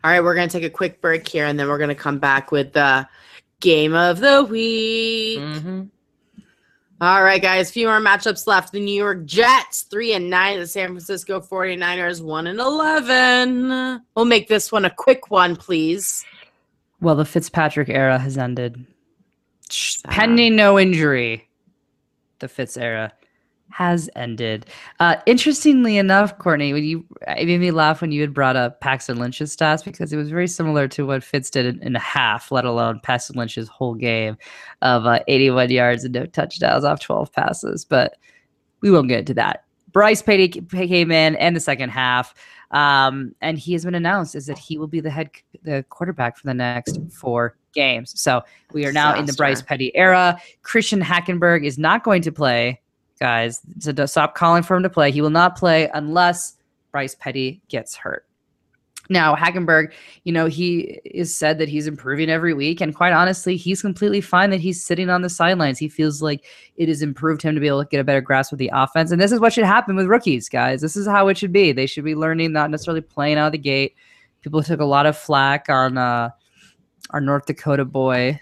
All 0.05 0.11
right, 0.11 0.23
we're 0.23 0.35
gonna 0.35 0.49
take 0.49 0.65
a 0.65 0.71
quick 0.71 1.01
break 1.01 1.27
here, 1.29 1.47
and 1.47 1.59
then 1.59 1.69
we're 1.69 1.79
gonna 1.79 1.95
come 1.95 2.19
back 2.19 2.51
with 2.51 2.73
the 2.73 3.07
game 3.61 3.95
of 3.95 4.19
the 4.21 4.45
week. 4.45 5.39
Mm-hmm. 5.39 5.83
All 7.01 7.25
right, 7.25 7.43
guys, 7.43 7.69
a 7.69 7.73
few 7.73 7.89
more 7.89 8.01
matchups 8.01 8.47
left. 8.47 8.73
The 8.73 8.79
New 8.79 8.95
York 8.95 9.25
Jets, 9.25 9.83
3 9.83 10.13
and 10.15 10.31
9. 10.31 10.61
The 10.61 10.67
San 10.69 10.89
Francisco 10.91 11.41
49ers, 11.41 12.23
1 12.23 12.47
and 12.47 12.61
11. 12.61 14.03
We'll 14.15 14.25
make 14.25 14.47
this 14.47 14.71
one 14.71 14.85
a 14.85 14.91
quick 14.91 15.29
one, 15.29 15.57
please. 15.57 16.25
Well, 17.01 17.17
the 17.17 17.25
Fitzpatrick 17.25 17.89
era 17.89 18.21
has 18.21 18.39
ended. 18.39 18.87
Pending 20.05 20.55
no 20.55 20.79
injury, 20.79 21.49
the 22.39 22.47
Fitz 22.47 22.77
era 22.77 23.13
has 23.73 24.09
ended. 24.17 24.67
Uh, 25.01 25.17
interestingly 25.27 25.97
enough, 25.97 26.39
Courtney, 26.39 26.73
when 26.73 26.85
you 26.85 27.05
it 27.27 27.47
made 27.47 27.61
me 27.61 27.71
laugh 27.71 28.01
when 28.01 28.13
you 28.13 28.21
had 28.21 28.35
brought 28.35 28.57
up 28.57 28.81
Paxton 28.81 29.19
Lynch's 29.19 29.55
stats 29.55 29.85
because 29.85 30.13
it 30.13 30.17
was 30.17 30.31
very 30.31 30.49
similar 30.49 30.87
to 30.89 31.07
what 31.07 31.25
Fitz 31.25 31.51
did 31.51 31.67
in, 31.67 31.83
in 31.83 31.97
a 31.97 32.01
half, 32.01 32.53
let 32.53 32.65
alone 32.65 33.01
Paxton 33.03 33.37
Lynch's 33.37 33.69
whole 33.69 33.95
game 33.95 34.37
of 34.83 35.07
uh, 35.07 35.21
81 35.29 35.71
yards 35.71 36.05
and 36.05 36.15
no 36.15 36.27
touchdowns 36.27 36.85
off 36.85 37.01
12 37.01 37.33
passes. 37.33 37.85
But 37.85 38.17
we 38.81 38.91
won't 38.91 39.09
get 39.09 39.21
into 39.21 39.35
that. 39.35 39.65
Bryce 39.93 40.23
Petty 40.23 40.49
came 40.49 41.11
in 41.11 41.35
in 41.37 41.55
the 41.55 41.61
second 41.61 41.91
half, 41.91 42.35
um, 42.71 43.35
and 43.43 43.59
he 43.59 43.75
has 43.75 43.85
been 43.85 43.95
announced 43.95 44.35
is 44.35 44.47
that 44.47 44.59
he 44.59 44.79
will 44.79 44.87
be 44.87 45.01
the 45.01 45.11
head 45.11 45.31
the 45.63 45.85
quarterback 45.91 46.39
for 46.39 46.47
the 46.47 46.55
next 46.55 46.99
four 47.11 47.57
games. 47.75 48.19
So 48.21 48.43
we 48.73 48.87
are 48.87 48.93
now 48.93 49.13
Disaster. 49.13 49.21
in 49.21 49.27
the 49.27 49.33
Bryce 49.35 49.63
Petty 49.63 49.95
era. 49.95 50.41
Christian 50.63 51.01
Hackenberg 51.01 51.65
is 51.65 51.79
not 51.79 52.05
going 52.05 52.23
to 52.23 52.33
play 52.33 52.81
guys. 53.23 53.61
So 53.79 53.95
stop 54.07 54.35
calling 54.35 54.65
for 54.65 54.77
him 54.77 54.83
to 54.83 54.91
play. 54.91 55.13
He 55.13 55.21
will 55.21 55.31
not 55.31 55.57
play 55.57 55.89
unless 55.95 56.57
Bryce 56.91 57.15
Petty 57.15 57.63
gets 57.69 57.95
hurt. 57.95 58.27
Now, 59.11 59.37
Hackenberg, 59.37 59.93
you 60.25 60.33
know, 60.33 60.47
he 60.47 61.01
is 61.05 61.33
said 61.33 61.59
that 61.59 61.69
he's 61.69 61.87
improving 61.87 62.29
every 62.29 62.53
week. 62.53 62.81
And 62.81 62.93
quite 62.93 63.13
honestly, 63.13 63.57
he's 63.57 63.81
completely 63.81 64.21
fine 64.21 64.51
that 64.51 64.59
he's 64.59 64.85
sitting 64.85 65.09
on 65.09 65.23
the 65.23 65.29
sidelines. 65.29 65.79
He 65.79 65.89
feels 65.89 66.21
like 66.21 66.45
it 66.75 66.89
has 66.89 67.01
improved 67.01 67.43
him 67.43 67.55
to 67.55 67.61
be 67.61 67.69
able 67.69 67.85
to 67.85 67.89
get 67.89 68.01
a 68.01 68.05
better 68.05 68.21
grasp 68.21 68.51
of 68.53 68.59
the 68.59 68.71
offense. 68.73 69.13
And 69.13 69.21
this 69.21 69.31
is 69.31 69.39
what 69.39 69.53
should 69.53 69.65
happen 69.65 69.95
with 69.95 70.07
rookies, 70.07 70.49
guys. 70.49 70.81
This 70.81 70.97
is 70.97 71.07
how 71.07 71.29
it 71.29 71.39
should 71.39 71.53
be. 71.53 71.71
They 71.71 71.87
should 71.87 72.05
be 72.05 72.17
learning, 72.17 72.53
not 72.53 72.73
necessarily 72.73 73.03
playing 73.03 73.39
out 73.39 73.47
of 73.47 73.53
the 73.53 73.59
gate. 73.59 73.95
People 74.41 74.65
took 74.65 74.81
a 74.81 74.85
lot 74.85 75.07
of 75.07 75.17
flack 75.17 75.69
on 75.69 75.97
uh, 75.97 76.31
our 77.11 77.21
North 77.21 77.47
Dakota 77.47 77.85
boy, 77.85 78.41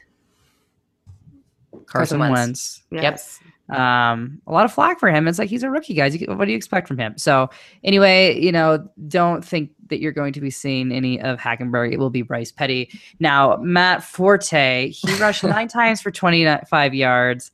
Carson, 1.71 1.85
Carson 1.85 2.19
Wentz. 2.21 2.33
Wentz. 2.33 2.83
Yes. 2.91 3.39
Yep 3.43 3.51
um, 3.71 4.41
a 4.47 4.53
lot 4.53 4.65
of 4.65 4.73
flack 4.73 4.99
for 4.99 5.09
him. 5.09 5.29
It's 5.29 5.39
like 5.39 5.49
he's 5.49 5.63
a 5.63 5.71
rookie, 5.71 5.95
guys. 5.95 6.17
What 6.27 6.45
do 6.45 6.51
you 6.51 6.57
expect 6.57 6.89
from 6.89 6.99
him? 6.99 7.17
So 7.17 7.51
anyway, 7.85 8.39
you 8.41 8.53
know, 8.53 8.89
don't 9.09 9.45
think 9.45 9.71
that 9.89 10.01
you're 10.01 10.13
going 10.13 10.33
to 10.33 10.41
be 10.41 10.51
seeing 10.51 10.93
any 10.93 11.21
of 11.21 11.39
Hackenberg. 11.39 11.93
It 11.93 11.99
will 11.99 12.11
be 12.11 12.23
Bryce 12.23 12.53
Petty. 12.53 12.91
Now, 13.19 13.57
Matt 13.57 14.03
Forte, 14.03 14.91
he 14.91 15.15
rushed 15.17 15.45
nine 15.45 15.69
times 15.69 16.01
for 16.01 16.11
25 16.11 16.95
yards. 16.95 17.51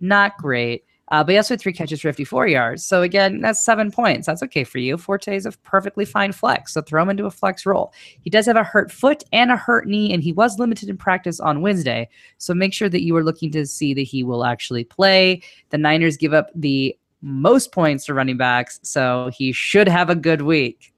Not 0.00 0.36
great. 0.38 0.84
Uh, 1.08 1.22
but 1.22 1.32
he 1.32 1.36
also 1.36 1.54
had 1.54 1.60
three 1.60 1.72
catches 1.72 2.00
for 2.00 2.08
54 2.08 2.46
yards. 2.48 2.84
So 2.84 3.02
again, 3.02 3.40
that's 3.40 3.62
seven 3.62 3.90
points. 3.90 4.26
That's 4.26 4.42
okay 4.44 4.64
for 4.64 4.78
you. 4.78 4.96
Forte 4.96 5.34
is 5.34 5.44
a 5.44 5.52
perfectly 5.52 6.04
fine 6.04 6.32
flex. 6.32 6.72
So 6.72 6.80
throw 6.80 7.02
him 7.02 7.10
into 7.10 7.26
a 7.26 7.30
flex 7.30 7.66
role. 7.66 7.92
He 8.22 8.30
does 8.30 8.46
have 8.46 8.56
a 8.56 8.64
hurt 8.64 8.90
foot 8.90 9.22
and 9.32 9.50
a 9.52 9.56
hurt 9.56 9.86
knee, 9.86 10.12
and 10.12 10.22
he 10.22 10.32
was 10.32 10.58
limited 10.58 10.88
in 10.88 10.96
practice 10.96 11.40
on 11.40 11.60
Wednesday. 11.60 12.08
So 12.38 12.54
make 12.54 12.72
sure 12.72 12.88
that 12.88 13.02
you 13.02 13.14
are 13.16 13.24
looking 13.24 13.50
to 13.52 13.66
see 13.66 13.92
that 13.94 14.02
he 14.02 14.22
will 14.22 14.44
actually 14.44 14.84
play. 14.84 15.42
The 15.70 15.78
Niners 15.78 16.16
give 16.16 16.32
up 16.32 16.50
the 16.54 16.96
most 17.20 17.72
points 17.72 18.06
to 18.06 18.14
running 18.14 18.36
backs, 18.36 18.80
so 18.82 19.30
he 19.36 19.52
should 19.52 19.88
have 19.88 20.08
a 20.08 20.14
good 20.14 20.42
week. 20.42 20.92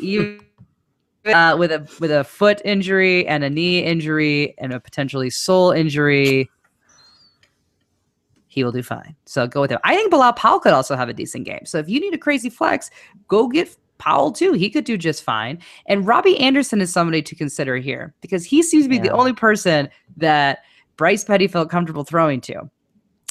Even 0.00 0.40
uh, 1.24 1.56
with 1.58 1.72
a 1.72 1.86
with 2.00 2.10
a 2.10 2.24
foot 2.24 2.60
injury 2.64 3.26
and 3.26 3.44
a 3.44 3.50
knee 3.50 3.82
injury 3.82 4.54
and 4.58 4.72
a 4.72 4.80
potentially 4.80 5.30
sole 5.30 5.70
injury 5.72 6.50
he 8.48 8.64
will 8.64 8.72
do 8.72 8.82
fine. 8.82 9.14
So 9.26 9.46
go 9.46 9.60
with 9.60 9.70
him. 9.70 9.78
I 9.84 9.94
think 9.94 10.10
Bilal 10.10 10.32
Powell 10.32 10.58
could 10.58 10.72
also 10.72 10.96
have 10.96 11.08
a 11.08 11.14
decent 11.14 11.44
game. 11.44 11.64
So 11.64 11.78
if 11.78 11.88
you 11.88 12.00
need 12.00 12.14
a 12.14 12.18
crazy 12.18 12.50
flex, 12.50 12.90
go 13.28 13.46
get 13.46 13.76
Powell 13.98 14.32
too. 14.32 14.52
He 14.52 14.70
could 14.70 14.84
do 14.84 14.96
just 14.96 15.22
fine. 15.22 15.58
And 15.86 16.06
Robbie 16.06 16.38
Anderson 16.38 16.80
is 16.80 16.92
somebody 16.92 17.22
to 17.22 17.34
consider 17.34 17.76
here 17.76 18.14
because 18.20 18.44
he 18.44 18.62
seems 18.62 18.84
to 18.84 18.88
be 18.88 18.96
yeah. 18.96 19.02
the 19.02 19.10
only 19.10 19.32
person 19.32 19.88
that 20.16 20.60
Bryce 20.96 21.24
Petty 21.24 21.46
felt 21.46 21.70
comfortable 21.70 22.04
throwing 22.04 22.40
to. 22.42 22.68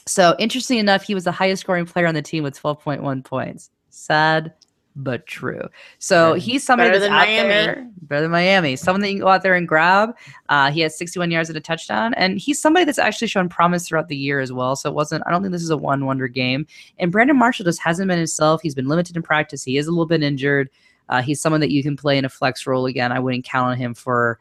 So 0.06 0.36
interesting 0.40 0.78
enough, 0.78 1.04
he 1.04 1.16
was 1.16 1.26
the 1.26 1.32
highest 1.32 1.62
scoring 1.62 1.86
player 1.86 2.08
on 2.08 2.16
the 2.16 2.22
team 2.22 2.44
with 2.44 2.62
12.1 2.62 3.26
points. 3.26 3.72
Sad 3.90 4.54
but 4.98 5.26
true. 5.28 5.62
So 6.00 6.34
he's 6.34 6.64
somebody 6.64 6.90
better 6.90 7.00
that's 7.00 7.12
out 7.12 7.28
Miami. 7.28 7.50
there, 7.50 7.90
better 8.02 8.22
than 8.24 8.32
Miami. 8.32 8.76
Someone 8.76 9.02
that 9.02 9.10
you 9.10 9.16
can 9.16 9.22
go 9.22 9.28
out 9.30 9.44
there 9.44 9.54
and 9.54 9.68
grab. 9.68 10.16
Uh, 10.50 10.72
he 10.72 10.82
has 10.82 10.98
61 10.98 11.32
yards 11.32 11.50
and 11.50 11.58
a 11.58 11.62
touchdown, 11.62 12.14
and 12.16 12.40
he's 12.40 12.60
somebody 12.60 12.84
that's 12.84 13.00
actually 13.00 13.28
shown 13.28 13.48
promise 13.48 13.88
throughout 13.88 14.08
the 14.08 14.18
year 14.18 14.40
as 14.40 14.52
well. 14.52 14.76
So 14.76 14.90
it 14.90 14.96
wasn't. 14.96 15.24
I 15.28 15.32
don't 15.32 15.42
think 15.42 15.52
this 15.52 15.62
is 15.62 15.70
a 15.70 15.78
one 15.78 16.06
wonder 16.06 16.28
game. 16.28 16.66
And 17.00 17.12
Brandon 17.12 17.38
Marshall 17.38 17.66
just 17.66 17.82
hasn't 17.82 18.08
been 18.08 18.18
himself. 18.18 18.62
He's 18.62 18.76
been 18.76 18.88
limited 18.88 19.16
in 19.16 19.22
practice. 19.22 19.64
He 19.64 19.78
is 19.78 19.88
a 19.88 19.92
little 19.92 20.08
bit 20.08 20.24
injured. 20.24 20.70
Uh, 21.10 21.22
he's 21.22 21.40
someone 21.40 21.62
that 21.62 21.72
you 21.72 21.84
can 21.84 21.96
play 21.96 22.18
in 22.18 22.26
a 22.26 22.30
flex 22.30 22.68
role 22.68 22.88
again. 22.88 23.12
I 23.12 23.20
wouldn't 23.20 23.46
count 23.46 23.72
on 23.72 23.78
him 23.78 23.94
for 23.94 24.40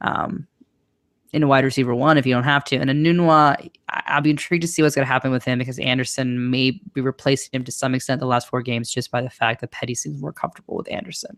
um, 0.00 0.46
in 1.32 1.42
a 1.42 1.46
wide 1.46 1.64
receiver 1.64 1.94
one 1.94 2.16
if 2.16 2.26
you 2.26 2.34
don't 2.34 2.44
have 2.44 2.64
to. 2.64 2.76
And 2.76 2.90
Enunwa, 2.90 3.70
I'll 3.88 4.20
be 4.20 4.30
intrigued 4.30 4.62
to 4.62 4.68
see 4.68 4.82
what's 4.82 4.94
going 4.94 5.06
to 5.06 5.12
happen 5.12 5.30
with 5.30 5.44
him 5.44 5.58
because 5.58 5.78
Anderson 5.78 6.50
may 6.50 6.80
be 6.92 7.00
replacing 7.00 7.50
him 7.52 7.64
to 7.64 7.72
some 7.72 7.94
extent 7.94 8.20
the 8.20 8.26
last 8.26 8.48
four 8.48 8.62
games 8.62 8.90
just 8.90 9.10
by 9.10 9.20
the 9.20 9.30
fact 9.30 9.60
that 9.60 9.70
Petty 9.70 9.94
seems 9.94 10.20
more 10.20 10.32
comfortable 10.32 10.76
with 10.76 10.90
Anderson. 10.90 11.36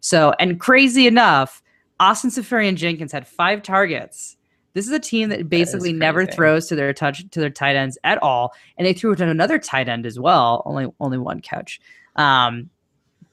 So, 0.00 0.34
and 0.38 0.60
crazy 0.60 1.06
enough, 1.06 1.62
Austin 2.00 2.30
Seferian-Jenkins 2.30 3.12
had 3.12 3.26
five 3.26 3.62
targets. 3.62 4.36
This 4.74 4.86
is 4.86 4.92
a 4.92 5.00
team 5.00 5.28
that 5.28 5.48
basically 5.48 5.92
that 5.92 5.98
never 5.98 6.26
throws 6.26 6.66
to 6.66 6.74
their 6.74 6.92
touch 6.92 7.28
to 7.30 7.40
their 7.40 7.50
tight 7.50 7.76
ends 7.76 7.96
at 8.02 8.20
all, 8.22 8.52
and 8.76 8.84
they 8.84 8.92
threw 8.92 9.12
it 9.12 9.16
to 9.16 9.28
another 9.28 9.58
tight 9.58 9.88
end 9.88 10.04
as 10.04 10.18
well. 10.18 10.62
Only 10.66 10.88
only 10.98 11.16
one 11.16 11.40
catch. 11.40 11.80
Um, 12.16 12.70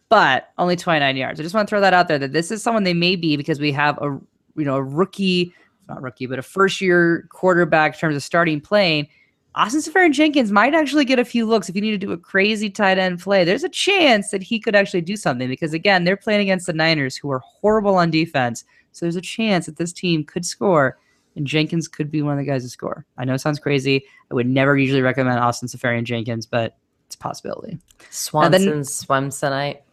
but 0.07 0.49
only 0.57 0.75
29 0.75 1.15
yards. 1.15 1.39
I 1.39 1.43
just 1.43 1.55
want 1.55 1.67
to 1.67 1.69
throw 1.69 1.81
that 1.81 1.93
out 1.93 2.09
there 2.09 2.19
that 2.19 2.33
this 2.33 2.51
is 2.51 2.61
someone 2.61 2.83
they 2.83 2.93
may 2.93 3.15
be 3.15 3.37
because 3.37 3.59
we 3.59 3.71
have 3.71 3.97
a 3.99 4.19
you 4.55 4.65
know 4.65 4.75
a 4.75 4.83
rookie 4.83 5.53
not 5.91 6.01
rookie, 6.01 6.25
but 6.25 6.39
a 6.39 6.43
first 6.43 6.81
year 6.81 7.27
quarterback 7.29 7.93
in 7.93 7.99
terms 7.99 8.15
of 8.15 8.23
starting 8.23 8.61
playing, 8.61 9.07
Austin 9.53 9.81
Seferian-Jenkins 9.81 10.51
might 10.51 10.73
actually 10.73 11.03
get 11.03 11.19
a 11.19 11.25
few 11.25 11.45
looks 11.45 11.67
if 11.67 11.75
you 11.75 11.81
need 11.81 11.91
to 11.91 11.97
do 11.97 12.13
a 12.13 12.17
crazy 12.17 12.69
tight 12.69 12.97
end 12.97 13.19
play. 13.19 13.43
There's 13.43 13.65
a 13.65 13.69
chance 13.69 14.31
that 14.31 14.41
he 14.41 14.59
could 14.59 14.75
actually 14.75 15.01
do 15.01 15.17
something 15.17 15.49
because, 15.49 15.73
again, 15.73 16.05
they're 16.05 16.15
playing 16.15 16.41
against 16.41 16.67
the 16.67 16.73
Niners, 16.73 17.17
who 17.17 17.29
are 17.31 17.39
horrible 17.39 17.95
on 17.95 18.09
defense. 18.11 18.63
So 18.93 19.05
there's 19.05 19.17
a 19.17 19.21
chance 19.21 19.65
that 19.65 19.75
this 19.75 19.91
team 19.91 20.23
could 20.23 20.45
score, 20.45 20.97
and 21.35 21.45
Jenkins 21.45 21.89
could 21.89 22.09
be 22.09 22.21
one 22.21 22.33
of 22.33 22.39
the 22.39 22.49
guys 22.49 22.63
to 22.63 22.69
score. 22.69 23.05
I 23.17 23.25
know 23.25 23.33
it 23.33 23.39
sounds 23.39 23.59
crazy. 23.59 24.05
I 24.29 24.33
would 24.35 24.47
never 24.47 24.77
usually 24.77 25.01
recommend 25.01 25.39
Austin 25.39 25.67
Seferian-Jenkins, 25.67 26.45
but 26.45 26.77
it's 27.07 27.15
a 27.15 27.19
possibility. 27.19 27.77
Swanson 28.09 28.65
then, 28.65 28.85
swims 28.85 29.39
tonight 29.39 29.83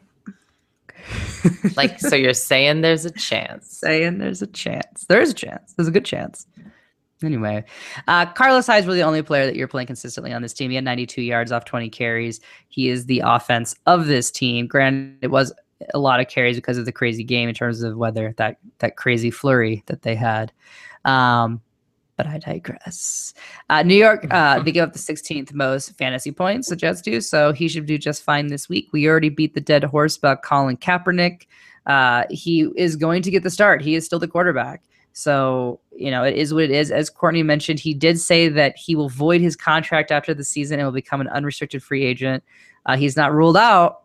like, 1.77 1.99
so 2.01 2.15
you're 2.17 2.35
saying 2.35 2.81
there's 2.81 3.05
a 3.05 3.11
chance? 3.11 3.79
Saying 3.79 4.19
there's 4.19 4.43
a 4.43 4.47
chance. 4.47 5.05
There's 5.09 5.31
a 5.31 5.35
chance. 5.35 5.75
There's 5.75 5.89
a 5.89 5.93
good 5.93 6.05
chance. 6.05 6.47
Anyway, 7.23 7.65
uh, 8.07 8.27
Carlos 8.27 8.67
Hyde's 8.67 8.87
really 8.87 9.01
the 9.01 9.05
only 9.05 9.23
player 9.23 9.45
that 9.45 9.57
you're 9.57 9.67
playing 9.67 9.89
consistently 9.89 10.33
on 10.33 10.41
this 10.41 10.53
team. 10.53 10.71
He 10.71 10.77
had 10.77 10.85
92 10.85 11.23
yards 11.23 11.51
off 11.51 11.65
20 11.65 11.91
carries. 11.91 12.41
He 12.69 12.89
is 12.89 13.07
the 13.07 13.23
offense 13.25 13.75
of 13.87 14.07
this 14.07 14.31
team. 14.31 14.69
Granted, 14.69 15.19
it 15.23 15.31
was 15.31 15.53
a 15.95 15.99
lot 15.99 16.21
of 16.21 16.29
carries 16.29 16.57
because 16.57 16.79
of 16.79 16.85
the 16.85 16.93
crazy 16.93 17.25
game 17.25 17.49
in 17.49 17.55
terms 17.55 17.83
of 17.83 17.97
whether 17.97 18.35
that 18.37 18.59
that 18.79 18.97
crazy 18.97 19.31
flurry 19.31 19.83
that 19.87 20.03
they 20.03 20.15
had. 20.15 20.53
Um, 21.05 21.61
but 22.19 22.27
I 22.27 22.37
digress. 22.37 23.33
Uh, 23.71 23.83
New 23.83 23.95
York, 23.95 24.27
uh, 24.31 24.61
they 24.61 24.73
give 24.73 24.83
up 24.83 24.93
the 24.93 24.99
16th 24.99 25.55
most 25.55 25.97
fantasy 25.97 26.33
points, 26.33 26.69
the 26.69 26.77
Jets 26.77 27.01
do, 27.01 27.23
so 27.23 27.53
he 27.53 27.69
should 27.69 27.87
do 27.87 27.97
just 27.97 28.23
fine 28.23 28.49
this 28.49 28.69
week. 28.69 28.89
We 28.93 29.09
already 29.09 29.31
beat 29.31 29.55
the 29.55 29.61
dead 29.61 29.85
horse 29.85 30.17
about 30.17 30.43
Colin 30.43 30.77
Kaepernick. 30.77 31.47
Uh, 31.87 32.25
he 32.29 32.69
is 32.77 32.97
going 32.97 33.23
to 33.23 33.31
get 33.31 33.45
the 33.45 33.51
start. 33.51 33.81
He 33.81 33.95
is 33.95 34.05
still 34.05 34.19
the 34.19 34.29
quarterback. 34.29 34.83
So, 35.13 35.81
you 35.97 36.11
know, 36.11 36.25
it 36.25 36.35
is 36.35 36.53
what 36.53 36.65
it 36.65 36.71
is. 36.71 36.91
As 36.91 37.09
Courtney 37.09 37.43
mentioned, 37.43 37.81
he 37.81 37.95
did 37.95 38.21
say 38.21 38.49
that 38.49 38.77
he 38.77 38.95
will 38.95 39.09
void 39.09 39.41
his 39.41 39.57
contract 39.57 40.11
after 40.11 40.35
the 40.35 40.45
season 40.45 40.79
and 40.79 40.87
will 40.87 40.93
become 40.93 41.21
an 41.21 41.29
unrestricted 41.29 41.83
free 41.83 42.05
agent. 42.05 42.45
Uh, 42.85 42.97
he's 42.97 43.17
not 43.17 43.33
ruled 43.33 43.57
out 43.57 44.03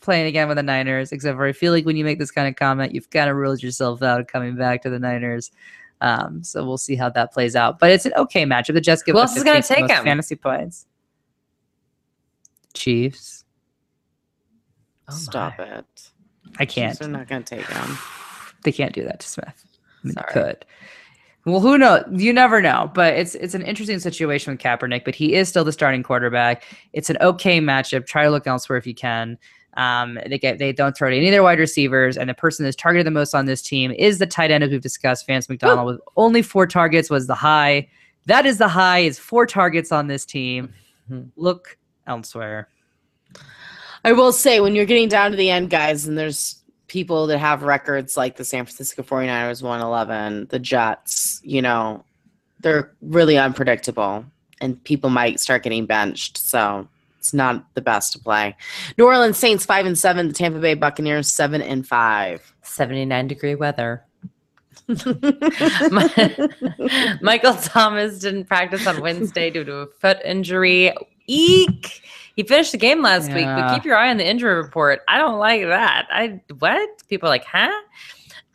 playing 0.00 0.26
again 0.26 0.46
with 0.46 0.56
the 0.56 0.62
Niners, 0.62 1.10
except 1.10 1.36
for 1.36 1.46
I 1.46 1.52
feel 1.52 1.72
like 1.72 1.86
when 1.86 1.96
you 1.96 2.04
make 2.04 2.18
this 2.18 2.30
kind 2.30 2.48
of 2.48 2.54
comment, 2.56 2.94
you've 2.94 3.10
kind 3.10 3.30
of 3.30 3.36
ruled 3.36 3.62
yourself 3.62 4.02
out 4.02 4.28
coming 4.28 4.56
back 4.56 4.82
to 4.82 4.90
the 4.90 4.98
Niners. 4.98 5.50
Um, 6.06 6.44
so 6.44 6.64
we'll 6.64 6.78
see 6.78 6.94
how 6.94 7.08
that 7.10 7.32
plays 7.32 7.56
out. 7.56 7.78
But 7.78 7.90
it's 7.90 8.06
an 8.06 8.12
okay 8.16 8.44
matchup. 8.44 8.74
The 8.74 8.80
Jets 8.80 9.02
give 9.02 9.14
Who 9.14 9.18
up 9.18 9.28
else 9.28 9.36
is 9.36 9.42
gonna 9.44 9.62
take 9.62 9.80
most 9.80 9.90
him? 9.92 10.04
fantasy 10.04 10.36
points. 10.36 10.86
Chiefs. 12.74 13.44
Oh 15.08 15.14
Stop 15.14 15.58
my. 15.58 15.64
it. 15.64 16.10
I 16.58 16.66
can't. 16.66 16.92
Chiefs 16.96 17.06
are 17.06 17.10
not 17.10 17.28
going 17.28 17.42
to 17.42 17.56
take 17.56 17.66
him. 17.66 17.98
They 18.64 18.72
can't 18.72 18.92
do 18.94 19.04
that 19.04 19.20
to 19.20 19.28
Smith. 19.28 19.64
I 20.02 20.06
mean, 20.06 20.14
they 20.14 20.20
Sorry. 20.20 20.32
could. 20.32 20.64
Well, 21.44 21.60
who 21.60 21.78
knows? 21.78 22.04
You 22.10 22.32
never 22.32 22.60
know. 22.60 22.90
But 22.92 23.14
it's 23.14 23.34
it's 23.36 23.54
an 23.54 23.62
interesting 23.62 23.98
situation 24.00 24.52
with 24.52 24.60
Kaepernick. 24.60 25.04
But 25.04 25.14
he 25.14 25.34
is 25.34 25.48
still 25.48 25.64
the 25.64 25.72
starting 25.72 26.02
quarterback. 26.02 26.64
It's 26.92 27.08
an 27.08 27.16
okay 27.20 27.60
matchup. 27.60 28.06
Try 28.06 28.24
to 28.24 28.30
look 28.30 28.46
elsewhere 28.46 28.78
if 28.78 28.86
you 28.86 28.94
can. 28.94 29.38
Um, 29.76 30.18
they 30.26 30.38
get 30.38 30.58
they 30.58 30.72
don't 30.72 30.96
throw 30.96 31.10
to 31.10 31.16
any 31.16 31.28
of 31.28 31.32
their 31.32 31.42
wide 31.42 31.58
receivers, 31.58 32.16
and 32.16 32.28
the 32.30 32.34
person 32.34 32.64
that's 32.64 32.76
targeted 32.76 33.06
the 33.06 33.10
most 33.10 33.34
on 33.34 33.46
this 33.46 33.62
team 33.62 33.92
is 33.92 34.18
the 34.18 34.26
tight 34.26 34.50
end, 34.50 34.64
as 34.64 34.70
we've 34.70 34.80
discussed. 34.80 35.26
Vance 35.26 35.48
McDonald 35.48 35.86
with 35.86 36.00
only 36.16 36.42
four 36.42 36.66
targets 36.66 37.10
was 37.10 37.26
the 37.26 37.34
high. 37.34 37.88
That 38.26 38.46
is 38.46 38.58
the 38.58 38.68
high. 38.68 39.00
Is 39.00 39.18
four 39.18 39.46
targets 39.46 39.92
on 39.92 40.06
this 40.06 40.24
team. 40.24 40.72
Mhm. 41.10 41.30
Look 41.36 41.78
elsewhere. 42.06 42.68
I 44.04 44.12
will 44.12 44.32
say, 44.32 44.60
when 44.60 44.74
you're 44.74 44.84
getting 44.86 45.08
down 45.08 45.32
to 45.32 45.36
the 45.36 45.50
end, 45.50 45.70
guys, 45.70 46.06
and 46.06 46.16
there's 46.16 46.62
people 46.88 47.26
that 47.26 47.38
have 47.38 47.62
records 47.62 48.16
like 48.16 48.36
the 48.36 48.44
San 48.44 48.64
Francisco 48.64 49.02
49ers 49.02 49.62
111, 49.62 50.46
the 50.50 50.58
Jets, 50.58 51.40
you 51.42 51.60
know, 51.60 52.04
they're 52.60 52.94
really 53.02 53.36
unpredictable 53.36 54.24
and 54.60 54.82
people 54.84 55.10
might 55.10 55.40
start 55.40 55.62
getting 55.62 55.86
benched. 55.86 56.38
So 56.38 56.88
it's 57.26 57.34
not 57.34 57.74
the 57.74 57.80
best 57.80 58.12
to 58.12 58.20
play. 58.20 58.56
New 58.96 59.04
Orleans 59.04 59.36
Saints 59.36 59.66
5 59.66 59.84
and 59.86 59.98
7, 59.98 60.28
the 60.28 60.32
Tampa 60.32 60.60
Bay 60.60 60.74
Buccaneers 60.74 61.28
7 61.28 61.60
and 61.60 61.84
5. 61.84 62.54
79 62.62 63.26
degree 63.26 63.56
weather. 63.56 64.04
Michael 67.20 67.56
Thomas 67.56 68.20
didn't 68.20 68.44
practice 68.44 68.86
on 68.86 69.00
Wednesday 69.00 69.50
due 69.50 69.64
to 69.64 69.74
a 69.78 69.86
foot 69.86 70.18
injury. 70.24 70.92
Eek! 71.26 72.02
He 72.36 72.44
finished 72.44 72.70
the 72.70 72.78
game 72.78 73.02
last 73.02 73.32
week, 73.32 73.46
but 73.46 73.74
keep 73.74 73.84
your 73.84 73.96
eye 73.96 74.10
on 74.10 74.18
the 74.18 74.28
injury 74.28 74.54
report. 74.54 75.00
I 75.08 75.18
don't 75.18 75.40
like 75.40 75.62
that. 75.62 76.06
I 76.10 76.40
what? 76.60 76.88
People 77.08 77.28
are 77.28 77.30
like, 77.30 77.44
huh? 77.44 77.72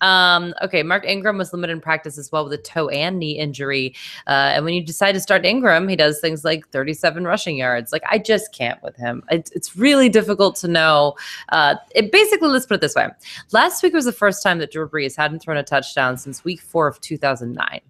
Um, 0.01 0.53
okay, 0.61 0.83
Mark 0.83 1.05
Ingram 1.05 1.37
was 1.37 1.53
limited 1.53 1.73
in 1.73 1.81
practice 1.81 2.17
as 2.17 2.31
well 2.31 2.43
with 2.43 2.53
a 2.53 2.57
toe 2.57 2.89
and 2.89 3.19
knee 3.19 3.37
injury. 3.37 3.95
Uh, 4.27 4.51
and 4.53 4.65
when 4.65 4.73
you 4.73 4.83
decide 4.83 5.13
to 5.13 5.19
start 5.19 5.45
Ingram, 5.45 5.87
he 5.87 5.95
does 5.95 6.19
things 6.19 6.43
like 6.43 6.67
37 6.69 7.25
rushing 7.25 7.57
yards. 7.57 7.91
Like 7.91 8.03
I 8.09 8.17
just 8.17 8.53
can't 8.53 8.81
with 8.83 8.95
him. 8.95 9.23
It's, 9.29 9.51
it's 9.51 9.75
really 9.75 10.09
difficult 10.09 10.55
to 10.57 10.67
know. 10.67 11.15
Uh, 11.49 11.75
it 11.95 12.11
basically, 12.11 12.49
let's 12.49 12.65
put 12.65 12.75
it 12.75 12.81
this 12.81 12.95
way: 12.95 13.07
last 13.51 13.83
week 13.83 13.93
was 13.93 14.05
the 14.05 14.11
first 14.11 14.43
time 14.43 14.59
that 14.59 14.71
Drew 14.71 14.87
Brees 14.87 15.15
hadn't 15.15 15.39
thrown 15.39 15.57
a 15.57 15.63
touchdown 15.63 16.17
since 16.17 16.43
Week 16.43 16.61
Four 16.61 16.87
of 16.87 16.99
2009. 17.01 17.81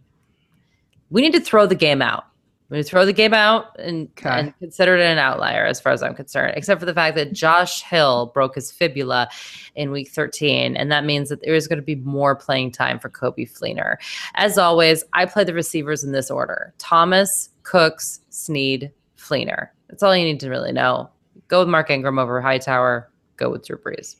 We 1.09 1.21
need 1.21 1.33
to 1.33 1.41
throw 1.41 1.65
the 1.65 1.75
game 1.75 2.01
out. 2.01 2.25
We 2.71 2.77
need 2.77 2.83
to 2.83 2.89
throw 2.89 3.05
the 3.05 3.11
game 3.11 3.33
out 3.33 3.77
and, 3.79 4.07
Okay. 4.17 4.29
and 4.29 4.57
consider 4.59 4.95
it 4.95 5.01
an 5.01 5.17
outlier 5.17 5.65
as 5.65 5.81
far 5.81 5.91
as 5.91 6.01
I'm 6.01 6.15
concerned, 6.15 6.53
except 6.55 6.79
for 6.79 6.85
the 6.85 6.93
fact 6.93 7.17
that 7.17 7.33
Josh 7.33 7.83
Hill 7.83 8.31
broke 8.33 8.55
his 8.55 8.71
fibula 8.71 9.27
in 9.75 9.91
week 9.91 10.09
13. 10.09 10.77
And 10.77 10.89
that 10.89 11.03
means 11.03 11.27
that 11.27 11.41
there 11.43 11.53
is 11.53 11.67
going 11.67 11.79
to 11.79 11.85
be 11.85 11.95
more 11.95 12.33
playing 12.33 12.71
time 12.71 12.97
for 12.97 13.09
Coby 13.09 13.45
Fleener. 13.51 13.97
As 14.35 14.57
always, 14.57 15.03
I 15.11 15.25
play 15.25 15.43
the 15.43 15.53
receivers 15.53 16.05
in 16.05 16.13
this 16.13 16.31
order 16.31 16.73
Thomas, 16.77 17.49
Cooks, 17.63 18.21
Snead, 18.29 18.89
Fleener. 19.17 19.67
That's 19.89 20.01
all 20.01 20.15
you 20.15 20.23
need 20.23 20.39
to 20.39 20.49
really 20.49 20.71
know. 20.71 21.09
Go 21.49 21.59
with 21.59 21.67
Mark 21.67 21.89
Ingram 21.89 22.17
over 22.19 22.39
Hightower. 22.39 23.09
Go 23.35 23.49
with 23.49 23.67
Drew 23.67 23.77
Brees. 23.77 24.15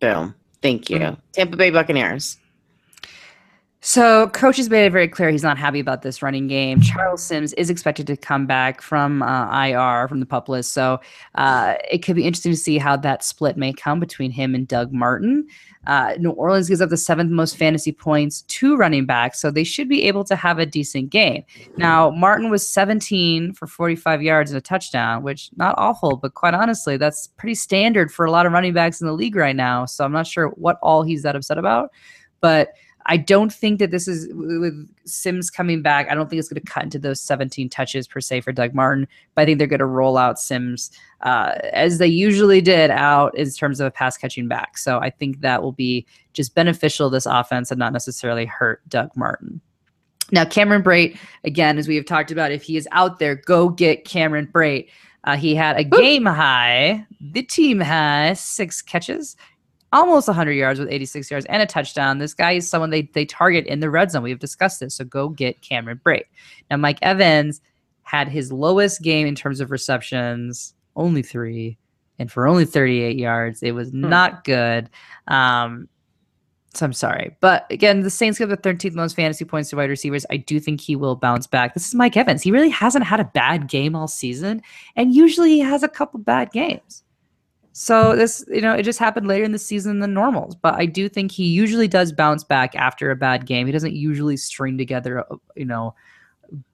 Boom. 0.00 0.34
Thank 0.60 0.90
you. 0.90 0.98
Mhm. 0.98 1.18
Tampa 1.32 1.56
Bay 1.56 1.70
Buccaneers. 1.70 2.36
So, 3.84 4.28
coach 4.28 4.58
has 4.58 4.70
made 4.70 4.86
it 4.86 4.92
very 4.92 5.08
clear 5.08 5.28
he's 5.28 5.42
not 5.42 5.58
happy 5.58 5.80
about 5.80 6.02
this 6.02 6.22
running 6.22 6.46
game. 6.46 6.80
Charles 6.80 7.20
Sims 7.20 7.52
is 7.54 7.68
expected 7.68 8.06
to 8.06 8.16
come 8.16 8.46
back 8.46 8.80
from 8.80 9.24
uh, 9.24 9.66
IR 9.66 10.06
from 10.06 10.20
the 10.20 10.26
pup 10.26 10.48
list, 10.48 10.72
so 10.72 11.00
uh, 11.34 11.74
it 11.90 11.98
could 11.98 12.14
be 12.14 12.22
interesting 12.22 12.52
to 12.52 12.56
see 12.56 12.78
how 12.78 12.96
that 12.98 13.24
split 13.24 13.56
may 13.56 13.72
come 13.72 13.98
between 13.98 14.30
him 14.30 14.54
and 14.54 14.68
Doug 14.68 14.92
Martin. 14.92 15.48
Uh, 15.88 16.14
New 16.20 16.30
Orleans 16.30 16.68
gives 16.68 16.80
up 16.80 16.90
the 16.90 16.96
seventh 16.96 17.32
most 17.32 17.56
fantasy 17.56 17.90
points 17.90 18.42
to 18.42 18.76
running 18.76 19.04
backs, 19.04 19.40
so 19.40 19.50
they 19.50 19.64
should 19.64 19.88
be 19.88 20.04
able 20.04 20.22
to 20.22 20.36
have 20.36 20.60
a 20.60 20.66
decent 20.66 21.10
game. 21.10 21.42
Now, 21.76 22.08
Martin 22.10 22.50
was 22.50 22.64
17 22.64 23.52
for 23.52 23.66
45 23.66 24.22
yards 24.22 24.52
and 24.52 24.58
a 24.58 24.60
touchdown, 24.60 25.24
which 25.24 25.50
not 25.56 25.74
awful, 25.76 26.16
but 26.16 26.34
quite 26.34 26.54
honestly, 26.54 26.96
that's 26.96 27.26
pretty 27.26 27.56
standard 27.56 28.12
for 28.12 28.26
a 28.26 28.30
lot 28.30 28.46
of 28.46 28.52
running 28.52 28.74
backs 28.74 29.00
in 29.00 29.08
the 29.08 29.12
league 29.12 29.34
right 29.34 29.56
now. 29.56 29.86
So 29.86 30.04
I'm 30.04 30.12
not 30.12 30.28
sure 30.28 30.50
what 30.50 30.78
all 30.82 31.02
he's 31.02 31.24
that 31.24 31.34
upset 31.34 31.58
about, 31.58 31.90
but 32.40 32.68
I 33.06 33.16
don't 33.16 33.52
think 33.52 33.78
that 33.78 33.90
this 33.90 34.06
is 34.06 34.28
with 34.32 34.88
Sims 35.04 35.50
coming 35.50 35.82
back. 35.82 36.08
I 36.10 36.14
don't 36.14 36.30
think 36.30 36.40
it's 36.40 36.48
going 36.48 36.62
to 36.62 36.70
cut 36.70 36.84
into 36.84 36.98
those 36.98 37.20
17 37.20 37.68
touches 37.68 38.06
per 38.06 38.20
se 38.20 38.42
for 38.42 38.52
Doug 38.52 38.74
Martin, 38.74 39.08
but 39.34 39.42
I 39.42 39.44
think 39.46 39.58
they're 39.58 39.66
going 39.66 39.80
to 39.80 39.86
roll 39.86 40.16
out 40.16 40.38
Sims 40.38 40.90
uh, 41.22 41.58
as 41.72 41.98
they 41.98 42.06
usually 42.06 42.60
did 42.60 42.90
out 42.90 43.36
in 43.36 43.50
terms 43.50 43.80
of 43.80 43.86
a 43.86 43.90
pass 43.90 44.16
catching 44.16 44.48
back. 44.48 44.78
So 44.78 44.98
I 44.98 45.10
think 45.10 45.40
that 45.40 45.62
will 45.62 45.72
be 45.72 46.06
just 46.32 46.54
beneficial 46.54 47.10
to 47.10 47.14
this 47.14 47.26
offense 47.26 47.70
and 47.70 47.78
not 47.78 47.92
necessarily 47.92 48.46
hurt 48.46 48.88
Doug 48.88 49.10
Martin. 49.16 49.60
Now, 50.30 50.44
Cameron 50.44 50.82
Brate, 50.82 51.18
again, 51.44 51.78
as 51.78 51.88
we 51.88 51.96
have 51.96 52.06
talked 52.06 52.30
about, 52.30 52.52
if 52.52 52.62
he 52.62 52.76
is 52.76 52.88
out 52.92 53.18
there, 53.18 53.34
go 53.34 53.68
get 53.68 54.04
Cameron 54.04 54.48
Brate. 54.50 54.88
Uh, 55.24 55.36
he 55.36 55.54
had 55.54 55.76
a 55.76 55.84
game 55.84 56.24
high, 56.24 57.06
the 57.20 57.42
team 57.42 57.78
high, 57.78 58.32
six 58.32 58.82
catches, 58.82 59.36
almost 59.92 60.26
100 60.26 60.52
yards 60.52 60.80
with 60.80 60.90
86 60.90 61.30
yards 61.30 61.46
and 61.46 61.62
a 61.62 61.66
touchdown. 61.66 62.18
This 62.18 62.34
guy 62.34 62.52
is 62.52 62.68
someone 62.68 62.90
they, 62.90 63.02
they 63.12 63.24
target 63.24 63.66
in 63.66 63.80
the 63.80 63.90
red 63.90 64.10
zone. 64.10 64.22
We've 64.22 64.38
discussed 64.38 64.80
this. 64.80 64.94
So 64.94 65.04
go 65.04 65.28
get 65.28 65.60
Cameron 65.62 66.00
Brate. 66.04 66.26
Now, 66.70 66.78
Mike 66.78 66.98
Evans 67.02 67.60
had 68.02 68.28
his 68.28 68.52
lowest 68.52 69.02
game 69.02 69.26
in 69.26 69.34
terms 69.34 69.60
of 69.60 69.70
receptions, 69.70 70.74
only 70.96 71.22
three, 71.22 71.78
and 72.18 72.30
for 72.30 72.46
only 72.46 72.64
38 72.64 73.16
yards. 73.16 73.62
It 73.62 73.72
was 73.72 73.92
not 73.92 74.44
good. 74.44 74.90
Um, 75.28 75.88
so 76.74 76.86
I'm 76.86 76.92
sorry. 76.92 77.36
But 77.40 77.66
again, 77.70 78.00
the 78.00 78.10
Saints 78.10 78.38
give 78.38 78.48
the 78.48 78.56
13th 78.56 78.94
most 78.94 79.14
fantasy 79.14 79.44
points 79.44 79.70
to 79.70 79.76
wide 79.76 79.90
receivers. 79.90 80.24
I 80.30 80.38
do 80.38 80.58
think 80.58 80.80
he 80.80 80.96
will 80.96 81.16
bounce 81.16 81.46
back. 81.46 81.74
This 81.74 81.86
is 81.86 81.94
Mike 81.94 82.16
Evans. 82.16 82.42
He 82.42 82.50
really 82.50 82.70
hasn't 82.70 83.04
had 83.04 83.20
a 83.20 83.24
bad 83.24 83.68
game 83.68 83.94
all 83.94 84.08
season. 84.08 84.62
And 84.96 85.14
usually 85.14 85.50
he 85.50 85.60
has 85.60 85.82
a 85.82 85.88
couple 85.88 86.18
bad 86.20 86.50
games. 86.50 87.02
So 87.72 88.14
this, 88.14 88.44
you 88.48 88.60
know, 88.60 88.74
it 88.74 88.82
just 88.82 88.98
happened 88.98 89.26
later 89.26 89.44
in 89.44 89.52
the 89.52 89.58
season 89.58 90.00
than 90.00 90.12
normals. 90.14 90.54
But 90.54 90.74
I 90.74 90.86
do 90.86 91.08
think 91.08 91.32
he 91.32 91.46
usually 91.46 91.88
does 91.88 92.12
bounce 92.12 92.44
back 92.44 92.74
after 92.74 93.10
a 93.10 93.16
bad 93.16 93.46
game. 93.46 93.66
He 93.66 93.72
doesn't 93.72 93.94
usually 93.94 94.36
string 94.36 94.76
together, 94.76 95.20
uh, 95.20 95.36
you 95.56 95.64
know, 95.64 95.94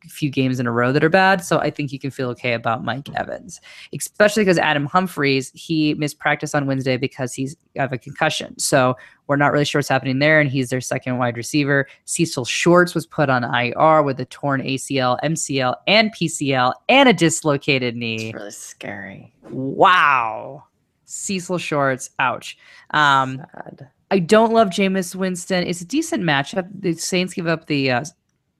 a 0.04 0.08
few 0.08 0.28
games 0.28 0.58
in 0.58 0.66
a 0.66 0.72
row 0.72 0.90
that 0.90 1.04
are 1.04 1.08
bad. 1.08 1.44
So 1.44 1.58
I 1.60 1.70
think 1.70 1.92
you 1.92 2.00
can 2.00 2.10
feel 2.10 2.28
okay 2.30 2.54
about 2.54 2.84
Mike 2.84 3.08
Evans, 3.14 3.60
especially 3.94 4.42
because 4.42 4.58
Adam 4.58 4.86
Humphries, 4.86 5.52
he 5.54 5.94
missed 5.94 6.18
practice 6.18 6.54
on 6.54 6.66
Wednesday 6.66 6.96
because 6.96 7.32
he's 7.32 7.56
have 7.76 7.92
a 7.92 7.98
concussion. 7.98 8.58
So 8.58 8.96
we're 9.28 9.36
not 9.36 9.52
really 9.52 9.64
sure 9.64 9.78
what's 9.78 9.88
happening 9.88 10.18
there. 10.18 10.40
And 10.40 10.50
he's 10.50 10.70
their 10.70 10.80
second 10.80 11.18
wide 11.18 11.36
receiver. 11.36 11.86
Cecil 12.06 12.44
Shorts 12.44 12.94
was 12.94 13.06
put 13.06 13.30
on 13.30 13.44
IR 13.44 14.02
with 14.02 14.18
a 14.18 14.24
torn 14.24 14.62
ACL, 14.62 15.18
MCL, 15.22 15.76
and 15.86 16.12
PCL 16.12 16.72
and 16.88 17.08
a 17.08 17.12
dislocated 17.12 17.94
knee. 17.94 18.30
It's 18.30 18.34
really 18.34 18.50
scary. 18.50 19.32
Wow. 19.48 20.64
Cecil 21.08 21.56
Shorts, 21.58 22.10
ouch. 22.18 22.56
Um, 22.90 23.38
Sad. 23.54 23.88
I 24.10 24.18
don't 24.18 24.52
love 24.52 24.68
Jameis 24.68 25.14
Winston. 25.14 25.66
It's 25.66 25.80
a 25.80 25.86
decent 25.86 26.22
matchup. 26.22 26.68
The 26.72 26.92
Saints 26.94 27.34
give 27.34 27.46
up 27.46 27.66
the 27.66 27.90
uh, 27.90 28.04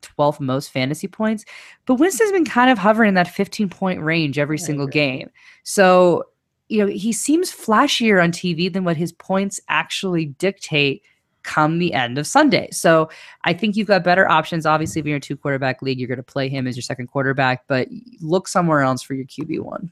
12th 0.03 0.41
most 0.41 0.70
fantasy 0.70 1.09
points, 1.09 1.45
but 1.87 1.97
Winston's 1.97 2.33
been 2.33 2.45
kind 2.45 2.70
of 2.70 2.79
hovering 2.79 3.09
in 3.09 3.15
that 3.15 3.29
15 3.29 3.69
point 3.69 4.01
range 4.01 4.39
every 4.39 4.59
I 4.59 4.62
single 4.62 4.87
agree. 4.87 4.93
game. 4.93 5.31
So, 5.62 6.25
you 6.69 6.79
know, 6.79 6.87
he 6.87 7.12
seems 7.12 7.53
flashier 7.53 8.23
on 8.23 8.33
TV 8.33 8.73
than 8.73 8.85
what 8.85 8.97
his 8.97 9.12
points 9.12 9.61
actually 9.69 10.27
dictate 10.27 11.03
come 11.43 11.79
the 11.79 11.93
end 11.93 12.19
of 12.19 12.27
Sunday. 12.27 12.69
So 12.73 13.11
I 13.45 13.53
think 13.53 13.77
you've 13.77 13.89
got 13.89 14.05
better 14.05 14.29
options. 14.29 14.66
Obviously, 14.66 15.01
if 15.01 15.07
you're 15.07 15.16
in 15.16 15.20
a 15.20 15.20
two 15.20 15.37
quarterback 15.37 15.83
league, 15.83 15.99
you're 15.99 16.09
going 16.09 16.16
to 16.16 16.23
play 16.23 16.49
him 16.49 16.66
as 16.66 16.77
your 16.77 16.83
second 16.83 17.09
quarterback, 17.09 17.65
but 17.69 17.89
look 18.20 18.49
somewhere 18.49 18.81
else 18.83 19.03
for 19.03 19.15
your 19.15 19.27
QB1. 19.27 19.91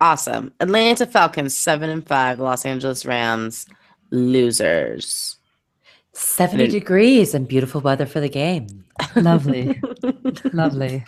Awesome. 0.00 0.52
Atlanta 0.60 1.06
Falcons 1.06 1.56
7 1.56 1.90
and 1.90 2.06
5, 2.06 2.40
Los 2.40 2.64
Angeles 2.64 3.04
Rams 3.04 3.66
losers. 4.10 5.36
70 6.12 6.64
And- 6.64 6.72
degrees 6.72 7.34
and 7.34 7.46
beautiful 7.46 7.80
weather 7.80 8.06
for 8.06 8.20
the 8.20 8.28
game. 8.28 8.84
Lovely. 9.16 9.80
Lovely. 10.52 11.04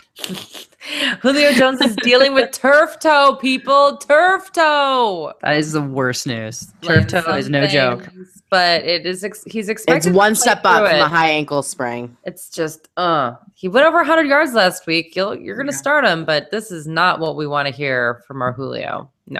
Julio 1.21 1.51
Jones 1.53 1.81
is 1.81 1.95
dealing 1.97 2.33
with 2.33 2.51
turf 2.51 2.99
toe, 2.99 3.37
people. 3.39 3.97
Turf 3.97 4.51
toe. 4.51 5.33
That 5.41 5.57
is 5.57 5.71
the 5.73 5.81
worst 5.81 6.25
news. 6.27 6.71
Turf 6.81 7.07
toe 7.07 7.35
is 7.35 7.49
no 7.49 7.67
joke. 7.67 8.09
But 8.53 8.83
it 8.85 9.07
is 9.07 9.23
ex- 9.23 9.43
he's 9.47 9.67
expected. 9.67 10.09
It's 10.09 10.15
one 10.15 10.35
step 10.35 10.61
up 10.63 10.87
from 10.87 10.99
a 10.99 11.07
high 11.07 11.29
ankle 11.31 11.63
sprain. 11.63 12.15
It's 12.23 12.49
just, 12.49 12.87
uh, 12.97 13.33
he 13.55 13.67
went 13.67 13.87
over 13.87 13.97
100 13.97 14.27
yards 14.27 14.53
last 14.53 14.85
week. 14.85 15.15
You'll, 15.15 15.35
you're 15.35 15.55
going 15.55 15.65
to 15.65 15.73
Yeah. 15.73 15.77
start 15.79 16.05
him, 16.05 16.23
but 16.23 16.51
this 16.51 16.69
is 16.69 16.85
not 16.85 17.19
what 17.19 17.35
we 17.35 17.47
want 17.47 17.67
to 17.67 17.73
hear 17.73 18.21
from 18.27 18.43
our 18.43 18.51
Julio. 18.53 19.09
No. 19.25 19.39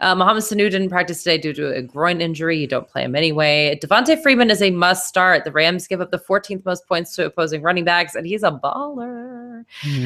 Uh, 0.00 0.14
Mohamed 0.14 0.42
Sanu 0.42 0.70
didn't 0.70 0.90
practice 0.90 1.22
today 1.22 1.38
due 1.38 1.54
to 1.54 1.74
a 1.74 1.80
groin 1.80 2.20
injury. 2.20 2.58
You 2.58 2.66
don't 2.66 2.86
play 2.86 3.02
him 3.02 3.16
anyway. 3.16 3.78
Devonta 3.82 4.22
Freeman 4.22 4.50
is 4.50 4.60
a 4.60 4.70
must 4.70 5.08
start. 5.08 5.44
The 5.44 5.52
Rams 5.52 5.86
give 5.86 6.02
up 6.02 6.10
the 6.10 6.18
14th 6.18 6.64
most 6.66 6.86
points 6.86 7.14
to 7.16 7.24
opposing 7.24 7.62
running 7.62 7.84
backs, 7.84 8.14
and 8.14 8.26
he's 8.26 8.42
a 8.42 8.50
baller. 8.50 9.64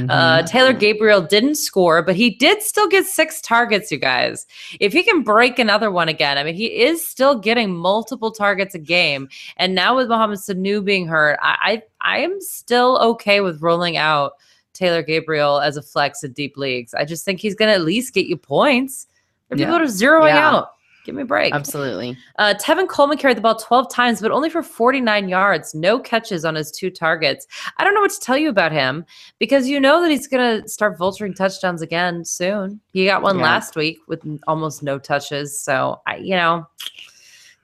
Uh, 0.08 0.42
Taylor 0.42 0.72
Gabriel 0.72 1.20
didn't 1.20 1.56
score, 1.56 2.02
but 2.02 2.14
he 2.14 2.30
did 2.30 2.62
still 2.62 2.88
get 2.88 3.06
six 3.06 3.40
targets, 3.40 3.90
you 3.90 3.98
guys. 3.98 4.46
If 4.78 4.92
he 4.92 5.02
can 5.02 5.22
break 5.22 5.58
another 5.58 5.90
one 5.90 6.08
again, 6.08 6.38
I 6.38 6.44
mean, 6.44 6.54
he 6.54 6.66
is 6.66 7.06
still 7.06 7.38
getting 7.38 7.74
multiple 7.74 8.30
targets 8.30 8.74
a 8.74 8.78
game. 8.78 9.28
And 9.56 9.74
now 9.74 9.96
with 9.96 10.08
Mohamed 10.08 10.38
Sanu 10.38 10.84
being 10.84 11.06
hurt, 11.06 11.38
I, 11.42 11.82
I, 12.00 12.16
I 12.16 12.18
am 12.18 12.40
still 12.40 12.98
okay 12.98 13.40
with 13.40 13.62
rolling 13.62 13.96
out 13.96 14.34
Taylor 14.74 15.02
Gabriel 15.02 15.60
as 15.60 15.76
a 15.76 15.82
flex 15.82 16.22
in 16.22 16.32
deep 16.32 16.56
leagues. 16.56 16.92
I 16.92 17.04
just 17.04 17.24
think 17.24 17.40
he's 17.40 17.54
going 17.54 17.68
to 17.70 17.74
at 17.74 17.82
least 17.82 18.12
get 18.12 18.26
you 18.26 18.36
points. 18.36 19.06
There 19.48 19.56
are 19.56 19.58
people 19.58 19.76
are 19.76 19.86
zeroing 19.86 20.28
Yeah. 20.34 20.50
out. 20.50 20.70
Give 21.04 21.14
me 21.14 21.20
a 21.22 21.26
break. 21.26 21.52
Absolutely. 21.52 22.16
Uh, 22.38 22.54
Tevin 22.54 22.88
Coleman 22.88 23.18
carried 23.18 23.36
the 23.36 23.42
ball 23.42 23.56
12 23.56 23.90
times, 23.92 24.22
but 24.22 24.30
only 24.30 24.48
for 24.48 24.62
49 24.62 25.28
yards, 25.28 25.74
no 25.74 25.98
catches 25.98 26.46
on 26.46 26.54
his 26.54 26.70
two 26.70 26.88
targets. 26.90 27.46
I 27.76 27.84
don't 27.84 27.92
know 27.94 28.00
what 28.00 28.10
to 28.12 28.20
tell 28.20 28.38
you 28.38 28.48
about 28.48 28.72
him 28.72 29.04
because 29.38 29.68
you 29.68 29.78
know 29.80 30.00
that 30.00 30.10
he's 30.10 30.26
going 30.26 30.62
to 30.62 30.66
start 30.66 30.98
vulturing 30.98 31.36
touchdowns 31.36 31.82
again 31.82 32.24
soon. 32.24 32.80
He 32.94 33.04
got 33.04 33.20
one 33.22 33.36
Yeah. 33.36 33.44
last 33.44 33.76
week 33.76 33.98
with 34.08 34.22
almost 34.46 34.82
no 34.82 34.98
touches. 34.98 35.60
So, 35.60 36.00
I, 36.06 36.16
you 36.16 36.36
know, 36.36 36.66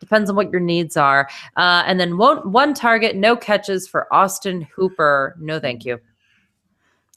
depends 0.00 0.28
on 0.28 0.36
what 0.36 0.50
your 0.50 0.60
needs 0.60 0.98
are. 0.98 1.26
Uh, 1.56 1.82
and 1.86 1.98
then 1.98 2.18
one, 2.18 2.38
one 2.52 2.74
target, 2.74 3.16
no 3.16 3.36
catches 3.36 3.88
for 3.88 4.06
Austin 4.12 4.68
Hooper. 4.76 5.34
No, 5.40 5.58
thank 5.58 5.86
you. 5.86 5.98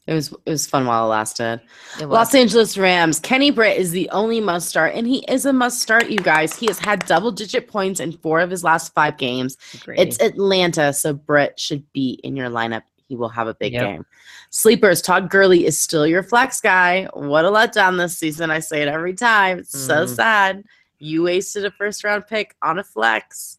It 0.06 0.14
was 0.14 0.34
it 0.46 0.50
was 0.50 0.68
fun 0.68 0.86
while 0.86 1.06
it 1.06 1.10
lasted. 1.10 1.62
It. 2.00 2.08
Los 2.08 2.36
Angeles 2.36 2.78
Rams. 2.78 3.20
Kenny 3.20 3.52
Britt 3.52 3.78
is 3.78 3.92
the 3.92 4.10
only 4.10 4.42
must 4.42 4.68
start, 4.68 4.96
and 4.96 5.08
he 5.08 5.20
is 5.30 5.46
a 5.46 5.54
must 5.54 5.82
start, 5.82 6.10
you 6.10 6.18
guys. 6.20 6.54
He 6.56 6.66
has 6.66 6.78
had 6.78 7.06
double 7.06 7.32
digit 7.32 7.70
points 7.70 8.02
in 8.02 8.12
four 8.12 8.42
of 8.42 8.50
his 8.50 8.66
last 8.66 8.94
five 8.94 9.18
games. 9.18 9.56
It's 9.88 10.20
Atlanta, 10.22 10.92
so 10.92 11.14
Britt 11.14 11.58
should 11.58 11.90
be 11.94 12.20
in 12.24 12.36
your 12.36 12.50
lineup. 12.50 12.82
He 13.08 13.16
will 13.16 13.30
have 13.30 13.48
a 13.48 13.54
big 13.54 13.74
Yep. 13.74 13.82
game. 13.82 14.06
Sleepers, 14.50 15.02
Todd 15.02 15.30
Gurley 15.30 15.66
is 15.66 15.80
still 15.80 16.06
your 16.06 16.22
flex 16.24 16.60
guy. 16.60 17.08
What 17.14 17.46
a 17.46 17.50
letdown 17.50 17.98
this 17.98 18.18
season. 18.18 18.52
I 18.52 18.60
say 18.60 18.82
it 18.82 18.88
every 18.90 19.14
time. 19.14 19.60
It's 19.60 19.72
so 19.86 20.06
Mhm. 20.06 20.16
sad. 20.16 20.64
You 21.00 21.24
wasted 21.24 21.64
a 21.66 21.72
first 21.72 22.04
round 22.04 22.28
pick 22.28 22.56
on 22.62 22.78
a 22.78 22.84
flex. 22.84 23.58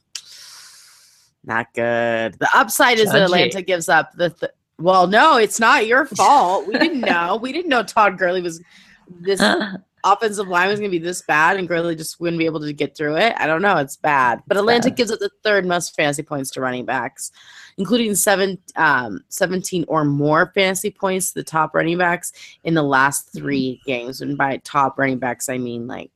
Not 1.42 1.72
good. 1.74 2.38
The 2.38 2.48
upside 2.54 2.98
is 2.98 3.10
that 3.12 3.22
Atlanta 3.22 3.62
gives 3.62 3.88
up 3.88 4.10
the. 4.16 4.30
Th- 4.30 4.52
well, 4.78 5.06
no, 5.06 5.36
it's 5.36 5.60
not 5.60 5.86
your 5.86 6.06
fault. 6.16 6.66
We 6.66 6.78
didn't 6.78 7.00
know. 7.00 7.36
We 7.36 7.52
didn't 7.52 7.70
know 7.70 7.82
Todd 7.82 8.18
Gurley 8.18 8.42
was 8.42 8.62
this 9.20 9.40
offensive 10.04 10.48
line 10.48 10.68
was 10.68 10.78
going 10.78 10.90
to 10.90 10.98
be 10.98 11.02
this 11.02 11.22
bad 11.22 11.56
and 11.56 11.66
Gurley 11.66 11.96
just 11.96 12.20
wouldn't 12.20 12.38
be 12.38 12.44
able 12.44 12.60
to 12.60 12.72
get 12.72 12.96
through 12.96 13.16
it. 13.16 13.34
I 13.38 13.46
don't 13.46 13.62
know. 13.62 13.78
It's 13.78 13.96
bad. 13.96 14.42
But 14.46 14.56
Atlanta 14.56 14.90
bad. 14.90 14.96
gives 14.96 15.10
it 15.10 15.18
the 15.18 15.30
third 15.42 15.66
most 15.66 15.96
fantasy 15.96 16.22
points 16.22 16.50
to 16.52 16.60
running 16.60 16.84
backs, 16.84 17.32
including 17.78 18.14
seven, 18.14 18.58
um, 18.76 19.20
17 19.30 19.86
or 19.88 20.04
more 20.04 20.52
fantasy 20.54 20.90
points 20.90 21.32
to 21.32 21.40
the 21.40 21.44
top 21.44 21.74
running 21.74 21.98
backs 21.98 22.32
in 22.64 22.74
the 22.74 22.82
last 22.82 23.32
three 23.32 23.80
games. 23.86 24.20
And 24.20 24.36
by 24.36 24.58
top 24.58 24.98
running 24.98 25.18
backs, 25.18 25.48
I 25.48 25.58
mean 25.58 25.86
like, 25.86 26.10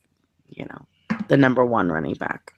you 0.50 0.66
know, 0.66 1.18
the 1.28 1.36
number 1.36 1.64
one 1.64 1.90
running 1.90 2.14
back, 2.14 2.52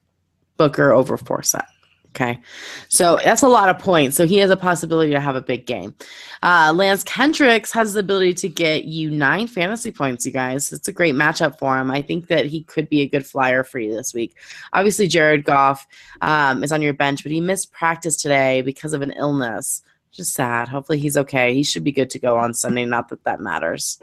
Booker 0.57 0.93
over 0.93 1.17
Forsett. 1.17 1.67
Okay. 2.11 2.41
So 2.89 3.21
that's 3.25 3.43
a 3.43 3.49
lot 3.49 3.69
of 3.69 3.79
points. 3.79 4.17
So 4.17 4.27
he 4.27 4.39
has 4.39 4.51
a 4.51 4.57
possibility 4.57 5.13
to 5.13 5.21
have 5.21 5.37
a 5.37 5.41
big 5.41 5.65
game. 5.65 5.95
Uh, 6.43 6.73
Lance 6.75 7.05
Kendricks 7.05 7.71
has 7.73 7.93
the 7.93 8.01
ability 8.01 8.35
to 8.35 8.49
get 8.49 8.85
you 8.85 9.11
nine 9.11 9.47
fantasy 9.47 9.93
points, 9.93 10.27
you 10.27 10.33
guys. 10.33 10.73
It's 10.73 10.89
a 10.89 10.93
great 10.93 11.15
matchup 11.15 11.59
for 11.59 11.79
him. 11.79 11.91
I 11.91 12.03
think 12.03 12.27
that 12.27 12.47
he 12.47 12.65
could 12.65 12.89
be 12.89 13.03
a 13.03 13.09
good 13.09 13.25
flyer 13.25 13.63
for 13.63 13.79
you 13.79 13.95
this 13.95 14.13
week. 14.13 14.35
Obviously, 14.73 15.07
Jared 15.07 15.45
Goff 15.45 15.87
um, 16.21 16.65
is 16.65 16.73
on 16.73 16.83
your 16.83 16.95
bench, 16.95 17.23
but 17.23 17.31
he 17.31 17.41
missed 17.41 17.73
practice 17.73 18.17
today 18.17 18.63
because 18.63 18.93
of 18.93 19.03
an 19.03 19.13
illness. 19.13 19.83
Just 20.11 20.35
sad. 20.35 20.67
Hopefully, 20.67 20.99
he's 20.99 21.17
okay. 21.17 21.55
He 21.55 21.63
should 21.63 21.85
be 21.85 21.93
good 21.93 22.11
to 22.11 22.19
go 22.19 22.37
on 22.37 22.55
Sunday. 22.55 22.85
Not 22.85 23.09
that 23.11 23.23
that 23.23 23.41
matters, 23.41 24.01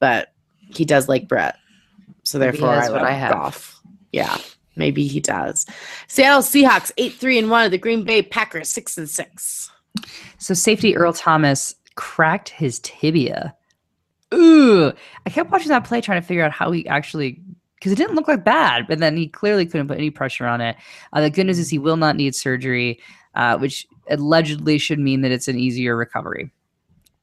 but 0.00 0.34
he 0.58 0.84
does 0.84 1.08
like 1.08 1.26
Britt. 1.26 1.54
So 2.24 2.38
therefore, 2.38 2.68
I 2.68 2.88
I 2.88 3.12
have. 3.12 3.32
Goff. 3.32 3.80
Yeah, 4.12 4.36
maybe 4.78 5.06
he 5.06 5.20
does. 5.20 5.66
Seattle 6.06 6.42
Seahawks 6.42 6.92
eight 6.96 7.14
three 7.14 7.38
and 7.38 7.50
one. 7.50 7.70
The 7.70 7.78
Green 7.78 8.04
Bay 8.04 8.22
Packers 8.22 8.68
six 8.68 8.96
and 8.96 9.08
six. 9.08 9.70
So 10.38 10.54
safety 10.54 10.96
Earl 10.96 11.12
Thomas 11.12 11.74
cracked 11.96 12.50
his 12.50 12.78
tibia. 12.80 13.54
Ooh, 14.32 14.92
I 15.26 15.30
kept 15.30 15.50
watching 15.50 15.68
that 15.68 15.84
play 15.84 16.00
trying 16.00 16.20
to 16.20 16.26
figure 16.26 16.44
out 16.44 16.52
how 16.52 16.70
he 16.70 16.86
actually 16.86 17.40
because 17.76 17.92
it 17.92 17.96
didn't 17.96 18.16
look 18.16 18.28
like 18.28 18.44
bad, 18.44 18.86
but 18.88 18.98
then 18.98 19.16
he 19.16 19.28
clearly 19.28 19.64
couldn't 19.64 19.88
put 19.88 19.98
any 19.98 20.10
pressure 20.10 20.46
on 20.46 20.60
it. 20.60 20.76
Uh, 21.12 21.20
the 21.20 21.30
good 21.30 21.46
news 21.46 21.58
is 21.58 21.70
he 21.70 21.78
will 21.78 21.96
not 21.96 22.16
need 22.16 22.34
surgery, 22.34 23.00
uh, 23.34 23.56
which 23.56 23.86
allegedly 24.10 24.78
should 24.78 24.98
mean 24.98 25.20
that 25.20 25.30
it's 25.30 25.48
an 25.48 25.58
easier 25.58 25.96
recovery, 25.96 26.50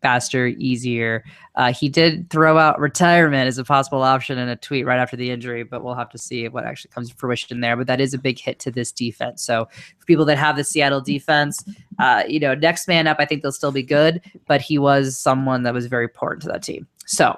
faster, 0.06 0.46
easier. 0.60 1.24
Uh, 1.56 1.74
he 1.74 1.90
did 1.90 2.30
throw 2.30 2.60
out 2.60 2.80
retirement 2.80 3.48
as 3.48 3.58
a 3.58 3.64
possible 3.64 4.04
option 4.04 4.38
in 4.38 4.48
a 4.50 4.56
tweet 4.56 4.86
right 4.86 5.00
after 5.00 5.16
the 5.18 5.32
injury, 5.32 5.64
but 5.64 5.84
we'll 5.84 5.96
have 5.96 6.12
to 6.12 6.18
see 6.20 6.48
what 6.48 6.64
actually 6.64 6.92
comes 6.92 7.10
to 7.10 7.16
fruition 7.16 7.60
there. 7.60 7.76
But 7.76 7.88
that 7.88 8.00
is 8.00 8.14
a 8.14 8.20
big 8.20 8.38
hit 8.38 8.60
to 8.60 8.70
this 8.72 8.92
defense. 8.92 9.42
So 9.42 9.68
for 9.98 10.06
people 10.06 10.24
that 10.26 10.38
have 10.38 10.58
the 10.58 10.64
Seattle 10.64 11.02
defense, 11.02 11.64
uh, 11.98 12.22
you 12.28 12.40
know, 12.40 12.54
next 12.54 12.88
man 12.88 13.08
up, 13.08 13.18
I 13.20 13.26
think 13.26 13.42
they'll 13.42 13.52
still 13.52 13.72
be 13.72 13.82
good, 13.82 14.22
but 14.46 14.62
he 14.62 14.78
was 14.78 15.18
someone 15.18 15.64
that 15.64 15.74
was 15.74 15.88
very 15.88 16.04
important 16.04 16.44
to 16.44 16.50
that 16.50 16.62
team. 16.62 16.86
So, 17.08 17.36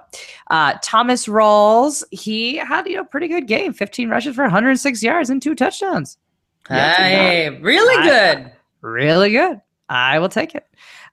uh, 0.52 0.74
Thomas 0.84 1.26
Rawls, 1.28 2.04
he 2.12 2.58
had, 2.58 2.86
you 2.86 2.98
know, 2.98 3.06
pretty 3.06 3.30
good 3.30 3.48
game 3.48 3.72
15 3.72 4.10
rushes 4.10 4.36
for 4.36 4.44
106 4.44 5.02
yards 5.02 5.30
and 5.30 5.42
two 5.42 5.56
touchdowns. 5.56 6.18
Yeah, 6.70 6.96
Hey, 6.96 7.50
really 7.62 7.96
I- 8.04 8.06
good. 8.36 8.52
Really 8.82 9.32
good. 9.32 9.62
I 9.90 10.20
will 10.20 10.28
take 10.28 10.54
it. 10.54 10.66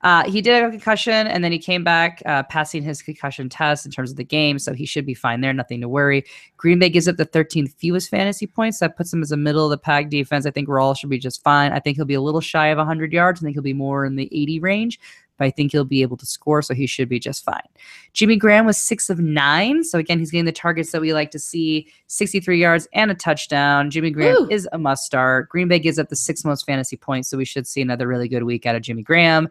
Uh, 0.05 0.23
he 0.29 0.39
did 0.39 0.53
have 0.53 0.69
a 0.69 0.71
concussion 0.71 1.25
and 1.25 1.43
then 1.43 1.51
he 1.51 1.57
came 1.57 1.83
back 1.83 2.21
uh, 2.27 2.43
passing 2.43 2.83
his 2.83 3.01
concussion 3.01 3.49
test 3.49 3.87
in 3.87 3.91
terms 3.91 4.11
of 4.11 4.17
the 4.17 4.23
game. 4.23 4.59
So 4.59 4.71
he 4.71 4.85
should 4.85 5.03
be 5.03 5.15
fine 5.15 5.41
there. 5.41 5.51
Nothing 5.51 5.81
to 5.81 5.89
worry. 5.89 6.23
Green 6.57 6.77
Bay 6.77 6.89
gives 6.89 7.07
up 7.07 7.17
the 7.17 7.25
13th 7.25 7.73
fewest 7.73 8.11
fantasy 8.11 8.45
points. 8.45 8.77
That 8.79 8.97
puts 8.97 9.11
him 9.11 9.23
as 9.23 9.31
a 9.31 9.37
middle 9.37 9.65
of 9.65 9.71
the 9.71 9.79
pack 9.79 10.11
defense. 10.11 10.45
I 10.45 10.51
think 10.51 10.69
Rawls 10.69 10.99
should 10.99 11.09
be 11.09 11.17
just 11.17 11.41
fine. 11.41 11.71
I 11.71 11.79
think 11.79 11.97
he'll 11.97 12.05
be 12.05 12.13
a 12.13 12.21
little 12.21 12.39
shy 12.39 12.67
of 12.67 12.77
100 12.77 13.11
yards. 13.11 13.41
I 13.41 13.43
think 13.45 13.55
he'll 13.55 13.63
be 13.63 13.73
more 13.73 14.05
in 14.05 14.15
the 14.15 14.29
80 14.31 14.59
range, 14.59 14.99
but 15.37 15.45
I 15.45 15.51
think 15.51 15.71
he'll 15.71 15.83
be 15.83 16.01
able 16.01 16.17
to 16.17 16.25
score. 16.25 16.61
So 16.61 16.73
he 16.73 16.87
should 16.87 17.09
be 17.09 17.19
just 17.19 17.43
fine. 17.43 17.67
Jimmy 18.13 18.35
Graham 18.35 18.65
was 18.65 18.77
six 18.77 19.09
of 19.09 19.19
nine. 19.19 19.83
So 19.83 19.99
again, 19.99 20.19
he's 20.19 20.31
getting 20.31 20.45
the 20.45 20.51
targets 20.51 20.91
that 20.91 21.01
we 21.01 21.13
like 21.13 21.31
to 21.31 21.39
see 21.39 21.87
63 22.07 22.59
yards 22.59 22.87
and 22.93 23.11
a 23.11 23.15
touchdown. 23.15 23.89
Jimmy 23.91 24.11
Graham 24.11 24.35
Woo. 24.41 24.47
is 24.49 24.67
a 24.71 24.77
must 24.77 25.05
start. 25.05 25.49
Green 25.49 25.67
Bay 25.67 25.79
gives 25.79 25.99
up 25.99 26.09
the 26.09 26.15
sixth 26.15 26.45
most 26.45 26.65
fantasy 26.65 26.97
points. 26.97 27.29
So 27.29 27.37
we 27.37 27.45
should 27.45 27.67
see 27.67 27.81
another 27.81 28.07
really 28.07 28.27
good 28.27 28.43
week 28.43 28.65
out 28.65 28.75
of 28.75 28.81
Jimmy 28.81 29.03
Graham. 29.03 29.49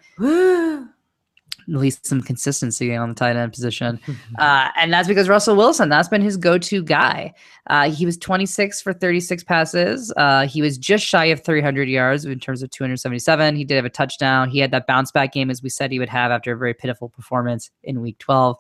At 1.69 1.75
least 1.75 2.07
some 2.07 2.21
consistency 2.21 2.95
on 2.95 3.09
the 3.09 3.15
tight 3.15 3.37
end 3.37 3.53
position. 3.53 4.01
Uh, 4.39 4.69
and 4.77 4.93
that's 4.93 5.07
because 5.07 5.29
Russell 5.29 5.55
Wilson, 5.55 5.89
that's 5.89 6.09
been 6.09 6.21
his 6.21 6.37
go 6.37 6.59
to 6.59 6.83
guy. 6.83 7.33
Uh, 7.69 7.89
he 7.91 8.05
was 8.05 8.17
26 8.17 8.83
for 8.83 8.93
36 8.93 9.45
passes. 9.45 10.13
Uh, 10.17 10.47
he 10.47 10.61
was 10.61 10.77
just 10.77 11.05
shy 11.05 11.27
of 11.27 11.45
300 11.45 11.89
yards 11.89 12.25
in 12.25 12.41
terms 12.41 12.63
of 12.63 12.71
277. 12.71 13.55
He 13.55 13.65
did 13.65 13.77
have 13.77 13.85
a 13.85 13.91
touchdown. 13.91 14.51
He 14.51 14.59
had 14.59 14.73
that 14.73 14.87
bounce 14.87 15.13
back 15.13 15.33
game, 15.33 15.51
as 15.51 15.63
we 15.63 15.69
said 15.69 15.93
he 15.93 15.99
would 15.99 16.09
have 16.09 16.33
after 16.33 16.53
a 16.53 16.57
very 16.57 16.75
pitiful 16.75 17.09
performance 17.09 17.71
in 17.85 18.01
week 18.01 18.19
12. 18.19 18.57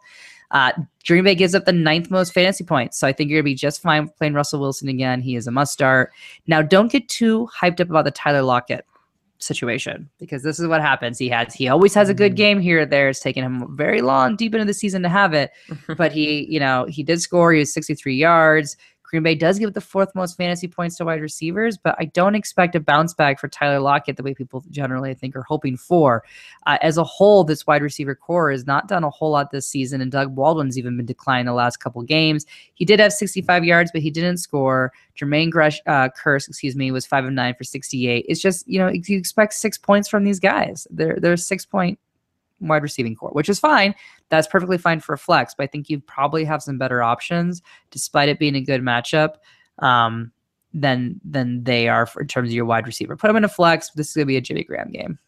Uh, 0.51 0.72
Green 1.06 1.24
Bay 1.24 1.35
gives 1.35 1.55
up 1.55 1.64
the 1.64 1.72
ninth 1.72 2.10
most 2.10 2.32
fantasy 2.32 2.64
points. 2.64 2.98
So 2.98 3.06
I 3.06 3.12
think 3.12 3.28
you're 3.28 3.39
going 3.39 3.51
to 3.51 3.51
be 3.51 3.56
just 3.56 3.82
fine 3.82 4.09
playing 4.09 4.35
Russell 4.35 4.60
Wilson 4.60 4.89
again. 4.89 5.20
He 5.20 5.35
is 5.35 5.47
a 5.47 5.51
must 5.51 5.72
start. 5.72 6.12
Now, 6.47 6.62
don't 6.62 6.93
get 6.93 7.09
too 7.09 7.48
hyped 7.60 7.81
up 7.81 7.90
about 7.90 8.05
the 8.05 8.12
Tyler 8.12 8.43
Lockett 8.43 8.86
situation 9.39 10.09
because 10.19 10.43
this 10.43 10.59
is 10.59 10.66
what 10.66 10.81
happens. 10.81 11.19
He 11.19 11.28
has 11.28 11.55
he 11.55 11.69
always 11.69 11.94
has 11.94 12.09
a 12.09 12.15
good 12.15 12.32
mm-hmm. 12.32 12.36
game 12.36 12.61
here 12.61 12.81
or 12.81 12.86
there. 12.86 13.09
It's 13.09 13.20
taken 13.20 13.44
him 13.44 13.77
very 13.77 14.01
long 14.01 14.36
deep 14.36 14.55
into 14.55 14.65
the 14.65 14.74
season 14.74 15.02
to 15.02 15.09
have 15.09 15.35
it, 15.35 15.51
but 15.97 16.12
he, 16.12 16.47
you 16.51 16.61
know, 16.61 16.86
he 16.86 17.02
did 17.02 17.20
score. 17.20 17.52
He 17.52 17.61
was 17.61 17.73
63 17.73 18.16
yards. 18.16 18.77
Green 19.05 19.22
Bay 19.22 19.35
does 19.35 19.59
give 19.59 19.74
the 19.74 19.81
fourth 19.81 20.14
most 20.14 20.36
fantasy 20.36 20.66
points 20.66 20.97
to 20.97 21.05
wide 21.05 21.20
receivers, 21.20 21.78
but 21.78 21.94
I 21.98 22.06
don't 22.06 22.35
expect 22.35 22.74
a 22.74 22.81
bounce 22.81 23.14
back 23.14 23.39
for 23.39 23.48
Tyler 23.48 23.78
Lockett 23.78 24.16
the 24.16 24.22
way 24.22 24.35
people 24.35 24.64
generally 24.70 25.10
I 25.10 25.14
think 25.14 25.36
are 25.36 25.43
hoping 25.43 25.76
for. 25.76 26.24
Uh, 26.66 26.78
as 26.81 26.97
a 26.97 27.05
whole, 27.05 27.44
this 27.44 27.66
wide 27.66 27.82
receiver 27.82 28.14
core 28.14 28.51
has 28.51 28.66
not 28.66 28.89
done 28.89 29.05
a 29.05 29.10
whole 29.10 29.31
lot 29.31 29.51
this 29.51 29.68
season, 29.68 30.01
and 30.01 30.10
Doug 30.10 30.35
Baldwin's 30.35 30.78
even 30.78 30.97
been 30.97 31.06
declining 31.06 31.47
the 31.47 31.52
last 31.52 31.76
couple 31.76 32.02
games. 32.02 32.47
He 32.74 32.85
did 32.85 32.98
have 32.98 33.12
65 33.12 33.64
yards, 33.64 33.93
but 33.93 34.02
he 34.02 34.10
didn't 34.10 34.39
score. 34.39 34.93
Jermaine 35.16 35.52
Grush, 35.52 35.78
uh, 35.86 36.09
Kearse, 36.09 36.48
excuse 36.48 36.74
me, 36.74 36.90
was 36.90 37.06
five 37.06 37.24
of 37.24 37.32
nine 37.32 37.55
for 37.55 37.64
68. 37.64 38.24
It's 38.28 38.40
just 38.40 38.66
you 38.66 38.78
know 38.78 38.89
you 38.89 39.18
expect 39.18 39.55
six 39.55 39.78
points 39.78 40.09
from 40.09 40.24
these 40.24 40.40
guys. 40.40 40.86
They're 40.90 41.18
they're 41.20 41.36
six 41.36 41.64
point 41.64 41.98
wide 42.69 42.82
receiving 42.82 43.15
core, 43.15 43.31
which 43.31 43.49
is 43.49 43.59
fine. 43.59 43.95
That's 44.28 44.47
perfectly 44.47 44.78
fine 44.78 45.01
for 45.01 45.12
a 45.15 45.19
flex, 45.19 45.55
but 45.57 45.65
I 45.65 45.66
think 45.66 45.89
you 45.89 46.01
probably 46.01 46.45
have 46.45 46.62
some 46.62 46.78
better 46.78 47.03
options, 47.03 47.62
despite 47.91 48.28
it 48.28 48.39
being 48.39 48.55
a 48.55 48.61
good 48.61 48.82
matchup. 48.82 49.35
Um, 49.81 50.32
than 50.74 51.20
than 51.24 51.62
they 51.62 51.89
are 51.89 52.05
for, 52.05 52.23
in 52.23 52.28
terms 52.28 52.51
of 52.51 52.55
your 52.55 52.65
wide 52.65 52.86
receiver. 52.86 53.16
Put 53.16 53.28
them 53.28 53.36
in 53.36 53.45
a 53.45 53.49
flex. 53.49 53.91
This 53.93 54.09
is 54.09 54.15
gonna 54.15 54.27
be 54.27 54.36
a 54.36 54.41
Jimmy 54.41 54.65
Graham 54.65 54.91
game. 54.91 55.19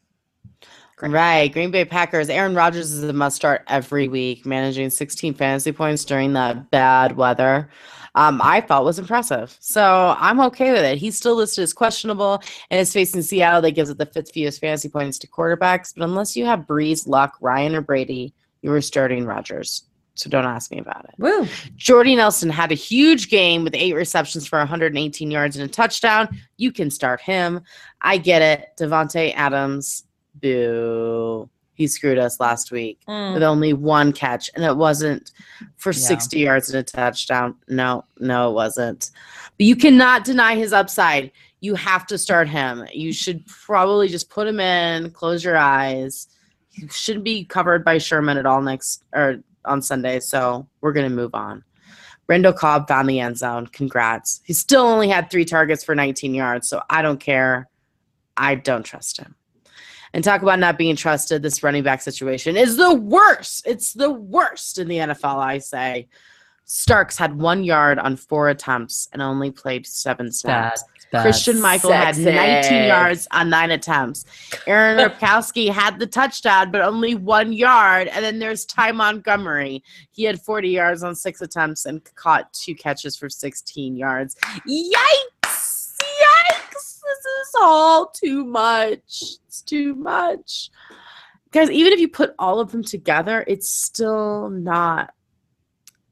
Right. 1.03 1.53
Green 1.53 1.71
Bay 1.71 1.85
Packers. 1.85 2.31
Aaron 2.31 2.55
Rodgers 2.55 2.91
is 2.91 3.05
a 3.05 3.13
must 3.13 3.37
start 3.37 3.63
every 3.67 4.09
week, 4.09 4.47
managing 4.47 4.89
16 4.89 5.35
fantasy 5.35 5.71
points 5.71 6.05
during 6.07 6.33
that 6.33 6.71
bad 6.71 7.17
weather. 7.17 7.69
Um, 8.15 8.41
I 8.43 8.63
felt 8.63 8.87
was 8.87 8.99
impressive. 8.99 9.55
So 9.61 10.17
I'm 10.19 10.41
okay 10.41 10.73
with 10.73 10.85
it. 10.85 10.97
He's 10.97 11.19
still 11.19 11.35
listed 11.35 11.63
as 11.63 11.75
questionable 11.75 12.43
and 12.71 12.81
is 12.81 12.95
facing 12.95 13.21
Seattle 13.21 13.61
that 13.61 13.73
gives 13.73 13.91
it 13.91 13.99
the 13.99 14.07
fifth 14.07 14.33
fewest 14.33 14.59
fantasy 14.59 14.89
points 14.89 15.19
to 15.19 15.27
quarterbacks. 15.27 15.93
But 15.95 16.05
unless 16.05 16.35
you 16.35 16.47
have 16.47 16.61
Brees, 16.61 17.07
Luck, 17.07 17.37
Ryan, 17.43 17.75
or 17.75 17.83
Brady, 17.83 18.33
you 18.63 18.73
are 18.73 18.81
starting 18.81 19.27
Rodgers. 19.27 19.83
So 20.15 20.31
don't 20.31 20.47
ask 20.47 20.71
me 20.71 20.79
about 20.79 21.05
it. 21.05 21.15
Woo. 21.19 21.47
Jordy 21.77 22.17
Nelson 22.17 22.49
had 22.49 22.73
a 22.73 22.75
huge 22.75 23.29
game 23.29 23.65
with 23.65 23.75
eight 23.75 23.93
receptions 23.93 24.47
for 24.47 24.59
118 24.59 25.31
yards 25.31 25.57
and 25.59 25.69
a 25.69 25.71
touchdown. 25.71 26.41
You 26.57 26.73
can 26.73 26.91
start 26.91 27.21
him. 27.21 27.61
I 28.01 28.17
get 28.17 28.41
it. 28.41 28.71
Davante 28.79 29.35
Adams 29.35 30.06
Boo. 30.41 31.49
He 31.75 31.87
screwed 31.87 32.17
us 32.19 32.41
last 32.41 32.71
week 32.73 33.01
Mm. 33.07 33.35
with 33.35 33.43
only 33.43 33.75
one 33.75 34.13
catch, 34.13 34.51
and 34.55 34.65
it 34.65 34.77
wasn't 34.77 35.31
for 35.77 35.93
Yeah. 35.93 35.99
60 35.99 36.39
yards 36.39 36.71
and 36.71 36.79
a 36.79 36.83
touchdown. 36.83 37.55
No, 37.69 38.05
no, 38.19 38.51
it 38.51 38.55
wasn't. 38.55 39.11
But 39.59 39.67
you 39.67 39.77
cannot 39.77 40.25
deny 40.25 40.57
his 40.57 40.73
upside. 40.73 41.31
You 41.61 41.75
have 41.75 42.07
to 42.07 42.17
start 42.19 42.49
him. 42.49 42.87
You 42.95 43.13
should 43.13 43.45
probably 43.47 44.09
just 44.09 44.31
put 44.31 44.47
him 44.49 44.59
in, 44.61 45.11
close 45.11 45.45
your 45.45 45.59
eyes. 45.59 46.29
He 46.71 46.89
shouldn't 46.89 47.25
be 47.25 47.45
covered 47.45 47.85
by 47.85 47.99
Sherman 47.99 48.39
at 48.39 48.47
all 48.47 48.63
next 48.63 49.05
or 49.15 49.43
on 49.67 49.83
Sunday. 49.83 50.21
So 50.21 50.67
we're 50.81 50.93
gonna 50.93 51.11
move 51.11 51.35
on. 51.35 51.63
Randall 52.29 52.53
Cobb 52.53 52.89
found 52.89 53.09
the 53.09 53.21
end 53.21 53.39
zone. 53.39 53.67
Congrats. 53.69 54.41
He 54.45 54.53
still 54.53 54.83
only 54.83 55.09
had 55.09 55.31
three 55.31 55.45
targets 55.45 55.85
for 55.85 55.95
19 55.95 56.35
yards, 56.35 56.69
so 56.69 56.83
I 56.91 57.03
don't 57.03 57.21
care. 57.21 57.69
I 58.37 58.55
don't 58.57 58.83
trust 58.83 59.19
him. 59.19 59.35
And 60.17 60.25
talk 60.25 60.41
about 60.41 60.59
not 60.59 60.79
being 60.79 60.97
trusted. 60.97 61.43
This 61.43 61.63
running 61.63 61.83
back 61.83 62.01
situation 62.01 62.57
is 62.57 62.79
the 62.79 62.95
worst. 62.95 63.67
It's 63.67 63.93
the 63.93 64.11
worst 64.11 64.79
in 64.79 64.89
the 64.89 64.97
NFL, 64.97 65.37
I 65.37 65.59
say. 65.59 66.09
Starks 66.65 67.19
had 67.19 67.39
one 67.39 67.63
yard 67.63 67.99
on 67.99 68.17
four 68.17 68.49
attempts 68.49 69.11
and 69.13 69.21
only 69.21 69.51
played 69.51 69.87
seven 69.87 70.33
snaps. 70.33 70.83
Christine 71.11 71.61
Michael 71.61 71.93
had 71.93 72.17
19 72.17 72.85
yards 72.85 73.29
on 73.31 73.51
nine 73.51 73.71
attempts. 73.71 74.25
Aaron 74.67 74.99
Ripkowski 75.11 75.69
had 75.69 75.99
the 75.99 76.07
touchdown, 76.07 76.71
but 76.71 76.81
only 76.81 77.15
one 77.15 77.53
yard. 77.53 78.09
And 78.09 78.25
then 78.25 78.39
there's 78.39 78.65
Ty 78.65 78.93
Montgomery. 78.93 79.85
He 80.13 80.25
had 80.25 80.41
40 80.41 80.71
yards 80.71 81.03
on 81.03 81.15
six 81.15 81.43
attempts 81.43 81.85
and 81.85 82.03
caught 82.15 82.51
two 82.55 82.75
catches 82.75 83.19
for 83.19 83.29
16 83.29 83.97
yards. 83.97 84.35
Yikes! 84.67 85.36
Yikes! 87.57 87.63
This 87.63 87.63
is 87.63 87.63
all 87.63 88.07
too 88.09 88.45
much. 88.45 89.23
It's 89.47 89.63
too 89.63 89.95
much. 89.95 90.71
Guys, 91.53 91.71
even 91.71 91.93
if 91.93 92.01
you 92.01 92.09
put 92.09 92.35
all 92.39 92.61
of 92.61 92.73
them 92.73 92.83
together, 92.83 93.45
it's 93.47 93.71
still 93.71 94.51
not 94.51 95.13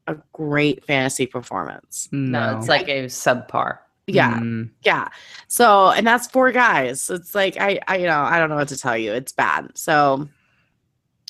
a 0.07 0.17
great 0.33 0.85
fantasy 0.85 1.27
performance. 1.27 2.09
No, 2.13 2.53
No, 2.53 2.59
it's 2.59 2.69
like 2.69 2.89
a 2.89 3.07
subpar. 3.07 3.79
Yeah. 4.07 4.39
Mm. 4.39 4.71
Yeah. 4.83 5.09
So, 5.49 5.91
and 5.91 6.07
that's 6.07 6.27
four 6.27 6.53
guys. 6.53 7.09
It's 7.09 7.35
like 7.35 7.57
I, 7.59 7.81
I, 7.89 7.97
you 7.97 8.07
know, 8.07 8.21
I 8.21 8.39
don't 8.39 8.51
know 8.51 8.57
what 8.57 8.69
to 8.69 8.77
tell 8.77 8.97
you. 8.97 9.13
It's 9.13 9.33
bad. 9.33 9.71
So, 9.75 10.29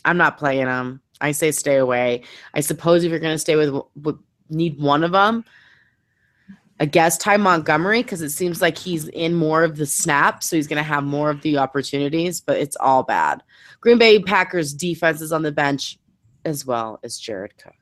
I'm 0.05 0.17
not 0.17 0.39
playing 0.39 0.67
them. 0.67 1.01
I 1.21 1.33
say 1.33 1.53
stay 1.53 1.77
away. 1.77 2.23
I 2.53 2.61
suppose 2.61 3.05
if 3.05 3.11
you're 3.11 3.21
going 3.21 3.35
to 3.35 3.39
stay 3.39 3.57
with, 3.57 3.75
with 4.03 4.19
need 4.51 4.79
one 4.81 5.05
of 5.05 5.13
them, 5.13 5.45
I 6.81 6.87
guess 6.87 7.17
Ty 7.17 7.37
Montgomery 7.37 8.03
because 8.03 8.21
it 8.21 8.31
seems 8.31 8.61
like 8.61 8.77
he's 8.77 9.09
in 9.09 9.35
more 9.35 9.63
of 9.63 9.77
the 9.77 9.87
snap, 9.87 10.43
so 10.43 10.57
he's 10.57 10.67
going 10.67 10.79
to 10.79 10.83
have 10.83 11.05
more 11.05 11.31
of 11.31 11.41
the 11.43 11.59
opportunities. 11.59 12.41
But 12.41 12.59
it's 12.59 12.77
all 12.81 13.03
bad. 13.03 13.43
Green 13.81 13.99
Bay 13.99 14.19
Packers 14.19 14.75
defense 14.75 15.21
is 15.21 15.33
on 15.33 15.43
the 15.43 15.53
bench, 15.53 15.99
as 16.45 16.67
well 16.67 16.99
as 17.05 17.19
Jared 17.19 17.57
Cook. 17.59 17.75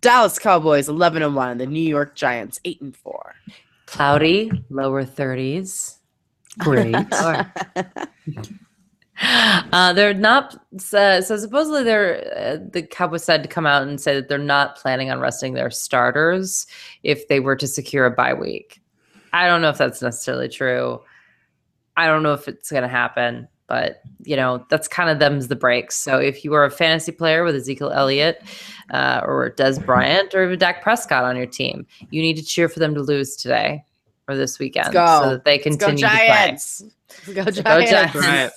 Dallas 0.00 0.38
Cowboys 0.38 0.88
11 0.88 1.22
and 1.22 1.36
one. 1.36 1.58
The 1.58 1.66
New 1.66 1.80
York 1.80 2.16
Giants 2.16 2.58
8 2.64 2.80
and 2.80 2.96
four. 2.96 3.34
Cloudy, 3.86 4.50
lower 4.70 5.04
30s. 5.04 5.98
Great. 6.58 6.94
Uh, 9.72 9.90
they're 9.94 10.12
not. 10.12 10.54
So, 10.76 11.22
so 11.22 11.38
supposedly, 11.38 11.82
they're 11.82 12.22
uh, 12.36 12.58
the 12.72 12.82
Cowboys 12.82 13.24
said 13.24 13.42
to 13.42 13.48
come 13.48 13.64
out 13.64 13.82
and 13.82 13.98
say 13.98 14.14
that 14.14 14.28
they're 14.28 14.36
not 14.36 14.76
planning 14.76 15.10
on 15.10 15.18
resting 15.18 15.54
their 15.54 15.70
starters 15.70 16.66
if 17.02 17.28
they 17.28 17.40
were 17.40 17.56
to 17.56 17.66
secure 17.66 18.04
a 18.04 18.10
bye 18.10 18.34
week. 18.34 18.82
I 19.32 19.46
don't 19.46 19.62
know 19.62 19.70
if 19.70 19.78
that's 19.78 20.02
necessarily 20.02 20.48
true. 20.48 21.00
I 21.96 22.06
don't 22.06 22.22
know 22.22 22.34
if 22.34 22.48
it's 22.48 22.70
going 22.70 22.82
to 22.82 22.88
happen, 22.88 23.48
but 23.66 24.02
you 24.24 24.36
know 24.36 24.66
that's 24.68 24.88
kind 24.88 25.08
of 25.08 25.18
them's 25.18 25.48
the 25.48 25.56
breaks. 25.56 25.96
So 25.96 26.18
if 26.18 26.44
you 26.44 26.52
are 26.52 26.64
a 26.64 26.70
fantasy 26.70 27.12
player 27.12 27.44
with 27.44 27.56
Ezekiel 27.56 27.92
Elliott 27.92 28.42
uh, 28.90 29.22
or 29.24 29.54
Dez 29.56 29.84
Bryant 29.84 30.34
or 30.34 30.44
even 30.44 30.58
Dak 30.58 30.82
Prescott 30.82 31.24
on 31.24 31.36
your 31.36 31.46
team, 31.46 31.86
you 32.10 32.20
need 32.20 32.36
to 32.36 32.44
cheer 32.44 32.68
for 32.68 32.78
them 32.78 32.94
to 32.94 33.00
lose 33.00 33.36
today 33.36 33.84
or 34.28 34.36
this 34.36 34.58
weekend 34.58 34.92
go. 34.92 35.20
so 35.22 35.30
that 35.30 35.44
they 35.44 35.56
Let's 35.56 35.76
go 35.76 35.86
continue 35.86 36.04
to 36.04 36.10
play. 36.10 36.28
Let's 36.28 36.82
go 37.34 37.44
So 37.44 37.62
Giants. 37.62 37.62
Go 37.62 37.62
Giants. 37.62 38.14
Right. 38.14 38.50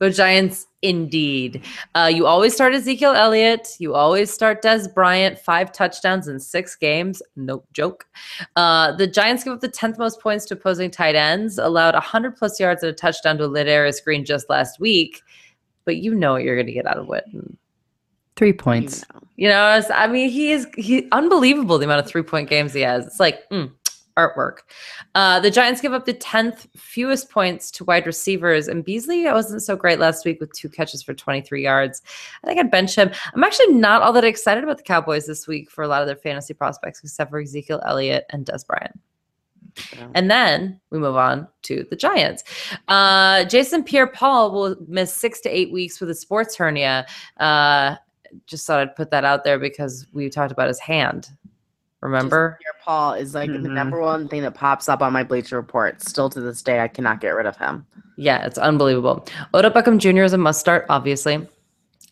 Go 0.00 0.10
Giants 0.10 0.66
indeed. 0.82 1.62
Uh, 1.94 2.10
you 2.12 2.26
always 2.26 2.54
start 2.54 2.74
Ezekiel 2.74 3.12
Elliott. 3.14 3.68
You 3.78 3.94
always 3.94 4.32
start 4.32 4.62
Dez 4.62 4.92
Bryant, 4.92 5.38
five 5.38 5.72
touchdowns 5.72 6.28
in 6.28 6.38
six 6.38 6.76
games. 6.76 7.22
No 7.36 7.64
joke. 7.72 8.06
Uh, 8.56 8.92
the 8.92 9.06
Giants 9.06 9.44
give 9.44 9.52
up 9.54 9.60
the 9.60 9.68
10th 9.68 9.98
most 9.98 10.20
points 10.20 10.44
to 10.46 10.54
opposing 10.54 10.90
tight 10.90 11.14
ends, 11.14 11.58
allowed 11.58 11.94
100 11.94 12.36
plus 12.36 12.60
yards 12.60 12.82
and 12.82 12.90
a 12.90 12.94
touchdown 12.94 13.38
to 13.38 13.48
Ladarius 13.48 14.02
Green 14.04 14.24
just 14.24 14.50
last 14.50 14.78
week. 14.80 15.22
But 15.84 15.96
you 15.96 16.14
know 16.14 16.32
what 16.32 16.42
you're 16.44 16.56
going 16.56 16.66
to 16.66 16.72
get 16.72 16.86
out 16.86 16.98
of 16.98 17.06
Witten. 17.06 17.56
Three 18.36 18.48
You 18.48 18.54
points. 18.54 19.04
know. 19.12 19.20
You 19.36 19.48
know, 19.48 19.80
I 19.92 20.06
mean, 20.06 20.30
he 20.30 20.52
is 20.52 20.66
he 20.76 21.08
unbelievable 21.12 21.78
the 21.78 21.84
amount 21.84 22.00
of 22.00 22.06
three 22.06 22.22
point 22.22 22.48
games 22.48 22.72
he 22.72 22.82
has. 22.82 23.06
It's 23.06 23.18
like 23.20 23.48
mm, 23.50 23.70
artwork. 24.16 24.58
Uh, 25.14 25.40
the 25.40 25.50
Giants 25.50 25.80
give 25.80 25.92
up 25.92 26.06
the 26.06 26.12
tenth 26.12 26.66
fewest 26.76 27.30
points 27.30 27.70
to 27.72 27.84
wide 27.84 28.06
receivers, 28.06 28.68
and 28.68 28.84
Beasley 28.84 29.24
wasn't 29.24 29.62
so 29.62 29.76
great 29.76 29.98
last 29.98 30.24
week 30.24 30.40
with 30.40 30.52
two 30.52 30.68
catches 30.68 31.02
for 31.02 31.14
twenty 31.14 31.40
three 31.40 31.62
yards. 31.62 32.02
I 32.42 32.46
think 32.46 32.60
I'd 32.60 32.70
bench 32.70 32.94
him. 32.94 33.10
I'm 33.34 33.44
actually 33.44 33.74
not 33.74 34.02
all 34.02 34.12
that 34.12 34.24
excited 34.24 34.64
about 34.64 34.78
the 34.78 34.84
Cowboys 34.84 35.26
this 35.26 35.46
week 35.46 35.70
for 35.70 35.82
a 35.82 35.88
lot 35.88 36.02
of 36.02 36.06
their 36.06 36.16
fantasy 36.16 36.54
prospects, 36.54 37.00
except 37.02 37.30
for 37.30 37.40
Ezekiel 37.40 37.82
Elliott 37.84 38.24
and 38.30 38.46
Dez 38.46 38.66
Bryant. 38.66 38.98
Yeah. 39.96 40.06
And 40.14 40.30
then 40.30 40.80
we 40.90 41.00
move 41.00 41.16
on 41.16 41.48
to 41.62 41.84
the 41.90 41.96
Giants. 41.96 42.44
Uh, 42.86 43.44
Jason 43.46 43.82
Pierre 43.82 44.06
Paul 44.06 44.52
will 44.52 44.76
miss 44.86 45.12
six 45.12 45.40
to 45.40 45.48
eight 45.48 45.72
weeks 45.72 46.00
with 46.00 46.10
a 46.10 46.14
sports 46.14 46.54
hernia. 46.54 47.06
Uh, 47.38 47.96
just 48.46 48.66
thought 48.66 48.80
I'd 48.80 48.94
put 48.94 49.10
that 49.10 49.24
out 49.24 49.42
there 49.42 49.58
because 49.58 50.06
we 50.12 50.30
talked 50.30 50.52
about 50.52 50.68
his 50.68 50.78
hand. 50.78 51.30
Remember? 52.04 52.58
Pierre 52.60 52.74
Paul 52.84 53.14
is 53.14 53.34
like 53.34 53.50
the 53.50 53.58
Mhm. 53.58 53.72
number 53.72 53.98
one 53.98 54.28
thing 54.28 54.42
that 54.42 54.54
pops 54.54 54.90
up 54.90 55.00
on 55.00 55.12
my 55.12 55.24
Bleacher 55.24 55.56
Report. 55.56 56.02
Still 56.02 56.28
to 56.30 56.40
this 56.40 56.60
day, 56.60 56.80
I 56.80 56.88
cannot 56.88 57.20
get 57.20 57.30
rid 57.30 57.46
of 57.46 57.56
him. 57.56 57.86
Yeah, 58.16 58.44
it's 58.44 58.58
unbelievable. 58.58 59.24
Odell 59.54 59.70
Beckham 59.70 59.96
Jr. 59.98 60.22
is 60.22 60.34
a 60.34 60.38
must 60.38 60.60
start, 60.60 60.84
obviously. 60.90 61.48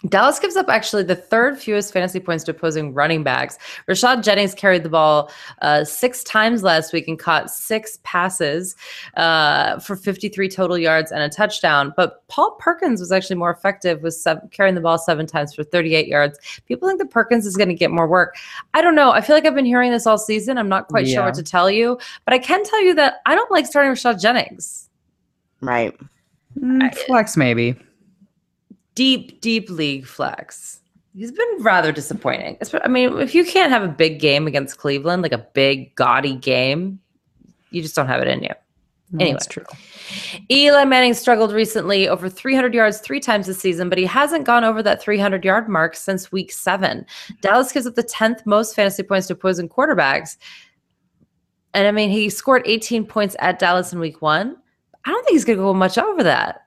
Dallas 0.09 0.39
gives 0.39 0.57
up 0.57 0.69
actually 0.69 1.05
the 1.05 1.15
third 1.15 1.59
fewest 1.59 1.93
fantasy 1.93 2.19
points 2.19 2.45
to 2.45 2.51
opposing 2.51 2.93
running 2.93 3.23
backs. 3.23 3.57
Rashad 3.89 4.23
Jennings 4.23 4.55
carried 4.55 4.83
the 4.83 4.89
ball 4.89 5.31
uh, 5.61 5.85
six 5.85 6.25
times 6.25 6.63
last 6.63 6.93
week 6.93 7.07
and 7.07 7.19
caught 7.19 7.51
six 7.51 7.99
passes 8.03 8.75
uh, 9.17 9.79
for 9.79 9.95
53 9.95 10.49
total 10.49 10.77
yards 10.77 11.13
and 11.13 11.23
a 11.23 11.29
touchdown. 11.29 11.93
But 11.97 12.27
Paul 12.29 12.57
Perkins 12.59 13.01
was 13.01 13.13
actually 13.13 13.37
more 13.37 13.51
effective 13.51 14.03
with 14.03 14.15
seven, 14.15 14.49
carrying 14.51 14.75
the 14.75 14.81
ball 14.81 14.99
seven 14.99 15.27
times 15.27 15.55
for 15.55 15.63
38 15.63 16.09
yards. 16.09 16.39
People 16.67 16.89
think 16.89 16.99
that 16.99 17.11
Perkins 17.11 17.47
is 17.47 17.57
going 17.57 17.69
to 17.69 17.75
get 17.75 17.91
more 17.91 18.09
work. 18.09 18.37
I 18.75 18.83
don't 18.83 18.97
know. 18.97 19.13
I 19.13 19.21
feel 19.21 19.37
like 19.37 19.47
I've 19.47 19.55
been 19.55 19.65
hearing 19.65 19.93
this 19.93 20.07
all 20.07 20.19
season. 20.19 20.59
I'm 20.59 20.69
not 20.69 20.89
quite 20.89 21.07
sure 21.07 21.25
what 21.25 21.35
to 21.35 21.43
tell 21.43 21.71
you, 21.71 21.99
but 22.25 22.35
I 22.35 22.39
can 22.39 22.65
tell 22.65 22.83
you 22.83 22.95
that 22.95 23.21
I 23.27 23.35
don't 23.35 23.51
like 23.51 23.67
starting 23.67 23.93
Rashad 23.93 24.21
Jennings. 24.21 24.89
Right. 25.61 25.97
Mm, 26.59 26.95
flex 27.07 27.37
maybe. 27.37 27.77
Deep, 28.95 29.41
deep 29.41 29.71
league 29.71 30.07
flex. 30.07 30.81
He's 31.15 31.33
been 31.33 31.57
rather 31.61 31.93
disappointing. 31.93 32.57
I 32.83 32.89
mean, 32.89 33.19
if 33.19 33.35
you 33.35 33.45
can't 33.45 33.71
have 33.71 33.83
a 33.83 33.89
big 33.89 34.19
game 34.19 34.47
against 34.47 34.79
Cleveland, 34.79 35.23
like 35.23 35.33
a 35.33 35.47
big, 35.53 35.95
gaudy 35.95 36.37
game, 36.37 36.99
you 37.71 37.83
just 37.83 37.95
don't 37.95 38.07
have 38.07 38.23
it 38.23 38.29
in 38.29 38.43
you. 38.43 38.51
No, 39.13 39.25
Anyway. 39.25 39.35
That's 39.35 39.47
true. 39.47 39.65
Eli 40.51 40.85
Manning 40.85 41.13
struggled 41.13 41.53
recently 41.53 42.09
over 42.09 42.31
300 42.31 42.73
yards 42.73 42.99
three 42.99 43.21
times 43.21 43.47
this 43.47 43.59
season, 43.59 43.91
but 43.91 43.99
he 43.99 44.07
hasn't 44.07 44.45
gone 44.45 44.65
over 44.65 44.83
that 44.83 45.03
300 45.03 45.45
yard 45.45 45.69
mark 45.69 45.97
since 45.97 46.33
week 46.33 46.51
seven. 46.51 47.05
Dallas 47.43 47.73
gives 47.73 47.87
up 47.87 47.95
the 47.95 48.03
10th 48.03 48.47
most 48.47 48.75
fantasy 48.75 49.03
points 49.03 49.27
to 49.27 49.35
opposing 49.35 49.69
quarterbacks. 49.69 50.39
And 51.75 51.87
I 51.87 51.93
mean, 51.93 52.11
he 52.11 52.31
scored 52.31 52.63
18 52.65 53.05
points 53.05 53.37
at 53.39 53.59
Dallas 53.59 53.93
in 53.93 53.99
week 53.99 54.23
one. 54.23 54.57
I 55.05 55.11
don't 55.11 55.25
think 55.25 55.35
he's 55.35 55.45
going 55.45 55.59
to 55.59 55.65
go 55.65 55.75
much 55.75 55.99
over 55.99 56.23
that. 56.23 56.62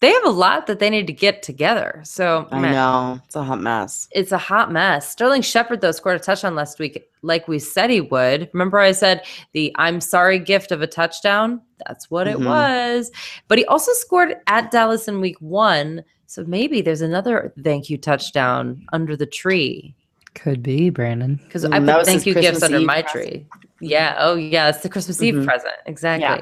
They 0.00 0.12
have 0.12 0.24
a 0.24 0.30
lot 0.30 0.66
that 0.66 0.78
they 0.78 0.90
need 0.90 1.06
to 1.06 1.12
get 1.12 1.42
together. 1.42 2.00
So 2.04 2.46
I 2.52 2.60
meh. 2.60 2.72
know 2.72 3.20
it's 3.24 3.34
a 3.36 3.42
hot 3.42 3.60
mess. 3.60 4.08
it's 4.12 4.32
a 4.32 4.38
hot 4.38 4.70
mess. 4.70 5.10
Sterling 5.10 5.42
Shepard, 5.42 5.80
though, 5.80 5.92
scored 5.92 6.16
a 6.16 6.22
touchdown 6.22 6.54
last 6.54 6.78
week, 6.78 7.08
like 7.22 7.48
we 7.48 7.58
said 7.58 7.88
he 7.90 8.00
would. 8.02 8.50
Remember, 8.52 8.78
I 8.78 8.92
said 8.92 9.22
the 9.52 9.72
I'm 9.76 10.00
sorry 10.00 10.38
gift 10.38 10.70
of 10.72 10.82
a 10.82 10.86
touchdown? 10.86 11.62
That's 11.86 12.10
what 12.10 12.26
it 12.28 12.36
Mhm. 12.36 12.46
was. 12.46 13.10
But 13.48 13.58
he 13.58 13.64
also 13.66 13.92
scored 13.94 14.36
at 14.46 14.70
Dallas 14.70 15.08
in 15.08 15.20
week 15.20 15.36
one. 15.40 16.04
So 16.26 16.44
maybe 16.46 16.80
there's 16.82 17.00
another 17.02 17.52
thank 17.62 17.88
you 17.88 17.96
touchdown 17.96 18.82
under 18.92 19.16
the 19.16 19.26
tree. 19.26 19.94
Could 20.34 20.62
be 20.62 20.90
Brandon. 20.90 21.40
Because 21.44 21.64
Mm, 21.64 21.72
I 21.74 21.78
that 21.80 21.92
put 21.92 21.98
was 22.00 22.06
thank 22.06 22.18
his 22.18 22.26
you 22.26 22.34
gifts 22.34 22.46
Christmas 22.58 22.62
under 22.64 22.80
my 22.86 23.02
present. 23.02 23.30
tree. 23.30 23.46
Yeah. 23.80 24.16
Oh, 24.18 24.34
yeah. 24.34 24.68
It's 24.68 24.80
the 24.80 24.88
Christmas 24.88 25.22
Eve 25.22 25.34
Mhm. 25.36 25.44
present. 25.46 25.74
Exactly. 25.86 26.22
Yeah. 26.24 26.40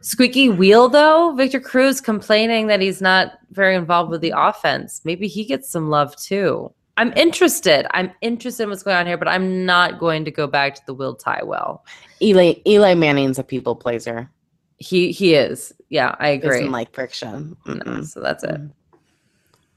Squeaky 0.00 0.48
wheel, 0.48 0.88
though. 0.88 1.32
Victor 1.36 1.60
Cruz 1.60 2.00
complaining 2.00 2.66
that 2.66 2.80
he's 2.80 3.00
not 3.00 3.38
very 3.50 3.74
involved 3.74 4.10
with 4.10 4.20
the 4.20 4.32
offense. 4.36 5.00
Maybe 5.04 5.28
he 5.28 5.44
gets 5.44 5.70
some 5.70 5.90
love 5.90 6.16
too. 6.16 6.72
I'm 6.96 7.12
interested. 7.14 7.86
I'm 7.96 8.12
interested 8.20 8.64
in 8.64 8.70
what's 8.70 8.82
going 8.82 8.96
on 8.96 9.06
here, 9.06 9.16
but 9.16 9.28
I'm 9.28 9.64
not 9.64 9.98
going 9.98 10.24
to 10.24 10.30
go 10.30 10.46
back 10.46 10.74
to 10.74 10.82
the 10.86 10.94
Will 10.94 11.14
Tywell. 11.14 11.84
Eli 12.20 12.54
Eli 12.66 12.94
Manning's 12.94 13.38
a 13.38 13.44
people 13.44 13.74
pleaser. 13.74 14.30
He 14.76 15.12
he 15.12 15.34
is. 15.34 15.72
Yeah, 15.88 16.14
I 16.18 16.28
agree. 16.28 16.58
Doesn't 16.58 16.72
like 16.72 16.92
friction. 16.92 17.56
No, 17.66 18.02
so 18.02 18.20
that's 18.20 18.44
it. 18.44 18.60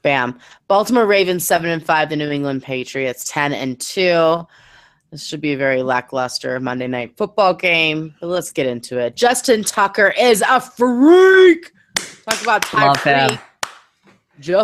Bam. 0.02 0.38
Baltimore 0.68 1.06
Ravens 1.06 1.46
seven 1.46 1.70
and 1.70 1.84
five. 1.84 2.10
The 2.10 2.16
New 2.16 2.30
England 2.30 2.62
Patriots 2.62 3.30
ten 3.30 3.52
and 3.52 3.80
two. 3.80 4.46
This 5.10 5.24
should 5.24 5.40
be 5.40 5.52
a 5.52 5.56
very 5.56 5.82
lackluster 5.82 6.58
Monday 6.60 6.86
night 6.88 7.16
football 7.16 7.54
game. 7.54 8.14
But 8.20 8.26
let's 8.26 8.50
get 8.52 8.66
into 8.66 8.98
it. 8.98 9.16
Justin 9.16 9.62
Tucker 9.64 10.12
is 10.18 10.42
a 10.46 10.60
freak. 10.60 11.72
Talk 12.28 12.42
about 12.42 12.62
Ty 12.62 12.86
Love 12.86 13.02
him. 13.02 13.38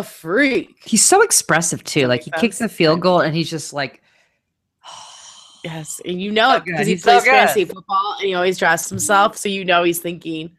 freak. 0.03 0.75
He's 0.85 1.03
so 1.03 1.21
expressive 1.21 1.83
too. 1.83 2.07
Like 2.07 2.23
he 2.23 2.31
kicks 2.31 2.59
the 2.59 2.67
field 2.69 2.99
goal 3.01 3.21
and 3.21 3.33
he's 3.35 3.49
just 3.49 3.73
like, 3.73 4.01
Yes, 5.63 6.01
and 6.05 6.21
you 6.21 6.31
know 6.31 6.49
So 6.51 6.55
it 6.57 6.65
because 6.65 6.85
he 6.87 6.93
He's 6.93 7.03
so 7.03 7.11
plays 7.11 7.23
good. 7.23 7.31
fantasy 7.31 7.65
football 7.65 8.15
and 8.19 8.27
he 8.27 8.33
always 8.33 8.57
dressed 8.57 8.89
himself, 8.89 9.37
so 9.37 9.47
you 9.47 9.63
know 9.63 9.83
he's 9.83 9.99
thinking 9.99 10.51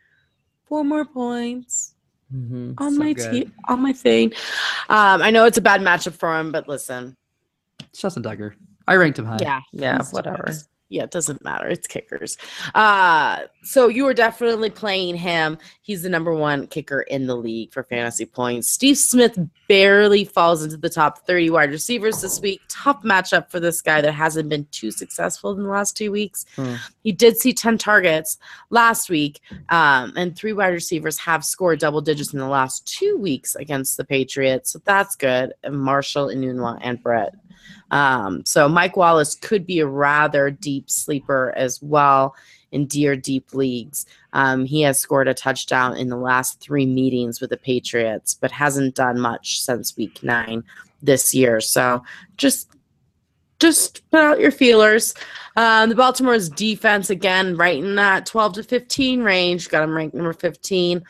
four 0.66 0.82
more 0.82 1.04
points 1.04 1.94
Mhm. 2.34 2.74
on 2.78 2.92
So 2.94 2.98
my 2.98 3.12
team, 3.12 3.52
on 3.68 3.80
my 3.82 3.92
thing. 3.92 4.32
Um, 4.88 5.20
I 5.22 5.30
know 5.30 5.44
it's 5.44 5.58
a 5.58 5.60
bad 5.60 5.82
matchup 5.82 6.14
for 6.14 6.36
him, 6.40 6.50
but 6.52 6.66
listen, 6.68 7.16
it's 7.90 8.00
Justin 8.00 8.22
Tucker. 8.22 8.56
I 8.86 8.96
ranked 8.96 9.18
him 9.18 9.24
high. 9.26 9.38
yeah, 9.40 9.60
Yeah, 9.72 10.02
whatever. 10.10 10.52
Yeah, 10.88 11.04
it 11.04 11.10
doesn't 11.10 11.42
matter. 11.42 11.66
It's 11.66 11.86
kickers. 11.86 12.36
Uh, 12.74 13.40
so 13.64 13.88
you 13.88 14.04
were 14.04 14.14
definitely 14.14 14.70
playing 14.70 15.16
him. 15.16 15.58
He's 15.80 16.02
the 16.02 16.08
number 16.08 16.34
one 16.34 16.66
kicker 16.66 17.00
in 17.02 17.26
the 17.26 17.34
league 17.34 17.72
for 17.72 17.82
fantasy 17.82 18.26
points. 18.26 18.70
Steve 18.70 18.98
Smith 18.98 19.38
barely 19.68 20.24
falls 20.24 20.62
into 20.62 20.76
the 20.76 20.90
top 20.90 21.26
30 21.26 21.50
wide 21.50 21.70
receivers 21.70 22.20
this 22.20 22.40
week. 22.40 22.60
Tough 22.68 23.02
matchup 23.02 23.50
for 23.50 23.60
this 23.60 23.80
guy 23.80 24.02
that 24.02 24.12
hasn't 24.12 24.50
been 24.50 24.66
too 24.70 24.90
successful 24.90 25.52
in 25.52 25.62
the 25.62 25.68
last 25.68 25.96
two 25.96 26.12
weeks. 26.12 26.44
Hmm. 26.56 26.74
He 27.02 27.12
did 27.12 27.38
see 27.38 27.54
10 27.54 27.78
targets 27.78 28.36
last 28.68 29.08
week, 29.08 29.40
um, 29.70 30.12
and 30.16 30.36
three 30.36 30.52
wide 30.52 30.68
receivers 30.68 31.18
have 31.18 31.44
scored 31.44 31.78
double 31.78 32.02
digits 32.02 32.34
in 32.34 32.38
the 32.38 32.46
last 32.46 32.86
two 32.86 33.16
weeks 33.16 33.54
against 33.54 33.96
the 33.96 34.04
Patriots. 34.04 34.72
So 34.72 34.80
that's 34.84 35.16
good. 35.16 35.54
And 35.62 35.80
Marshall, 35.80 36.26
Enunwa, 36.26 36.78
and 36.82 37.02
Britt. 37.02 37.34
Um, 37.90 38.44
so 38.44 38.68
Mike 38.68 38.96
Wallace 38.96 39.34
could 39.34 39.66
be 39.66 39.80
a 39.80 39.86
rather 39.86 40.50
deep 40.50 40.90
sleeper 40.90 41.52
as 41.56 41.80
well 41.82 42.34
in 42.74 42.86
dear 42.86 43.16
deep 43.16 43.54
leagues. 43.54 44.04
Um, 44.32 44.66
he 44.66 44.82
has 44.82 44.98
scored 44.98 45.28
a 45.28 45.34
touchdown 45.34 45.96
in 45.96 46.08
the 46.08 46.16
last 46.16 46.60
three 46.60 46.84
meetings 46.84 47.40
with 47.40 47.50
the 47.50 47.56
Patriots, 47.56 48.34
but 48.34 48.50
hasn't 48.50 48.96
done 48.96 49.20
much 49.20 49.60
since 49.62 49.96
week 49.96 50.22
nine 50.22 50.64
this 51.00 51.32
year. 51.32 51.60
So 51.60 52.02
just 52.36 52.68
just 53.60 54.08
put 54.10 54.20
out 54.20 54.40
your 54.40 54.50
feelers. 54.50 55.14
Um, 55.56 55.88
the 55.88 55.94
Baltimore's 55.94 56.50
defense 56.50 57.08
again, 57.08 57.56
right 57.56 57.78
in 57.78 57.94
that 57.94 58.26
12 58.26 58.54
to 58.54 58.62
15 58.64 59.22
range. 59.22 59.68
Got 59.68 59.84
him 59.84 59.96
ranked 59.96 60.14
number 60.14 60.32
15. 60.32 61.02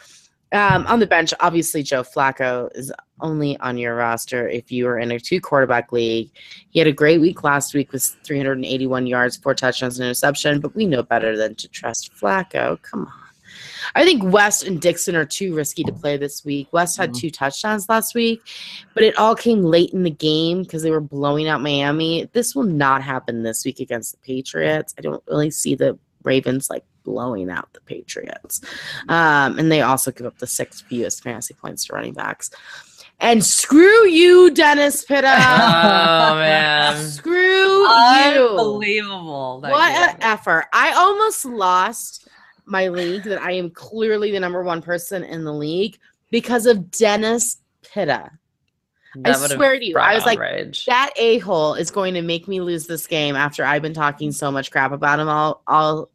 Um, 0.55 0.87
on 0.87 1.01
the 1.01 1.07
bench, 1.07 1.35
obviously 1.41 1.83
Joe 1.83 2.05
Flacco 2.05 2.71
is 2.77 2.93
only 3.21 3.59
on 3.59 3.77
your 3.77 3.97
roster 3.97 4.49
if 4.49 4.71
you 4.71 4.87
are 4.87 4.99
in 5.01 5.11
a 5.11 5.19
two 5.19 5.41
quarterback 5.41 5.91
league. 5.91 6.31
He 6.71 6.79
had 6.79 6.87
a 6.87 6.93
great 6.93 7.21
week 7.21 7.43
last 7.43 7.75
week 7.75 7.93
with 7.93 8.05
381 8.23 9.09
yards, 9.09 9.37
four 9.37 9.55
touchdowns, 9.55 9.99
and 9.99 10.07
interception, 10.07 10.61
but 10.61 10.75
we 10.77 10.87
know 10.87 11.03
better 11.03 11.37
than 11.37 11.57
to 11.57 11.69
trust 11.69 12.15
Flacco. 12.15 12.81
Come 12.83 13.07
on. 13.07 13.13
I 13.97 14.05
think 14.05 14.23
West 14.23 14.63
and 14.65 14.81
Dixon 14.81 15.17
are 15.17 15.25
too 15.25 15.55
risky 15.57 15.83
to 15.85 15.93
play 15.93 16.17
this 16.17 16.45
week. 16.45 16.69
West 16.73 16.97
had 16.97 17.11
Mhm. 17.11 17.19
two 17.19 17.31
touchdowns 17.31 17.89
last 17.89 18.15
week, 18.15 18.41
but 18.95 19.03
it 19.03 19.17
all 19.19 19.35
came 19.35 19.63
late 19.63 19.91
in 19.91 20.05
the 20.05 20.11
game 20.11 20.63
because 20.63 20.83
they 20.83 20.91
were 20.91 21.01
blowing 21.01 21.49
out 21.49 21.61
Miami. 21.63 22.29
This 22.33 22.55
will 22.55 22.63
not 22.65 23.03
happen 23.03 23.43
this 23.43 23.65
week 23.65 23.81
against 23.81 24.13
the 24.13 24.19
Patriots. 24.19 24.95
I 24.99 25.03
don't 25.03 25.23
really 25.29 25.51
see 25.51 25.75
the 25.75 25.99
Ravens 26.23 26.71
like 26.71 26.85
blowing 27.05 27.51
out 27.51 27.73
the 27.73 27.81
Patriots. 27.81 28.61
Um, 29.09 29.59
and 29.59 29.71
they 29.71 29.83
also 29.83 30.11
give 30.11 30.27
up 30.27 30.39
the 30.39 30.47
sixth 30.47 30.85
fewest 30.89 31.23
fantasy 31.23 31.55
points 31.55 31.85
to 31.87 31.93
running 31.93 32.15
backs. 32.15 32.51
And 33.21 33.45
screw 33.45 34.07
you, 34.09 34.51
Dennis 34.51 35.05
Pitta. 35.05 35.29
Oh 35.37 36.35
man. 36.37 37.11
screw 37.11 37.83
you. 37.83 37.89
Unbelievable. 37.89 39.61
What 39.61 39.93
an 39.93 40.17
effort. 40.21 40.67
I 40.73 40.93
almost 40.93 41.45
lost 41.45 42.29
my 42.67 42.89
league 42.89 43.25
that 43.25 43.41
I 43.41 43.53
am 43.53 43.71
clearly 43.71 44.31
the 44.33 44.41
number 44.41 44.63
one 44.63 44.83
person 44.83 45.23
in 45.23 45.45
the 45.45 45.53
league 45.53 45.99
because 46.31 46.67
of 46.67 46.91
Dennis 46.91 47.59
Pitta. 47.83 48.31
That 49.17 49.37
I 49.37 49.47
swear 49.55 49.79
to 49.79 49.85
you, 49.85 49.97
I 49.97 50.15
was 50.15 50.27
like, 50.27 50.41
rage. 50.41 50.87
that 50.87 51.11
a 51.17 51.39
hole 51.39 51.75
is 51.75 51.91
going 51.93 52.15
to 52.15 52.23
make 52.23 52.49
me 52.49 52.61
lose 52.61 52.87
this 52.89 53.07
game 53.07 53.37
after 53.37 53.65
I've 53.65 53.83
been 53.83 53.95
talking 53.95 54.33
so 54.33 54.51
much 54.51 54.73
crap 54.73 54.91
about 54.91 55.21
him 55.21 55.29
all 55.29 55.63
all 55.69 56.11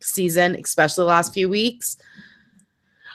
season, 0.00 0.56
especially 0.56 1.02
the 1.02 1.08
last 1.08 1.34
few 1.34 1.48
weeks. 1.48 1.96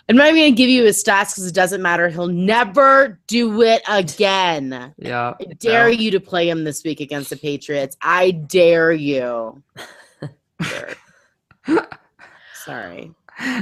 I'm 0.10 0.18
not 0.18 0.28
even 0.28 0.42
going 0.42 0.52
to 0.52 0.58
give 0.58 0.70
you 0.70 0.84
his 0.84 1.02
stats 1.02 1.32
because 1.32 1.48
it 1.48 1.56
doesn't 1.56 1.82
matter. 1.82 2.10
He'll 2.10 2.28
never 2.28 3.20
do 3.28 3.62
it 3.62 3.82
again. 3.88 4.94
Yeah. 4.98 5.34
I 5.40 5.46
dare 5.60 5.90
you 5.90 6.12
to 6.12 6.20
play 6.20 6.50
him 6.50 6.66
this 6.66 6.84
week 6.84 7.00
against 7.00 7.30
the 7.30 7.38
Patriots. 7.38 7.96
I 8.02 8.32
dare 8.32 8.92
you. 8.92 9.64
Sorry. 12.66 13.12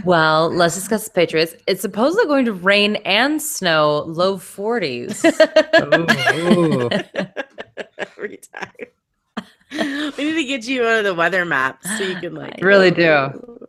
Well, 0.04 0.50
let's 0.50 0.76
discuss 0.76 1.06
the 1.06 1.12
Patriots. 1.12 1.56
It's 1.68 1.82
supposedly 1.82 2.26
going 2.26 2.46
to 2.46 2.54
rain 2.54 2.98
and 2.98 3.42
snow, 3.42 4.04
low 4.08 4.38
40s. 4.38 5.24
Ooh. 6.50 6.90
Every 9.72 9.84
time. 10.12 10.14
We 10.18 10.24
need 10.26 10.36
to 10.36 10.44
get 10.46 10.68
you 10.68 10.84
one 10.84 10.98
of 10.98 11.04
the 11.04 11.14
weather 11.14 11.46
maps 11.46 11.88
so 11.98 12.04
you 12.04 12.20
can 12.20 12.36
like 12.36 12.62
I 12.62 12.66
really 12.66 12.92
do. 12.92 13.68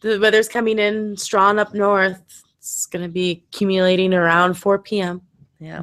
The 0.00 0.18
weather's 0.18 0.48
coming 0.48 0.78
in 0.78 1.16
strong 1.16 1.58
up 1.58 1.74
north. 1.74 2.20
It's 2.58 2.86
gonna 2.86 3.08
be 3.08 3.44
accumulating 3.48 4.14
around 4.14 4.54
4 4.54 4.78
p.m. 4.80 5.22
yeah. 5.58 5.82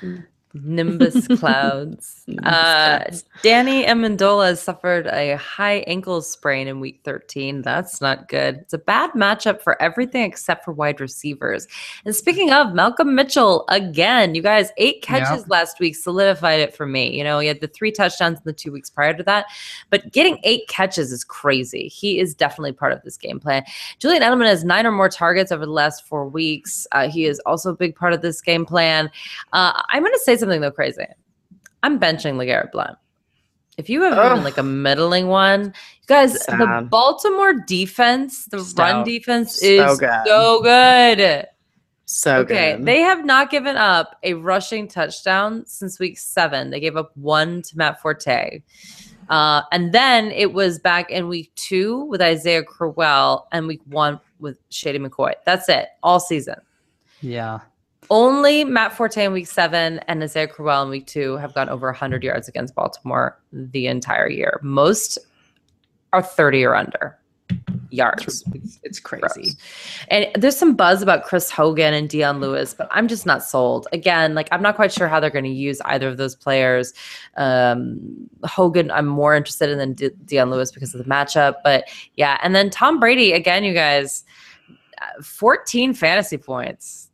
Mm. 0.00 0.26
Nimbus 0.64 1.26
clouds. 1.38 2.22
Nimbus 2.26 2.44
Uh, 2.46 2.98
clouds. 2.98 3.24
Danny 3.42 3.84
Amendola 3.84 4.56
suffered 4.56 5.06
a 5.08 5.36
high 5.36 5.78
ankle 5.86 6.22
sprain 6.22 6.68
in 6.68 6.80
week 6.80 7.00
13. 7.04 7.62
That's 7.62 8.00
not 8.00 8.28
good. 8.28 8.56
It's 8.56 8.72
a 8.72 8.78
bad 8.78 9.10
matchup 9.12 9.60
for 9.62 9.80
everything 9.80 10.22
except 10.22 10.64
for 10.64 10.72
wide 10.72 11.00
receivers. 11.00 11.66
And 12.04 12.14
speaking 12.14 12.52
of 12.52 12.74
Malcolm 12.74 13.14
Mitchell, 13.14 13.64
again, 13.68 14.34
you 14.34 14.42
guys, 14.42 14.70
eight 14.76 15.02
catches 15.02 15.48
last 15.48 15.80
week 15.80 15.96
solidified 15.96 16.60
it 16.60 16.74
for 16.74 16.86
me. 16.86 17.16
You 17.16 17.24
know, 17.24 17.38
he 17.38 17.48
had 17.48 17.60
the 17.60 17.68
three 17.68 17.90
touchdowns 17.92 18.38
in 18.38 18.42
the 18.44 18.52
two 18.52 18.72
weeks 18.72 18.90
prior 18.90 19.14
to 19.14 19.22
that, 19.24 19.46
but 19.90 20.12
getting 20.12 20.38
eight 20.44 20.68
catches 20.68 21.12
is 21.12 21.24
crazy. 21.24 21.88
He 21.88 22.18
is 22.20 22.34
definitely 22.34 22.72
part 22.72 22.92
of 22.92 23.02
this 23.02 23.16
game 23.16 23.40
plan. 23.40 23.64
Julian 23.98 24.22
Edelman 24.22 24.46
has 24.46 24.64
nine 24.64 24.86
or 24.86 24.92
more 24.92 25.08
targets 25.08 25.50
over 25.52 25.64
the 25.66 25.72
last 25.72 26.06
four 26.06 26.28
weeks. 26.28 26.86
Uh, 26.92 27.08
he 27.08 27.24
is 27.26 27.40
also 27.40 27.70
a 27.70 27.74
big 27.76 27.94
part 27.96 28.12
of 28.12 28.22
this 28.22 28.40
game 28.40 28.64
plan. 28.64 29.10
Uh, 29.52 29.82
I'm 29.88 30.02
going 30.02 30.12
to 30.12 30.18
say 30.20 30.36
something 30.36 30.45
though 30.48 30.70
crazy. 30.70 31.04
I'm 31.82 31.98
benching 32.00 32.34
LeGarrette 32.34 32.72
Blunt. 32.72 32.96
If 33.76 33.90
you 33.90 34.02
have 34.02 34.12
even 34.32 34.42
like 34.42 34.56
a 34.56 34.62
middling 34.62 35.26
one, 35.28 35.64
you 35.66 36.06
guys, 36.06 36.32
the 36.46 36.86
Baltimore 36.90 37.52
defense, 37.66 38.46
the 38.46 38.58
run 38.78 39.04
defense 39.04 39.62
is 39.62 39.80
So 39.80 39.96
good. 39.96 40.22
so 40.26 40.62
good. 40.62 41.46
So 42.06 42.36
okay, 42.38 42.76
good. 42.76 42.86
they 42.86 43.00
have 43.00 43.24
not 43.24 43.50
given 43.50 43.76
up 43.76 44.16
a 44.22 44.34
rushing 44.34 44.88
touchdown 44.88 45.66
since 45.66 45.98
week 45.98 46.18
seven. 46.18 46.70
They 46.70 46.80
gave 46.80 46.96
up 46.96 47.14
one 47.16 47.62
to 47.62 47.76
Matt 47.76 48.00
Forte. 48.00 48.62
Uh, 49.28 49.62
and 49.72 49.92
then 49.92 50.30
it 50.30 50.52
was 50.52 50.78
back 50.78 51.10
in 51.10 51.28
week 51.28 51.52
two 51.56 52.04
with 52.04 52.22
Isaiah 52.22 52.62
Crowell 52.62 53.48
and 53.52 53.66
week 53.66 53.80
one 53.86 54.20
with 54.38 54.58
Shady 54.70 55.00
McCoy. 55.00 55.32
That's 55.44 55.68
it, 55.68 55.88
all 56.02 56.20
season. 56.20 56.56
Yeah. 57.20 57.58
Only 58.10 58.64
Matt 58.64 58.92
Forte 58.92 59.24
in 59.24 59.32
week 59.32 59.46
seven 59.46 59.98
and 60.08 60.22
Isaiah 60.22 60.46
Crowell 60.46 60.82
in 60.84 60.90
week 60.90 61.06
two 61.06 61.36
have 61.36 61.54
gone 61.54 61.68
over 61.68 61.88
100 61.88 62.22
yards 62.22 62.48
against 62.48 62.74
Baltimore 62.74 63.38
the 63.52 63.86
entire 63.86 64.28
year. 64.28 64.60
Most 64.62 65.18
are 66.12 66.22
30 66.22 66.64
or 66.64 66.74
under. 66.74 67.18
yards. 67.90 68.44
It's, 68.54 68.78
it's 68.82 69.00
crazy. 69.00 69.22
Gross. 69.22 69.56
And 70.08 70.26
there's 70.34 70.56
some 70.56 70.74
buzz 70.74 71.02
about 71.02 71.24
Chris 71.24 71.50
Hogan 71.50 71.94
and 71.94 72.08
Dion 72.08 72.40
Lewis, 72.40 72.74
but 72.74 72.88
I'm 72.90 73.08
just 73.08 73.26
not 73.26 73.42
sold. 73.42 73.86
Again, 73.92 74.34
like 74.34 74.48
I'm 74.52 74.62
not 74.62 74.76
quite 74.76 74.92
sure 74.92 75.08
how 75.08 75.20
they're 75.20 75.30
going 75.30 75.44
to 75.44 75.50
use 75.50 75.80
either 75.84 76.08
of 76.08 76.16
those 76.16 76.34
players. 76.34 76.92
Um, 77.36 78.28
Hogan, 78.44 78.90
I'm 78.90 79.06
more 79.06 79.34
interested 79.34 79.70
in 79.70 79.78
than 79.78 79.94
De- 79.94 80.10
Dion 80.10 80.50
Lewis 80.50 80.72
because 80.72 80.94
of 80.94 81.02
the 81.02 81.08
matchup. 81.10 81.56
But 81.62 81.84
yeah, 82.16 82.38
and 82.42 82.54
then 82.54 82.70
Tom 82.70 82.98
Brady 83.00 83.32
again, 83.32 83.64
you 83.64 83.74
guys, 83.74 84.24
uh, 85.00 85.22
14 85.22 85.94
fantasy 85.94 86.38
points. 86.38 87.05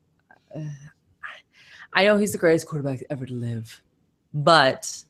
Uh, 0.54 0.60
I 1.94 2.04
know 2.04 2.16
he's 2.16 2.32
the 2.32 2.38
greatest 2.38 2.66
quarterback 2.66 3.02
ever 3.10 3.26
to 3.26 3.34
live, 3.34 3.82
but 4.32 5.02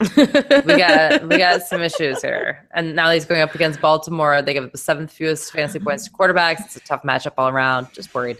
we 0.16 0.24
got 0.26 1.22
we 1.28 1.38
got 1.38 1.62
some 1.62 1.82
issues 1.82 2.22
here. 2.22 2.66
And 2.74 2.96
now 2.96 3.10
he's 3.10 3.24
going 3.24 3.42
up 3.42 3.54
against 3.54 3.80
Baltimore. 3.80 4.42
They 4.42 4.54
give 4.54 4.64
up 4.64 4.72
the 4.72 4.78
seventh 4.78 5.12
fewest 5.12 5.52
fantasy 5.52 5.78
points 5.86 6.04
to 6.04 6.10
quarterbacks. 6.10 6.60
It's 6.64 6.76
a 6.76 6.80
tough 6.80 7.02
matchup 7.02 7.32
all 7.38 7.48
around. 7.48 7.92
Just 7.92 8.14
worried. 8.14 8.38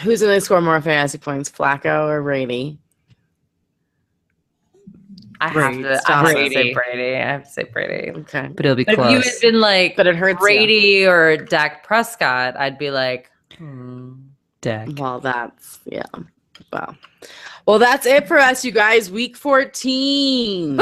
Who's 0.00 0.22
going 0.22 0.34
to 0.34 0.40
score 0.40 0.60
more 0.62 0.80
fantasy 0.80 1.18
points, 1.18 1.50
Flacco 1.50 2.08
or 2.08 2.22
Brady? 2.22 2.78
I 5.40 5.52
Brady. 5.52 5.82
have 5.82 6.02
to, 6.04 6.12
I 6.12 6.16
have 6.16 6.26
to 6.26 6.32
say 6.32 6.48
Brady. 6.54 6.74
Brady. 6.74 7.16
I 7.16 7.26
have 7.26 7.44
to 7.44 7.50
say 7.50 7.64
Brady. 7.64 8.10
Okay. 8.20 8.48
But 8.54 8.64
it'll 8.64 8.76
be 8.76 8.84
But 8.84 8.92
if 8.92 8.96
close. 8.98 9.12
you 9.12 9.20
had 9.20 9.40
been 9.42 9.60
like 9.60 9.96
But 9.96 10.06
it 10.06 10.14
hurts. 10.16 10.34
you. 10.36 10.38
Brady 10.38 11.04
or 11.06 11.36
Dak 11.36 11.84
Prescott, 11.84 12.56
I'd 12.56 12.78
be 12.78 12.90
like, 12.90 13.30
hmm. 13.58 14.14
Dak. 14.62 14.88
Well, 14.96 15.20
that's 15.20 15.80
yeah. 15.84 16.06
Wow. 16.72 16.96
Well, 17.66 17.78
that's 17.78 18.06
it 18.06 18.26
for 18.26 18.38
us, 18.38 18.64
you 18.64 18.72
guys. 18.72 19.10
Week 19.10 19.36
14. 19.36 20.80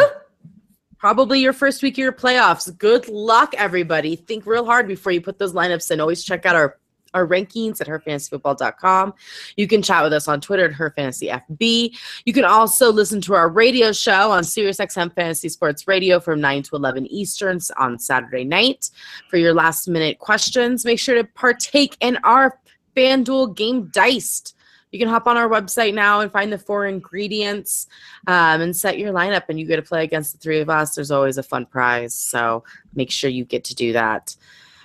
Probably 0.99 1.41
your 1.41 1.55
first 1.55 1.83
week 1.83 1.95
of 1.95 1.99
your 1.99 2.13
playoffs. 2.13 2.77
Good 2.77 3.09
luck, 3.09 3.55
everybody. 3.57 4.17
Think 4.17 4.47
real 4.47 4.65
hard 4.65 4.87
before 4.87 5.13
you 5.13 5.21
put 5.21 5.39
those 5.39 5.55
lineups 5.55 5.91
in. 5.91 6.01
Always 6.01 6.23
check 6.23 6.47
out 6.47 6.55
our 6.55 6.79
our 7.15 7.27
rankings 7.27 7.81
at 7.81 7.89
herfantasyfootball.com. 7.89 9.15
You 9.57 9.67
can 9.67 9.83
chat 9.83 10.05
with 10.05 10.13
us 10.13 10.29
on 10.29 10.41
Twitter 10.41 10.67
at 10.67 10.73
herfantasyfb. 10.73 11.97
You 12.25 12.33
can 12.33 12.45
also 12.45 12.93
listen 12.93 13.21
to 13.23 13.35
our 13.35 13.49
radio 13.49 13.91
show 13.93 14.31
on 14.31 14.45
SiriusXM 14.45 15.15
Fantasy 15.15 15.49
Sports 15.49 15.89
Radio 15.89 16.21
from 16.21 16.41
9 16.41 16.63
to 16.65 16.77
11 16.77 17.07
Eastern 17.09 17.59
on 17.79 17.99
Saturday 17.99 18.45
night. 18.45 18.91
For 19.29 19.39
your 19.39 19.55
last 19.55 19.89
minute 19.89 20.19
questions, 20.19 20.85
make 20.85 21.01
sure 21.01 21.17
to 21.17 21.25
partake 21.25 21.97
in 22.01 22.17
our 22.23 22.60
FanDuel 22.97 23.57
game 23.57 23.89
diced. 23.89 24.57
You 24.93 24.99
can 24.99 25.09
hop 25.09 25.29
on 25.29 25.37
our 25.37 25.49
website 25.49 25.95
now 25.95 26.21
and 26.21 26.33
find 26.33 26.53
the 26.53 26.59
four 26.59 26.87
ingredients 26.87 27.87
um, 28.27 28.61
and 28.61 28.77
set 28.77 28.99
your 28.99 29.13
lineup, 29.13 29.45
and 29.49 29.59
you 29.61 29.67
get 29.67 29.77
to 29.77 29.83
play 29.83 30.03
against 30.03 30.33
the 30.33 30.39
three 30.39 30.61
of 30.61 30.69
us. 30.69 30.95
There's 30.95 31.13
always 31.13 31.39
a 31.39 31.43
fun 31.43 31.67
prize. 31.67 32.15
So 32.15 32.65
make 32.95 33.11
sure 33.11 33.31
you 33.31 33.45
get 33.45 33.63
to 33.65 33.75
do 33.75 33.93
that. 33.93 34.35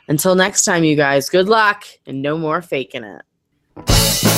Until 0.07 0.35
next 0.35 0.63
time, 0.65 0.83
you 0.83 0.95
guys, 0.95 1.29
good 1.29 1.49
luck 1.49 1.85
and 2.05 2.21
no 2.21 2.37
more 2.37 2.61
faking 2.61 3.03
it. 3.03 4.34